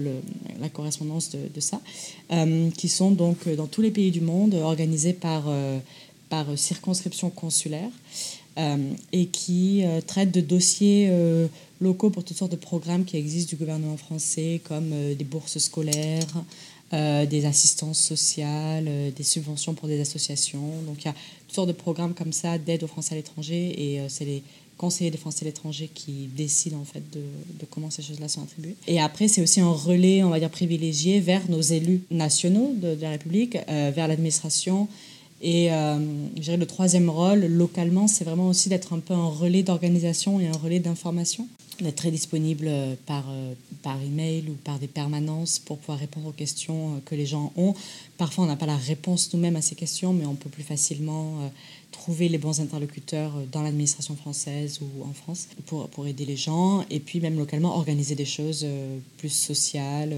la 0.61 0.69
correspondance 0.69 1.31
de, 1.31 1.61
ça, 1.61 1.81
euh, 2.33 2.71
qui 2.71 2.89
sont 2.89 3.11
donc 3.11 3.49
dans 3.49 3.67
tous 3.67 3.83
les 3.83 3.91
pays 3.91 4.11
du 4.11 4.21
monde 4.21 4.55
organisés 4.55 5.13
par, 5.13 5.45
euh, 5.49 5.79
par 6.37 6.59
circonscription 6.59 7.31
consulaire 7.31 7.91
euh, 8.59 8.93
et 9.13 9.27
qui 9.27 9.85
euh, 9.85 10.01
traitent 10.01 10.33
de 10.33 10.43
dossiers 10.43 11.09
euh, 11.11 11.47
locaux 11.81 12.11
pour 12.11 12.25
toutes 12.25 12.37
sortes 12.37 12.53
de 12.53 12.57
programmes 12.57 13.05
qui 13.07 13.17
existent 13.17 13.51
du 13.51 13.57
gouvernement 13.57 13.97
français 13.97 14.61
comme 14.69 14.91
des 15.15 15.25
bourses 15.25 15.59
scolaires, 15.59 16.45
euh, 16.93 17.27
des 17.27 17.47
assistances 17.47 17.99
sociales, 17.99 18.85
euh, 18.87 19.11
des 19.11 19.25
subventions 19.25 19.75
pour 19.75 19.89
des 19.89 20.01
associations. 20.01 20.71
Donc 20.87 20.99
il 21.01 21.07
y 21.07 21.09
a 21.09 21.15
toutes 21.49 21.57
sortes 21.57 21.67
de 21.67 21.73
programmes 21.73 22.15
comme 22.15 22.33
ça 22.33 22.59
d'aide 22.59 22.85
aux 22.85 22.87
Français 22.87 23.15
à 23.15 23.17
l'étranger 23.17 23.75
et 23.77 23.99
euh, 23.99 24.07
c'est 24.09 24.25
les 24.25 24.45
conseillers 24.79 25.11
des 25.11 25.19
Français 25.19 25.45
à 25.45 25.47
l'étranger 25.47 25.91
qui 25.93 26.29
décident 26.37 26.79
en 26.79 26.85
fait 26.85 27.03
de, 27.13 27.23
comment 27.71 27.91
ces 27.91 28.03
choses-là 28.03 28.29
sont 28.29 28.45
attribuées. 28.45 28.77
Et 28.87 29.01
après 29.01 29.27
c'est 29.27 29.43
aussi 29.43 29.61
un 29.61 29.73
relais, 29.73 30.23
on 30.23 30.31
va 30.31 30.39
dire 30.39 30.49
privilégié 30.49 31.19
vers 31.19 31.51
nos 31.51 31.61
élus 31.61 32.03
nationaux 32.13 32.73
de 32.81 32.97
la 33.01 33.11
République, 33.11 33.59
vers 33.67 34.07
l'administration. 34.07 34.87
Et 35.43 35.69
je 35.69 36.41
dirais 36.41 36.57
le 36.57 36.67
troisième 36.67 37.11
rôle, 37.11 37.45
localement, 37.47 38.09
c'est 38.09 38.25
vraiment 38.25 38.49
aussi 38.49 38.69
d'être 38.69 38.93
un 38.93 39.01
peu 39.01 39.15
un 39.15 39.29
relais 39.29 39.63
d'organisation 39.63 40.41
et 40.41 40.47
un 40.47 40.57
relais 40.57 40.81
d'information 40.81 41.47
d'être 41.81 41.97
très 41.97 42.11
disponible 42.11 42.71
par, 43.05 43.25
par 43.83 44.01
email 44.01 44.45
ou 44.49 44.55
par 44.55 44.79
des 44.79 44.87
permanences 44.87 45.59
pour 45.59 45.77
pouvoir 45.77 45.99
répondre 45.99 46.29
aux 46.29 46.33
questions 46.33 47.03
que 47.05 47.15
les 47.15 47.27
gens 47.27 47.53
ont. 47.55 47.75
Parfois, 48.17 48.45
on 48.45 48.47
n'a 48.47 48.57
pas 48.57 48.65
la 48.65 48.79
réponse 48.79 49.35
nous-mêmes 49.35 49.57
à 49.57 49.61
ces 49.61 49.75
questions, 49.75 50.15
mais 50.15 50.25
on 50.25 50.37
peut 50.37 50.49
plus 50.49 50.63
facilement 50.63 51.35
trouver 51.93 52.29
les 52.29 52.39
bons 52.39 52.61
interlocuteurs 52.61 53.33
dans 53.53 53.63
l'administration 53.63 54.17
française 54.17 54.81
ou 54.81 55.05
en 55.05 55.13
France 55.13 55.49
pour, 55.67 55.89
pour 55.89 56.07
aider 56.07 56.25
les 56.25 56.37
gens. 56.37 56.85
Et 56.91 57.01
puis, 57.01 57.21
même 57.21 57.37
localement, 57.39 57.77
organiser 57.77 58.15
des 58.15 58.25
choses 58.25 58.67
plus 59.19 59.29
sociales. 59.29 60.15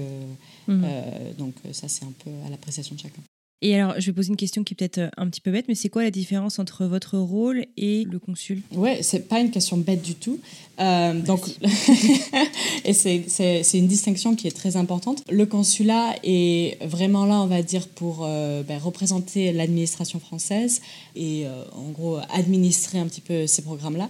Mmh. 0.67 0.83
Euh, 0.85 1.33
donc, 1.37 1.55
ça, 1.71 1.87
c'est 1.87 2.05
un 2.05 2.13
peu 2.23 2.31
à 2.45 2.49
l'appréciation 2.49 2.95
de 2.95 3.01
chacun. 3.01 3.21
Et 3.61 3.75
alors, 3.75 3.95
je 3.99 4.05
vais 4.05 4.13
poser 4.13 4.29
une 4.29 4.37
question 4.37 4.63
qui 4.63 4.73
est 4.73 4.77
peut-être 4.77 5.11
un 5.17 5.27
petit 5.27 5.41
peu 5.41 5.51
bête, 5.51 5.65
mais 5.67 5.75
c'est 5.75 5.89
quoi 5.89 6.03
la 6.03 6.11
différence 6.11 6.59
entre 6.59 6.85
votre 6.85 7.17
rôle 7.17 7.65
et 7.75 8.05
le 8.05 8.17
consul? 8.17 8.61
Ouais, 8.73 8.99
c'est 9.01 9.27
pas 9.27 9.41
une 9.41 9.51
question 9.51 9.75
bête 9.75 10.01
du 10.01 10.15
tout. 10.15 10.39
Euh, 10.79 11.13
donc, 11.13 11.41
et 12.85 12.93
c'est 12.93 13.63
une 13.73 13.87
distinction 13.87 14.35
qui 14.35 14.47
est 14.47 14.55
très 14.55 14.77
importante. 14.77 15.23
Le 15.29 15.45
consulat 15.45 16.15
est 16.23 16.81
vraiment 16.85 17.25
là, 17.25 17.41
on 17.41 17.47
va 17.47 17.61
dire, 17.61 17.89
pour 17.89 18.19
euh, 18.23 18.63
ben, 18.63 18.79
représenter 18.79 19.51
l'administration 19.51 20.21
française 20.21 20.81
et 21.17 21.45
euh, 21.45 21.63
en 21.73 21.89
gros 21.91 22.17
administrer 22.33 22.99
un 22.99 23.07
petit 23.07 23.21
peu 23.21 23.45
ces 23.45 23.61
programmes-là. 23.61 24.09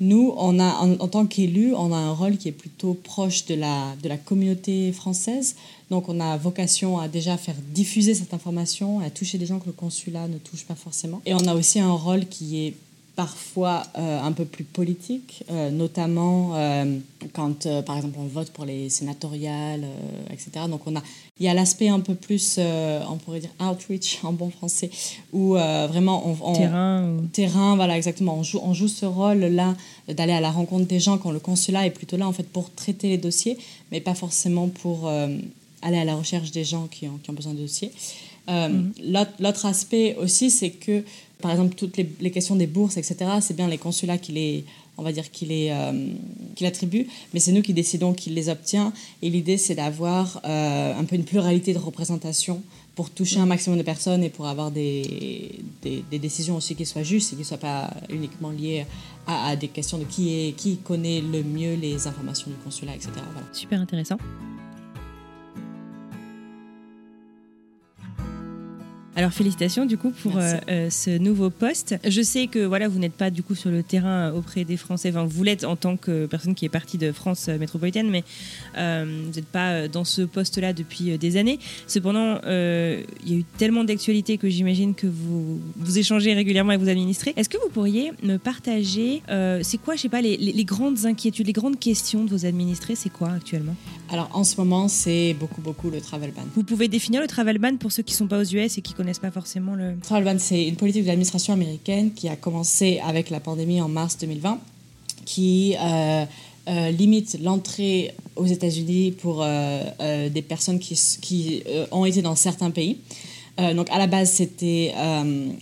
Nous, 0.00 0.32
on 0.36 0.58
a, 0.58 0.64
en, 0.64 1.08
tant 1.08 1.26
qu'élus, 1.26 1.74
on 1.74 1.92
a 1.92 1.96
un 1.96 2.12
rôle 2.12 2.38
qui 2.38 2.48
est 2.48 2.52
plutôt 2.52 2.94
proche 2.94 3.44
de 3.44 3.54
la, 3.54 3.94
de 4.02 4.08
la 4.08 4.16
communauté 4.16 4.92
française. 4.92 5.56
Donc, 5.90 6.08
on 6.08 6.20
a 6.20 6.38
vocation 6.38 6.98
à 6.98 7.06
déjà 7.06 7.36
faire 7.36 7.56
diffuser 7.74 8.14
cette 8.14 8.32
information, 8.32 9.00
à 9.00 9.10
toucher 9.10 9.36
des 9.36 9.44
gens 9.44 9.58
que 9.58 9.66
le 9.66 9.72
consulat 9.72 10.26
ne 10.26 10.38
touche 10.38 10.64
pas 10.64 10.74
forcément. 10.74 11.20
Et 11.26 11.34
on 11.34 11.46
a 11.46 11.54
aussi 11.54 11.80
un 11.80 11.92
rôle 11.92 12.26
qui 12.26 12.66
est 12.66 12.74
parfois 13.20 13.82
un 13.96 14.32
peu 14.32 14.46
plus 14.46 14.64
politique, 14.64 15.44
notamment 15.72 16.54
quand, 17.34 17.68
par 17.84 17.96
exemple, 17.98 18.16
on 18.18 18.24
vote 18.24 18.50
pour 18.50 18.64
les 18.64 18.88
sénatoriales, 18.88 19.84
etc. 20.30 20.50
Donc, 20.70 20.86
on 20.86 20.96
a, 20.96 21.02
il 21.38 21.44
y 21.44 21.48
a 21.50 21.52
l'aspect 21.52 21.88
un 21.88 22.00
peu 22.00 22.14
plus, 22.14 22.58
on 22.58 23.16
pourrait 23.18 23.40
dire 23.40 23.50
outreach 23.60 24.20
en 24.22 24.32
bon 24.32 24.48
français, 24.48 24.90
où 25.34 25.52
vraiment 25.52 26.18
on, 26.42 26.54
terrain, 26.54 27.16
terrain, 27.30 27.76
voilà 27.76 27.98
exactement, 27.98 28.36
on 28.38 28.42
joue, 28.42 28.60
on 28.62 28.72
joue 28.72 28.88
ce 28.88 29.04
rôle-là 29.04 29.76
d'aller 30.08 30.32
à 30.32 30.40
la 30.40 30.50
rencontre 30.50 30.86
des 30.86 31.00
gens 31.00 31.18
quand 31.18 31.30
le 31.30 31.40
consulat 31.40 31.84
est 31.84 31.90
plutôt 31.90 32.16
là 32.16 32.26
en 32.26 32.32
fait 32.32 32.48
pour 32.48 32.72
traiter 32.72 33.08
les 33.08 33.18
dossiers, 33.18 33.58
mais 33.92 34.00
pas 34.00 34.14
forcément 34.14 34.68
pour 34.68 35.10
aller 35.82 35.98
à 35.98 36.06
la 36.06 36.14
recherche 36.14 36.52
des 36.52 36.64
gens 36.64 36.86
qui 36.86 37.06
ont, 37.06 37.18
qui 37.22 37.28
ont 37.28 37.34
besoin 37.34 37.52
de 37.52 37.60
dossiers. 37.60 37.92
Euh, 38.48 38.68
mhm. 38.68 38.92
L'autre 39.38 39.66
aspect 39.66 40.16
aussi, 40.18 40.50
c'est 40.50 40.70
que, 40.70 41.02
par 41.40 41.50
exemple, 41.50 41.74
toutes 41.74 41.96
les, 41.96 42.30
questions 42.30 42.56
des 42.56 42.66
bourses, 42.66 42.96
etc., 42.96 43.16
c'est 43.40 43.56
bien 43.56 43.68
les 43.68 43.78
consulats 43.78 44.18
qui 44.18 44.32
les, 44.32 44.64
on 44.98 45.02
va 45.02 45.12
dire, 45.12 45.30
qui 45.30 45.46
les, 45.46 45.68
euh, 45.70 46.08
qui 46.54 46.64
l'attribuent, 46.64 47.06
mais 47.32 47.40
c'est 47.40 47.52
nous 47.52 47.62
qui 47.62 47.74
décidons 47.74 48.12
qui 48.12 48.30
les 48.30 48.48
obtient. 48.48 48.92
Et 49.22 49.30
l'idée, 49.30 49.56
c'est 49.56 49.74
d'avoir 49.74 50.40
euh, 50.44 50.98
un 50.98 51.04
peu 51.04 51.16
une 51.16 51.24
pluralité 51.24 51.72
de 51.72 51.78
représentation 51.78 52.62
pour 52.94 53.10
toucher 53.10 53.38
un 53.38 53.46
maximum 53.46 53.78
de 53.78 53.82
personnes 53.82 54.22
et 54.22 54.30
pour 54.30 54.46
avoir 54.46 54.70
des, 54.70 55.58
des, 55.82 56.18
décisions 56.18 56.56
aussi 56.56 56.74
qui 56.74 56.84
soient 56.84 57.02
justes 57.02 57.32
et 57.32 57.36
qui 57.36 57.42
ne 57.42 57.46
soient 57.46 57.56
pas 57.56 57.90
uniquement 58.10 58.50
liées 58.50 58.84
à, 59.26 59.48
à, 59.48 59.56
des 59.56 59.68
questions 59.68 59.96
de 59.96 60.04
qui, 60.04 60.34
est, 60.34 60.52
qui 60.52 60.76
connaît 60.78 61.22
le 61.22 61.42
mieux 61.42 61.74
les 61.76 62.06
informations 62.06 62.50
du 62.50 62.56
consulat, 62.58 62.94
etc. 62.94 63.12
Super 63.52 63.80
intéressant. 63.80 64.18
Alors 69.16 69.32
félicitations 69.32 69.86
du 69.86 69.98
coup 69.98 70.10
pour 70.10 70.38
euh, 70.38 70.54
euh, 70.68 70.88
ce 70.88 71.18
nouveau 71.18 71.50
poste. 71.50 71.96
Je 72.06 72.22
sais 72.22 72.46
que 72.46 72.60
voilà 72.60 72.86
vous 72.86 73.00
n'êtes 73.00 73.14
pas 73.14 73.30
du 73.30 73.42
coup 73.42 73.56
sur 73.56 73.70
le 73.70 73.82
terrain 73.82 74.32
auprès 74.32 74.64
des 74.64 74.76
Français. 74.76 75.10
Enfin 75.10 75.24
vous 75.24 75.42
l'êtes 75.42 75.64
en 75.64 75.74
tant 75.74 75.96
que 75.96 76.26
personne 76.26 76.54
qui 76.54 76.64
est 76.64 76.70
partie 76.70 76.96
de 76.96 77.10
France 77.10 77.46
euh, 77.48 77.58
métropolitaine, 77.58 78.08
mais 78.08 78.22
vous 78.76 79.34
n'êtes 79.34 79.46
pas 79.46 79.88
dans 79.88 80.04
ce 80.04 80.22
poste-là 80.22 80.72
depuis 80.72 81.18
des 81.18 81.36
années. 81.36 81.58
Cependant, 81.86 82.40
il 82.44 83.32
y 83.32 83.34
a 83.34 83.38
eu 83.38 83.44
tellement 83.58 83.84
d'actualités 83.84 84.38
que 84.38 84.48
j'imagine 84.48 84.94
que 84.94 85.06
vous 85.06 85.60
vous 85.76 85.98
échangez 85.98 86.32
régulièrement 86.32 86.70
avec 86.70 86.82
vos 86.82 86.88
administrés. 86.88 87.34
Est-ce 87.36 87.48
que 87.48 87.58
vous 87.58 87.68
pourriez 87.68 88.12
me 88.22 88.36
partager 88.36 89.22
c'est 89.62 89.78
quoi 89.78 89.96
je 89.96 90.02
sais 90.02 90.08
pas 90.08 90.20
les, 90.20 90.36
les, 90.36 90.64
grandes 90.64 91.04
inquiétudes, 91.06 91.46
les 91.46 91.52
grandes 91.52 91.78
questions 91.78 92.24
de 92.24 92.30
vos 92.30 92.46
administrés 92.46 92.94
C'est 92.94 93.10
quoi 93.10 93.30
actuellement? 93.30 93.74
Alors 94.10 94.30
en 94.32 94.44
ce 94.44 94.56
moment 94.56 94.88
c'est 94.88 95.34
beaucoup 95.38 95.60
beaucoup 95.60 95.90
le 95.90 96.00
travel 96.00 96.32
ban. 96.32 96.42
Vous 96.54 96.64
pouvez 96.64 96.88
définir 96.88 97.20
le 97.20 97.26
travel 97.26 97.58
ban 97.58 97.76
pour 97.76 97.92
ceux 97.92 98.02
qui 98.02 98.14
sont 98.14 98.26
pas 98.26 98.38
aux 98.38 98.44
US 98.44 98.78
et 98.78 98.82
qui 98.82 98.94
connaissent 99.00 99.18
pas 99.18 99.30
forcément 99.30 99.74
le... 99.74 99.96
Ban, 100.10 100.36
c'est 100.38 100.68
une 100.68 100.76
politique 100.76 101.04
de 101.04 101.06
l'administration 101.06 101.54
américaine 101.54 102.12
qui 102.12 102.28
a 102.28 102.36
commencé 102.36 103.00
avec 103.02 103.30
la 103.30 103.40
pandémie 103.40 103.80
en 103.80 103.88
mars 103.88 104.18
2020, 104.18 104.58
qui 105.24 105.74
euh, 105.80 106.26
euh, 106.68 106.90
limite 106.90 107.38
l'entrée 107.42 108.12
aux 108.36 108.44
États-Unis 108.44 109.12
pour 109.12 109.42
euh, 109.42 110.28
des 110.28 110.42
personnes 110.42 110.78
qui, 110.78 111.00
qui 111.22 111.62
ont 111.92 112.04
été 112.04 112.20
dans 112.20 112.34
certains 112.34 112.70
pays. 112.70 112.98
donc 113.74 113.88
à 113.90 113.96
la 113.96 114.06
base, 114.06 114.32
c'était 114.32 114.92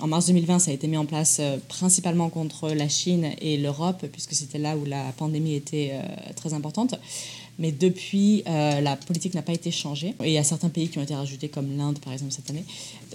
en 0.01 0.07
mars 0.09 0.27
2020, 0.27 0.59
ça 0.59 0.73
a 0.73 0.75
été 0.75 0.89
mis 0.89 0.97
en 0.97 1.07
place 1.07 1.41
principalement 1.69 2.31
contre 2.31 2.71
la 2.71 2.89
Chine 2.89 3.31
et 3.41 3.57
l'Europe, 3.57 4.05
puisque 4.11 4.35
c'était 4.35 4.59
là 4.59 4.77
où 4.77 4.85
la 4.85 5.05
pandémie 5.17 5.55
était 5.55 5.93
très 6.35 6.55
importante. 6.55 6.97
Mais 7.59 7.73
depuis, 7.73 8.45
euh, 8.47 8.81
la 8.81 8.97
politique 8.97 9.35
n'a 9.35 9.43
pas 9.43 9.53
été 9.53 9.71
changée. 9.71 10.15
Et 10.23 10.29
il 10.29 10.33
y 10.33 10.39
a 10.39 10.45
certains 10.45 10.69
pays 10.69 10.89
qui 10.89 10.99
ont 10.99 11.03
été 11.03 11.15
rajoutés, 11.15 11.49
comme 11.49 11.77
l'Inde, 11.77 11.99
par 11.99 12.13
exemple, 12.13 12.33
cette 12.33 12.49
année. 12.51 12.65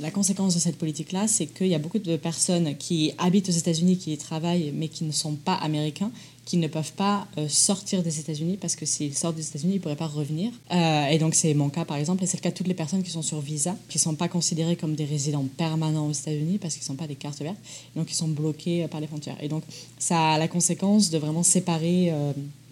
La 0.02 0.12
conséquence 0.12 0.54
de 0.54 0.60
cette 0.60 0.78
politique-là, 0.78 1.28
c'est 1.28 1.46
qu'il 1.46 1.68
y 1.68 1.76
a 1.76 1.80
beaucoup 1.80 2.00
de 2.00 2.18
personnes 2.18 2.76
qui 2.76 3.14
habitent 3.18 3.48
aux 3.48 3.54
États-Unis, 3.54 3.98
qui 3.98 4.12
y 4.12 4.18
travaillent, 4.18 4.74
mais 4.76 4.89
qui 4.89 5.06
ne 5.06 5.12
sont 5.12 5.36
pas 5.36 5.54
américains, 5.54 6.12
qui 6.46 6.58
ne 6.58 6.68
peuvent 6.68 6.91
pas 6.91 7.26
euh, 7.38 7.48
sortir 7.48 8.04
des 8.04 8.20
États-Unis 8.20 8.58
parce 8.58 8.76
que 8.76 8.86
s'ils 8.86 9.16
sortent 9.16 9.38
des 9.38 9.48
États-Unis, 9.48 9.76
ils 9.76 9.78
ne 9.78 9.82
pourraient 9.82 9.96
pas 9.96 10.08
revenir. 10.08 10.52
Euh, 10.72 11.06
et 11.06 11.18
donc, 11.18 11.36
c'est 11.36 11.54
mon 11.54 11.70
cas, 11.70 11.86
par 11.86 11.96
exemple, 11.96 12.22
et 12.24 12.28
c'est 12.28 12.38
le 12.38 12.41
cas 12.41 12.52
de 12.52 12.56
toutes 12.56 12.68
les 12.68 12.74
personnes 12.74 13.02
qui 13.02 13.12
sont 13.12 13.22
sur 13.22 13.39
visa, 13.39 13.78
qui 13.88 13.98
ne 13.98 14.02
sont 14.02 14.16
pas 14.16 14.28
considérées 14.28 14.76
comme 14.76 14.96
des 14.96 15.06
résidents 15.06 15.46
permanents 15.58 16.08
aux 16.08 16.12
États-Unis 16.12 16.58
parce 16.58 16.74
qu'ils 16.74 16.84
ne 16.84 16.88
sont 16.88 16.96
pas 16.96 17.08
des 17.08 17.16
cartes 17.16 17.39
vertes, 17.39 17.58
donc 17.96 18.12
ils 18.12 18.16
sont 18.16 18.28
bloqués 18.28 18.88
par 18.89 19.00
les 19.00 19.08
frontières. 19.08 19.38
Et 19.41 19.48
donc, 19.48 19.64
ça 19.98 20.34
a 20.34 20.38
la 20.38 20.50
conséquence 20.50 21.10
de 21.12 21.18
vraiment 21.18 21.44
séparer 21.44 22.12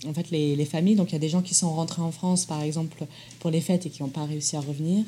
en 0.08 0.14
fait, 0.14 0.32
les, 0.32 0.56
les, 0.56 0.66
familles. 0.66 0.96
Donc, 0.96 1.10
il 1.10 1.14
y 1.14 1.16
a 1.16 1.20
des 1.20 1.30
gens 1.30 1.42
qui 1.42 1.54
sont 1.54 1.70
rentrés 1.72 2.02
en 2.02 2.12
France, 2.12 2.46
par 2.46 2.62
exemple, 2.62 3.06
pour 3.40 3.52
les 3.52 3.62
fêtes 3.62 3.86
et 3.86 3.90
qui 3.90 4.02
n'ont 4.02 4.10
pas 4.10 4.26
réussi 4.26 4.56
à 4.56 4.60
revenir. 4.60 5.04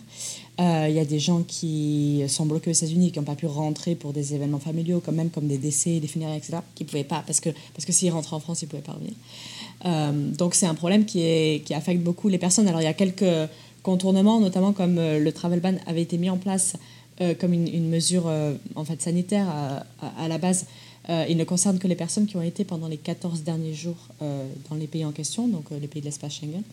Euh, 0.60 0.86
il 0.88 0.96
y 0.96 1.00
a 1.00 1.06
des 1.06 1.20
gens 1.20 1.42
qui 1.42 2.24
sont 2.28 2.46
bloqués 2.46 2.70
aux 2.70 2.74
États-Unis 2.74 3.12
qui 3.12 3.20
n'ont 3.20 3.26
pas 3.26 3.36
pu 3.36 3.48
rentrer 3.48 3.96
pour 3.96 4.14
des 4.14 4.36
événements 4.36 4.60
familiaux, 4.60 5.02
quand 5.04 5.12
même, 5.12 5.30
comme 5.30 5.48
des 5.48 5.58
décès, 5.58 6.00
des 6.00 6.08
funérailles, 6.08 6.38
etc., 6.38 6.58
qui 6.76 6.84
ne 6.84 6.90
pouvaient 6.90 7.04
pas, 7.04 7.24
parce 7.26 7.40
que, 7.40 7.50
parce 7.74 7.86
que 7.86 7.92
s'ils 7.92 8.12
rentraient 8.12 8.36
en 8.36 8.40
France, 8.40 8.62
ils 8.62 8.66
ne 8.66 8.70
pouvaient 8.70 8.84
pas 8.84 8.94
revenir. 8.94 9.14
Euh, 9.86 10.32
donc, 10.32 10.54
c'est 10.54 10.68
un 10.68 10.76
problème 10.76 11.06
qui, 11.06 11.22
est, 11.22 11.66
qui 11.66 11.74
affecte 11.74 12.04
beaucoup 12.04 12.30
les 12.30 12.38
personnes. 12.38 12.68
Alors, 12.68 12.82
il 12.82 12.86
y 12.86 12.88
a 12.88 12.94
quelques 12.94 13.50
contournements, 13.82 14.40
notamment 14.40 14.74
comme 14.74 14.98
euh, 15.00 15.20
le 15.20 15.32
travel 15.32 15.60
ban 15.60 15.76
avait 15.88 16.04
été 16.04 16.18
mis 16.18 16.30
en 16.30 16.38
place 16.38 16.76
comme 17.40 17.54
une, 17.54 17.90
mesure 17.90 18.26
en 18.76 18.84
fait, 18.86 19.00
sanitaire 19.00 19.48
à 20.18 20.28
la 20.28 20.38
base 20.40 20.66
euh, 21.10 21.26
il 21.30 21.38
ne 21.38 21.44
concerne 21.44 21.80
que 21.80 21.88
les 21.88 21.96
personnes 21.96 22.26
qui 22.26 22.38
ont 22.38 22.42
été 22.42 22.64
pendant 22.64 22.88
les 22.88 22.98
14 22.98 23.44
derniers 23.44 23.74
jours 23.74 23.98
euh, 24.22 24.48
dans 24.70 24.76
les 24.76 24.88
pays 24.88 25.04
en 25.04 25.12
question, 25.12 25.48
donc 25.48 25.66
euh, 25.72 25.80
les 25.80 25.88
pays 25.88 26.02
de 26.02 26.06
l'espace 26.06 26.36
Schengen. 26.36 26.64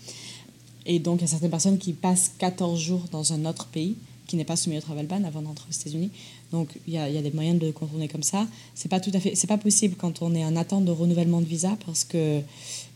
Et 0.87 0.99
donc, 0.99 1.19
il 1.19 1.23
y 1.23 1.25
a 1.25 1.29
certaines 1.29 1.51
personnes 1.51 1.79
qui 1.79 1.93
passent 1.93 2.33
14 2.39 2.79
jours 2.81 3.03
dans 3.11 3.33
un 3.33 3.45
autre 3.45 3.67
pays 3.67 3.97
qui 4.27 4.37
n'est 4.37 4.45
pas 4.45 4.55
soumis 4.55 4.79
au 4.79 4.81
travel 4.81 5.07
ban 5.07 5.25
avant 5.25 5.43
d'entrer 5.43 5.67
aux 5.69 5.75
États-Unis. 5.75 6.11
Donc, 6.53 6.69
il 6.87 6.95
y, 6.95 6.99
a, 6.99 7.09
y, 7.11 7.19
a, 7.19 7.23
des 7.23 7.33
moyens 7.33 7.59
de 7.59 7.73
contourner 7.73 8.07
comme 8.07 8.23
ça. 8.23 8.47
C'est 8.77 8.89
pas 8.89 9.01
pas 9.01 9.59
possible 9.59 9.97
quand 9.99 10.23
on 10.23 10.35
est 10.37 10.45
en 10.45 10.55
attente 10.55 10.85
de 10.85 10.93
renouvellement 10.93 11.41
de 11.41 11.47
visa 11.47 11.77
parce 11.85 12.05
que 12.05 12.41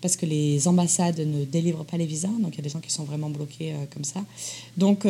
parce 0.01 0.17
que 0.17 0.27
les 0.27 0.69
ambassades 0.69 1.19
ne 1.19 1.45
délivrent 1.45 1.85
pas 1.85 1.97
les 1.97 2.07
visas. 2.07 2.29
Donc, 2.41 2.55
il 2.55 2.59
y 2.59 2.61
a 2.61 2.63
des 2.63 2.69
gens 2.69 2.81
qui 2.81 2.93
sont 2.93 3.05
vraiment 3.05 3.31
bloqués 3.31 3.75
comme 3.93 4.05
ça. 4.05 4.25
Donc 4.77 5.07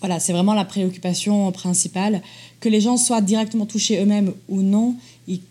voilà, 0.00 0.20
c'est 0.20 0.32
vraiment 0.32 0.54
la 0.54 0.64
préoccupation 0.64 1.50
principale. 1.52 2.22
Que 2.60 2.68
les 2.68 2.80
gens 2.80 2.96
soient 2.96 3.20
directement 3.20 3.66
touchés 3.66 4.00
eux-mêmes 4.00 4.32
ou 4.48 4.62
non, 4.62 4.94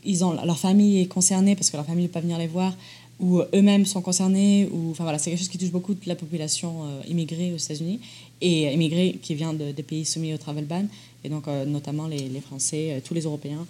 ils, 0.03 0.25
ont, 0.25 0.33
leur 0.33 0.57
famille 0.57 1.01
est 1.01 1.07
concernée 1.07 1.55
parce 1.55 1.69
que 1.69 1.77
leur 1.77 1.85
famille 1.85 2.03
ne 2.03 2.07
peut 2.07 2.13
pas 2.13 2.21
venir 2.21 2.37
les 2.37 2.47
voir, 2.47 2.73
ou 3.19 3.41
eux-mêmes 3.53 3.85
sont 3.85 4.01
concernés, 4.01 4.69
ou 4.71 4.91
enfin 4.91 5.03
voilà, 5.03 5.17
c'est 5.17 5.31
quelque 5.31 5.39
chose 5.39 5.49
qui 5.49 5.57
touche 5.57 5.71
beaucoup 5.71 5.93
de 5.93 6.07
la 6.07 6.15
population 6.15 6.83
euh, 6.83 7.09
immigrée 7.09 7.51
aux 7.51 7.57
États-Unis 7.57 7.99
et 8.41 8.71
immigrée 8.71 9.17
qui 9.21 9.33
vient 9.33 9.53
de, 9.53 9.71
des 9.71 9.83
pays 9.83 10.05
soumis 10.05 10.33
au 10.33 10.37
travel 10.37 10.65
ban, 10.65 10.85
et 11.23 11.29
donc 11.29 11.47
euh, 11.47 11.65
notamment 11.65 12.07
les, 12.07 12.29
les 12.29 12.41
Français, 12.41 12.91
euh, 12.91 12.99
tous 13.03 13.15
les 13.15 13.21
Européens, 13.21 13.65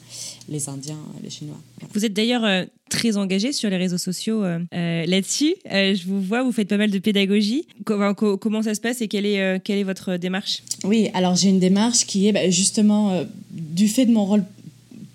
les 0.50 0.68
Indiens, 0.68 1.00
les 1.24 1.30
Chinois. 1.30 1.56
Vous 1.94 2.04
êtes 2.04 2.14
d'ailleurs 2.14 2.66
très 2.90 3.16
engagé 3.16 3.54
sur 3.54 3.70
les 3.70 3.78
réseaux 3.78 3.98
sociaux 3.98 4.44
là-dessus. 4.72 5.56
je 5.66 6.06
vous 6.06 6.22
vois, 6.22 6.44
vous 6.44 6.52
faites 6.52 6.68
pas 6.68 6.78
mal 6.78 6.92
de 6.92 7.00
pédagogie. 7.00 7.66
Comment, 7.86 8.14
comment 8.14 8.62
ça 8.62 8.76
se 8.76 8.82
passe 8.82 9.02
et 9.02 9.08
quelle 9.08 9.26
est, 9.26 9.62
quelle 9.64 9.78
est 9.78 9.84
votre 9.84 10.18
démarche? 10.18 10.64
Oui, 10.84 11.10
alors 11.14 11.36
j'ai 11.36 11.50
une 11.50 11.60
démarche 11.60 12.06
qui 12.06 12.28
est 12.28 12.32
bah, 12.32 12.50
justement 12.50 13.26
du 13.52 13.88
fait 13.88 14.06
de 14.06 14.12
mon 14.12 14.26
rôle 14.26 14.44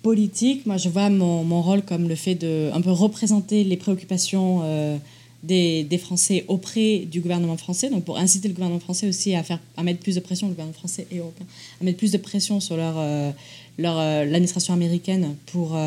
politique, 0.03 0.65
moi 0.65 0.77
je 0.77 0.89
vois 0.89 1.09
mon, 1.09 1.43
mon, 1.43 1.61
rôle 1.61 1.81
comme 1.81 2.07
le 2.07 2.15
fait 2.15 2.35
de 2.35 2.69
un 2.73 2.81
peu 2.81 2.91
représenter 2.91 3.63
les 3.63 3.77
préoccupations 3.77 4.59
euh, 4.63 4.97
des, 5.43 5.83
des, 5.83 5.97
Français 5.97 6.43
auprès 6.49 6.99
du 6.99 7.21
gouvernement 7.21 7.57
français, 7.57 7.89
donc 7.89 8.03
pour 8.03 8.17
inciter 8.17 8.49
le 8.49 8.53
gouvernement 8.53 8.81
français 8.81 9.07
aussi 9.07 9.33
à, 9.33 9.43
faire, 9.43 9.59
à 9.77 9.83
mettre 9.83 10.01
plus 10.01 10.15
de 10.15 10.19
pression, 10.19 10.47
le 10.47 10.53
gouvernement 10.53 10.77
français 10.77 11.07
et 11.09 11.17
européen, 11.19 11.45
à 11.81 11.83
mettre 11.85 11.97
plus 11.97 12.11
de 12.11 12.17
pression 12.17 12.59
sur 12.59 12.75
leur, 12.75 12.95
euh, 12.97 13.31
leur, 13.77 13.97
euh, 13.97 14.25
l'administration 14.25 14.73
américaine 14.73 15.35
pour, 15.47 15.77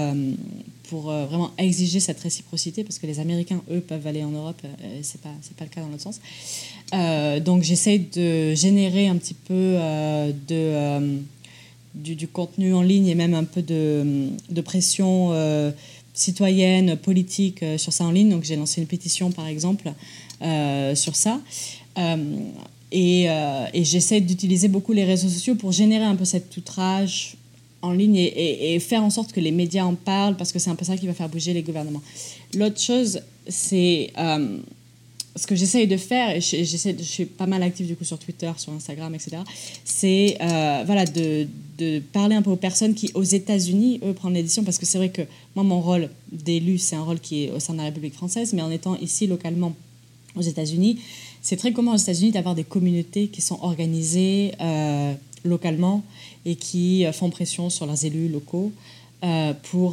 pour 0.89 1.03
vraiment 1.03 1.51
exiger 1.59 2.01
cette 2.01 2.21
réciprocité, 2.21 2.85
parce 2.85 2.99
que 2.99 3.07
les 3.07 3.21
Américains, 3.21 3.63
eux, 3.71 3.81
peuvent 3.81 4.07
aller 4.07 4.25
en 4.25 4.31
Europe, 4.31 4.61
c'est 5.03 5.21
pas, 5.21 5.35
c'est 5.43 5.57
pas 5.57 5.65
le 5.65 5.71
cas 5.71 5.83
dans 5.83 5.89
l'autre 5.89 6.03
sens. 6.03 6.21
donc 7.45 7.63
j'essaie 7.63 7.99
de 7.99 8.55
générer 8.55 9.09
un 9.09 9.17
petit 9.17 9.35
peu 9.35 9.77
de 10.49 11.21
du, 11.97 12.29
contenu 12.29 12.75
en 12.75 12.83
ligne 12.83 13.09
et 13.09 13.15
même 13.15 13.35
un 13.35 13.45
peu 13.45 13.63
de, 13.63 14.29
de 14.51 14.61
pression 14.61 15.31
euh, 15.33 15.71
citoyenne, 16.15 16.97
politique 16.97 17.63
euh, 17.63 17.79
sur 17.79 17.93
ça 17.93 18.05
en 18.05 18.11
ligne. 18.11 18.31
Donc 18.31 18.45
j'ai 18.45 18.57
lancé 18.57 18.81
une 18.81 18.87
pétition 18.87 19.31
par 19.31 19.47
exemple 19.47 19.93
euh, 20.43 20.95
sur 20.95 21.17
ça. 21.17 21.41
et, 22.93 23.25
et 23.25 23.85
j'essaie 23.85 24.21
d'utiliser 24.21 24.69
beaucoup 24.69 24.93
les 24.93 25.05
réseaux 25.05 25.29
sociaux 25.29 25.55
pour 25.55 25.73
générer 25.73 26.05
un 26.05 26.17
peu 26.17 26.25
cet 26.25 26.57
outrage 26.57 27.37
en 27.83 27.93
ligne 27.93 28.17
et, 28.17 28.75
et, 28.75 28.81
faire 28.81 29.03
en 29.03 29.11
sorte 29.11 29.33
que 29.33 29.41
les 29.41 29.53
médias 29.53 29.85
en 29.85 29.95
parlent 29.95 30.37
parce 30.37 30.53
que 30.53 30.59
c'est 30.59 30.71
un 30.71 30.75
peu 30.75 30.85
ça 30.85 30.97
qui 30.97 31.07
va 31.07 31.15
faire 31.15 31.29
bouger 31.29 31.53
les 31.53 31.63
gouvernements. 31.63 32.03
L'autre 32.55 32.81
chose, 32.81 33.21
c'est 33.49 34.13
ce 35.37 35.47
que 35.47 35.55
j'essaye 35.55 35.87
de 35.87 35.97
faire, 35.97 36.37
et 36.37 36.41
j'essaie, 36.41 36.97
je 36.99 37.05
suis 37.05 37.27
pas 37.27 37.47
mal 37.47 37.63
active 37.63 37.87
du 37.87 37.95
coup 37.95 38.05
sur 38.05 38.19
Twitter, 38.19 38.51
sur 38.57 38.73
Instagram, 38.73 39.15
etc., 39.15 39.39
c'est 39.85 40.39
euh, 40.41 40.83
voilà, 40.87 41.05
de, 41.05 41.47
de, 41.79 42.01
parler 42.13 42.35
un 42.35 42.43
peu 42.43 42.51
aux 42.51 42.57
personnes 42.57 42.95
qui, 42.95 43.11
aux 43.15 43.23
États-Unis, 43.23 44.01
eux, 44.05 44.15
prennent 44.15 44.35
l'édition, 44.35 44.65
parce 44.65 44.79
que 44.79 44.87
c'est 44.87 44.99
vrai 44.99 45.11
que 45.11 45.23
moi, 45.55 45.65
mon 45.65 45.81
rôle 45.81 46.09
d'élu, 46.33 46.79
c'est 46.79 46.97
un 46.97 47.03
rôle 47.03 47.21
qui 47.21 47.45
est 47.45 47.51
au 47.51 47.61
sein 47.61 47.75
de 47.75 47.79
la 47.79 47.85
République 47.85 48.15
française, 48.15 48.53
mais 48.55 48.63
en 48.63 48.71
étant 48.71 48.97
ici 48.97 49.27
localement 49.27 49.75
aux 50.37 50.43
États-Unis, 50.43 50.99
c'est 51.43 51.57
très 51.57 51.73
commun 51.73 51.95
aux 51.95 51.99
États-Unis 51.99 52.33
d'avoir 52.33 52.55
des 52.55 52.65
communautés 52.65 53.29
qui 53.29 53.41
sont 53.41 53.59
organisées 53.63 54.53
euh, 54.61 55.15
localement 55.45 56.03
et 56.45 56.57
qui 56.57 57.07
euh, 57.07 57.13
font 57.13 57.31
pression 57.31 57.71
sur 57.71 57.87
leurs 57.87 58.05
élus 58.05 58.29
locaux. 58.29 58.73
euh, 59.25 59.55
pour 59.71 59.93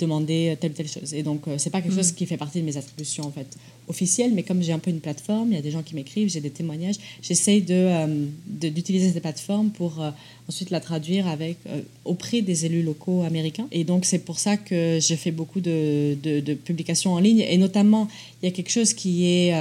demander 0.00 0.56
telle 0.60 0.72
ou 0.72 0.74
telle 0.74 0.88
chose. 0.88 1.14
Et 1.14 1.22
donc, 1.22 1.42
c'est 1.56 1.70
pas 1.70 1.80
quelque 1.80 1.94
chose 1.94 2.10
qui 2.12 2.26
fait 2.26 2.36
partie 2.36 2.60
de 2.60 2.66
mes 2.66 2.76
attributions 2.76 3.24
en 3.24 3.30
fait 3.30 3.46
officielles, 3.88 4.32
mais 4.34 4.42
comme 4.42 4.62
j'ai 4.62 4.72
un 4.72 4.78
peu 4.78 4.90
une 4.90 5.00
plateforme, 5.00 5.52
il 5.52 5.54
y 5.54 5.58
a 5.58 5.62
des 5.62 5.70
gens 5.70 5.82
qui 5.82 5.94
m'écrivent, 5.94 6.28
j'ai 6.28 6.40
des 6.40 6.50
témoignages, 6.50 6.96
j'essaye 7.22 7.62
de, 7.62 8.28
d'utiliser 8.46 9.12
cette 9.12 9.22
plateforme 9.22 9.70
pour 9.70 10.02
ensuite 10.48 10.70
la 10.70 10.80
traduire 10.80 11.26
avec, 11.26 11.58
auprès 12.04 12.42
des 12.42 12.66
élus 12.66 12.82
locaux 12.82 13.22
américains. 13.22 13.66
Et 13.72 13.84
donc, 13.84 14.04
c'est 14.04 14.18
pour 14.18 14.38
ça 14.38 14.56
que 14.56 14.98
j'ai 15.00 15.16
fait 15.16 15.30
beaucoup 15.30 15.60
de, 15.60 16.16
de, 16.22 16.40
de, 16.40 16.54
publications 16.54 17.14
en 17.14 17.18
ligne. 17.18 17.40
Et 17.40 17.58
notamment, 17.58 18.08
il 18.42 18.46
y 18.46 18.48
a 18.48 18.54
quelque 18.54 18.70
chose 18.70 18.92
qui 18.92 19.26
est, 19.26 19.54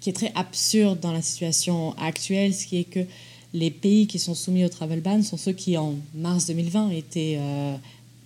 qui 0.00 0.10
est 0.10 0.14
très 0.14 0.32
absurde 0.34 1.00
dans 1.00 1.12
la 1.12 1.22
situation 1.22 1.94
actuelle, 1.98 2.54
ce 2.54 2.66
qui 2.66 2.78
est 2.78 2.84
que 2.84 3.00
les 3.54 3.70
pays 3.70 4.06
qui 4.06 4.18
sont 4.18 4.34
soumis 4.34 4.64
au 4.64 4.68
travel 4.68 5.00
ban 5.00 5.22
sont 5.22 5.36
ceux 5.36 5.52
qui, 5.52 5.76
en 5.76 5.94
mars 6.14 6.46
2020, 6.46 6.90
étaient 6.90 7.38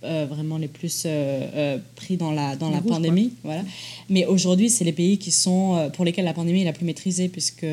euh, 0.03 0.21
euh, 0.21 0.25
vraiment 0.25 0.57
les 0.57 0.67
plus 0.67 1.03
euh, 1.05 1.09
euh, 1.55 1.77
pris 1.95 2.17
dans 2.17 2.31
la, 2.31 2.55
dans 2.55 2.69
la 2.69 2.81
pandémie. 2.81 3.33
Voilà. 3.43 3.63
Mais 4.09 4.25
aujourd'hui, 4.25 4.69
c'est 4.69 4.83
les 4.83 4.91
pays 4.91 5.17
qui 5.17 5.31
sont, 5.31 5.89
pour 5.93 6.05
lesquels 6.05 6.25
la 6.25 6.33
pandémie 6.33 6.61
est 6.61 6.65
la 6.65 6.73
plus 6.73 6.85
maîtrisée, 6.85 7.29
puisque 7.29 7.65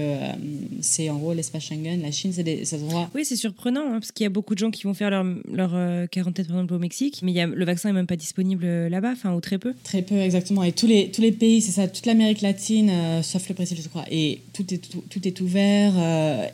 c'est 0.80 1.10
en 1.10 1.16
gros 1.16 1.34
l'espace 1.34 1.64
Schengen, 1.64 2.00
la 2.02 2.10
Chine, 2.10 2.32
c'est 2.32 2.42
des, 2.42 2.74
endroits. 2.74 3.10
Oui, 3.14 3.24
c'est 3.24 3.36
surprenant, 3.36 3.82
hein, 3.86 3.98
parce 4.00 4.12
qu'il 4.12 4.24
y 4.24 4.26
a 4.26 4.30
beaucoup 4.30 4.54
de 4.54 4.58
gens 4.58 4.70
qui 4.70 4.84
vont 4.84 4.94
faire 4.94 5.10
leur, 5.10 5.24
leur 5.52 6.08
quarantaine, 6.10 6.46
par 6.46 6.56
exemple, 6.56 6.74
au 6.74 6.78
Mexique, 6.78 7.20
mais 7.22 7.32
il 7.32 7.36
y 7.36 7.40
a, 7.40 7.46
le 7.46 7.64
vaccin 7.64 7.88
n'est 7.88 7.94
même 7.94 8.06
pas 8.06 8.16
disponible 8.16 8.66
là-bas, 8.66 9.12
enfin, 9.12 9.34
ou 9.34 9.40
très 9.40 9.58
peu. 9.58 9.74
Très 9.84 10.02
peu, 10.02 10.16
exactement. 10.16 10.62
Et 10.62 10.72
tous 10.72 10.86
les, 10.86 11.10
tous 11.10 11.22
les 11.22 11.32
pays, 11.32 11.60
c'est 11.60 11.72
ça, 11.72 11.88
toute 11.88 12.06
l'Amérique 12.06 12.42
latine, 12.42 12.90
sauf 13.22 13.48
le 13.48 13.54
Brésil, 13.54 13.78
je 13.82 13.88
crois, 13.88 14.04
et 14.10 14.40
tout 14.52 14.72
est, 14.72 14.78
tout, 14.78 15.02
tout 15.08 15.26
est 15.26 15.40
ouvert. 15.40 15.92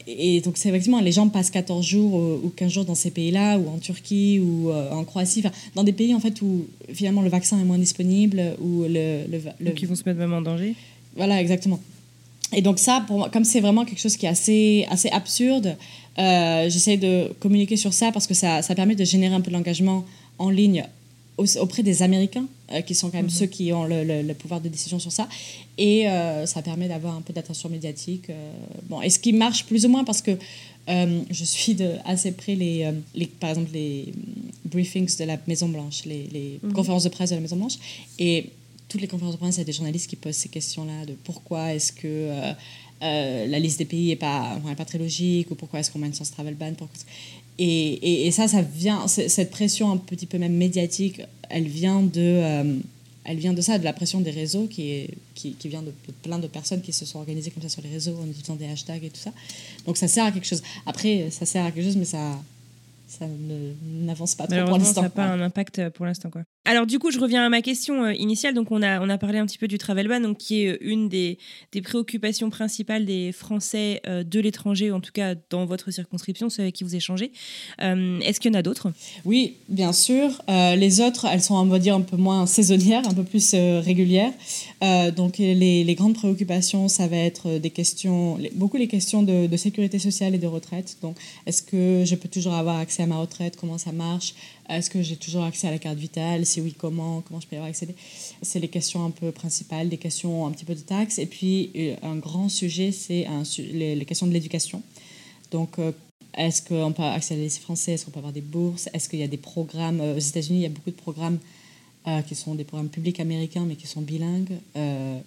et 0.07 0.41
donc, 0.41 0.57
c'est 0.57 0.69
effectivement, 0.69 1.01
les 1.01 1.13
gens 1.13 1.29
passent 1.29 1.51
14 1.51 1.85
jours 1.85 2.15
ou 2.15 2.49
15 2.51 2.73
jours 2.73 2.85
dans 2.85 2.95
ces 2.95 3.11
pays-là, 3.11 3.59
ou 3.59 3.69
en 3.69 3.79
Turquie, 3.79 4.41
ou 4.41 4.73
en 4.73 5.05
Croatie 5.05 5.43
dans 5.75 5.85
des 5.85 5.93
pays 5.93 6.15
en 6.15 6.21
fait 6.21 6.41
où 6.43 6.67
finalement 6.93 7.23
le 7.23 7.29
vaccin 7.29 7.59
est 7.61 7.65
moins 7.65 7.79
disponible, 7.79 8.43
où 8.61 8.83
le, 8.83 9.25
le, 9.31 9.41
donc 9.65 9.81
ils 9.83 9.89
vont 9.89 9.95
se 9.95 10.05
mettre 10.05 10.19
même 10.19 10.33
en 10.33 10.43
danger. 10.43 10.75
Voilà, 11.17 11.41
exactement. 11.41 11.81
Et 12.53 12.63
donc 12.63 12.79
ça, 12.79 13.03
pour 13.07 13.19
moi, 13.19 13.31
comme 13.31 13.45
c'est 13.45 13.61
vraiment 13.61 13.85
quelque 13.85 14.01
chose 14.01 14.17
qui 14.17 14.27
est 14.27 14.29
assez, 14.29 14.87
assez 14.91 15.09
absurde, 15.11 15.77
euh, 16.19 16.69
j'essaie 16.71 16.97
de 16.97 17.33
communiquer 17.41 17.77
sur 17.77 17.93
ça 17.93 18.13
parce 18.13 18.27
que 18.27 18.35
ça, 18.35 18.63
ça 18.63 18.75
permet 18.75 18.95
de 18.95 19.05
générer 19.05 19.35
un 19.35 19.41
peu 19.41 19.51
de 19.51 19.57
l'engagement 19.57 20.05
en 20.39 20.51
ligne 20.51 20.85
auprès 21.37 21.83
des 21.83 22.05
Américains, 22.05 22.47
euh, 22.73 22.81
qui 22.81 22.95
sont 22.95 23.11
quand 23.11 23.17
même 23.17 23.25
mhm. 23.25 23.31
ceux 23.31 23.47
qui 23.47 23.73
ont 23.73 23.85
le, 23.85 24.05
le, 24.05 24.35
pouvoir 24.35 24.61
de 24.61 24.69
décision 24.69 25.01
sur 25.01 25.11
ça. 25.11 25.29
Et 25.79 26.09
euh, 26.09 26.47
ça 26.47 26.63
permet 26.63 26.87
d'avoir 26.87 27.17
un 27.17 27.23
peu 27.23 27.33
d'attention 27.33 27.69
médiatique. 27.69 28.31
bon, 28.89 29.03
et 29.03 29.11
ce 29.11 29.19
qui 29.19 29.33
marche 29.33 29.65
plus 29.65 29.85
ou 29.85 29.89
moins, 29.89 30.05
parce 30.05 30.23
que 30.23 30.39
euh, 30.89 31.23
je 31.31 31.45
suis 31.45 31.75
de 31.75 31.93
assez 32.05 32.33
près 32.33 32.55
les, 32.55 32.85
euh, 32.85 32.93
les, 33.15 33.27
par 33.27 33.51
exemple 33.51 33.71
les 33.73 34.13
briefings 34.65 35.17
de 35.19 35.25
la 35.25 35.39
Maison 35.47 35.69
Blanche, 35.69 36.05
les, 36.05 36.29
les 36.33 36.61
mhm. 36.63 36.73
conférences 36.73 37.05
de 37.05 37.09
presse 37.09 37.31
de 37.31 37.37
la 37.37 37.41
Maison 37.41 37.57
Blanche, 37.57 37.79
et 38.19 38.51
toutes 38.89 39.01
les 39.01 39.09
conférences 39.09 39.35
de 39.35 39.39
presse, 39.39 39.57
il 39.57 39.59
y 39.59 39.63
a 39.63 39.65
des 39.65 39.73
journalistes 39.73 40.09
qui 40.09 40.17
posent 40.17 40.37
ces 40.37 40.51
questions-là 40.51 41.07
de 41.07 41.15
pourquoi 41.25 41.75
est-ce 41.75 41.93
que 41.93 42.05
euh, 43.03 43.47
la 43.47 43.59
liste 43.59 43.79
des 43.79 43.87
pays 43.87 44.09
n'est 44.09 44.17
pas, 44.17 44.59
pas 44.77 44.85
très 44.85 44.99
logique 44.99 45.51
ou 45.51 45.55
pourquoi 45.55 45.81
est-ce 45.81 45.91
qu'on 45.91 45.99
met 45.99 46.07
une 46.07 46.15
sans 46.15 46.31
travel 46.31 46.55
ban. 46.55 46.73
Et, 47.59 47.65
et, 47.67 48.27
et, 48.27 48.31
ça, 48.31 48.49
ça 48.49 48.63
vient, 48.63 49.07
cette 49.07 49.51
pression 49.51 49.91
un 49.91 49.97
petit 49.97 50.27
peu 50.27 50.39
même 50.39 50.55
médiatique, 50.55 51.23
elle 51.49 51.69
vient 51.69 52.03
de 52.03 52.81
elle 53.25 53.39
vient 53.39 53.55
de 53.55 53.61
ça, 53.61 53.79
de 53.79 53.85
la 53.85 53.93
pression 53.93 54.21
des 54.21 54.31
réseaux 54.31 54.67
qui, 54.67 54.91
est, 54.91 55.11
qui, 55.35 55.55
qui 55.55 55.69
vient 55.69 55.83
de, 55.83 55.93
plein 56.23 56.39
de 56.39 56.47
personnes 56.47 56.83
qui 56.83 56.93
se 56.93 57.07
sont 57.07 57.19
organisées 57.19 57.51
comme 57.51 57.63
ça 57.63 57.69
sur 57.69 57.83
les 57.83 57.89
réseaux 57.91 58.17
en 58.23 58.27
utilisant 58.27 58.57
des 58.57 58.67
hashtags 58.67 59.03
et 59.05 59.11
tout 59.11 59.21
ça. 59.21 59.33
Donc 59.87 59.97
ça 59.97 60.09
sert 60.09 60.27
à 60.27 60.33
quelque 60.33 60.47
chose. 60.47 60.63
Après, 60.87 61.31
ça 61.31 61.47
sert 61.47 61.65
à 61.65 61.71
quelque 61.71 61.85
chose, 61.85 61.97
mais 61.97 62.05
ça, 62.05 62.39
ça 63.09 63.27
n'avance 63.83 64.35
pas 64.35 64.47
trop 64.47 64.65
pour 64.67 64.79
l'instant. 64.79 64.95
Ça 64.95 65.03
n'a 65.03 65.11
pas 65.11 65.27
un 65.27 65.41
impact 65.41 65.79
euh, 65.79 65.91
pour 65.91 66.05
l'instant. 66.05 66.31
quoi. 66.31 66.43
Alors 66.67 66.87
du 66.87 66.99
coup, 66.99 67.11
je 67.11 67.21
reviens 67.21 67.45
à 67.45 67.49
ma 67.51 67.61
question 67.61 68.05
euh, 68.05 68.15
initiale. 68.15 68.55
Donc 68.55 68.71
on 68.71 68.83
a, 68.83 69.01
on 69.01 69.11
a 69.11 69.19
parlé 69.19 69.39
un 69.39 69.47
petit 69.47 69.59
peu 69.59 69.69
du 69.69 69.77
travel 69.77 70.09
ban, 70.09 70.21
donc, 70.21 70.39
qui 70.39 70.63
est 70.63 70.69
euh, 70.69 70.79
une 70.81 71.09
des, 71.09 71.39
des 71.73 71.83
préoccupations 71.83 72.49
principales 72.49 73.05
des 73.05 73.33
Français 73.33 74.01
de 74.07 74.41
l'étranger, 74.41 74.91
en 74.91 75.01
tout 75.01 75.13
cas 75.13 75.35
dans 75.51 75.67
votre 75.67 75.91
circonscription, 75.91 76.49
ceux 76.49 76.63
avec 76.63 76.75
qui 76.75 76.85
vous 76.85 76.95
échangez. 76.95 77.33
Est-ce 77.79 78.41
qu'il 78.41 78.53
y 78.53 78.57
en 78.57 78.59
a 78.59 78.63
d'autres? 78.63 78.93
Oui, 79.25 79.57
bien 79.69 79.93
sûr. 79.93 80.43
les 80.49 81.01
autres, 81.01 81.27
elles 81.31 81.43
sont, 81.43 81.55
on 81.55 81.65
va 81.67 81.79
dire, 81.79 81.95
un 81.95 82.01
peu 82.01 82.17
moins 82.17 82.47
saisonnières, 82.47 83.07
un 83.09 83.15
peu 83.15 83.25
plus 83.25 83.55
régulières. 83.55 84.33
donc 85.17 85.39
les, 85.39 85.85
les, 85.85 85.95
grandes 85.95 86.15
préoccupations, 86.15 86.89
ça 86.89 87.07
va 87.07 87.17
être 87.17 87.59
des 87.59 87.71
questions, 87.71 88.39
beaucoup 88.55 88.77
les 88.77 88.89
questions 88.89 89.23
de, 89.23 89.47
de 89.47 89.57
sécurité 89.57 89.99
sociale 89.99 90.35
et 90.35 90.39
de 90.39 90.47
retraite. 90.47 90.97
Donc 91.03 91.17
est-ce 91.47 91.63
que 91.63 92.05
je 92.05 92.15
peux 92.15 92.29
toujours 92.29 92.55
avoir 92.55 92.79
accès 92.79 93.03
à 93.03 93.07
ma 93.07 93.17
retraite, 93.17 93.57
comment 93.57 93.79
ça 93.79 93.93
marche, 93.93 94.35
est-ce 94.69 94.89
que 94.89 95.03
j'ai 95.03 95.17
toujours 95.17 95.45
accès 95.45 95.69
à 95.69 95.71
la 95.71 95.79
carte 95.79 95.99
vitale, 95.99 96.47
si 96.47 96.61
oui, 96.61 96.75
comment, 96.77 97.21
comment 97.21 97.41
je 97.41 97.47
peux 97.47 97.55
y 97.55 97.59
avoir 97.59 97.69
accès? 97.69 97.87
C'est 98.41 98.61
les 98.61 98.69
questions 98.69 99.05
un 99.05 99.11
peu 99.11 99.31
principales, 99.31 99.89
des 99.89 99.99
questions 99.99 100.47
un 100.47 100.53
petit 100.53 100.65
peu 100.65 100.75
de 100.75 100.81
taxes. 100.81 101.19
Et 101.19 101.27
puis, 101.27 101.71
euh, 101.77 101.97
un 102.03 102.17
grand 102.17 102.49
sujet, 102.49 102.91
c'est 102.91 103.27
les, 103.59 104.05
questions 104.07 104.27
de 104.27 104.33
l'éducation. 104.33 104.83
Donc, 105.51 105.79
euh, 105.79 105.93
est-ce 106.37 106.63
qu'on 106.63 106.93
peut 106.93 107.03
accéder 107.03 107.43
à 107.43 107.45
lycées 107.45 107.61
français? 107.61 107.93
Est-ce 107.93 108.07
qu'on 108.07 108.11
peut 108.11 108.19
avoir 108.19 108.33
des 108.33 108.41
bourses? 108.41 108.89
Est-ce 108.95 109.09
qu'il 109.09 109.19
y 109.19 109.23
a 109.23 109.29
des 109.29 109.37
programmes? 109.37 110.01
Euh, 110.01 110.17
Aux 110.17 110.19
États-Unis, 110.19 110.61
il 110.61 110.63
y 110.63 110.67
a 110.67 110.71
beaucoup 110.71 110.91
de 110.91 110.97
programmes 110.97 111.39
qui 112.29 112.35
sont 112.35 112.55
des 112.55 112.65
programmes 112.65 112.91
publics 112.91 113.19
américains, 113.19 113.65
mais 113.65 113.77
qui 113.77 113.87
sont 113.87 114.03
bilingues 114.03 114.59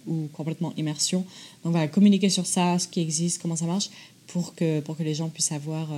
ou 0.06 0.28
complètement 0.32 0.72
immersion. 0.76 1.24
Donc, 1.64 1.72
voilà, 1.72 1.88
communiquer 1.88 2.30
sur 2.30 2.46
ça, 2.46 2.78
ce 2.78 2.86
qui 2.86 3.00
existe, 3.00 3.42
comment 3.42 3.56
ça 3.56 3.64
marche, 3.64 3.90
pour 4.28 4.54
que, 4.54 4.78
pour 4.78 4.96
que 4.96 5.02
les 5.02 5.12
gens 5.12 5.28
puissent 5.28 5.50
avoir 5.50 5.88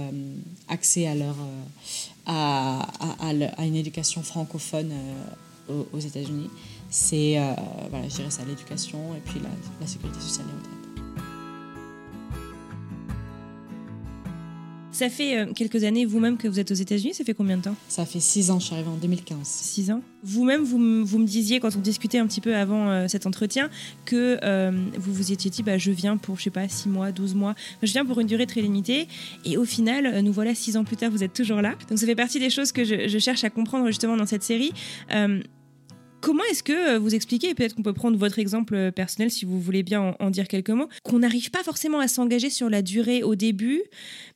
accès 0.69 1.07
à, 1.07 1.15
leur, 1.15 1.37
à, 2.31 3.65
une 3.65 3.77
éducation 3.77 4.23
francophone 4.23 4.93
euh, 4.93 5.83
aux, 5.93 5.99
États-Unis. 5.99 6.51
C'est, 6.89 7.39
voilà, 7.91 8.09
je 8.09 8.17
dirais 8.17 8.31
ça, 8.31 8.43
l'éducation 8.45 9.15
et 9.15 9.21
puis 9.21 9.41
la, 9.41 9.87
sécurité 9.87 10.21
sociale 10.21 10.47
et 10.49 10.59
retraite. 10.59 10.80
Ça 15.01 15.09
fait 15.09 15.39
euh, 15.39 15.47
quelques 15.55 15.85
années 15.85 16.05
vous-même 16.05 16.37
que 16.37 16.47
vous 16.47 16.61
êtes 16.61 16.71
aux 16.73 16.75
États-Unis. 16.75 17.15
Ça 17.15 17.25
fait 17.25 17.33
combien 17.33 17.57
de 17.57 17.63
temps? 17.63 17.75
Ça 17.89 18.05
fait 18.05 18.21
six 18.21 18.51
ans. 18.51 18.61
Je 18.61 18.67
suis 18.67 18.75
arrivée 18.75 18.91
en 18.91 18.97
2015. 18.97 19.39
Six 19.45 19.91
ans. 19.91 20.03
Vous-même, 20.23 20.63
vous, 20.63 21.07
vous, 21.07 21.19
me 21.19 21.25
disiez 21.25 21.59
quand 21.59 21.75
on 21.75 21.79
discutait 21.79 22.19
un 22.19 22.27
petit 22.27 22.43
peu 22.43 22.55
avant 22.55 22.91
euh, 22.91 23.09
cet 23.09 23.25
entretien 23.25 23.71
que 24.05 24.37
euh, 24.45 24.71
vous 24.99 25.15
vous 25.15 25.33
étiez 25.33 25.51
dit, 25.51 25.63
bah, 25.63 25.79
je 25.79 25.91
viens 25.91 26.19
pour 26.19 26.37
je 26.37 26.43
sais 26.43 26.51
pas 26.51 26.69
six 26.69 26.91
mois, 26.91 27.13
12 27.13 27.35
mois. 27.35 27.55
Je 27.83 27.91
viens 27.93 28.05
pour 28.05 28.21
une 28.21 28.27
durée 28.27 28.45
très 28.45 28.61
limitée. 28.61 29.09
Et 29.47 29.57
au 29.57 29.65
final, 29.65 30.21
nous 30.21 30.35
voilà 30.35 30.55
six 30.55 30.77
ans 30.77 30.85
plus 30.85 30.99
tard. 30.99 31.11
Vous 31.11 31.25
êtes 31.25 31.33
toujours 31.33 31.63
là. 31.63 31.77
Donc 31.89 31.99
ça 31.99 32.05
fait 32.05 32.15
partie 32.15 32.39
des 32.39 32.51
choses 32.51 32.71
que 32.71 32.85
je, 32.85 33.09
je 33.09 33.19
cherche 33.19 33.43
à 33.43 33.49
comprendre 33.49 33.87
justement 33.87 34.19
dans 34.19 34.27
cette 34.27 34.43
série. 34.43 34.75
Comment 36.21 36.43
est-ce 36.51 36.63
que 36.63 36.97
euh, 36.97 36.99
vous 36.99 37.15
expliquez, 37.15 37.51
et 37.51 37.55
peut-être 37.55 37.75
qu'on 37.75 37.83
peut 37.83 37.95
prendre 37.95 38.19
votre 38.19 38.39
exemple 38.39 38.75
euh, 38.75 38.91
personnel 38.91 39.31
si 39.31 39.45
vous 39.45 39.61
voulez 39.61 39.83
bien 39.83 40.15
en, 40.19 40.31
dire 40.31 40.49
quelques 40.49 40.71
mots, 40.71 40.89
qu'on 41.03 41.21
n'arrive 41.21 41.51
pas 41.51 41.63
forcément 41.63 41.99
à 41.99 42.09
s'engager 42.09 42.51
sur 42.51 42.69
la 42.69 42.83
durée 42.83 43.23
au 43.23 43.35
début, 43.35 43.83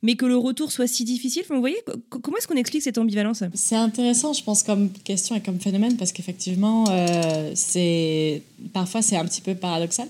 mais 0.01 0.15
que 0.15 0.25
le 0.25 0.35
retour 0.35 0.71
soit 0.71 0.87
si 0.87 1.03
difficile? 1.03 1.43
Vous 1.49 1.59
voyez, 1.59 1.77
comment 2.09 2.37
est-ce 2.37 2.47
qu'on 2.47 2.55
explique 2.55 2.81
cette 2.81 2.97
ambivalence? 2.97 3.43
C'est 3.53 3.75
intéressant, 3.75 4.33
je 4.33 4.43
pense, 4.43 4.63
comme 4.63 4.91
question 4.91 5.35
et 5.35 5.41
comme 5.41 5.59
phénomène, 5.59 5.95
parce 5.97 6.11
qu'effectivement, 6.11 6.85
euh, 6.89 7.53
parfois 8.73 9.01
c'est 9.01 9.17
un 9.17 9.25
petit 9.25 9.41
peu 9.41 9.53
paradoxal. 9.53 10.07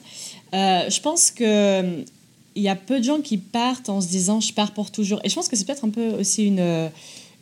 je 0.54 1.02
pense 1.02 1.32
que 1.32 2.04
il 2.58 2.64
y 2.64 2.70
a 2.70 2.76
peu 2.78 3.00
de 3.00 3.04
gens 3.04 3.20
qui 3.20 3.38
partent 3.38 3.90
en 3.90 4.00
se 4.00 4.08
disant 4.08 4.40
je 4.40 4.54
pars 4.54 4.72
pour 4.72 4.90
toujours. 4.90 5.20
Et 5.26 5.30
je 5.30 5.36
pense 5.36 5.50
que 5.50 5.58
c'est 5.58 5.66
peut-être 5.66 5.84
un 5.84 5.90
peu 5.90 6.08
aussi 6.12 6.46
une 6.46 6.90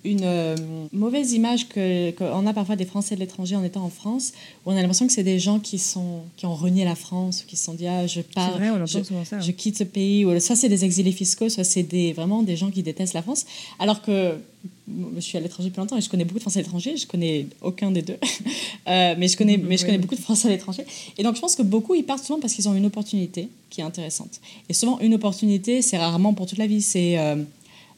une 0.05 0.23
euh, 0.23 0.55
mauvaise 0.91 1.31
image 1.33 1.67
qu'on 1.69 2.47
a 2.47 2.53
parfois 2.53 2.75
des 2.75 2.85
Français 2.85 3.15
de 3.15 3.19
l'étranger 3.19 3.55
en 3.55 3.63
étant 3.63 3.83
en 3.83 3.89
France, 3.89 4.33
où 4.65 4.71
on 4.71 4.75
a 4.75 4.81
l'impression 4.81 5.07
que 5.07 5.13
c'est 5.13 5.23
des 5.23 5.39
gens 5.39 5.59
qui, 5.59 5.79
sont, 5.79 6.21
qui 6.35 6.45
ont 6.45 6.55
renié 6.55 6.83
la 6.83 6.95
France, 6.95 7.43
qui 7.47 7.55
se 7.55 7.65
sont 7.65 7.73
dit 7.73 7.87
ah, 7.87 8.05
je 8.05 8.21
pars, 8.21 8.59
je, 8.85 8.99
ça, 9.23 9.39
je, 9.39 9.51
quitte 9.51 9.77
ce 9.77 9.83
pays. 9.83 10.25
Ou, 10.25 10.39
soit 10.39 10.55
c'est 10.55 10.69
des 10.69 10.83
exilés 10.83 11.11
fiscaux, 11.11 11.49
soit 11.49 11.63
c'est 11.63 11.83
des, 11.83 12.13
vraiment 12.13 12.43
des 12.43 12.57
gens 12.57 12.69
qui 12.69 12.83
détestent 12.83 13.13
la 13.13 13.21
France. 13.21 13.45
Alors 13.79 14.01
que 14.01 14.35
je 15.15 15.21
suis 15.21 15.37
à 15.37 15.41
l'étranger 15.41 15.69
depuis 15.69 15.79
longtemps 15.79 15.97
et 15.97 16.01
je 16.01 16.09
connais 16.09 16.25
beaucoup 16.25 16.39
de 16.39 16.43
Français 16.43 16.59
à 16.59 16.61
l'étranger. 16.63 16.97
Je 16.97 17.07
connais 17.07 17.47
aucun 17.61 17.91
des 17.91 18.01
deux, 18.01 18.17
euh, 18.87 19.15
mais, 19.17 19.27
je 19.27 19.37
connais, 19.37 19.57
mais 19.57 19.77
je 19.77 19.85
connais 19.85 19.97
beaucoup 19.97 20.15
de 20.15 20.21
Français 20.21 20.47
à 20.49 20.51
l'étranger. 20.51 20.85
Et 21.17 21.23
donc 21.23 21.35
je 21.35 21.41
pense 21.41 21.55
que 21.55 21.63
beaucoup 21.63 21.95
ils 21.95 22.03
partent 22.03 22.25
souvent 22.25 22.39
parce 22.39 22.53
qu'ils 22.53 22.67
ont 22.67 22.73
une 22.73 22.85
opportunité 22.85 23.47
qui 23.69 23.81
est 23.81 23.85
intéressante. 23.85 24.41
Et 24.67 24.73
souvent 24.73 24.99
une 24.99 25.13
opportunité, 25.13 25.81
c'est 25.81 25.97
rarement 25.97 26.33
pour 26.33 26.45
toute 26.45 26.57
la 26.57 26.67
vie. 26.67 26.81
C'est 26.81 27.17
euh, 27.17 27.37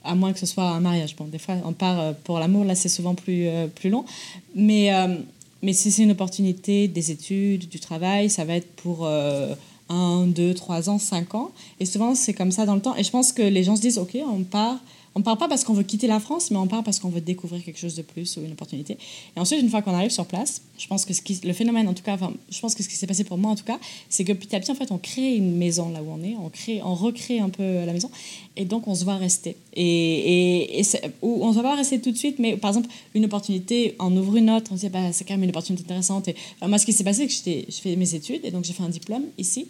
à 0.05 0.15
moins 0.15 0.33
que 0.33 0.39
ce 0.39 0.45
soit 0.45 0.69
un 0.69 0.79
mariage. 0.79 1.15
Bon, 1.15 1.25
des 1.25 1.39
fois, 1.39 1.55
on 1.65 1.73
part 1.73 1.99
euh, 1.99 2.13
pour 2.23 2.39
l'amour, 2.39 2.63
là, 2.65 2.75
c'est 2.75 2.89
souvent 2.89 3.15
plus, 3.15 3.47
euh, 3.47 3.67
plus 3.67 3.89
long. 3.89 4.05
Mais, 4.53 4.93
euh, 4.93 5.17
mais 5.61 5.73
si 5.73 5.91
c'est 5.91 6.03
une 6.03 6.11
opportunité 6.11 6.87
des 6.87 7.11
études, 7.11 7.67
du 7.67 7.79
travail, 7.79 8.29
ça 8.29 8.45
va 8.45 8.55
être 8.55 8.71
pour 8.75 9.07
un, 9.07 10.27
deux, 10.27 10.53
trois 10.53 10.89
ans, 10.89 10.99
cinq 10.99 11.33
ans. 11.35 11.51
Et 11.79 11.85
souvent, 11.85 12.15
c'est 12.15 12.33
comme 12.33 12.51
ça 12.51 12.65
dans 12.65 12.75
le 12.75 12.81
temps. 12.81 12.95
Et 12.95 13.03
je 13.03 13.09
pense 13.09 13.31
que 13.31 13.41
les 13.41 13.63
gens 13.63 13.75
se 13.75 13.81
disent, 13.81 13.97
OK, 13.97 14.17
on 14.31 14.43
part, 14.43 14.77
on 15.15 15.21
part 15.21 15.37
pas 15.37 15.47
parce 15.47 15.63
qu'on 15.63 15.73
veut 15.73 15.83
quitter 15.83 16.07
la 16.07 16.19
France, 16.19 16.51
mais 16.51 16.57
on 16.57 16.67
part 16.67 16.83
parce 16.83 16.99
qu'on 16.99 17.09
veut 17.09 17.21
découvrir 17.21 17.63
quelque 17.63 17.79
chose 17.79 17.95
de 17.95 18.01
plus 18.01 18.35
ou 18.35 18.41
une 18.41 18.51
opportunité. 18.51 18.97
Et 19.35 19.39
ensuite, 19.39 19.61
une 19.61 19.69
fois 19.69 19.81
qu'on 19.81 19.93
arrive 19.93 20.11
sur 20.11 20.25
place, 20.25 20.61
je 20.77 20.87
pense 20.87 21.05
que 21.05 21.13
ce 21.13 21.21
qui, 21.21 21.39
le 21.45 21.53
phénomène, 21.53 21.87
en 21.87 21.93
tout 21.93 22.03
cas, 22.03 22.15
enfin, 22.15 22.33
je 22.49 22.59
pense 22.59 22.75
que 22.75 22.83
ce 22.83 22.89
qui 22.89 22.95
s'est 22.95 23.07
passé 23.07 23.23
pour 23.23 23.37
moi, 23.37 23.51
en 23.51 23.55
tout 23.55 23.63
cas, 23.63 23.79
c'est 24.09 24.25
que 24.25 24.33
petit 24.33 24.53
à 24.55 24.59
petit, 24.59 24.71
en 24.71 24.75
fait, 24.75 24.91
on 24.91 24.97
crée 24.97 25.35
une 25.35 25.55
maison 25.55 25.89
là 25.89 26.03
où 26.03 26.07
on 26.11 26.21
est, 26.21 26.35
on, 26.35 26.49
crée, 26.49 26.81
on 26.83 26.93
recrée 26.93 27.39
un 27.39 27.47
peu 27.47 27.85
la 27.85 27.93
maison, 27.93 28.11
et 28.57 28.65
donc 28.65 28.89
on 28.89 28.95
se 28.95 29.05
voit 29.05 29.15
rester. 29.15 29.55
Et, 29.73 30.81
et, 30.81 30.85
on 31.21 31.49
se 31.49 31.53
voit 31.53 31.63
pas 31.63 31.75
rester 31.75 32.01
tout 32.01 32.11
de 32.11 32.17
suite, 32.17 32.37
mais 32.39 32.57
par 32.57 32.71
exemple, 32.71 32.89
une 33.13 33.23
opportunité, 33.23 33.95
on 33.99 34.15
ouvre 34.17 34.35
une 34.35 34.49
autre, 34.49 34.71
on 34.73 34.75
se 34.75 34.81
dit, 34.81 34.89
bah, 34.89 35.13
c'est 35.13 35.23
quand 35.23 35.35
même 35.35 35.43
une 35.43 35.49
opportunité 35.51 35.85
intéressante. 35.85 36.27
Et, 36.27 36.35
moi, 36.67 36.77
ce 36.77 36.85
qui 36.85 36.91
s'est 36.91 37.05
passé, 37.05 37.29
c'est 37.29 37.61
que 37.61 37.71
je 37.71 37.79
fais 37.79 37.95
mes 37.95 38.15
études, 38.15 38.43
et 38.43 38.51
donc 38.51 38.65
j'ai 38.65 38.73
fait 38.73 38.83
un 38.83 38.89
diplôme 38.89 39.23
ici. 39.37 39.67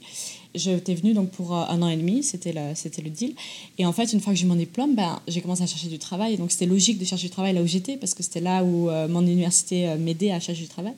J'étais 0.56 0.96
venue 0.96 1.14
donc 1.14 1.30
pour 1.32 1.56
euh, 1.56 1.66
un 1.68 1.82
an 1.82 1.90
et 1.90 1.98
demi, 1.98 2.24
c'était 2.24 2.54
le 2.54 3.10
deal. 3.10 3.34
Et 3.78 3.86
en 3.86 3.92
fait, 3.92 4.12
une 4.14 4.22
fois 4.22 4.34
que 4.34 4.40
j'ai 4.40 4.46
mon 4.46 4.56
diplôme, 4.56 4.96
ben, 4.96 5.20
j'ai 5.28 5.42
commencé 5.42 5.64
à 5.64 5.68
chercher 5.68 5.88
du 5.88 6.00
travail. 6.00 6.38
Donc, 6.38 6.52
c'était 6.52 6.66
logique 6.66 6.98
de 6.98 7.06
chercher 7.06 7.28
du 7.28 7.34
travail 7.34 7.54
là 7.54 7.62
où 7.62 7.68
j'étais, 7.68 7.98
parce 7.98 8.14
que 8.14 8.24
c'était 8.24 8.42
là 8.42 8.64
où 8.64 8.90
euh, 8.90 9.08
mon 9.08 9.22
université 9.22 9.88
euh, 9.88 9.98
m'aidait 9.98 10.32
à 10.32 10.40
chercher 10.40 10.64
du 10.64 10.68
travail. 10.68 10.94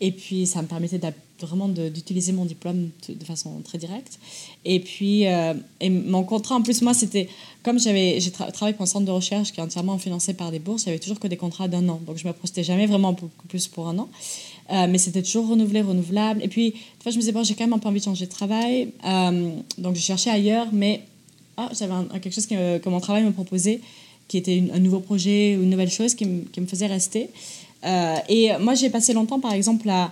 Et 0.00 0.12
puis, 0.12 0.46
ça 0.46 0.62
me 0.62 0.66
permettait 0.66 1.00
vraiment 1.40 1.68
d'utiliser 1.68 2.32
mon 2.32 2.44
diplôme 2.44 2.90
de, 3.08 3.24
façon 3.24 3.60
très 3.64 3.78
directe. 3.78 4.18
Et 4.64 4.80
puis, 4.80 5.22
et 5.22 5.90
mon 5.90 6.24
contrat, 6.24 6.56
en 6.56 6.62
plus, 6.62 6.82
moi, 6.82 6.92
c'était 6.92 7.28
comme 7.62 7.78
j'avais 7.78 8.18
j'ai 8.18 8.32
travaillé 8.32 8.72
pour 8.72 8.82
un 8.82 8.86
centre 8.86 9.06
de 9.06 9.12
recherche 9.12 9.52
qui 9.52 9.60
est 9.60 9.62
entièrement 9.62 9.96
financé 9.98 10.34
par 10.34 10.50
des 10.50 10.58
bourses, 10.58 10.84
j'avais 10.84 10.98
toujours 10.98 11.20
que 11.20 11.28
des 11.28 11.36
contrats 11.36 11.68
d'un 11.68 11.88
an. 11.88 12.00
Donc, 12.04 12.16
je 12.16 12.26
me 12.26 12.32
projetais 12.32 12.64
jamais 12.64 12.86
vraiment 12.86 13.12
beaucoup 13.12 13.46
plus 13.46 13.68
pour 13.68 13.86
un 13.86 13.98
an. 13.98 14.08
Euh, 14.72 14.86
mais 14.88 14.98
c'était 14.98 15.22
toujours 15.22 15.48
renouvelé, 15.48 15.82
renouvelable. 15.82 16.42
Et 16.42 16.48
puis, 16.48 16.74
je 17.04 17.10
me 17.10 17.16
disais, 17.16 17.32
bon, 17.32 17.44
j'ai 17.44 17.54
quand 17.54 17.64
même 17.64 17.74
un 17.74 17.78
peu 17.78 17.88
envie 17.88 18.00
de 18.00 18.04
changer 18.04 18.26
de 18.26 18.30
travail. 18.30 18.88
Euh, 19.04 19.50
donc, 19.76 19.96
je 19.96 20.00
cherchais 20.00 20.30
ailleurs, 20.30 20.68
mais 20.72 21.02
ah, 21.58 21.68
j'avais 21.78 21.92
quelque 22.20 22.32
chose 22.32 22.46
que, 22.46 22.78
que, 22.78 22.88
mon 22.88 23.00
travail 23.00 23.22
me 23.22 23.32
proposait, 23.32 23.80
qui 24.28 24.38
était 24.38 24.62
un 24.72 24.78
nouveau 24.78 25.00
projet 25.00 25.56
ou 25.56 25.62
une 25.62 25.70
nouvelle 25.70 25.90
chose 25.90 26.14
qui, 26.14 26.24
me, 26.24 26.44
qui 26.44 26.60
me 26.62 26.66
faisait 26.66 26.86
rester. 26.86 27.28
Euh, 27.84 28.16
et 28.30 28.50
moi, 28.60 28.74
j'ai 28.74 28.88
passé 28.88 29.12
longtemps, 29.12 29.40
par 29.40 29.52
exemple, 29.52 29.90
à, 29.90 30.10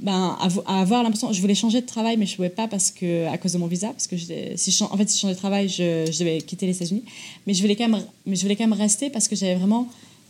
ben, 0.00 0.36
à, 0.66 0.80
avoir 0.80 1.02
l'impression, 1.02 1.32
je 1.32 1.40
voulais 1.40 1.56
changer 1.56 1.80
de 1.80 1.86
travail, 1.86 2.16
mais 2.16 2.26
je 2.26 2.32
ne 2.32 2.36
pouvais 2.36 2.50
pas 2.50 2.68
parce 2.68 2.92
que, 2.92 3.26
à 3.26 3.36
cause 3.36 3.54
de 3.54 3.58
mon 3.58 3.66
visa, 3.66 3.88
parce 3.88 4.06
que 4.06 4.14
si 4.54 4.70
je, 4.70 4.84
en 4.84 4.96
fait, 4.96 5.10
si 5.10 5.16
je 5.16 5.22
changeais 5.22 5.34
de 5.34 5.38
travail, 5.40 5.68
je, 5.68 6.08
je 6.12 6.18
devais 6.20 6.40
quitter 6.40 6.66
les 6.66 6.76
États-Unis. 6.76 7.02
Mais 7.48 7.54
mais 8.26 8.36
je 8.36 8.42
voulais 8.42 8.54
quand 8.54 8.68
même 8.68 8.78
rester 8.78 9.10
parce 9.10 9.26
que 9.26 9.34
j'avais 9.34 9.56
vraiment 9.56 9.88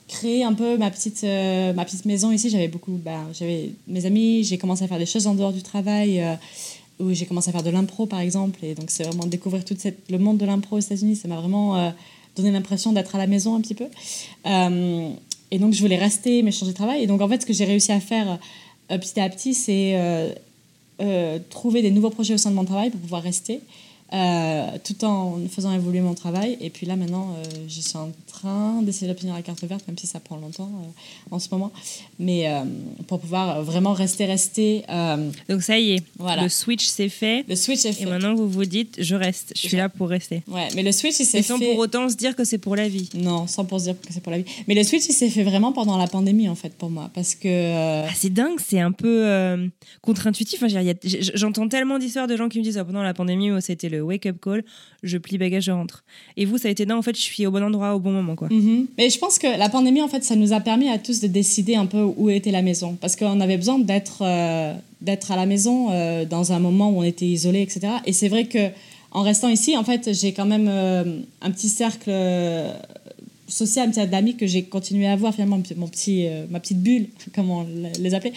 créer 0.08 0.42
un 0.42 0.54
peu 0.54 0.76
ma 0.76 0.90
petite, 0.90 1.22
euh, 1.22 1.72
ma 1.72 1.84
petite 1.84 2.04
maison 2.06 2.32
ici. 2.32 2.50
J'avais 2.50 2.68
beaucoup, 2.68 2.92
bah, 2.92 3.20
j'avais 3.32 3.70
mes 3.86 4.06
amis, 4.06 4.42
j'ai 4.42 4.58
commencé 4.58 4.82
à 4.82 4.88
faire 4.88 4.98
des 4.98 5.06
choses 5.06 5.26
en 5.26 5.34
dehors 5.34 5.52
du 5.52 5.62
travail, 5.62 6.20
euh, 6.20 6.34
où 6.98 7.12
j'ai 7.12 7.26
commencé 7.26 7.50
à 7.50 7.52
faire 7.52 7.62
de 7.62 7.70
l'impro 7.70 8.06
par 8.06 8.20
exemple. 8.20 8.64
Et 8.64 8.74
donc 8.74 8.90
c'est 8.90 9.04
vraiment 9.04 9.26
découvrir 9.26 9.64
tout 9.64 9.76
le 10.10 10.18
monde 10.18 10.38
de 10.38 10.46
l'impro 10.46 10.76
aux 10.76 10.80
États-Unis. 10.80 11.16
Ça 11.16 11.28
m'a 11.28 11.36
vraiment 11.36 11.76
euh, 11.76 11.90
donné 12.36 12.50
l'impression 12.50 12.92
d'être 12.92 13.14
à 13.14 13.18
la 13.18 13.26
maison 13.26 13.54
un 13.54 13.60
petit 13.60 13.74
peu. 13.74 13.86
et 14.46 15.58
donc 15.58 15.72
je 15.74 15.80
voulais 15.80 15.98
rester, 15.98 16.42
mais 16.42 16.50
changer 16.50 16.72
de 16.72 16.76
travail. 16.76 17.02
Et 17.02 17.06
donc 17.06 17.20
en 17.20 17.28
fait, 17.28 17.42
ce 17.42 17.46
que 17.46 17.52
j'ai 17.52 17.66
réussi 17.66 17.92
à 17.92 18.00
faire 18.00 18.38
petit 18.88 19.20
à 19.20 19.28
petit, 19.28 19.54
c'est 19.54 19.96
trouver 21.50 21.82
des 21.82 21.90
nouveaux 21.90 22.10
projets 22.10 22.34
au 22.34 22.38
sein 22.38 22.50
de 22.50 22.56
mon 22.56 22.64
travail 22.64 22.90
pour 22.90 23.00
pouvoir 23.00 23.22
rester. 23.22 23.60
Euh, 24.14 24.78
tout 24.84 25.04
en 25.04 25.38
faisant 25.50 25.70
évoluer 25.74 26.00
mon 26.00 26.14
travail. 26.14 26.56
Et 26.62 26.70
puis 26.70 26.86
là, 26.86 26.96
maintenant, 26.96 27.36
euh, 27.36 27.44
je 27.68 27.80
suis 27.80 27.98
en 27.98 28.10
train 28.26 28.80
d'essayer 28.80 29.06
d'obtenir 29.06 29.34
la 29.34 29.42
carte 29.42 29.62
verte, 29.64 29.86
même 29.86 29.98
si 29.98 30.06
ça 30.06 30.18
prend 30.18 30.36
longtemps 30.36 30.70
euh, 30.82 31.34
en 31.34 31.38
ce 31.38 31.48
moment. 31.52 31.70
Mais 32.18 32.48
pour 33.06 33.20
pouvoir 33.20 33.62
vraiment 33.62 33.92
rester, 33.92 34.24
rester. 34.24 34.84
Donc 35.48 35.62
ça 35.62 35.78
y 35.78 35.92
est, 35.92 36.02
voilà. 36.18 36.42
le 36.42 36.48
switch 36.48 36.86
s'est 36.86 37.10
fait. 37.10 37.44
Le 37.48 37.54
switch 37.54 37.84
est 37.84 37.92
fait. 37.92 38.04
Et 38.04 38.06
maintenant, 38.06 38.34
vous 38.34 38.48
vous 38.48 38.64
dites, 38.64 38.96
je 38.98 39.14
reste, 39.14 39.52
je 39.54 39.68
suis 39.68 39.76
là 39.76 39.88
pour 39.88 40.08
rester. 40.08 40.42
Ouais, 40.48 40.68
mais 40.74 40.82
le 40.82 40.92
switch, 40.92 41.20
il 41.20 41.26
s'est 41.26 41.42
fait. 41.42 41.48
sans 41.48 41.58
pour 41.58 41.76
autant 41.76 42.08
se 42.08 42.16
dire 42.16 42.34
que 42.34 42.44
c'est 42.44 42.58
pour 42.58 42.76
la 42.76 42.88
vie. 42.88 43.10
Non, 43.14 43.46
sans 43.46 43.66
pour 43.66 43.78
se 43.78 43.84
dire 43.84 44.00
que 44.00 44.12
c'est 44.12 44.22
pour 44.22 44.32
la 44.32 44.38
vie. 44.38 44.50
Mais 44.68 44.74
le 44.74 44.84
switch, 44.84 45.06
il 45.08 45.12
s'est 45.12 45.28
fait 45.28 45.44
vraiment 45.44 45.72
pendant 45.72 45.98
la 45.98 46.06
pandémie, 46.06 46.48
en 46.48 46.54
fait, 46.54 46.72
pour 46.74 46.88
moi. 46.88 47.10
Parce 47.12 47.34
que. 47.34 48.06
Ah, 48.06 48.10
c'est 48.14 48.32
dingue, 48.32 48.58
c'est 48.66 48.80
un 48.80 48.92
peu 48.92 49.68
contre-intuitif. 50.00 50.64
J'entends 51.34 51.68
tellement 51.68 51.98
d'histoires 51.98 52.26
de 52.26 52.36
gens 52.36 52.48
qui 52.48 52.58
me 52.58 52.64
disent, 52.64 52.78
ah, 52.78 52.84
pendant 52.84 53.02
la 53.02 53.14
pandémie, 53.14 53.50
c'était 53.60 53.90
le 53.90 53.97
wake-up 54.00 54.36
call, 54.42 54.64
je 55.02 55.18
plie 55.18 55.38
bagage, 55.38 55.64
je 55.64 55.72
rentre. 55.72 56.04
Et 56.36 56.44
vous, 56.44 56.58
ça 56.58 56.68
a 56.68 56.70
été 56.70 56.86
non, 56.86 56.96
en 56.96 57.02
fait, 57.02 57.16
je 57.16 57.20
suis 57.20 57.46
au 57.46 57.50
bon 57.50 57.62
endroit 57.62 57.94
au 57.94 58.00
bon 58.00 58.10
moment, 58.10 58.34
quoi. 58.34 58.48
Mm-hmm. 58.48 58.86
Mais 58.96 59.10
je 59.10 59.18
pense 59.18 59.38
que 59.38 59.46
la 59.46 59.68
pandémie, 59.68 60.02
en 60.02 60.08
fait, 60.08 60.24
ça 60.24 60.36
nous 60.36 60.52
a 60.52 60.60
permis 60.60 60.88
à 60.88 60.98
tous 60.98 61.20
de 61.20 61.26
décider 61.26 61.74
un 61.74 61.86
peu 61.86 62.02
où 62.16 62.30
était 62.30 62.50
la 62.50 62.62
maison. 62.62 62.96
Parce 63.00 63.16
qu'on 63.16 63.40
avait 63.40 63.56
besoin 63.56 63.78
d'être 63.78 64.22
euh, 64.22 64.74
à 65.06 65.36
la 65.36 65.46
maison 65.46 65.88
euh, 65.90 66.24
dans 66.24 66.52
un 66.52 66.58
moment 66.58 66.90
où 66.90 66.98
on 66.98 67.02
était 67.02 67.26
isolé, 67.26 67.62
etc. 67.62 67.92
Et 68.06 68.12
c'est 68.12 68.28
vrai 68.28 68.44
que 68.44 68.70
en 69.10 69.22
restant 69.22 69.48
ici, 69.48 69.76
en 69.76 69.84
fait, 69.84 70.12
j'ai 70.12 70.32
quand 70.32 70.44
même 70.44 70.68
euh, 70.68 71.20
un 71.40 71.50
petit 71.50 71.68
cercle 71.68 72.10
social, 73.46 73.88
un 73.88 73.90
petit 73.90 74.06
d'amis 74.06 74.36
que 74.36 74.46
j'ai 74.46 74.64
continué 74.64 75.06
à 75.06 75.12
avoir, 75.12 75.32
finalement, 75.32 75.60
mon 75.76 75.88
petit, 75.88 76.26
ma 76.50 76.60
petite 76.60 76.82
bulle, 76.82 77.08
comme 77.34 77.50
on 77.50 77.66
les 77.98 78.14
appelait. 78.14 78.34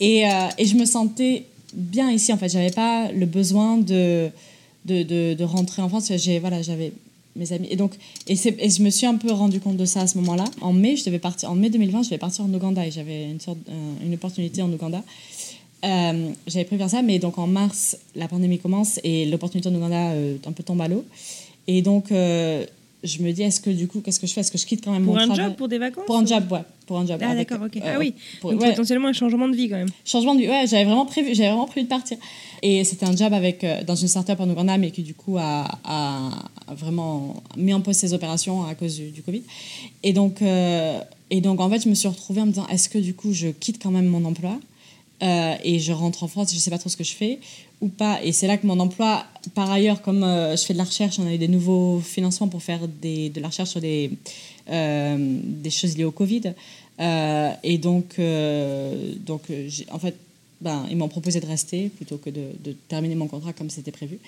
Et, 0.00 0.22
et 0.58 0.64
je 0.66 0.76
me 0.76 0.84
sentais 0.84 1.44
bien 1.74 2.10
ici, 2.10 2.32
en 2.32 2.38
fait. 2.38 2.48
J'avais 2.48 2.70
pas 2.70 3.10
le 3.12 3.26
besoin 3.26 3.76
de 3.76 4.30
de, 4.86 5.34
de, 5.34 5.44
rentrer 5.44 5.82
en 5.82 5.88
France. 5.88 6.12
J'ai, 6.16 6.38
voilà, 6.38 6.62
j'avais 6.62 6.92
mes 7.34 7.52
amis. 7.52 7.68
Et 7.70 7.76
donc, 7.76 7.94
et, 8.26 8.32
et, 8.34 8.70
je 8.70 8.82
me 8.82 8.90
suis 8.90 9.06
un 9.06 9.16
peu 9.16 9.30
rendu 9.32 9.60
compte 9.60 9.76
de 9.76 9.84
ça 9.84 10.02
à 10.02 10.06
ce 10.06 10.16
moment-là. 10.18 10.44
En 10.60 10.72
mai, 10.72 10.96
je 10.96 11.04
devais 11.04 11.18
partir, 11.18 11.50
en 11.50 11.54
mai 11.54 11.70
2020, 11.70 12.02
je 12.02 12.08
devais 12.08 12.18
partir 12.18 12.44
en 12.44 12.52
Ouganda 12.52 12.86
et 12.86 12.90
j'avais 12.90 13.30
une, 13.30 13.40
sorte, 13.40 13.58
une 14.04 14.14
opportunité 14.14 14.62
en 14.62 14.72
Ouganda. 14.72 15.02
Euh, 15.84 16.30
j'avais 16.46 16.64
prévu 16.64 16.88
ça, 16.88 17.02
mais 17.02 17.18
donc 17.18 17.38
en 17.38 17.46
mars, 17.46 17.98
la 18.14 18.28
pandémie 18.28 18.58
commence 18.58 18.98
et 19.04 19.26
l'opportunité 19.26 19.68
en 19.68 19.74
Ouganda 19.74 20.12
euh, 20.12 20.36
un 20.46 20.52
peu 20.52 20.62
tombe 20.62 20.80
à 20.80 20.88
l'eau. 20.88 21.04
Et 21.66 21.82
donc, 21.82 22.12
euh, 22.12 22.64
je 23.04 23.22
me 23.22 23.32
dis, 23.32 23.42
est-ce 23.42 23.60
que 23.60 23.70
du 23.70 23.88
coup, 23.88 24.00
qu'est-ce 24.00 24.20
que 24.20 24.26
je 24.26 24.32
fais? 24.32 24.40
Est-ce 24.40 24.50
que 24.50 24.58
je 24.58 24.66
quitte 24.66 24.84
quand 24.84 24.92
même 24.92 25.04
pour 25.04 25.14
mon 25.14 25.20
un 25.20 25.26
travail? 25.26 25.46
job, 25.46 25.56
pour 25.56 25.68
des 25.68 25.78
vacances 25.78 26.04
Pour 26.06 26.16
un 26.16 26.26
job, 26.26 26.44
ouais. 26.50 26.62
Pour 26.86 26.98
un 26.98 27.06
job. 27.06 27.20
Ah, 27.22 27.34
d'accord, 27.34 27.60
ok. 27.64 27.80
ah 27.82 27.98
oui, 27.98 28.14
pour, 28.40 28.52
donc 28.52 28.60
potentiellement 28.60 29.08
un 29.08 29.12
changement 29.12 29.48
de 29.48 29.56
vie 29.56 29.68
quand 29.68 29.76
même. 29.76 29.88
Changement 30.04 30.34
de 30.34 30.40
vie, 30.40 30.48
ouais, 30.48 30.66
j'avais 30.66 30.84
vraiment 30.84 31.06
prévu, 31.06 31.34
j'avais 31.34 31.48
vraiment 31.48 31.66
prévu 31.66 31.84
de 31.84 31.88
partir. 31.88 32.16
Et 32.62 32.84
c'était 32.84 33.06
un 33.06 33.14
job 33.14 33.32
avec, 33.32 33.64
euh, 33.64 33.82
dans 33.84 33.94
une 33.94 34.08
startup 34.08 34.38
en 34.40 34.48
Ouganda, 34.48 34.78
mais 34.78 34.90
qui 34.90 35.02
du 35.02 35.14
coup 35.14 35.36
a, 35.38 35.66
a, 35.84 36.30
vraiment 36.74 37.42
mis 37.56 37.74
en 37.74 37.80
pause 37.80 37.96
ses 37.96 38.14
opérations 38.14 38.64
à 38.64 38.74
cause 38.74 38.96
du, 38.96 39.22
Covid. 39.22 39.42
Et 40.02 40.12
donc, 40.12 40.42
euh, 40.42 41.00
et 41.30 41.40
donc, 41.40 41.60
en 41.60 41.68
fait, 41.68 41.82
je 41.82 41.88
me 41.88 41.94
suis 41.94 42.08
retrouvée 42.08 42.40
en 42.40 42.46
me 42.46 42.52
disant, 42.52 42.66
est-ce 42.68 42.88
que 42.88 42.98
du 42.98 43.14
coup, 43.14 43.32
je 43.32 43.48
quitte 43.48 43.82
quand 43.82 43.90
même 43.90 44.06
mon 44.06 44.24
emploi? 44.24 44.58
Euh, 45.22 45.54
et 45.64 45.78
je 45.78 45.92
rentre 45.92 46.24
en 46.24 46.28
France, 46.28 46.50
je 46.50 46.56
ne 46.56 46.60
sais 46.60 46.70
pas 46.70 46.78
trop 46.78 46.88
ce 46.88 46.96
que 46.96 47.04
je 47.04 47.14
fais 47.14 47.38
ou 47.80 47.88
pas. 47.88 48.22
Et 48.22 48.32
c'est 48.32 48.46
là 48.46 48.56
que 48.56 48.66
mon 48.66 48.78
emploi, 48.80 49.24
par 49.54 49.70
ailleurs, 49.70 50.02
comme 50.02 50.22
je 50.22 50.62
fais 50.64 50.72
de 50.72 50.78
la 50.78 50.84
recherche, 50.84 51.18
on 51.18 51.26
a 51.26 51.34
eu 51.34 51.38
des 51.38 51.48
nouveaux 51.48 52.00
financements 52.00 52.48
pour 52.48 52.62
faire 52.62 52.80
de 52.88 53.40
la 53.40 53.48
recherche 53.48 53.70
sur 53.70 53.80
des, 53.80 54.10
des 54.66 55.70
choses 55.70 55.96
liées 55.96 56.04
au 56.04 56.10
Covid. 56.10 56.54
et 56.98 57.78
donc, 57.78 58.18
donc 59.26 59.42
en 59.90 59.98
fait, 59.98 60.16
ben, 60.62 60.86
ils 60.90 60.96
m'ont 60.96 61.08
proposé 61.08 61.40
de 61.40 61.46
rester 61.46 61.90
plutôt 61.90 62.16
que 62.16 62.30
de 62.30 62.72
terminer 62.88 63.14
mon 63.14 63.26
contrat 63.26 63.52
comme 63.52 63.68
c'était 63.68 63.92
prévu. 63.92 64.18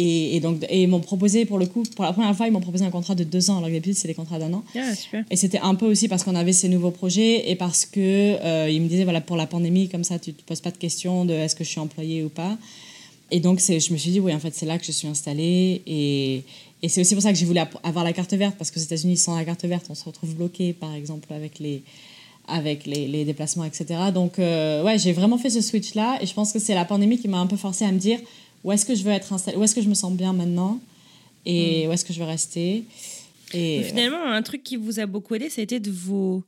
Et, 0.00 0.36
et, 0.36 0.40
donc, 0.40 0.64
et 0.68 0.84
ils 0.84 0.86
m'ont 0.86 1.00
proposé, 1.00 1.44
pour 1.44 1.58
le 1.58 1.66
coup, 1.66 1.82
pour 1.96 2.04
la 2.04 2.12
première 2.12 2.34
fois, 2.36 2.46
ils 2.46 2.52
m'ont 2.52 2.60
proposé 2.60 2.84
un 2.84 2.90
contrat 2.90 3.16
de 3.16 3.24
deux 3.24 3.50
ans, 3.50 3.56
alors 3.56 3.68
que 3.68 3.74
d'habitude, 3.74 3.96
c'est 3.96 4.06
des 4.06 4.14
contrats 4.14 4.38
d'un 4.38 4.52
an. 4.52 4.62
Ah, 4.76 4.94
super. 4.94 5.24
Et 5.28 5.34
c'était 5.34 5.58
un 5.58 5.74
peu 5.74 5.86
aussi 5.86 6.06
parce 6.06 6.22
qu'on 6.22 6.36
avait 6.36 6.52
ces 6.52 6.68
nouveaux 6.68 6.92
projets 6.92 7.50
et 7.50 7.56
parce 7.56 7.84
que 7.84 8.00
euh, 8.00 8.70
ils 8.70 8.80
me 8.80 8.86
disaient, 8.86 9.02
voilà, 9.02 9.20
pour 9.20 9.36
la 9.36 9.48
pandémie, 9.48 9.88
comme 9.88 10.04
ça, 10.04 10.20
tu 10.20 10.30
ne 10.30 10.34
te 10.36 10.42
poses 10.42 10.60
pas 10.60 10.70
de 10.70 10.76
questions 10.76 11.24
de 11.24 11.32
est-ce 11.32 11.56
que 11.56 11.64
je 11.64 11.70
suis 11.70 11.80
employée 11.80 12.22
ou 12.22 12.28
pas. 12.28 12.56
Et 13.32 13.40
donc, 13.40 13.58
je 13.58 13.92
me 13.92 13.98
suis 13.98 14.12
dit, 14.12 14.20
oui, 14.20 14.32
en 14.32 14.38
fait, 14.38 14.54
c'est 14.54 14.66
là 14.66 14.78
que 14.78 14.84
je 14.84 14.92
suis 14.92 15.08
installée. 15.08 15.82
Et, 15.88 16.44
et 16.84 16.88
c'est 16.88 17.00
aussi 17.00 17.14
pour 17.14 17.22
ça 17.22 17.32
que 17.32 17.38
j'ai 17.38 17.44
voulu 17.44 17.58
avoir 17.82 18.04
la 18.04 18.12
carte 18.12 18.32
verte, 18.34 18.54
parce 18.56 18.70
qu'aux 18.70 18.78
États-Unis, 18.78 19.16
sans 19.16 19.34
la 19.36 19.44
carte 19.44 19.64
verte, 19.64 19.86
on 19.90 19.96
se 19.96 20.04
retrouve 20.04 20.32
bloqué, 20.36 20.74
par 20.74 20.94
exemple, 20.94 21.32
avec 21.32 21.58
les, 21.58 21.82
avec 22.46 22.86
les, 22.86 23.08
les, 23.08 23.24
déplacements, 23.24 23.64
etc. 23.64 23.86
Donc, 24.14 24.38
euh, 24.38 24.84
ouais, 24.84 24.96
j'ai 24.96 25.12
vraiment 25.12 25.38
fait 25.38 25.50
ce 25.50 25.60
switch-là. 25.60 26.20
Et 26.22 26.26
je 26.26 26.34
pense 26.34 26.52
que 26.52 26.60
c'est 26.60 26.74
la 26.74 26.84
pandémie 26.84 27.18
qui 27.18 27.26
m'a 27.26 27.38
un 27.38 27.48
peu 27.48 27.56
forcé 27.56 27.84
à 27.84 27.90
me 27.90 27.98
dire 27.98 28.20
où 28.64 28.72
est-ce 28.72 28.84
que 28.84 28.94
je 28.94 29.02
veux 29.02 29.12
être 29.12 29.32
installée, 29.32 29.56
où 29.56 29.62
est-ce 29.62 29.74
que 29.74 29.82
je 29.82 29.88
me 29.88 29.94
sens 29.94 30.12
bien 30.12 30.32
maintenant 30.32 30.80
et 31.46 31.86
mm. 31.86 31.88
où 31.88 31.92
est-ce 31.92 32.04
que 32.04 32.12
je 32.12 32.18
veux 32.18 32.26
rester. 32.26 32.84
Et 33.54 33.82
finalement, 33.82 34.22
un 34.22 34.42
truc 34.42 34.62
qui 34.62 34.76
vous 34.76 35.00
a 35.00 35.06
beaucoup 35.06 35.34
aidé, 35.34 35.48
ça 35.48 35.60
a 35.60 35.64
été 35.64 35.80
de 35.80 35.90
vous, 35.90 36.44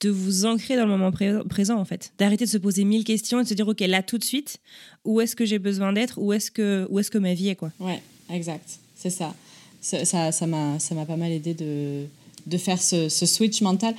de 0.00 0.10
vous 0.10 0.46
ancrer 0.46 0.76
dans 0.76 0.86
le 0.86 0.96
moment 0.96 1.10
présent, 1.48 1.76
en 1.76 1.84
fait. 1.84 2.12
D'arrêter 2.18 2.44
de 2.44 2.50
se 2.50 2.58
poser 2.58 2.84
mille 2.84 3.04
questions 3.04 3.40
et 3.40 3.42
de 3.42 3.48
se 3.48 3.54
dire, 3.54 3.66
OK, 3.66 3.80
là, 3.80 4.02
tout 4.02 4.18
de 4.18 4.24
suite, 4.24 4.58
où 5.04 5.20
est-ce 5.20 5.34
que 5.34 5.44
j'ai 5.44 5.58
besoin 5.58 5.92
d'être 5.92 6.20
Où 6.20 6.32
est-ce 6.32 6.50
que, 6.50 6.86
où 6.90 6.98
est 7.00 7.10
que 7.10 7.18
ma 7.18 7.34
vie 7.34 7.48
est, 7.48 7.56
quoi. 7.56 7.72
Ouais, 7.80 8.00
exact. 8.32 8.78
C'est 8.94 9.10
ça. 9.10 9.34
Ça, 9.80 10.30
ça, 10.30 10.46
m'a, 10.46 10.78
ça 10.78 10.94
m'a 10.94 11.06
pas 11.06 11.16
mal 11.16 11.32
aidé 11.32 11.54
de, 11.54 12.04
de 12.46 12.58
faire 12.58 12.80
ce, 12.80 13.08
ce 13.08 13.26
switch 13.26 13.62
mental 13.62 13.94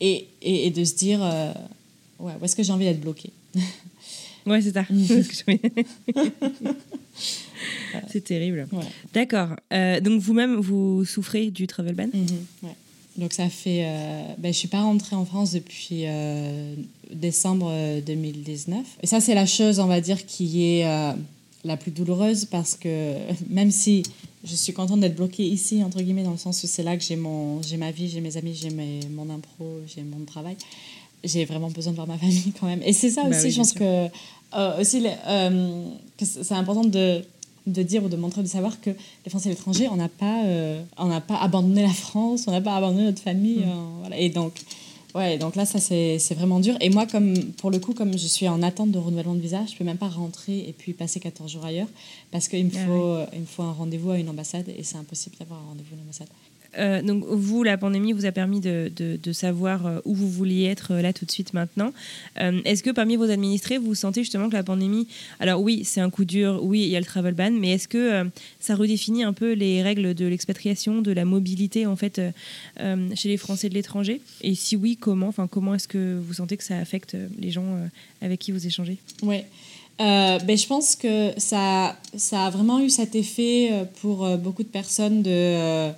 et, 0.00 0.28
et, 0.42 0.70
de 0.70 0.84
se 0.84 0.94
dire 0.94 1.20
euh, 1.22 1.52
ouais, 2.18 2.32
où 2.40 2.44
est-ce 2.44 2.54
que 2.54 2.62
j'ai 2.62 2.72
envie 2.72 2.84
d'être 2.84 3.00
bloqué 3.00 3.30
Ouais, 4.46 4.60
c'est 4.60 4.72
ça. 4.72 4.84
c'est 8.08 8.24
terrible. 8.24 8.68
D'accord. 9.12 9.50
Euh, 9.72 10.00
donc 10.00 10.20
vous-même, 10.20 10.56
vous 10.56 11.04
souffrez 11.04 11.50
du 11.50 11.66
travel 11.66 11.94
ban? 11.94 12.08
Mhm, 12.12 12.26
ouais. 12.62 12.76
Donc 13.16 13.32
ça 13.32 13.48
fait... 13.48 13.84
Euh, 13.84 14.22
ben, 14.38 14.44
je 14.44 14.48
ne 14.48 14.52
suis 14.52 14.68
pas 14.68 14.82
rentrée 14.82 15.16
en 15.16 15.24
France 15.24 15.52
depuis 15.52 16.04
décembre 17.12 18.00
2019. 18.06 18.78
Et 19.02 19.06
ça, 19.06 19.20
c'est 19.20 19.34
la 19.34 19.46
chose, 19.46 19.80
on 19.80 19.86
va 19.86 20.00
dire, 20.00 20.24
qui 20.24 20.64
est 20.64 20.84
la 21.64 21.76
plus 21.76 21.90
douloureuse 21.90 22.44
parce 22.44 22.74
que 22.74 23.14
même 23.48 23.70
si 23.70 24.02
je 24.44 24.54
suis 24.54 24.72
contente 24.72 25.00
d'être 25.00 25.14
bloquée 25.14 25.44
ici, 25.44 25.82
entre 25.84 26.00
guillemets, 26.00 26.24
dans 26.24 26.32
le 26.32 26.38
sens 26.38 26.62
où 26.64 26.66
c'est 26.66 26.82
là 26.82 26.96
que 26.96 27.04
j'ai 27.04 27.16
ma 27.16 27.90
vie, 27.90 28.08
j'ai 28.08 28.20
mes 28.20 28.36
amis, 28.36 28.54
j'ai 28.54 28.70
mon 28.70 29.30
impro, 29.30 29.80
j'ai 29.86 30.02
mon 30.02 30.24
travail. 30.24 30.56
J'ai 31.24 31.44
vraiment 31.44 31.70
besoin 31.70 31.92
de 31.92 31.96
voir 31.96 32.08
ma 32.08 32.18
famille 32.18 32.52
quand 32.58 32.66
même. 32.66 32.82
Et 32.84 32.92
c'est 32.92 33.10
ça 33.10 33.22
Bah 33.24 33.30
aussi, 33.30 33.46
oui, 33.46 33.50
je 33.52 33.56
pense 33.58 33.70
sûr. 33.70 33.78
que, 33.80 34.08
euh, 34.54 34.80
aussi, 34.80 35.02
euh, 35.26 35.84
que 36.18 36.24
c'est 36.24 36.52
important 36.54 36.84
de, 36.84 37.22
de 37.66 37.82
dire 37.82 38.04
ou 38.04 38.08
de 38.08 38.16
montrer, 38.16 38.42
de 38.42 38.48
savoir 38.48 38.80
que 38.80 38.90
les 38.90 39.30
Français 39.30 39.48
à 39.48 39.52
l'étranger, 39.52 39.88
on 39.90 39.96
n'a 39.96 40.08
pas, 40.08 40.44
euh, 40.44 40.82
on 40.98 41.06
n'a 41.06 41.20
pas 41.20 41.36
abandonné 41.36 41.82
la 41.82 41.92
France, 41.92 42.44
on 42.48 42.50
n'a 42.50 42.60
pas 42.60 42.76
abandonné 42.76 43.04
notre 43.04 43.22
famille. 43.22 43.60
Mm. 43.60 43.98
voilà. 44.00 44.18
Et 44.18 44.30
donc, 44.30 44.52
ouais, 45.14 45.38
donc 45.38 45.54
là, 45.54 45.64
ça, 45.64 45.78
c'est 45.78 46.18
c'est 46.18 46.34
vraiment 46.34 46.58
dur. 46.58 46.76
Et 46.80 46.90
moi, 46.90 47.06
comme, 47.06 47.34
pour 47.58 47.70
le 47.70 47.78
coup, 47.78 47.94
comme 47.94 48.12
je 48.18 48.26
suis 48.26 48.48
en 48.48 48.60
attente 48.62 48.90
de 48.90 48.98
renouvellement 48.98 49.34
de 49.34 49.40
visa, 49.40 49.64
je 49.70 49.76
peux 49.76 49.84
même 49.84 49.98
pas 49.98 50.08
rentrer 50.08 50.58
et 50.68 50.74
puis 50.76 50.92
passer 50.92 51.20
14 51.20 51.50
jours 51.52 51.64
ailleurs 51.64 51.88
parce 52.32 52.48
qu'il 52.48 52.64
me, 52.66 52.70
Ah 52.74 52.86
faut, 52.86 53.18
il 53.34 53.40
me 53.42 53.46
faut 53.46 53.62
un 53.62 53.72
rendez-vous 53.72 54.10
à 54.10 54.18
une 54.18 54.28
ambassade 54.28 54.68
et 54.76 54.82
c'est 54.82 54.96
impossible 54.96 55.36
d'avoir 55.38 55.60
un 55.60 55.68
rendez-vous 55.68 55.94
à 55.94 55.98
une 55.98 56.02
ambassade. 56.02 56.28
Euh, 56.78 57.02
donc 57.02 57.24
vous, 57.26 57.62
la 57.62 57.76
pandémie 57.76 58.12
vous 58.12 58.24
a 58.24 58.32
permis 58.32 58.60
de, 58.60 58.90
savoir 59.32 59.86
euh, 59.86 59.98
où 60.04 60.14
vous 60.14 60.28
vouliez 60.28 60.64
être 60.64 60.92
euh, 60.92 61.02
là 61.02 61.12
tout 61.12 61.24
de 61.24 61.30
suite 61.30 61.54
maintenant. 61.54 61.92
Est-ce 62.36 62.82
que 62.82 62.90
parmi 62.90 63.16
vos 63.16 63.30
administrés, 63.30 63.78
vous 63.78 63.94
sentez 63.94 64.22
justement 64.22 64.48
que 64.48 64.54
la 64.54 64.62
pandémie, 64.62 65.06
alors 65.40 65.60
oui, 65.60 65.84
c'est 65.84 66.00
un 66.00 66.10
coup 66.10 66.24
dur, 66.24 66.60
oui, 66.62 66.82
il 66.82 66.88
y 66.88 66.96
a 66.96 67.00
le 67.00 67.06
travel 67.06 67.34
ban, 67.34 67.50
mais 67.50 67.72
est-ce 67.72 67.88
que 67.88 68.24
ça 68.60 68.74
redéfinit 68.74 69.22
un 69.22 69.32
peu 69.32 69.52
les 69.52 69.82
règles 69.82 70.14
de 70.14 70.26
l'expatriation, 70.26 71.02
de 71.02 71.12
la 71.12 71.24
mobilité 71.24 71.86
en 71.86 71.96
fait 71.96 72.20
chez 73.14 73.28
les 73.28 73.36
Français 73.36 73.68
de 73.68 73.74
l'étranger? 73.74 74.20
Et 74.42 74.54
si 74.54 74.76
oui, 74.76 74.96
comment 74.96 75.28
Enfin, 75.28 75.46
comment 75.46 75.74
est-ce 75.74 75.88
que 75.88 76.20
vous 76.20 76.34
sentez 76.34 76.56
que 76.56 76.64
ça 76.64 76.78
affecte 76.78 77.16
les 77.38 77.50
gens 77.50 77.78
avec 78.20 78.40
qui 78.40 78.52
vous 78.52 78.66
échangez? 78.66 78.98
Ouais. 79.22 79.46
Euh, 80.00 80.38
ben, 80.40 80.56
je 80.56 80.66
pense 80.66 80.96
que 80.96 81.32
ça, 81.36 81.96
ça 82.16 82.46
a 82.46 82.50
vraiment 82.50 82.80
eu 82.80 82.90
cet 82.90 83.14
effet 83.14 83.70
pour 84.00 84.28
beaucoup 84.38 84.62
de 84.62 84.68
personnes 84.68 85.22
de 85.22 85.92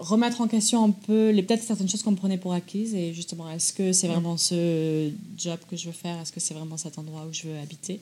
remettre 0.00 0.40
en 0.40 0.48
question 0.48 0.82
un 0.84 0.90
peu 0.90 1.30
les 1.30 1.42
peut-être 1.42 1.62
certaines 1.62 1.88
choses 1.88 2.02
qu'on 2.02 2.14
prenait 2.14 2.38
pour 2.38 2.52
acquises 2.52 2.94
et 2.94 3.12
justement 3.14 3.48
est-ce 3.50 3.72
que 3.72 3.92
c'est 3.92 4.08
vraiment 4.08 4.36
ce 4.36 5.10
job 5.36 5.58
que 5.70 5.76
je 5.76 5.86
veux 5.86 5.92
faire? 5.92 6.18
Est-ce 6.20 6.32
que 6.32 6.40
c'est 6.40 6.54
vraiment 6.54 6.76
cet 6.76 6.98
endroit 6.98 7.26
où 7.28 7.32
je 7.32 7.42
veux 7.48 7.58
habiter? 7.58 8.00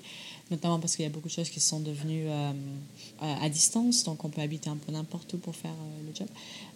Notamment 0.50 0.78
parce 0.78 0.96
qu'il 0.96 1.02
y 1.02 1.06
a 1.06 1.10
beaucoup 1.10 1.28
de 1.28 1.32
choses 1.32 1.50
qui 1.50 1.60
sont 1.60 1.80
devenues 1.80 2.24
euh, 2.28 2.52
à 3.20 3.48
distance 3.48 4.04
donc 4.04 4.24
on 4.24 4.28
peut 4.28 4.40
habiter 4.40 4.70
un 4.70 4.76
peu 4.76 4.92
n'importe 4.92 5.32
où 5.34 5.38
pour 5.38 5.54
faire 5.56 5.72
euh, 5.72 6.06
le 6.08 6.14
job. 6.14 6.28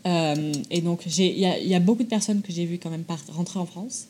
Euh, 0.06 0.52
et 0.70 0.80
donc 0.82 1.02
j'ai- 1.06 1.32
il 1.32 1.38
y 1.38 1.46
a, 1.46 1.58
il 1.58 1.68
y 1.68 1.74
a 1.74 1.80
beaucoup 1.80 2.02
de 2.02 2.08
personnes 2.08 2.42
que 2.42 2.52
j'ai 2.52 2.66
vues 2.66 2.78
quand 2.78 2.90
même 2.90 3.04
rentrer 3.30 3.58
en 3.60 3.66
France. 3.66 4.06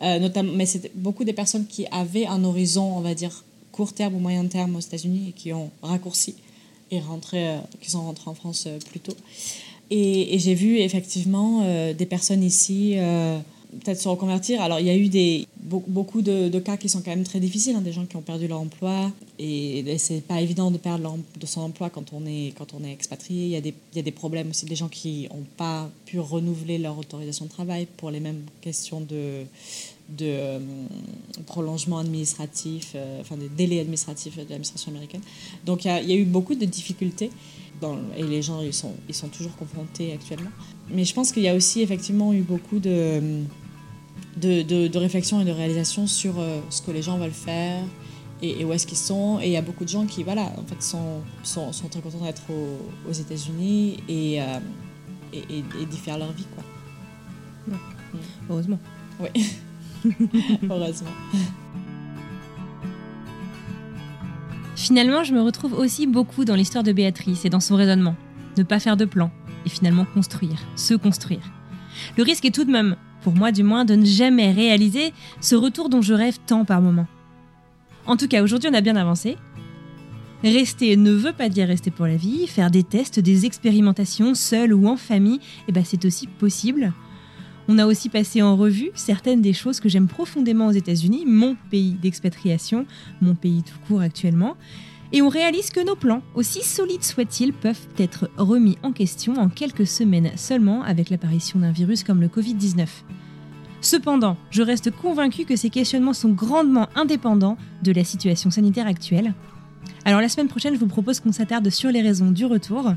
Notamment, 0.00 0.52
mais 0.54 0.66
c'est 0.66 0.90
beaucoup 0.96 1.22
des 1.22 1.32
personnes 1.32 1.64
qui 1.66 1.86
avaient 1.92 2.26
un 2.26 2.42
horizon, 2.42 2.96
on 2.96 3.02
va 3.02 3.14
dire, 3.14 3.44
court 3.70 3.92
terme 3.92 4.16
ou 4.16 4.18
moyen 4.18 4.44
terme 4.46 4.74
aux 4.74 4.80
États-Unis 4.80 5.28
et 5.28 5.32
qui 5.32 5.52
ont 5.52 5.70
raccourci 5.80 6.34
et 6.90 6.98
rentré, 6.98 7.58
qui 7.80 7.88
sont 7.88 8.02
rentrés 8.02 8.28
en 8.28 8.34
France 8.34 8.66
plus 8.90 8.98
tôt. 8.98 9.14
Et, 9.90 10.38
j'ai 10.38 10.54
vu 10.54 10.78
effectivement 10.78 11.62
euh, 11.64 11.92
des 11.92 12.06
personnes 12.06 12.42
ici 12.42 12.94
euh, 12.96 13.38
peut-être 13.84 14.00
se 14.00 14.08
reconvertir. 14.08 14.62
Alors 14.62 14.80
il 14.80 14.86
y 14.86 14.90
a 14.90 14.96
eu 14.96 15.08
des, 15.08 15.46
be- 15.70 15.82
beaucoup 15.86 16.22
de, 16.22 16.58
cas 16.60 16.76
qui 16.78 16.88
sont 16.88 17.02
quand 17.02 17.10
même 17.10 17.24
très 17.24 17.40
difficiles, 17.40 17.76
hein, 17.76 17.82
des 17.82 17.92
gens 17.92 18.06
qui 18.06 18.16
ont 18.16 18.22
perdu 18.22 18.48
leur 18.48 18.60
emploi 18.60 19.10
et, 19.38 19.80
et 19.80 19.98
c'est 19.98 20.22
pas 20.22 20.40
évident 20.40 20.70
de 20.70 20.78
perdre 20.78 21.18
de 21.38 21.46
son 21.46 21.62
emploi 21.62 21.90
quand 21.90 22.12
on 22.12 22.24
est, 22.26 22.54
quand 22.56 22.74
on 22.74 22.84
est 22.84 22.92
expatrié. 22.92 23.44
Il 23.44 23.50
y, 23.50 23.56
a 23.56 23.60
des, 23.60 23.74
il 23.92 23.96
y 23.96 23.98
a 23.98 24.02
des 24.02 24.12
problèmes 24.12 24.50
aussi, 24.50 24.64
des 24.66 24.76
gens 24.76 24.88
qui 24.88 25.28
n'ont 25.30 25.44
pas 25.56 25.90
pu 26.06 26.18
renouveler 26.18 26.78
leur 26.78 26.98
autorisation 26.98 27.44
de 27.44 27.50
travail 27.50 27.86
pour 27.98 28.10
les 28.10 28.20
mêmes 28.20 28.44
questions 28.62 29.00
de, 29.00 29.42
de 30.08 30.26
euh, 30.26 30.58
prolongement 31.46 31.98
administratif, 31.98 32.96
enfin 33.20 33.36
des 33.36 33.48
délais 33.48 33.80
administratifs 33.80 34.36
de 34.36 34.42
l'administration 34.42 34.90
américaine. 34.90 35.22
Donc 35.66 35.84
il 35.84 35.88
y 35.88 36.12
a 36.12 36.16
eu 36.16 36.24
beaucoup 36.24 36.54
de 36.54 36.64
difficultés 36.64 37.30
dans, 37.82 37.98
et 38.16 38.22
les 38.22 38.40
gens 38.40 38.60
ils 38.62 38.72
sont, 38.72 38.94
ils 39.08 39.14
sont 39.14 39.28
toujours 39.28 39.54
confrontés 39.56 40.12
actuellement. 40.14 40.50
Mais 40.90 41.04
je 41.04 41.12
pense 41.14 41.32
qu'il 41.32 41.42
y 41.42 41.48
a 41.48 41.54
aussi 41.54 41.82
effectivement 41.82 42.32
eu 42.32 42.40
beaucoup 42.40 42.78
de, 42.78 43.20
de, 44.38 44.62
de, 44.62 44.88
de 44.88 44.98
réflexion 44.98 45.40
et 45.40 45.44
de 45.44 45.50
réalisation 45.50 46.06
sur 46.06 46.38
euh, 46.38 46.60
ce 46.70 46.80
que 46.80 46.90
les 46.90 47.02
gens 47.02 47.18
veulent 47.18 47.30
faire 47.30 47.82
et, 48.40 48.60
et 48.60 48.64
où 48.64 48.72
est-ce 48.72 48.86
qu'ils 48.86 48.96
sont. 49.12 49.38
Et 49.40 49.46
il 49.46 49.52
y 49.52 49.56
a 49.58 49.62
beaucoup 49.62 49.84
de 49.84 49.90
gens 49.90 50.06
qui 50.06 50.22
voilà, 50.22 50.44
en 50.58 50.64
fait, 50.66 50.82
sont, 50.82 51.20
sont, 51.42 51.72
sont 51.72 51.88
très 51.88 52.00
contents 52.00 52.24
d'être 52.24 52.42
aux, 52.50 52.78
aux 53.10 53.12
États-Unis 53.12 53.98
et, 54.08 54.40
euh, 54.40 54.58
et, 55.32 55.38
et- 55.58 55.82
et 55.82 55.86
d'y 55.86 55.96
faire 55.98 56.18
leur 56.18 56.32
vie. 56.32 56.46
Quoi. 56.54 56.64
Heureusement. 58.50 58.78
Oui, 59.20 59.28
heureusement. 60.70 61.10
Finalement, 64.82 65.22
je 65.22 65.32
me 65.32 65.40
retrouve 65.40 65.74
aussi 65.74 66.08
beaucoup 66.08 66.44
dans 66.44 66.56
l'histoire 66.56 66.82
de 66.82 66.90
Béatrice 66.90 67.44
et 67.44 67.50
dans 67.50 67.60
son 67.60 67.76
raisonnement. 67.76 68.16
Ne 68.58 68.64
pas 68.64 68.80
faire 68.80 68.96
de 68.96 69.04
plan 69.04 69.30
et 69.64 69.68
finalement 69.68 70.04
construire, 70.04 70.58
se 70.74 70.94
construire. 70.94 71.52
Le 72.16 72.24
risque 72.24 72.46
est 72.46 72.50
tout 72.50 72.64
de 72.64 72.72
même, 72.72 72.96
pour 73.22 73.32
moi 73.32 73.52
du 73.52 73.62
moins, 73.62 73.84
de 73.84 73.94
ne 73.94 74.04
jamais 74.04 74.50
réaliser 74.50 75.12
ce 75.40 75.54
retour 75.54 75.88
dont 75.88 76.02
je 76.02 76.14
rêve 76.14 76.38
tant 76.48 76.64
par 76.64 76.82
moment. 76.82 77.06
En 78.06 78.16
tout 78.16 78.26
cas, 78.26 78.42
aujourd'hui, 78.42 78.70
on 78.72 78.74
a 78.74 78.80
bien 78.80 78.96
avancé. 78.96 79.36
Rester 80.42 80.96
ne 80.96 81.12
veut 81.12 81.32
pas 81.32 81.48
dire 81.48 81.68
rester 81.68 81.92
pour 81.92 82.08
la 82.08 82.16
vie, 82.16 82.48
faire 82.48 82.72
des 82.72 82.82
tests, 82.82 83.20
des 83.20 83.46
expérimentations, 83.46 84.34
seul 84.34 84.74
ou 84.74 84.88
en 84.88 84.96
famille, 84.96 85.38
eh 85.68 85.72
ben 85.72 85.84
c'est 85.86 86.04
aussi 86.04 86.26
possible. 86.26 86.92
On 87.68 87.78
a 87.78 87.86
aussi 87.86 88.08
passé 88.08 88.42
en 88.42 88.56
revue 88.56 88.90
certaines 88.94 89.40
des 89.40 89.52
choses 89.52 89.80
que 89.80 89.88
j'aime 89.88 90.08
profondément 90.08 90.66
aux 90.66 90.72
États-Unis, 90.72 91.24
mon 91.26 91.56
pays 91.70 91.92
d'expatriation, 91.92 92.86
mon 93.20 93.34
pays 93.34 93.62
tout 93.62 93.78
court 93.86 94.00
actuellement, 94.00 94.56
et 95.12 95.20
on 95.20 95.28
réalise 95.28 95.70
que 95.70 95.84
nos 95.84 95.94
plans, 95.94 96.22
aussi 96.34 96.62
solides 96.62 97.04
soient-ils, 97.04 97.52
peuvent 97.52 97.86
être 97.98 98.30
remis 98.38 98.78
en 98.82 98.92
question 98.92 99.34
en 99.34 99.48
quelques 99.48 99.86
semaines 99.86 100.30
seulement 100.36 100.82
avec 100.82 101.10
l'apparition 101.10 101.58
d'un 101.58 101.70
virus 101.70 102.02
comme 102.02 102.22
le 102.22 102.28
Covid-19. 102.28 102.86
Cependant, 103.82 104.38
je 104.50 104.62
reste 104.62 104.90
convaincue 104.90 105.44
que 105.44 105.56
ces 105.56 105.68
questionnements 105.68 106.14
sont 106.14 106.30
grandement 106.30 106.88
indépendants 106.94 107.58
de 107.82 107.92
la 107.92 108.04
situation 108.04 108.50
sanitaire 108.50 108.86
actuelle. 108.86 109.34
Alors 110.04 110.20
la 110.20 110.28
semaine 110.28 110.48
prochaine, 110.48 110.74
je 110.74 110.80
vous 110.80 110.86
propose 110.86 111.20
qu'on 111.20 111.32
s'attarde 111.32 111.68
sur 111.68 111.90
les 111.90 112.00
raisons 112.00 112.30
du 112.30 112.46
retour 112.46 112.94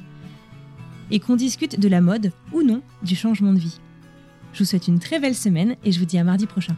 et 1.12 1.20
qu'on 1.20 1.36
discute 1.36 1.80
de 1.80 1.88
la 1.88 2.02
mode 2.02 2.32
ou 2.54 2.64
non 2.64 2.82
du 3.04 3.16
changement 3.16 3.52
de 3.52 3.60
vie. 3.60 3.80
Je 4.56 4.60
vous 4.60 4.66
souhaite 4.66 4.88
une 4.88 5.00
très 5.00 5.20
belle 5.20 5.36
semaine 5.36 5.76
et 5.84 5.92
je 5.92 6.00
vous 6.00 6.06
dis 6.06 6.18
à 6.18 6.24
mardi 6.24 6.46
prochain. 6.46 6.78